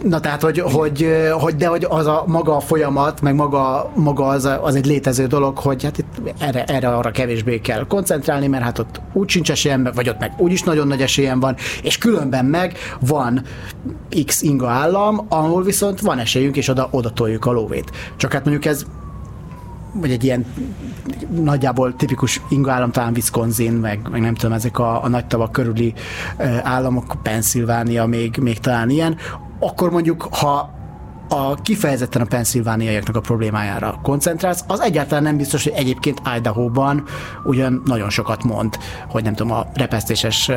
Na 0.03 0.21
tehát, 0.21 0.43
hogy, 0.43 0.59
hogy, 0.59 1.09
hogy, 1.31 1.57
de 1.57 1.67
hogy 1.67 1.87
az 1.89 2.07
a 2.07 2.25
maga 2.27 2.57
a 2.57 2.61
folyamat, 2.61 3.21
meg 3.21 3.35
maga, 3.35 3.91
maga 3.95 4.27
az, 4.27 4.49
az 4.63 4.75
egy 4.75 4.87
létező 4.87 5.27
dolog, 5.27 5.59
hogy 5.59 5.83
hát 5.83 5.99
itt 5.99 6.21
erre, 6.39 6.65
erre 6.65 6.89
arra 6.89 7.11
kevésbé 7.11 7.61
kell 7.61 7.87
koncentrálni, 7.87 8.47
mert 8.47 8.65
hát 8.65 8.79
ott 8.79 9.01
úgy 9.13 9.29
sincs 9.29 9.51
esélyem, 9.51 9.89
vagy 9.95 10.09
ott 10.09 10.19
meg 10.19 10.33
úgyis 10.37 10.63
nagyon 10.63 10.87
nagy 10.87 11.01
esélyem 11.01 11.41
van, 11.41 11.57
és 11.83 11.99
különben 11.99 12.45
meg 12.45 12.77
van 13.01 13.43
X 14.27 14.43
inga 14.43 14.69
állam, 14.69 15.27
ahol 15.29 15.63
viszont 15.63 16.01
van 16.01 16.19
esélyünk, 16.19 16.57
és 16.57 16.69
oda, 16.69 16.89
oda 16.91 17.11
toljuk 17.11 17.47
a 17.47 17.53
lóvét. 17.53 17.91
Csak 18.17 18.33
hát 18.33 18.45
mondjuk 18.45 18.65
ez 18.65 18.85
vagy 19.93 20.11
egy 20.11 20.25
ilyen 20.25 20.45
nagyjából 21.31 21.97
tipikus 21.97 22.41
inga 22.49 22.73
állam, 22.73 22.91
talán 22.91 23.13
Wisconsin, 23.13 23.73
meg, 23.73 24.09
meg 24.11 24.21
nem 24.21 24.35
tudom, 24.35 24.53
ezek 24.53 24.79
a, 24.79 25.05
a 25.05 25.09
nagy 25.09 25.27
tavak 25.27 25.53
körüli 25.53 25.95
államok, 26.63 27.17
Pennsylvania 27.23 28.07
még, 28.07 28.37
még 28.37 28.59
talán 28.59 28.91
ilyen, 28.91 29.17
akkor 29.59 29.91
mondjuk, 29.91 30.23
ha 30.31 30.77
a 31.29 31.55
kifejezetten 31.55 32.23
a 32.23 32.25
penszilvániaiaknak 32.25 33.17
a 33.17 33.21
problémájára 33.21 33.99
koncentrálsz, 34.03 34.65
az 34.67 34.81
egyáltalán 34.81 35.23
nem 35.23 35.37
biztos, 35.37 35.65
hogy 35.65 35.73
egyébként 35.77 36.23
Idaho-ban 36.37 37.05
ugyan 37.45 37.83
nagyon 37.85 38.11
sokat 38.11 38.45
mond, 38.45 38.79
hogy 39.09 39.23
nem 39.23 39.35
tudom, 39.35 39.53
a 39.53 39.67
repesztéses 39.75 40.51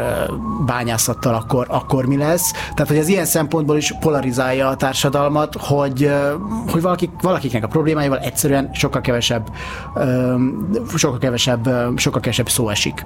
bányászattal 0.65 1.33
akkor, 1.33 1.65
akkor 1.69 2.05
mi 2.05 2.17
lesz. 2.17 2.51
Tehát, 2.51 2.87
hogy 2.87 2.97
ez 2.97 3.07
ilyen 3.07 3.25
szempontból 3.25 3.77
is 3.77 3.93
polarizálja 3.99 4.67
a 4.67 4.75
társadalmat, 4.75 5.55
hogy, 5.59 6.11
hogy 6.67 6.81
valakik, 6.81 7.09
valakiknek 7.21 7.63
a 7.63 7.67
problémáival 7.67 8.19
egyszerűen 8.19 8.69
sokkal 8.73 9.01
kevesebb, 9.01 9.51
sokkal 10.95 11.19
kevesebb, 11.19 11.69
sokkal 11.95 12.21
kevesebb 12.21 12.49
szó 12.49 12.69
esik. 12.69 13.05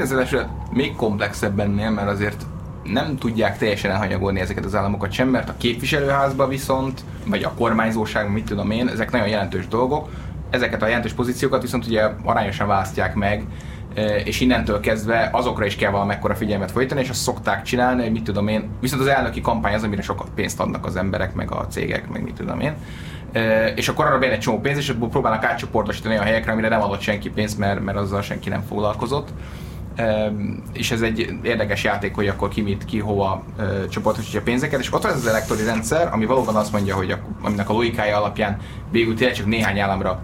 Ez 0.00 0.10
eset 0.10 0.48
még 0.70 0.96
komplexebb 0.96 1.58
ennél, 1.58 1.90
mert 1.90 2.08
azért 2.08 2.46
nem 2.84 3.18
tudják 3.18 3.58
teljesen 3.58 3.90
elhanyagolni 3.90 4.40
ezeket 4.40 4.64
az 4.64 4.74
államokat 4.74 5.12
sem, 5.12 5.28
mert 5.28 5.48
a 5.48 5.54
képviselőházban 5.56 6.48
viszont, 6.48 7.04
vagy 7.26 7.42
a 7.42 7.52
kormányzóság, 7.52 8.30
mit 8.30 8.44
tudom 8.44 8.70
én, 8.70 8.88
ezek 8.88 9.10
nagyon 9.10 9.28
jelentős 9.28 9.68
dolgok. 9.68 10.08
Ezeket 10.50 10.82
a 10.82 10.86
jelentős 10.86 11.12
pozíciókat 11.12 11.62
viszont 11.62 11.86
ugye 11.86 12.08
arányosan 12.24 12.66
választják 12.66 13.14
meg, 13.14 13.44
eh, 13.94 14.26
és 14.26 14.40
innentől 14.40 14.80
kezdve 14.80 15.28
azokra 15.32 15.66
is 15.66 15.76
kell 15.76 15.90
valamekkora 15.90 16.34
figyelmet 16.34 16.70
folytani, 16.70 17.00
és 17.00 17.08
azt 17.08 17.20
szokták 17.20 17.62
csinálni, 17.62 18.02
hogy 18.02 18.12
mit 18.12 18.24
tudom 18.24 18.48
én. 18.48 18.68
Viszont 18.80 19.02
az 19.02 19.08
elnöki 19.08 19.40
kampány 19.40 19.74
az, 19.74 19.82
amire 19.82 20.02
sokat 20.02 20.28
pénzt 20.34 20.60
adnak 20.60 20.86
az 20.86 20.96
emberek, 20.96 21.34
meg 21.34 21.50
a 21.50 21.66
cégek, 21.66 22.08
meg 22.08 22.22
mit 22.22 22.34
tudom 22.34 22.60
én. 22.60 22.74
Eh, 23.32 23.72
És 23.76 23.88
akkor 23.88 24.06
arra 24.06 24.18
bejön 24.18 24.34
egy 24.34 24.40
csomó 24.40 24.60
pénz, 24.60 24.78
és 24.78 24.94
próbálnak 25.10 25.44
átcsoportosítani 25.44 26.14
olyan 26.14 26.26
helyekre, 26.26 26.52
amire 26.52 26.68
nem 26.68 26.82
adott 26.82 27.00
senki 27.00 27.30
pénzt, 27.30 27.58
mert, 27.58 27.84
mert 27.84 27.98
azzal 27.98 28.22
senki 28.22 28.48
nem 28.48 28.62
foglalkozott. 28.68 29.28
És 30.72 30.90
ez 30.90 31.00
egy 31.00 31.38
érdekes 31.42 31.84
játék, 31.84 32.14
hogy 32.14 32.28
akkor 32.28 32.48
ki 32.48 32.60
mit, 32.60 32.84
ki 32.84 32.98
hova 32.98 33.44
csoportosítja 33.88 34.42
pénzeket, 34.42 34.80
és 34.80 34.92
ott 34.92 35.02
van 35.02 35.12
ez 35.12 35.18
az 35.18 35.26
elektori 35.26 35.64
rendszer, 35.64 36.08
ami 36.12 36.26
valóban 36.26 36.56
azt 36.56 36.72
mondja, 36.72 36.94
hogy 36.94 37.10
a, 37.10 37.18
aminek 37.42 37.68
a 37.68 37.72
logikája 37.72 38.16
alapján 38.16 38.58
végül 38.90 39.14
tényleg 39.14 39.36
csak 39.36 39.46
néhány 39.46 39.78
államra 39.78 40.22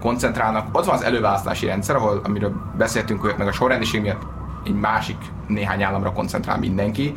koncentrálnak. 0.00 0.78
Ott 0.78 0.84
van 0.84 0.94
az 0.94 1.02
előválasztási 1.02 1.66
rendszer, 1.66 1.96
ahol, 1.96 2.20
amiről 2.24 2.52
beszéltünk, 2.78 3.20
hogy 3.20 3.34
meg 3.38 3.46
a 3.46 3.52
sorrendiség 3.52 4.00
miatt 4.00 4.22
egy 4.64 4.74
másik 4.74 5.16
néhány 5.46 5.82
államra 5.82 6.12
koncentrál 6.12 6.58
mindenki. 6.58 7.12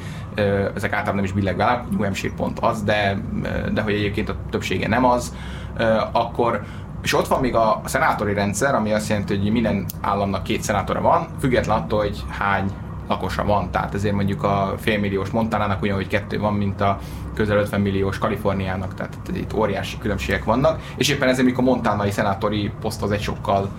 Ezek 0.76 0.92
általában 0.92 1.16
nem 1.16 1.24
is 1.24 1.32
billeg 1.32 1.60
államok, 1.60 1.92
New 1.92 2.04
Hampshire 2.04 2.34
pont 2.34 2.60
az, 2.60 2.84
de, 2.84 3.22
de 3.74 3.82
hogy 3.82 3.94
egyébként 3.94 4.30
a 4.30 4.36
többsége 4.50 4.88
nem 4.88 5.06
az, 5.06 5.36
akkor 6.12 6.64
és 7.04 7.14
ott 7.14 7.28
van 7.28 7.40
még 7.40 7.56
a 7.56 7.82
szenátori 7.86 8.34
rendszer, 8.34 8.76
ami 8.76 8.94
azt 8.94 9.10
jelenti, 9.10 9.38
hogy 9.38 9.52
minden 9.52 9.86
államnak 10.02 10.44
két 10.44 10.64
szenátora 10.64 11.02
van, 11.02 11.28
független 11.40 11.78
attól, 11.78 12.00
hogy 12.00 12.24
hány 12.40 12.72
lakosa 13.08 13.44
van. 13.44 13.72
Tehát 13.72 13.94
ezért 13.94 14.16
mondjuk 14.16 14.44
a 14.44 14.74
félmilliós 14.78 15.30
Montanának 15.30 15.82
ugyanúgy 15.82 16.08
kettő 16.08 16.40
van, 16.40 16.54
mint 16.54 16.82
a 16.82 17.00
közel 17.34 17.58
50 17.58 17.82
milliós 17.82 18.18
Kaliforniának, 18.18 18.94
tehát 18.94 19.18
itt 19.34 19.54
óriási 19.54 19.98
különbségek 19.98 20.44
vannak, 20.44 20.82
és 20.96 21.10
éppen 21.10 21.28
ezért 21.28 21.48
mikor 21.48 21.64
montánai 21.64 22.12
szenátori 22.12 22.72
poszt 22.82 23.02
az 23.02 23.12
egy 23.12 23.22
sokkal 23.22 23.70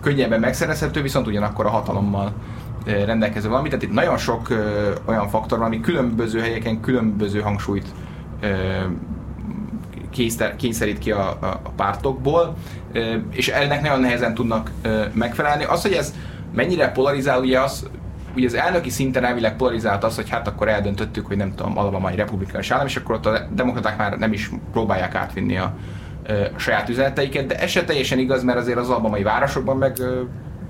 könnyebben 0.00 0.40
megszerezhető, 0.40 1.02
viszont 1.02 1.26
ugyanakkor 1.26 1.66
a 1.66 1.70
hatalommal 1.70 2.32
rendelkező 2.84 3.48
valami. 3.48 3.68
Tehát 3.68 3.84
itt 3.84 3.92
nagyon 3.92 4.16
sok 4.16 4.48
olyan 5.04 5.28
faktor 5.28 5.58
van, 5.58 5.66
ami 5.66 5.80
különböző 5.80 6.40
helyeken 6.40 6.80
különböző 6.80 7.40
hangsúlyt 7.40 7.86
kényszer- 10.14 10.56
kényszerít 10.56 10.98
ki 10.98 11.10
a, 11.10 11.28
a, 11.40 11.46
a 11.62 11.70
pártokból, 11.76 12.54
és 13.30 13.48
ennek 13.48 13.82
nagyon 13.82 14.00
nehezen 14.00 14.34
tudnak 14.34 14.70
megfelelni. 15.12 15.64
Az, 15.64 15.82
hogy 15.82 15.92
ez 15.92 16.14
mennyire 16.54 16.88
polarizál, 16.92 17.40
ugye 17.40 17.60
az, 17.60 17.88
ugye 18.36 18.46
az 18.46 18.54
elnöki 18.54 18.90
szinten 18.90 19.24
elvileg 19.24 19.56
polarizált 19.56 20.04
az, 20.04 20.14
hogy 20.14 20.30
hát 20.30 20.48
akkor 20.48 20.68
eldöntöttük, 20.68 21.26
hogy 21.26 21.36
nem 21.36 21.54
tudom, 21.54 21.78
Alabama 21.78 22.08
egy 22.10 22.16
republikánus 22.16 22.70
állam, 22.70 22.86
és 22.86 22.96
akkor 22.96 23.14
ott 23.14 23.26
a 23.26 23.46
demokraták 23.52 23.98
már 23.98 24.18
nem 24.18 24.32
is 24.32 24.50
próbálják 24.72 25.14
átvinni 25.14 25.56
a, 25.56 25.74
a 26.54 26.58
saját 26.58 26.88
üzeneteiket, 26.88 27.46
de 27.46 27.58
ez 27.58 27.70
se 27.70 27.84
teljesen 27.84 28.18
igaz, 28.18 28.42
mert 28.42 28.58
azért 28.58 28.78
az 28.78 28.88
alabamai 28.88 29.22
városokban 29.22 29.76
meg 29.76 29.96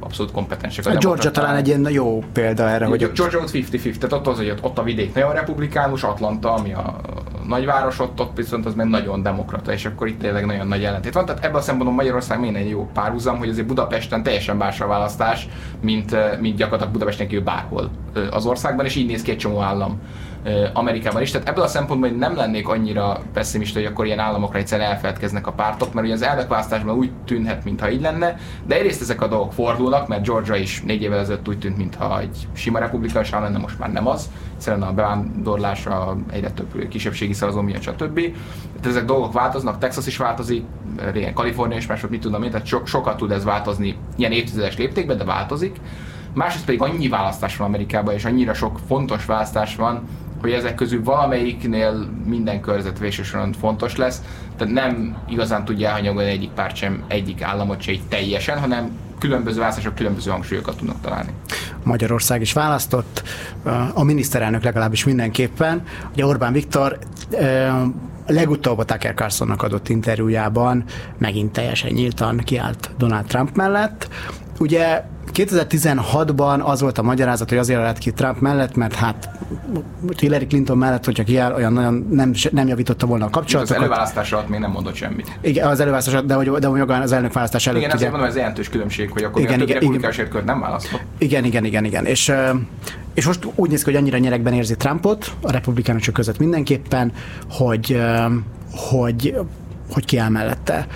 abszolút 0.01 0.33
kompetensek 0.33 0.87
A 0.87 0.89
Georgia 0.89 1.09
demokraták. 1.09 1.33
talán 1.45 1.57
egy 1.57 1.67
ilyen 1.69 1.87
jó 1.91 2.23
példa 2.33 2.69
erre, 2.69 2.87
Hogy 2.87 3.11
Georgia 3.15 3.41
ott 3.41 3.51
50-50, 3.51 3.83
tehát 3.83 4.13
ott 4.13 4.27
az, 4.27 4.37
hogy 4.37 4.51
ott, 4.51 4.63
ott 4.65 4.79
a 4.79 4.83
vidék 4.83 5.15
nagyon 5.15 5.33
republikánus, 5.33 6.03
Atlanta, 6.03 6.55
ami 6.55 6.73
a 6.73 7.01
nagyváros, 7.49 8.01
ott, 8.01 8.21
ott 8.21 8.37
viszont 8.37 8.67
az 8.67 8.75
meg 8.75 8.89
nagyon 8.89 9.23
demokrata, 9.23 9.73
és 9.73 9.85
akkor 9.85 10.09
itt 10.09 10.19
tényleg 10.19 10.47
nagyon 10.47 10.67
nagy 10.67 10.85
ellentét 10.85 11.13
van. 11.13 11.25
Tehát 11.27 11.45
ebből 11.45 11.59
a 11.59 11.63
szempontból 11.63 11.97
Magyarország 11.97 12.57
egy 12.57 12.69
jó 12.69 12.89
párhuzam, 12.93 13.39
hogy 13.39 13.49
azért 13.49 13.67
Budapesten 13.67 14.23
teljesen 14.23 14.57
más 14.57 14.81
a 14.81 14.87
választás, 14.87 15.49
mint, 15.81 16.13
eh, 16.13 16.39
mint 16.41 16.57
gyakorlatilag 16.57 16.93
Budapesten 16.93 17.29
kívül 17.29 17.45
bárhol 17.45 17.91
eh, 18.15 18.23
az 18.31 18.47
országban, 18.47 18.85
és 18.85 18.95
így 18.95 19.07
néz 19.07 19.23
ki 19.23 19.31
egy 19.31 19.39
csomó 19.39 19.61
állam 19.61 20.01
Amerikában 20.73 21.23
is. 21.23 21.31
Tehát 21.31 21.49
ebből 21.49 21.65
a 21.65 21.69
szempontból 21.69 22.09
hogy 22.09 22.19
nem 22.19 22.37
lennék 22.37 22.69
annyira 22.69 23.21
pessimista, 23.33 23.79
hogy 23.79 23.89
akkor 23.89 24.07
ilyen 24.07 24.19
államokra 24.19 24.59
egyszerűen 24.59 24.91
elfeledkeznek 24.91 25.47
a 25.47 25.53
pártok, 25.53 25.95
mert 25.95 26.07
ugye 26.07 26.15
az 26.15 26.23
elnökválasztásban 26.23 26.97
úgy 26.97 27.11
tűnhet, 27.25 27.65
mintha 27.65 27.91
így 27.91 28.01
lenne, 28.01 28.39
de 28.67 28.75
egyrészt 28.75 29.01
ezek 29.01 29.23
a 29.23 29.29
dolgok 29.29 29.53
fordulnak, 29.53 30.09
mert 30.09 30.25
Georgia 30.25 30.55
is 30.55 30.83
négy 30.83 31.03
évvel 31.03 31.19
ezelőtt 31.19 31.49
úgy 31.49 31.59
tűnt, 31.59 31.77
mintha 31.77 32.21
egy 32.21 32.49
sima 32.53 32.79
republikánus 32.79 33.33
állam 33.33 33.45
lenne, 33.45 33.59
most 33.59 33.79
már 33.79 33.93
nem 33.93 34.07
az, 34.07 34.31
egyszerűen 34.55 34.83
a 34.83 34.93
bevándorlás, 34.93 35.87
a 35.87 36.17
egyre 36.31 36.51
több 36.51 36.89
kisebbségi 36.89 37.33
szavazó 37.33 37.61
miatt, 37.61 37.83
stb. 37.83 38.21
Tehát 38.21 38.87
ezek 38.87 39.05
dolgok 39.05 39.33
változnak, 39.33 39.79
Texas 39.79 40.07
is 40.07 40.17
változik, 40.17 40.65
régen 41.13 41.35
Kalifornia 41.35 41.77
is 41.77 41.87
mások, 41.87 42.11
mit 42.11 42.21
tudom 42.21 42.43
én, 42.43 42.51
tehát 42.51 42.67
so, 42.67 42.87
sokat 42.87 43.17
tud 43.17 43.31
ez 43.31 43.45
változni 43.45 43.97
ilyen 44.17 44.33
évtizedes 44.33 44.77
léptékben, 44.77 45.17
de 45.17 45.25
változik. 45.25 45.81
Másrészt 46.35 46.65
pedig 46.65 46.83
annyi 46.83 47.09
választás 47.09 47.57
van 47.57 47.67
Amerikában, 47.67 48.15
és 48.15 48.25
annyira 48.25 48.55
sok 48.55 48.79
fontos 48.87 49.25
választás 49.25 49.77
van, 49.77 50.03
hogy 50.45 50.53
ezek 50.53 50.75
közül 50.75 51.03
valamelyiknél 51.03 52.09
minden 52.27 52.61
körzet 52.61 52.99
végsősoron 52.99 53.53
fontos 53.53 53.97
lesz, 53.97 54.23
tehát 54.57 54.75
nem 54.75 55.17
igazán 55.29 55.65
tudja 55.65 55.89
elhanyagolni 55.89 56.31
egyik 56.31 56.51
párt 56.51 56.77
sem, 56.77 57.05
egyik 57.09 57.43
államot 57.43 57.81
se 57.81 57.93
így 57.93 58.03
teljesen, 58.09 58.59
hanem 58.59 58.91
különböző 59.19 59.59
választások 59.59 59.95
különböző 59.95 60.31
hangsúlyokat 60.31 60.77
tudnak 60.77 61.01
találni. 61.01 61.31
Magyarország 61.83 62.41
is 62.41 62.53
választott, 62.53 63.23
a 63.95 64.03
miniszterelnök 64.03 64.63
legalábbis 64.63 65.05
mindenképpen. 65.05 65.83
Ugye 66.13 66.27
Orbán 66.27 66.53
Viktor 66.53 66.99
legutóbb 68.27 68.79
a 68.79 68.85
Tucker 68.85 69.15
Carlsonnak 69.15 69.63
adott 69.63 69.89
interjújában 69.89 70.85
megint 71.19 71.53
teljesen 71.53 71.93
nyíltan 71.93 72.37
kiállt 72.37 72.91
Donald 72.99 73.25
Trump 73.25 73.57
mellett. 73.57 74.09
Ugye 74.59 75.05
2016-ban 75.35 76.63
az 76.63 76.81
volt 76.81 76.99
a 76.99 77.03
magyarázat, 77.03 77.49
hogy 77.49 77.59
azért 77.59 77.81
lett 77.81 77.99
ki 77.99 78.13
Trump 78.13 78.41
mellett, 78.41 78.75
mert 78.75 78.95
hát 78.95 79.29
Hillary 80.19 80.47
Clinton 80.47 80.79
mellett, 80.79 81.05
hogyha 81.05 81.25
kiáll, 81.25 81.53
olyan 81.55 81.73
nagyon 81.73 82.07
nem, 82.11 82.33
nem 82.51 82.67
javította 82.69 83.07
volna 83.07 83.25
a 83.25 83.27
Az 83.27 83.33
kapcsolatokat. 83.33 83.77
előválasztás 83.83 84.33
alatt 84.33 84.49
még 84.49 84.61
nem 84.61 84.71
mondott 84.71 84.95
semmit. 84.95 85.39
Igen, 85.41 85.67
az 85.69 85.81
előválasztás, 85.81 86.25
de 86.25 86.35
hogy, 86.35 86.51
de 86.51 86.67
hogy 86.67 86.81
az 86.81 87.13
elnök 87.13 87.33
választás 87.33 87.67
előtt. 87.67 87.79
Igen, 87.81 87.91
ugye- 87.91 87.99
azért 87.99 88.11
mondom, 88.13 88.31
ez 88.31 88.37
jelentős 88.37 88.69
különbség, 88.69 89.11
hogy 89.11 89.23
akkor 89.23 89.43
Igen, 89.43 89.61
igen, 89.61 89.83
igen, 89.83 90.29
kört 90.29 90.45
nem 90.45 90.61
választott. 90.61 91.03
Igen, 91.19 91.45
igen, 91.45 91.65
igen, 91.65 91.85
igen. 91.85 92.05
És, 92.07 92.33
és 93.15 93.27
most 93.27 93.49
úgy 93.55 93.71
néz 93.71 93.83
ki, 93.83 93.91
hogy 93.91 94.01
annyira 94.01 94.19
nyerekben 94.19 94.53
érzi 94.53 94.77
Trumpot, 94.77 95.33
a 95.43 95.51
republikánusok 95.51 96.15
között 96.15 96.39
mindenképpen, 96.39 97.13
hogy, 97.51 98.01
hogy, 98.71 99.37
hogy 99.93 100.05
kiáll 100.05 100.29
mellette. 100.29 100.87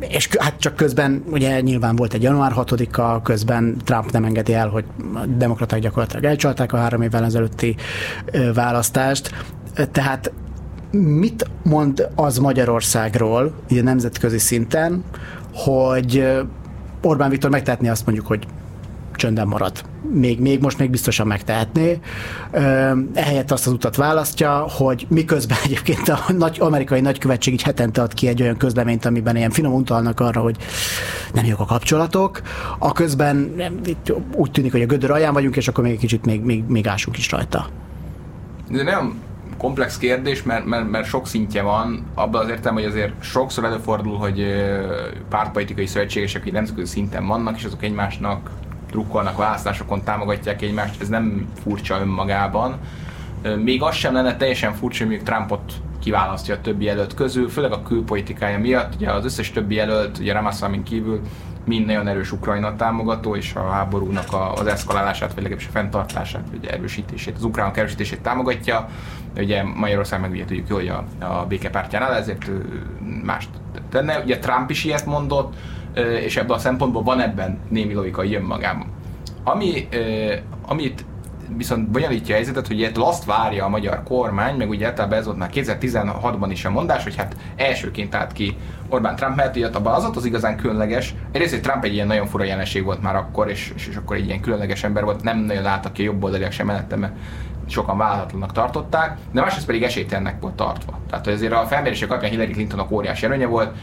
És 0.00 0.28
hát 0.38 0.58
csak 0.58 0.76
közben, 0.76 1.24
ugye 1.30 1.60
nyilván 1.60 1.96
volt 1.96 2.14
egy 2.14 2.22
január 2.22 2.52
6-a, 2.56 3.22
közben 3.22 3.76
Trump 3.84 4.10
nem 4.10 4.24
engedi 4.24 4.54
el, 4.54 4.68
hogy 4.68 4.84
a 5.14 5.26
demokraták 5.26 5.80
gyakorlatilag 5.80 6.24
elcsalták 6.24 6.72
a 6.72 6.76
három 6.76 7.02
évvel 7.02 7.24
ezelőtti 7.24 7.76
választást. 8.54 9.30
Tehát 9.92 10.32
mit 10.90 11.50
mond 11.62 12.08
az 12.14 12.38
Magyarországról, 12.38 13.52
ugye 13.70 13.82
nemzetközi 13.82 14.38
szinten, 14.38 15.04
hogy 15.54 16.26
Orbán 17.02 17.30
Viktor 17.30 17.50
megtehetné 17.50 17.88
azt 17.88 18.06
mondjuk, 18.06 18.26
hogy 18.26 18.46
csöndben 19.18 19.46
marad. 19.46 19.84
Még, 20.12 20.40
még 20.40 20.60
most 20.60 20.78
még 20.78 20.90
biztosan 20.90 21.26
megtehetné. 21.26 21.98
Ehelyett 23.12 23.50
azt 23.50 23.66
az 23.66 23.72
utat 23.72 23.96
választja, 23.96 24.66
hogy 24.68 25.06
miközben 25.08 25.58
egyébként 25.64 26.08
a 26.08 26.24
nagy, 26.36 26.56
amerikai 26.60 27.00
nagykövetség 27.00 27.52
így 27.52 27.62
hetente 27.62 28.02
ad 28.02 28.14
ki 28.14 28.28
egy 28.28 28.42
olyan 28.42 28.56
közleményt, 28.56 29.04
amiben 29.04 29.36
ilyen 29.36 29.50
finom 29.50 29.74
utalnak 29.74 30.20
arra, 30.20 30.40
hogy 30.40 30.56
nem 31.32 31.44
jók 31.44 31.60
a 31.60 31.64
kapcsolatok, 31.64 32.40
a 32.78 32.92
közben 32.92 33.52
úgy 34.32 34.50
tűnik, 34.50 34.72
hogy 34.72 34.82
a 34.82 34.86
gödör 34.86 35.10
alján 35.10 35.32
vagyunk, 35.32 35.56
és 35.56 35.68
akkor 35.68 35.84
még 35.84 35.92
egy 35.92 35.98
kicsit 35.98 36.24
még, 36.24 36.40
még, 36.40 36.64
még 36.68 36.86
ásunk 36.86 37.18
is 37.18 37.30
rajta. 37.30 37.66
De 38.70 38.82
nem 38.82 39.26
komplex 39.58 39.98
kérdés, 39.98 40.42
mert, 40.42 40.64
mert, 40.64 40.90
mert 40.90 41.06
sok 41.06 41.26
szintje 41.26 41.62
van, 41.62 42.06
abban 42.14 42.42
az 42.42 42.50
értem, 42.50 42.74
hogy 42.74 42.84
azért 42.84 43.12
sokszor 43.20 43.64
előfordul, 43.64 44.16
hogy 44.16 44.46
pártpolitikai 45.28 45.86
szövetségesek 45.86 46.46
így 46.46 46.52
nemzetközi 46.52 46.92
szinten 46.92 47.26
vannak, 47.26 47.56
és 47.56 47.64
azok 47.64 47.82
egymásnak 47.82 48.50
drukkolnak 48.90 49.36
választásokon, 49.36 50.04
támogatják 50.04 50.62
egymást, 50.62 51.00
ez 51.00 51.08
nem 51.08 51.48
furcsa 51.62 52.00
önmagában. 52.00 52.76
Még 53.56 53.82
az 53.82 53.94
sem 53.94 54.14
lenne 54.14 54.36
teljesen 54.36 54.72
furcsa, 54.72 55.06
hogy 55.06 55.22
Trumpot 55.22 55.72
kiválasztja 56.00 56.54
a 56.54 56.60
többi 56.60 56.84
jelölt 56.84 57.14
közül, 57.14 57.48
főleg 57.48 57.72
a 57.72 57.82
külpolitikája 57.82 58.58
miatt. 58.58 58.94
Ugye 58.94 59.10
az 59.10 59.24
összes 59.24 59.50
többi 59.50 59.74
jelölt, 59.74 60.18
ugye 60.18 60.32
Ramaswamy 60.32 60.82
kívül 60.82 61.20
mind 61.64 61.86
nagyon 61.86 62.08
erős 62.08 62.32
Ukrajna 62.32 62.76
támogató, 62.76 63.36
és 63.36 63.54
a 63.54 63.70
háborúnak 63.70 64.26
az 64.54 64.66
eszkalálását, 64.66 65.28
vagy 65.34 65.42
legalábbis 65.42 65.66
a 65.66 65.70
fenntartását, 65.70 66.42
vagy 66.50 66.66
erősítését, 66.66 67.36
az 67.36 67.44
ukránok 67.44 67.76
erősítését 67.76 68.20
támogatja. 68.20 68.88
Ugye 69.36 69.62
Magyarország 69.62 70.20
meg 70.20 70.30
ugye 70.30 70.44
tudjuk 70.44 70.72
hogy 70.72 70.88
a, 70.88 71.04
a 71.24 71.46
békepártyánál, 71.46 72.14
ezért 72.14 72.50
más 73.24 73.48
tenne. 73.90 74.18
Ugye 74.18 74.38
Trump 74.38 74.70
is 74.70 74.84
ilyet 74.84 75.06
mondott, 75.06 75.54
és 76.24 76.36
ebből 76.36 76.56
a 76.56 76.58
szempontból 76.58 77.02
van 77.02 77.20
ebben 77.20 77.58
némi 77.68 77.94
logika 77.94 78.22
jön 78.22 78.42
magában. 78.42 78.86
Ami, 79.44 79.88
amit 80.66 81.04
viszont 81.56 81.90
bonyolítja 81.90 82.34
a 82.34 82.36
helyzetet, 82.36 82.66
hogy 82.66 82.78
ilyet 82.78 82.98
azt 82.98 83.24
várja 83.24 83.64
a 83.64 83.68
magyar 83.68 84.02
kormány, 84.02 84.56
meg 84.56 84.68
ugye 84.68 84.86
általában 84.86 85.18
ez 85.18 85.24
volt 85.24 85.38
már 85.38 85.50
2016-ban 85.54 86.48
is 86.50 86.64
a 86.64 86.70
mondás, 86.70 87.02
hogy 87.02 87.16
hát 87.16 87.36
elsőként 87.56 88.14
állt 88.14 88.32
ki 88.32 88.56
Orbán 88.88 89.16
Trump, 89.16 89.36
mert 89.36 89.56
ugye 89.56 89.66
abban 89.66 89.94
az 89.94 90.10
az 90.16 90.24
igazán 90.24 90.56
különleges. 90.56 91.14
Egyrészt, 91.32 91.52
hogy 91.52 91.60
Trump 91.60 91.84
egy 91.84 91.92
ilyen 91.92 92.06
nagyon 92.06 92.26
fura 92.26 92.44
jelenség 92.44 92.84
volt 92.84 93.02
már 93.02 93.16
akkor, 93.16 93.50
és, 93.50 93.72
és, 93.76 93.86
és 93.86 93.96
akkor 93.96 94.16
egy 94.16 94.26
ilyen 94.26 94.40
különleges 94.40 94.84
ember 94.84 95.04
volt, 95.04 95.22
nem 95.22 95.38
nagyon 95.38 95.62
láttak 95.62 95.92
ki 95.92 96.02
a 96.02 96.04
jobb 96.04 96.24
oldaliak 96.24 96.52
sem 96.52 96.66
mellette, 96.66 96.96
mert 96.96 97.12
sokan 97.70 97.96
vállalhatlanak 97.96 98.52
tartották, 98.52 99.18
de 99.32 99.40
másrészt 99.40 99.66
pedig 99.66 99.82
esélytelennek 99.82 100.40
volt 100.40 100.54
tartva. 100.54 100.98
Tehát 101.10 101.26
azért 101.26 101.52
a 101.52 101.66
felmérések 101.66 102.10
alapján 102.10 102.30
Hillary 102.30 102.52
Clintonnak 102.52 102.90
óriási 102.90 103.24
előnye 103.24 103.46
volt, 103.46 103.76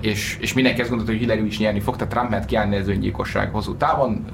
és, 0.00 0.36
és 0.40 0.52
mindenki 0.52 0.80
azt 0.80 0.88
gondolta, 0.88 1.12
hogy 1.12 1.20
Hillary 1.20 1.46
is 1.46 1.58
nyerni 1.58 1.80
fog, 1.80 1.96
tehát 1.96 2.12
Trump 2.12 2.30
mert 2.30 2.44
kiállni 2.44 2.76
az 2.76 2.88
öngyilkosság 2.88 3.50
hosszú 3.52 3.74
távon, 3.74 4.24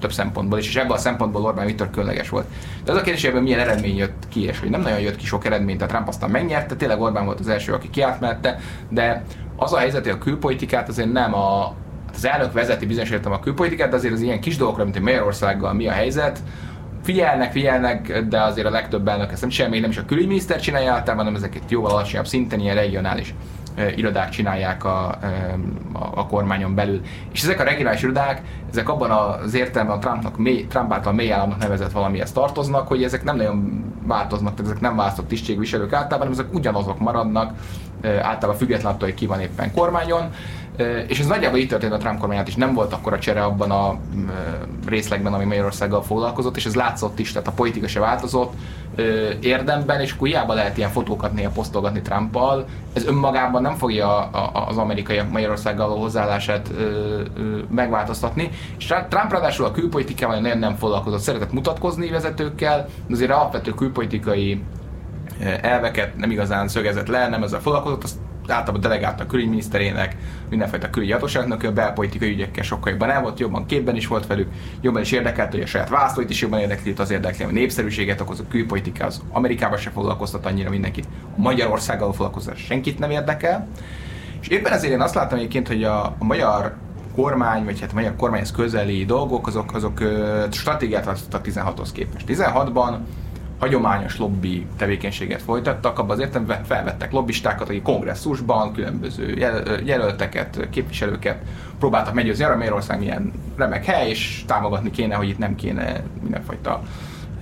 több 0.00 0.12
szempontból 0.12 0.58
is, 0.58 0.68
és 0.68 0.76
ebből 0.76 0.92
a 0.92 0.98
szempontból 0.98 1.42
Orbán 1.42 1.66
Viktor 1.66 1.90
különleges 1.90 2.28
volt. 2.28 2.46
De 2.84 2.92
az 2.92 2.98
a 2.98 3.00
kérdés, 3.00 3.30
hogy 3.30 3.42
milyen 3.42 3.60
eredmény 3.60 3.96
jött 3.96 4.28
ki, 4.28 4.44
és 4.44 4.60
hogy 4.60 4.70
nem 4.70 4.80
nagyon 4.80 5.00
jött 5.00 5.16
ki 5.16 5.26
sok 5.26 5.44
eredmény, 5.44 5.76
tehát 5.76 5.92
Trump 5.92 6.08
aztán 6.08 6.30
megnyerte, 6.30 6.76
tényleg 6.76 7.00
Orbán 7.00 7.24
volt 7.24 7.40
az 7.40 7.48
első, 7.48 7.72
aki 7.72 7.90
kiállt 7.90 8.20
mellette, 8.20 8.58
de 8.88 9.24
az 9.56 9.72
a 9.72 9.78
helyzet, 9.78 10.04
hogy 10.04 10.12
a 10.12 10.18
külpolitikát 10.18 10.88
azért 10.88 11.12
nem 11.12 11.34
a, 11.34 11.74
az 12.14 12.24
elnök 12.24 12.52
vezeti 12.52 12.86
bizonyos 12.86 13.10
értem 13.10 13.32
a 13.32 13.40
külpolitikát, 13.40 13.90
de 13.90 13.96
azért 13.96 14.14
az 14.14 14.20
ilyen 14.20 14.40
kis 14.40 14.56
dolgokra, 14.56 14.82
mint 14.82 14.96
hogy 14.96 15.04
Magyarországgal 15.04 15.72
mi 15.72 15.88
a 15.88 15.92
helyzet, 15.92 16.38
figyelnek, 17.02 17.52
figyelnek, 17.52 18.20
de 18.28 18.42
azért 18.42 18.66
a 18.66 18.70
legtöbb 18.70 19.08
elnök 19.08 19.32
ezt 19.32 19.58
nem 19.58 19.70
még 19.70 19.80
nem 19.80 19.90
is 19.90 19.98
a 19.98 20.04
külügyminiszter 20.04 20.60
csinálja 20.60 20.92
általában, 20.92 21.24
hanem 21.24 21.34
ezeket 21.42 21.70
jóval 21.70 21.90
alacsonyabb 21.90 22.26
szinten, 22.26 22.60
ilyen 22.60 22.74
regionális 22.74 23.34
irodák 23.96 24.28
csinálják 24.28 24.84
a, 24.84 25.06
a, 25.92 26.10
a 26.14 26.26
kormányon 26.26 26.74
belül. 26.74 27.00
És 27.32 27.42
ezek 27.42 27.60
a 27.60 27.64
regionális 27.64 28.02
irodák, 28.02 28.42
ezek 28.70 28.88
abban 28.88 29.10
az 29.10 29.54
értelemben 29.54 29.96
a 29.96 29.98
Trumpnak 29.98 30.38
mély, 30.38 30.66
Trump 30.66 30.92
által 30.92 31.12
mély 31.12 31.32
államnak 31.32 31.58
nevezett 31.58 31.92
valamihez 31.92 32.32
tartoznak, 32.32 32.88
hogy 32.88 33.02
ezek 33.02 33.24
nem 33.24 33.36
nagyon 33.36 33.84
változnak, 34.06 34.54
tehát 34.54 34.70
ezek 34.70 34.82
nem 34.82 34.96
választott 34.96 35.28
tisztségviselők 35.28 35.92
általában, 35.92 36.18
hanem 36.18 36.32
ezek 36.32 36.54
ugyanazok 36.54 36.98
maradnak, 36.98 37.52
általában 38.02 38.56
függetlenül 38.56 38.90
attól, 38.90 39.08
hogy 39.08 39.16
ki 39.16 39.26
van 39.26 39.40
éppen 39.40 39.72
kormányon. 39.72 40.30
És 41.06 41.18
ez 41.18 41.26
nagyjából 41.26 41.58
így 41.58 41.68
történt 41.68 41.92
a 41.92 41.96
Trump 41.96 42.18
kormányát 42.18 42.48
is, 42.48 42.54
nem 42.54 42.74
volt 42.74 42.92
akkor 42.92 43.12
a 43.12 43.18
csere 43.18 43.44
abban 43.44 43.70
a 43.70 43.98
részlegben, 44.86 45.32
ami 45.32 45.44
Magyarországgal 45.44 46.02
foglalkozott, 46.02 46.56
és 46.56 46.66
ez 46.66 46.74
látszott 46.74 47.18
is, 47.18 47.32
tehát 47.32 47.48
a 47.48 47.52
politika 47.52 47.88
se 47.88 48.00
változott 48.00 48.52
érdemben, 49.40 50.00
és 50.00 50.12
akkor 50.12 50.28
hiába 50.28 50.54
lehet 50.54 50.76
ilyen 50.76 50.90
fotókat 50.90 51.32
néha 51.32 51.50
posztolgatni 51.50 52.02
Trumpal, 52.02 52.64
ez 52.92 53.06
önmagában 53.06 53.62
nem 53.62 53.74
fogja 53.74 54.18
az 54.52 54.76
amerikai 54.76 55.20
Magyarországgal 55.30 55.88
való 55.88 56.00
hozzáállását 56.00 56.70
megváltoztatni. 57.70 58.50
És 58.78 58.86
Trump 58.86 59.32
ráadásul 59.32 59.64
a 59.64 59.70
külpolitikával 59.70 60.40
nagyon 60.40 60.58
nem 60.58 60.74
foglalkozott, 60.74 61.20
szeretett 61.20 61.52
mutatkozni 61.52 62.10
vezetőkkel, 62.10 62.88
de 63.06 63.14
azért 63.14 63.30
alapvető 63.30 63.70
külpolitikai 63.70 64.62
elveket 65.60 66.16
nem 66.16 66.30
igazán 66.30 66.68
szögezett 66.68 67.08
le, 67.08 67.28
nem 67.28 67.42
ezzel 67.42 67.60
foglalkozott, 67.60 68.02
azt 68.02 68.16
általában 68.46 68.80
delegálta 68.80 69.22
a 69.22 69.26
külügyminiszterének, 69.26 70.16
mindenfajta 70.48 70.90
külügyi 70.90 71.12
hatóságnak, 71.12 71.62
a 71.62 71.72
belpolitikai 71.72 72.30
ügyekkel 72.30 72.64
sokkal 72.64 72.92
jobban 72.92 73.10
el 73.10 73.22
volt, 73.22 73.38
jobban 73.38 73.66
képben 73.66 73.96
is 73.96 74.06
volt 74.06 74.26
velük, 74.26 74.48
jobban 74.80 75.02
is 75.02 75.12
érdekelt, 75.12 75.50
hogy 75.50 75.60
a 75.60 75.66
saját 75.66 75.88
választóit 75.88 76.30
is 76.30 76.40
jobban 76.40 76.60
érdekli, 76.60 76.94
az 76.96 77.10
érdekli, 77.10 77.44
hogy 77.44 77.52
népszerűséget 77.52 78.20
okoz 78.20 78.40
a 78.40 78.44
külpolitika, 78.48 79.04
az 79.04 79.22
Amerikában 79.30 79.78
se 79.78 79.90
foglalkoztat 79.90 80.46
annyira 80.46 80.70
mindenkit, 80.70 81.06
a 81.36 81.40
Magyarországgal 81.40 82.12
foglalkoztat 82.12 82.56
senkit 82.56 82.98
nem 82.98 83.10
érdekel. 83.10 83.68
És 84.40 84.48
éppen 84.48 84.72
ezért 84.72 84.92
én 84.92 85.00
azt 85.00 85.14
látom 85.14 85.38
egyébként, 85.38 85.68
hogy 85.68 85.84
a, 85.84 86.04
a 86.04 86.24
magyar 86.24 86.74
kormány, 87.14 87.64
vagy 87.64 87.80
hát 87.80 87.90
a 87.90 87.94
magyar 87.94 88.16
kormányhoz 88.16 88.50
közeli 88.50 89.04
dolgok, 89.04 89.46
azok, 89.46 89.74
azok 89.74 90.00
stratégiát 90.50 91.04
változtattak 91.04 91.46
16-hoz 91.48 91.92
képest. 91.92 92.24
16-ban 92.28 92.96
hagyományos 93.62 94.18
lobby 94.18 94.66
tevékenységet 94.76 95.42
folytattak, 95.42 95.98
abban 95.98 96.10
az 96.10 96.18
értelemben 96.18 96.64
felvettek 96.64 97.12
lobbistákat, 97.12 97.68
akik 97.68 97.82
kongresszusban 97.82 98.72
különböző 98.72 99.36
jelölteket, 99.84 100.68
képviselőket 100.70 101.42
próbáltak 101.78 102.14
meggyőzni 102.14 102.44
arra, 102.44 102.56
Magyarország 102.56 102.98
milyen 102.98 103.32
remek 103.56 103.84
hely, 103.84 104.08
és 104.08 104.44
támogatni 104.46 104.90
kéne, 104.90 105.14
hogy 105.14 105.28
itt 105.28 105.38
nem 105.38 105.54
kéne 105.54 106.02
mindenfajta 106.22 106.82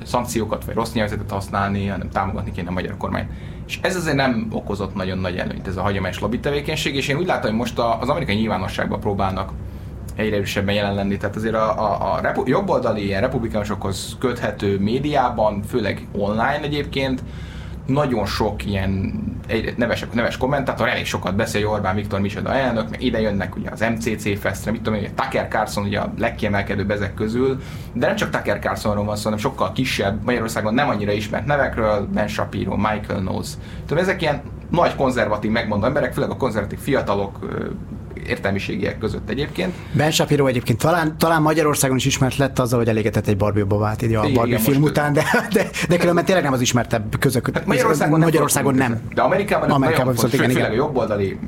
szankciókat 0.04 0.64
vagy 0.64 0.74
rossz 0.74 0.92
nyelvezetet 0.92 1.30
használni, 1.30 1.86
hanem 1.86 2.10
támogatni 2.10 2.52
kéne 2.52 2.68
a 2.68 2.72
magyar 2.72 2.96
kormány. 2.96 3.28
És 3.66 3.78
ez 3.82 3.96
azért 3.96 4.16
nem 4.16 4.48
okozott 4.52 4.94
nagyon 4.94 5.18
nagy 5.18 5.36
előnyt, 5.36 5.66
ez 5.66 5.76
a 5.76 5.82
hagyományos 5.82 6.20
lobby 6.20 6.40
tevékenység, 6.40 6.94
és 6.94 7.08
én 7.08 7.16
úgy 7.16 7.26
látom, 7.26 7.50
hogy 7.50 7.58
most 7.58 7.78
az 7.78 8.08
amerikai 8.08 8.34
nyilvánosságban 8.34 9.00
próbálnak 9.00 9.52
egyre 10.20 10.36
erősebben 10.36 10.74
jelen 10.74 10.94
lenni. 10.94 11.16
Tehát 11.16 11.36
azért 11.36 11.54
a, 11.54 11.78
a, 11.78 12.14
a 12.14 12.20
repu- 12.20 12.48
jobboldali 12.48 13.04
ilyen 13.04 13.20
republikánusokhoz 13.20 14.16
köthető 14.18 14.78
médiában, 14.78 15.62
főleg 15.62 16.06
online 16.12 16.60
egyébként, 16.62 17.22
nagyon 17.86 18.26
sok 18.26 18.66
ilyen 18.66 19.12
egy 19.46 19.74
neves, 19.76 20.06
neves 20.12 20.36
kommentátor 20.36 20.88
elég 20.88 21.06
sokat 21.06 21.36
beszél, 21.36 21.68
Orbán 21.68 21.94
Viktor 21.94 22.20
micsoda 22.20 22.54
elnök, 22.54 22.90
meg 22.90 23.02
ide 23.02 23.20
jönnek 23.20 23.56
ugye 23.56 23.70
az 23.70 23.80
MCC 23.80 24.40
Festre, 24.40 24.70
mit 24.70 24.82
tudom 24.82 24.98
én, 24.98 25.14
Tucker 25.14 25.48
Carlson 25.48 25.84
ugye 25.84 25.98
a 25.98 26.12
legkiemelkedőbb 26.18 26.90
ezek 26.90 27.14
közül, 27.14 27.60
de 27.92 28.06
nem 28.06 28.16
csak 28.16 28.30
Tucker 28.30 28.58
Carlsonról 28.58 29.04
van 29.04 29.16
szó, 29.16 29.22
hanem 29.22 29.38
sokkal 29.38 29.72
kisebb, 29.72 30.24
Magyarországon 30.24 30.74
nem 30.74 30.88
annyira 30.88 31.12
ismert 31.12 31.46
nevekről, 31.46 32.08
Ben 32.12 32.28
Shapiro, 32.28 32.76
Michael 32.76 33.20
Knowles. 33.20 33.48
Tudom, 33.86 34.02
ezek 34.02 34.22
ilyen 34.22 34.42
nagy 34.70 34.94
konzervatív 34.94 35.50
megmondó 35.50 35.86
emberek, 35.86 36.12
főleg 36.12 36.30
a 36.30 36.36
konzervatív 36.36 36.78
fiatalok 36.78 37.38
értelmiségiek 38.30 38.98
között 38.98 39.30
egyébként. 39.30 39.74
Ben 39.92 40.10
Shapiro 40.10 40.46
egyébként 40.46 40.78
talán, 40.78 41.18
talán 41.18 41.42
Magyarországon 41.42 41.96
is 41.96 42.04
ismert 42.04 42.36
lett 42.36 42.58
azzal, 42.58 42.78
hogy 42.78 42.88
elégetett 42.88 43.26
egy 43.26 43.36
Barbie-ba 43.36 43.78
vált 43.78 44.02
így 44.02 44.14
a 44.14 44.20
Barbie 44.20 44.44
igen, 44.44 44.58
film 44.60 44.82
után, 44.82 45.12
de, 45.12 45.24
de, 45.52 45.70
de 45.88 45.96
különben 45.96 46.24
tényleg 46.24 46.44
nem 46.44 46.52
az 46.52 46.60
ismertebb 46.60 47.18
közök. 47.18 47.50
Hát 47.54 47.66
Magyarországon, 47.66 48.20
Magyarországon 48.20 48.74
nem. 48.74 48.90
nem. 48.90 49.00
De 49.14 49.22
Amerikában, 49.22 49.70
Amerikában 49.70 50.12
viszont 50.12 50.32
igen, 50.32 50.50
igen. 50.50 50.70
a 50.70 50.74
jobboldali 50.74 51.38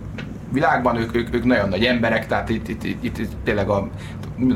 világban 0.53 0.97
ők, 0.97 1.17
ők, 1.17 1.35
ők, 1.35 1.45
nagyon 1.45 1.69
nagy 1.69 1.85
emberek, 1.85 2.27
tehát 2.27 2.49
itt, 2.49 2.69
itt, 2.69 2.85
itt, 2.85 3.19
itt, 3.19 3.31
tényleg 3.45 3.69
a 3.69 3.89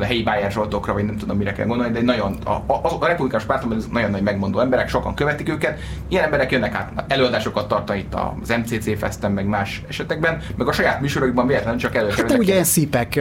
a 0.01 0.05
helyi 0.05 0.23
Bayer 0.23 0.53
Zsoltokra, 0.53 0.93
vagy 0.93 1.05
nem 1.05 1.17
tudom 1.17 1.37
mire 1.37 1.53
kell 1.53 1.67
gondolni, 1.67 1.93
de 1.93 2.03
nagyon, 2.03 2.37
a, 2.45 2.51
a, 2.51 2.97
a 3.01 3.07
republikánus 3.07 3.47
párton 3.47 3.83
nagyon 3.93 4.11
nagy 4.11 4.23
megmondó 4.23 4.61
emberek, 4.61 4.89
sokan 4.89 5.15
követik 5.15 5.49
őket. 5.49 5.81
Ilyen 6.09 6.25
emberek 6.25 6.51
jönnek 6.51 6.75
át 6.75 7.05
előadásokat 7.09 7.69
tartani 7.69 7.99
itt 7.99 8.15
az 8.15 8.49
MCC 8.49 8.99
Festen, 8.99 9.33
meg 9.33 9.47
más 9.47 9.83
esetekben, 9.89 10.41
meg 10.57 10.69
a 10.69 10.73
saját 10.73 11.01
műsorokban 11.01 11.47
véletlenül 11.47 11.81
csak 11.81 11.95
előkerülnek. 11.95 12.31
Hát 12.31 12.41
ugye 12.41 12.53
ilyen 12.53 12.65
szípek. 12.65 13.15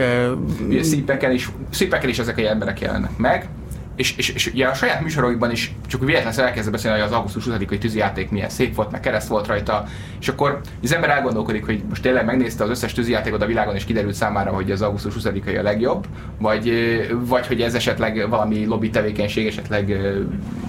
Uh... 0.68 0.82
Szípeken 0.82 1.32
is, 1.32 1.50
szípeken 1.70 2.08
is 2.08 2.18
ezek 2.18 2.38
a 2.38 2.40
emberek 2.40 2.80
jelennek 2.80 3.16
meg 3.16 3.48
és, 3.96 4.16
és, 4.16 4.28
és 4.28 4.46
ugye 4.46 4.66
a 4.66 4.74
saját 4.74 5.00
műsorokban 5.00 5.50
is 5.50 5.74
csak 5.86 6.04
véletlenül 6.04 6.40
elkezdve 6.40 6.70
beszélni, 6.70 6.98
hogy 6.98 7.06
az 7.06 7.14
augusztus 7.14 7.44
20-ai 7.48 7.78
tűzijáték 7.78 8.30
milyen 8.30 8.48
szép 8.48 8.74
volt, 8.74 8.90
meg 8.90 9.00
kereszt 9.00 9.28
volt 9.28 9.46
rajta, 9.46 9.84
és 10.20 10.28
akkor 10.28 10.60
az 10.82 10.94
ember 10.94 11.10
elgondolkodik, 11.10 11.64
hogy 11.64 11.82
most 11.88 12.02
tényleg 12.02 12.24
megnézte 12.24 12.64
az 12.64 12.70
összes 12.70 12.92
tűzijátékot 12.92 13.42
a 13.42 13.46
világon, 13.46 13.74
és 13.74 13.84
kiderült 13.84 14.14
számára, 14.14 14.50
hogy 14.50 14.70
az 14.70 14.82
augusztus 14.82 15.14
20-ai 15.18 15.58
a 15.58 15.62
legjobb, 15.62 16.06
vagy, 16.38 16.72
vagy 17.20 17.46
hogy 17.46 17.60
ez 17.60 17.74
esetleg 17.74 18.28
valami 18.28 18.64
lobby 18.64 18.90
tevékenység, 18.90 19.46
esetleg 19.46 19.96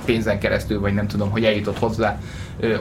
pénzen 0.06 0.40
keresztül, 0.40 0.80
vagy 0.80 0.94
nem 0.94 1.08
tudom, 1.08 1.30
hogy 1.30 1.44
eljutott 1.46 1.80
hozzá 1.80 2.20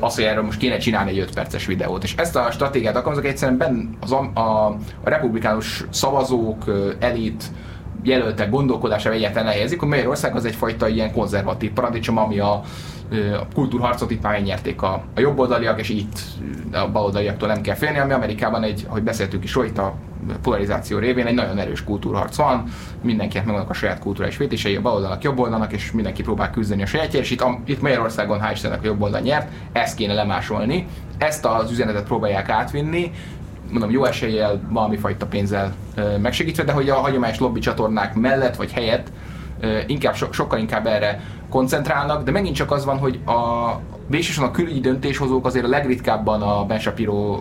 az, 0.00 0.14
hogy 0.14 0.24
erről 0.24 0.42
most 0.42 0.58
kéne 0.58 0.78
csinálni 0.78 1.10
egy 1.10 1.18
5 1.18 1.34
perces 1.34 1.66
videót. 1.66 2.02
És 2.02 2.14
ezt 2.16 2.36
a 2.36 2.50
stratégiát 2.50 2.96
alkalmazok 2.96 3.26
egyszerűen 3.26 3.58
ben 3.58 3.96
az 4.00 4.12
a, 4.12 4.30
a, 4.34 4.66
a 5.02 5.08
republikánus 5.08 5.84
szavazók, 5.90 6.64
elit, 6.98 7.44
jelöltek 8.06 8.50
gondolkodása 8.50 9.12
egyáltalán 9.12 9.46
elhelyezik, 9.46 9.78
hogy 9.78 9.88
Magyarország 9.88 10.36
az 10.36 10.44
egyfajta 10.44 10.88
ilyen 10.88 11.12
konzervatív 11.12 11.72
paradicsom, 11.72 12.18
ami 12.18 12.38
a, 12.38 12.52
a 13.12 13.46
kultúrharcot 13.54 14.10
itt 14.10 14.22
már 14.22 14.32
megnyerték 14.32 14.82
a, 14.82 15.02
a 15.14 15.20
jobboldaliak, 15.20 15.80
és 15.80 15.88
itt 15.88 16.18
a 16.72 16.90
baloldaliaktól 16.90 17.48
nem 17.48 17.60
kell 17.60 17.74
félni, 17.74 17.98
ami 17.98 18.12
Amerikában 18.12 18.62
egy, 18.62 18.84
ahogy 18.88 19.02
beszéltük 19.02 19.44
is, 19.44 19.56
itt 19.56 19.78
a 19.78 19.94
polarizáció 20.42 20.98
révén 20.98 21.26
egy 21.26 21.34
nagyon 21.34 21.58
erős 21.58 21.84
kultúrharc 21.84 22.36
van, 22.36 22.64
mindenkinek 23.02 23.46
megvannak 23.46 23.70
a 23.70 23.74
saját 23.74 23.98
kulturális 23.98 24.36
vétései, 24.36 24.76
a 24.76 24.80
baloldalak 24.80 25.22
jobboldalnak, 25.22 25.72
és 25.72 25.92
mindenki 25.92 26.22
próbál 26.22 26.50
küzdeni 26.50 26.82
a 26.82 26.86
sajátjáért, 26.86 27.26
és 27.26 27.32
itt, 27.32 27.40
a, 27.40 27.58
itt 27.64 27.80
Magyarországon 27.80 28.40
hál' 28.42 28.52
Istennek 28.52 28.82
a 28.82 28.86
jobboldal 28.86 29.20
nyert, 29.20 29.48
ezt 29.72 29.96
kéne 29.96 30.14
lemásolni, 30.14 30.86
ezt 31.18 31.44
az 31.44 31.70
üzenetet 31.70 32.04
próbálják 32.04 32.48
átvinni, 32.48 33.10
mondom, 33.70 33.90
jó 33.90 34.04
eséllyel 34.04 34.60
valami 34.68 34.96
fajta 34.96 35.26
pénzzel 35.26 35.74
megsegítve, 36.20 36.64
de 36.64 36.72
hogy 36.72 36.88
a 36.88 36.94
hagyományos 36.94 37.38
lobby 37.38 37.60
csatornák 37.60 38.14
mellett 38.14 38.56
vagy 38.56 38.72
helyett 38.72 39.12
inkább, 39.86 40.14
so, 40.14 40.26
sokkal 40.32 40.58
inkább 40.58 40.86
erre 40.86 41.20
koncentrálnak, 41.48 42.24
de 42.24 42.30
megint 42.30 42.56
csak 42.56 42.70
az 42.70 42.84
van, 42.84 42.98
hogy 42.98 43.20
a 43.26 43.70
végsősorban 44.08 44.52
a 44.52 44.56
külügyi 44.56 44.80
döntéshozók 44.80 45.46
azért 45.46 45.64
a 45.64 45.68
legritkábban 45.68 46.42
a 46.42 46.64
Ben 46.64 46.78
Shapiro 46.78 47.40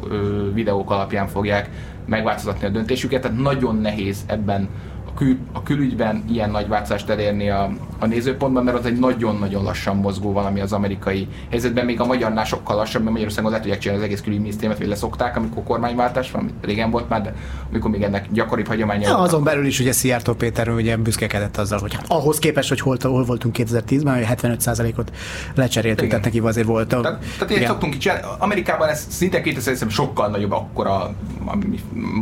videók 0.53 0.91
alapján 0.91 1.27
fogják 1.27 1.69
megváltoztatni 2.05 2.67
a 2.67 2.69
döntésüket, 2.69 3.21
tehát 3.21 3.37
nagyon 3.37 3.75
nehéz 3.75 4.23
ebben 4.27 4.69
kül, 5.15 5.37
a 5.51 5.63
külügyben 5.63 6.23
ilyen 6.29 6.49
nagy 6.49 6.67
változást 6.67 7.09
elérni 7.09 7.49
a, 7.49 7.69
a 7.99 8.05
nézőpontban, 8.05 8.63
mert 8.63 8.77
az 8.77 8.85
egy 8.85 8.99
nagyon-nagyon 8.99 9.63
lassan 9.63 9.95
mozgó 9.95 10.31
valami 10.31 10.59
az 10.59 10.73
amerikai 10.73 11.27
helyzetben, 11.49 11.85
még 11.85 11.99
a 11.99 12.05
magyarnál 12.05 12.45
sokkal 12.45 12.75
lassabb, 12.75 13.01
mert 13.01 13.11
Magyarországon 13.11 13.51
le 13.51 13.59
tudják 13.59 13.79
csinálni 13.79 14.03
az 14.03 14.09
egész 14.09 14.21
külügyminisztériumot, 14.21 14.79
vagy 14.79 14.87
leszokták, 14.87 15.37
amikor 15.37 15.63
kormányváltás 15.63 16.31
van, 16.31 16.51
régen 16.61 16.91
volt 16.91 17.09
már, 17.09 17.21
de 17.21 17.33
amikor 17.69 17.91
még 17.91 18.01
ennek 18.01 18.27
gyakoribb 18.31 18.67
hagyománya. 18.67 19.07
Ja, 19.07 19.17
azon 19.17 19.43
belül 19.43 19.65
is 19.65 19.79
ugye 19.79 19.91
Szijjártó 19.91 20.33
Péter 20.33 20.69
ugye 20.69 20.97
büszkekedett 20.97 21.57
azzal, 21.57 21.79
hogy 21.79 21.93
hát 21.93 22.05
ahhoz 22.07 22.39
képest, 22.39 22.69
hogy 22.69 22.79
hol, 22.79 22.97
hol 23.01 23.23
voltunk 23.23 23.55
2010-ben, 23.57 24.15
hogy 24.15 24.25
75%-ot 24.41 25.11
lecseréltünk, 25.55 26.09
tehát 26.09 26.25
neki 26.25 26.39
azért 26.39 26.67
volt. 26.67 26.93
A, 26.93 27.01
tehát, 27.01 27.19
tehát 27.19 27.49
ilyen 27.49 27.67
szoktunk 27.67 27.93
kicsinálni. 27.93 28.23
Amerikában 28.37 28.87
ez 28.87 29.05
szinte 29.09 29.41
2000 29.41 29.89
sokkal 29.89 30.27
nagyobb 30.27 30.51
akkor 30.51 30.87
a, 30.87 31.03
a 31.45 31.57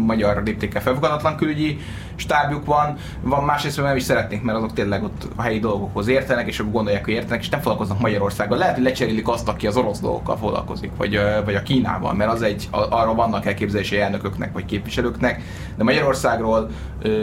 magyar 0.05 0.43
léptékkel 0.45 0.81
felfogadatlan 0.81 1.35
külügyi 1.35 1.79
stábjuk 2.15 2.65
van, 2.65 2.98
van 3.22 3.44
másrészt 3.44 3.81
nem 3.81 3.95
is 3.95 4.03
szeretnék, 4.03 4.41
mert 4.41 4.57
azok 4.57 4.73
tényleg 4.73 5.03
ott 5.03 5.27
a 5.35 5.41
helyi 5.41 5.60
dolgokhoz 5.60 6.07
értenek, 6.07 6.48
és 6.48 6.60
akkor 6.60 6.72
gondolják, 6.72 7.06
hogy 7.06 7.14
értenek, 7.14 7.41
és 7.41 7.49
nem 7.49 7.60
foglalkoznak 7.60 7.99
Magyarországgal. 7.99 8.57
Lehet, 8.57 8.76
hogy 8.76 8.84
lecserélik 8.84 9.27
azt, 9.27 9.48
aki 9.48 9.68
az 9.68 9.77
orosz 9.77 9.99
dolgokkal 9.99 10.38
foglalkozik, 10.38 10.91
vagy, 10.98 11.19
vagy 11.45 11.56
a 11.56 11.64
Kínával, 11.64 12.14
mert 12.14 12.31
az 12.31 12.41
egy, 12.41 12.68
arra 12.72 13.14
vannak 13.14 13.45
elképzelési 13.45 13.99
elnököknek, 13.99 14.53
vagy 14.53 14.65
képviselőknek, 14.65 15.41
de 15.76 15.84
Magyarországról 15.84 16.69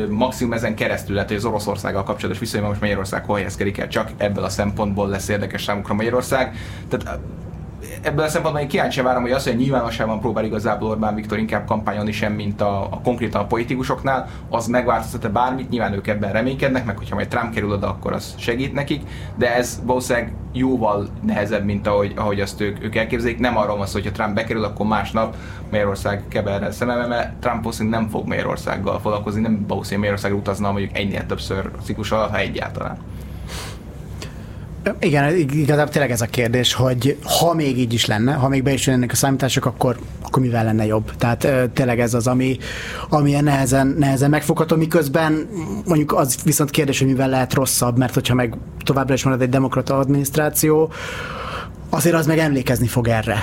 maximum 0.09 0.53
ezen 0.53 0.75
keresztül 0.75 1.15
lehet, 1.15 1.29
hogy 1.29 1.39
az 1.39 1.45
Oroszországgal 1.45 2.03
kapcsolatos 2.03 2.41
viszonyban 2.41 2.69
most 2.69 2.81
Magyarország 2.81 3.25
hol 3.25 3.37
helyezkedik 3.37 3.79
el, 3.79 3.89
csak 3.89 4.11
ebből 4.17 4.45
a 4.45 4.49
szempontból 4.49 5.09
lesz 5.09 5.29
érdekes 5.29 5.63
számukra 5.63 5.95
Magyarország. 5.95 6.57
Tehát 6.89 7.19
ebből 8.03 8.25
a 8.25 8.29
szempontból 8.29 8.63
én 8.63 8.69
kíváncsi 8.69 9.01
várom, 9.01 9.23
hogy 9.23 9.31
azt, 9.31 9.47
hogy 9.47 9.57
nyilvánosságban 9.57 10.21
próbál 10.21 10.45
igazából 10.45 10.89
Orbán 10.89 11.15
Viktor 11.15 11.39
inkább 11.39 11.67
kampányolni 11.67 12.13
sem, 12.13 12.33
mint 12.33 12.61
a, 12.61 12.83
a 12.83 13.01
konkrétan 13.03 13.41
a 13.41 13.47
politikusoknál, 13.47 14.29
az 14.49 14.67
megváltoztat-e 14.67 15.29
bármit, 15.29 15.71
nyilván 15.71 15.93
ők 15.93 16.07
ebben 16.07 16.33
reménykednek, 16.33 16.85
meg 16.85 16.97
hogyha 16.97 17.15
majd 17.15 17.29
Trump 17.29 17.55
kerül 17.55 17.73
oda, 17.73 17.89
akkor 17.89 18.13
az 18.13 18.35
segít 18.39 18.73
nekik, 18.73 19.03
de 19.37 19.55
ez 19.55 19.81
valószínűleg 19.85 20.33
jóval 20.53 21.09
nehezebb, 21.23 21.65
mint 21.65 21.87
ahogy, 21.87 22.13
ahogy 22.17 22.41
azt 22.41 22.61
ők, 22.61 22.85
ők 22.85 22.97
elképzelik. 22.97 23.39
Nem 23.39 23.57
arról 23.57 23.77
van 23.77 23.87
szó, 23.87 23.93
hogy 23.93 24.05
ha 24.05 24.13
Trump 24.13 24.35
bekerül, 24.35 24.65
akkor 24.65 24.87
másnap 24.87 25.37
Magyarország 25.71 26.23
keberre 26.29 26.71
szemembe, 26.71 27.07
mert 27.07 27.33
Trump 27.35 27.63
valószínűleg 27.63 28.01
nem 28.01 28.09
fog 28.09 28.27
Magyarországgal 28.27 29.01
foglalkozni, 29.01 29.41
nem 29.41 29.65
valószínűleg 29.67 30.01
Magyarországra 30.01 30.39
utazna 30.39 30.73
mondjuk 30.73 30.99
ennél 30.99 31.27
többször 31.27 31.71
ciklus 31.83 32.11
alatt, 32.11 32.31
ha 32.31 32.39
egyáltalán. 32.39 32.99
Igen, 35.01 35.37
igazából 35.37 35.93
tényleg 35.93 36.11
ez 36.11 36.21
a 36.21 36.27
kérdés, 36.27 36.75
hogy 36.75 37.19
ha 37.23 37.55
még 37.55 37.79
így 37.79 37.93
is 37.93 38.07
lenne, 38.07 38.33
ha 38.33 38.49
még 38.49 38.63
be 38.63 38.73
is 38.73 38.87
jönnek 38.87 39.13
a 39.13 39.15
számítások, 39.15 39.67
akkor, 39.67 39.99
akkor 40.23 40.43
mivel 40.43 40.65
lenne 40.65 40.87
jobb? 40.87 41.17
Tehát 41.17 41.71
tényleg 41.73 42.01
ez 42.01 42.15
az, 42.15 42.27
ami, 42.27 42.59
ami 43.09 43.31
nehezen, 43.33 43.95
nehezen 43.99 44.31
megfogható, 44.31 44.77
miközben 44.77 45.49
mondjuk 45.85 46.13
az 46.13 46.37
viszont 46.45 46.71
kérdés, 46.71 46.99
hogy 46.99 47.09
mivel 47.09 47.29
lehet 47.29 47.55
rosszabb, 47.55 47.99
mert 47.99 48.15
hogyha 48.15 48.35
meg 48.35 48.55
továbbra 48.85 49.15
is 49.15 49.25
marad 49.25 49.43
egy 49.43 49.49
demokrata 49.49 49.99
adminisztráció, 49.99 50.93
azért 51.91 52.15
az 52.15 52.27
meg 52.27 52.39
emlékezni 52.39 52.87
fog 52.87 53.09
erre 53.09 53.43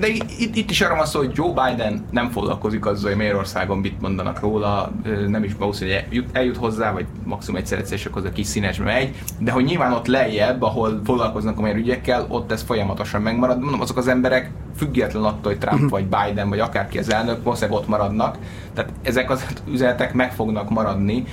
de 0.00 0.06
itt, 0.38 0.56
itt 0.56 0.70
is 0.70 0.80
arra 0.80 0.96
van 0.96 1.06
szó, 1.06 1.18
hogy 1.18 1.30
Joe 1.34 1.48
Biden 1.48 2.04
nem 2.10 2.30
foglalkozik 2.30 2.86
azzal, 2.86 3.08
hogy 3.08 3.18
Magyarországon 3.18 3.78
mit 3.78 4.00
mondanak 4.00 4.40
róla, 4.40 4.92
nem 5.28 5.44
is 5.44 5.52
valószínű, 5.58 5.92
hogy 5.92 6.04
eljut, 6.08 6.28
eljut 6.32 6.56
hozzá, 6.56 6.92
vagy 6.92 7.06
maximum 7.24 7.60
egyszer 7.60 7.78
egyszer 7.78 7.98
csak 7.98 8.16
az 8.16 8.24
a 8.24 8.32
kis 8.32 8.46
színesbe 8.46 8.84
megy, 8.84 9.14
de 9.38 9.50
hogy 9.50 9.64
nyilván 9.64 9.92
ott 9.92 10.06
lejjebb, 10.06 10.62
ahol 10.62 11.00
foglalkoznak 11.04 11.58
a 11.58 11.60
magyar 11.60 11.76
ügyekkel, 11.76 12.26
ott 12.28 12.52
ez 12.52 12.62
folyamatosan 12.62 13.22
megmarad. 13.22 13.60
Mondom, 13.60 13.80
azok 13.80 13.96
az 13.96 14.08
emberek 14.08 14.50
független 14.76 15.24
attól, 15.24 15.52
hogy 15.52 15.58
Trump 15.58 15.82
uh-huh. 15.82 15.90
vagy 15.90 16.06
Biden 16.06 16.48
vagy 16.48 16.60
akárki 16.60 16.98
az 16.98 17.12
elnök, 17.12 17.42
valószínűleg 17.42 17.80
ott 17.80 17.88
maradnak. 17.88 18.38
Tehát 18.74 18.92
ezek 19.02 19.30
az 19.30 19.46
üzenetek 19.70 20.12
meg 20.12 20.32
fognak 20.32 20.70
maradni 20.70 21.24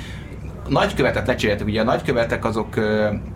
nagykövetet 0.69 1.27
lecseréltek, 1.27 1.67
ugye 1.67 1.81
a 1.81 1.83
nagykövetek 1.83 2.45
azok 2.45 2.67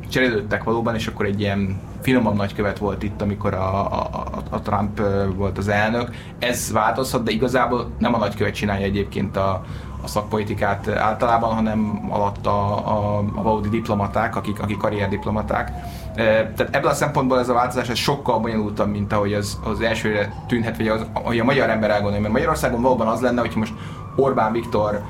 cserélődtek 0.09 0.63
valóban, 0.63 0.95
és 0.95 1.07
akkor 1.07 1.25
egy 1.25 1.39
ilyen 1.39 1.79
finomabb 2.01 2.35
nagykövet 2.35 2.77
volt 2.77 3.03
itt, 3.03 3.21
amikor 3.21 3.53
a, 3.53 3.91
a, 3.91 4.09
a 4.49 4.61
Trump 4.61 5.01
volt 5.35 5.57
az 5.57 5.67
elnök. 5.67 6.09
Ez 6.39 6.71
változhat, 6.71 7.23
de 7.23 7.31
igazából 7.31 7.91
nem 7.97 8.13
a 8.13 8.17
nagykövet 8.17 8.53
csinálja 8.53 8.85
egyébként 8.85 9.37
a, 9.37 9.63
a 10.03 10.07
szakpolitikát 10.07 10.87
általában, 10.87 11.53
hanem 11.53 12.07
alatt 12.09 12.45
a, 12.45 12.87
a, 12.87 13.17
a 13.35 13.41
valódi 13.41 13.69
diplomaták, 13.69 14.35
akik, 14.35 14.59
akik 14.59 14.77
karrierdiplomaták. 14.77 15.71
Tehát 16.15 16.75
ebből 16.75 16.89
a 16.89 16.93
szempontból 16.93 17.39
ez 17.39 17.49
a 17.49 17.53
változás 17.53 17.89
ez 17.89 17.97
sokkal 17.97 18.39
bonyolultabb, 18.39 18.91
mint 18.91 19.13
ahogy 19.13 19.33
az, 19.33 19.59
az 19.63 19.81
elsőre 19.81 20.33
tűnhet, 20.47 20.77
vagy 20.77 20.87
az, 20.87 21.05
ahogy 21.13 21.39
a 21.39 21.43
magyar 21.43 21.69
ember 21.69 21.89
elgondolja. 21.89 22.21
Mert 22.21 22.33
Magyarországon 22.33 22.81
valóban 22.81 23.07
az 23.07 23.21
lenne, 23.21 23.39
hogy 23.41 23.51
most 23.55 23.73
Orbán 24.15 24.51
Viktor 24.51 25.01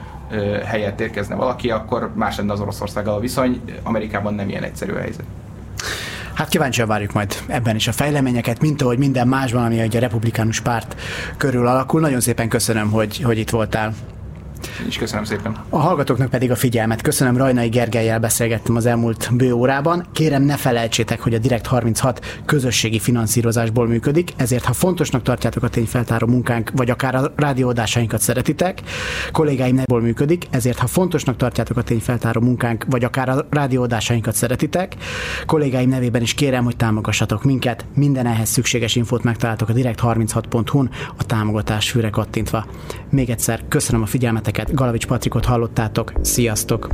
helyett 0.65 0.99
érkezne 0.99 1.35
valaki, 1.35 1.69
akkor 1.69 2.11
más 2.15 2.37
lenne 2.37 2.51
az 2.51 2.59
Oroszországgal 2.59 3.13
a 3.13 3.19
viszony. 3.19 3.61
Amerikában 3.83 4.33
nem 4.33 4.49
ilyen 4.49 4.63
egyszerű 4.63 4.93
a 4.93 4.99
helyzet. 4.99 5.25
Hát 6.33 6.49
kíváncsian 6.49 6.87
várjuk 6.87 7.13
majd 7.13 7.35
ebben 7.47 7.75
is 7.75 7.87
a 7.87 7.91
fejleményeket, 7.91 8.61
mint 8.61 8.81
ahogy 8.81 8.97
minden 8.97 9.27
másban, 9.27 9.65
ami 9.65 9.81
a 9.81 9.99
republikánus 9.99 10.61
párt 10.61 10.95
körül 11.37 11.67
alakul. 11.67 12.01
Nagyon 12.01 12.19
szépen 12.19 12.49
köszönöm, 12.49 12.91
hogy, 12.91 13.21
hogy 13.21 13.37
itt 13.37 13.49
voltál. 13.49 13.93
És 14.87 14.97
köszönöm 14.97 15.23
szépen. 15.23 15.55
A 15.69 15.79
hallgatóknak 15.79 16.29
pedig 16.29 16.51
a 16.51 16.55
figyelmet. 16.55 17.01
Köszönöm, 17.01 17.37
Rajnai 17.37 17.67
Gergelyel 17.67 18.19
beszélgettem 18.19 18.75
az 18.75 18.85
elmúlt 18.85 19.29
bő 19.31 19.53
órában. 19.53 20.05
Kérem, 20.13 20.43
ne 20.43 20.55
felejtsétek, 20.55 21.21
hogy 21.21 21.33
a 21.33 21.37
Direkt 21.37 21.65
36 21.65 22.41
közösségi 22.45 22.99
finanszírozásból 22.99 23.87
működik, 23.87 24.33
ezért 24.35 24.63
ha 24.63 24.73
fontosnak 24.73 25.21
tartjátok 25.21 25.63
a 25.63 25.69
tényfeltáró 25.69 26.27
munkánk, 26.27 26.71
vagy 26.75 26.89
akár 26.89 27.15
a 27.15 27.33
rádióadásainkat 27.35 28.21
szeretitek, 28.21 28.81
kollégáim 29.31 29.75
nevéből 29.75 30.01
működik, 30.01 30.47
ezért 30.49 30.79
ha 30.79 30.87
fontosnak 30.87 31.37
tartjátok 31.37 31.77
a 31.77 31.83
tényfeltáró 31.83 32.41
munkánk, 32.41 32.85
vagy 32.89 33.03
akár 33.03 33.29
a 33.29 33.45
rádióadásainkat 33.49 34.35
szeretitek, 34.35 34.95
kollégáim 35.45 35.89
nevében 35.89 36.21
is 36.21 36.33
kérem, 36.33 36.63
hogy 36.63 36.75
támogassatok 36.75 37.43
minket. 37.43 37.85
Minden 37.95 38.25
ehhez 38.25 38.49
szükséges 38.49 38.95
infót 38.95 39.23
megtaláltok 39.23 39.69
a 39.69 39.73
direkt36.hu-n 39.73 40.89
a 41.17 41.25
támogatás 41.25 41.91
fűre 41.91 42.09
kattintva. 42.09 42.65
Még 43.09 43.29
egyszer 43.29 43.61
köszönöm 43.67 44.01
a 44.01 44.05
figyelmeteket, 44.51 44.73
Galavics 44.75 45.05
Patrikot 45.05 45.45
hallottátok, 45.45 46.13
sziasztok! 46.21 46.87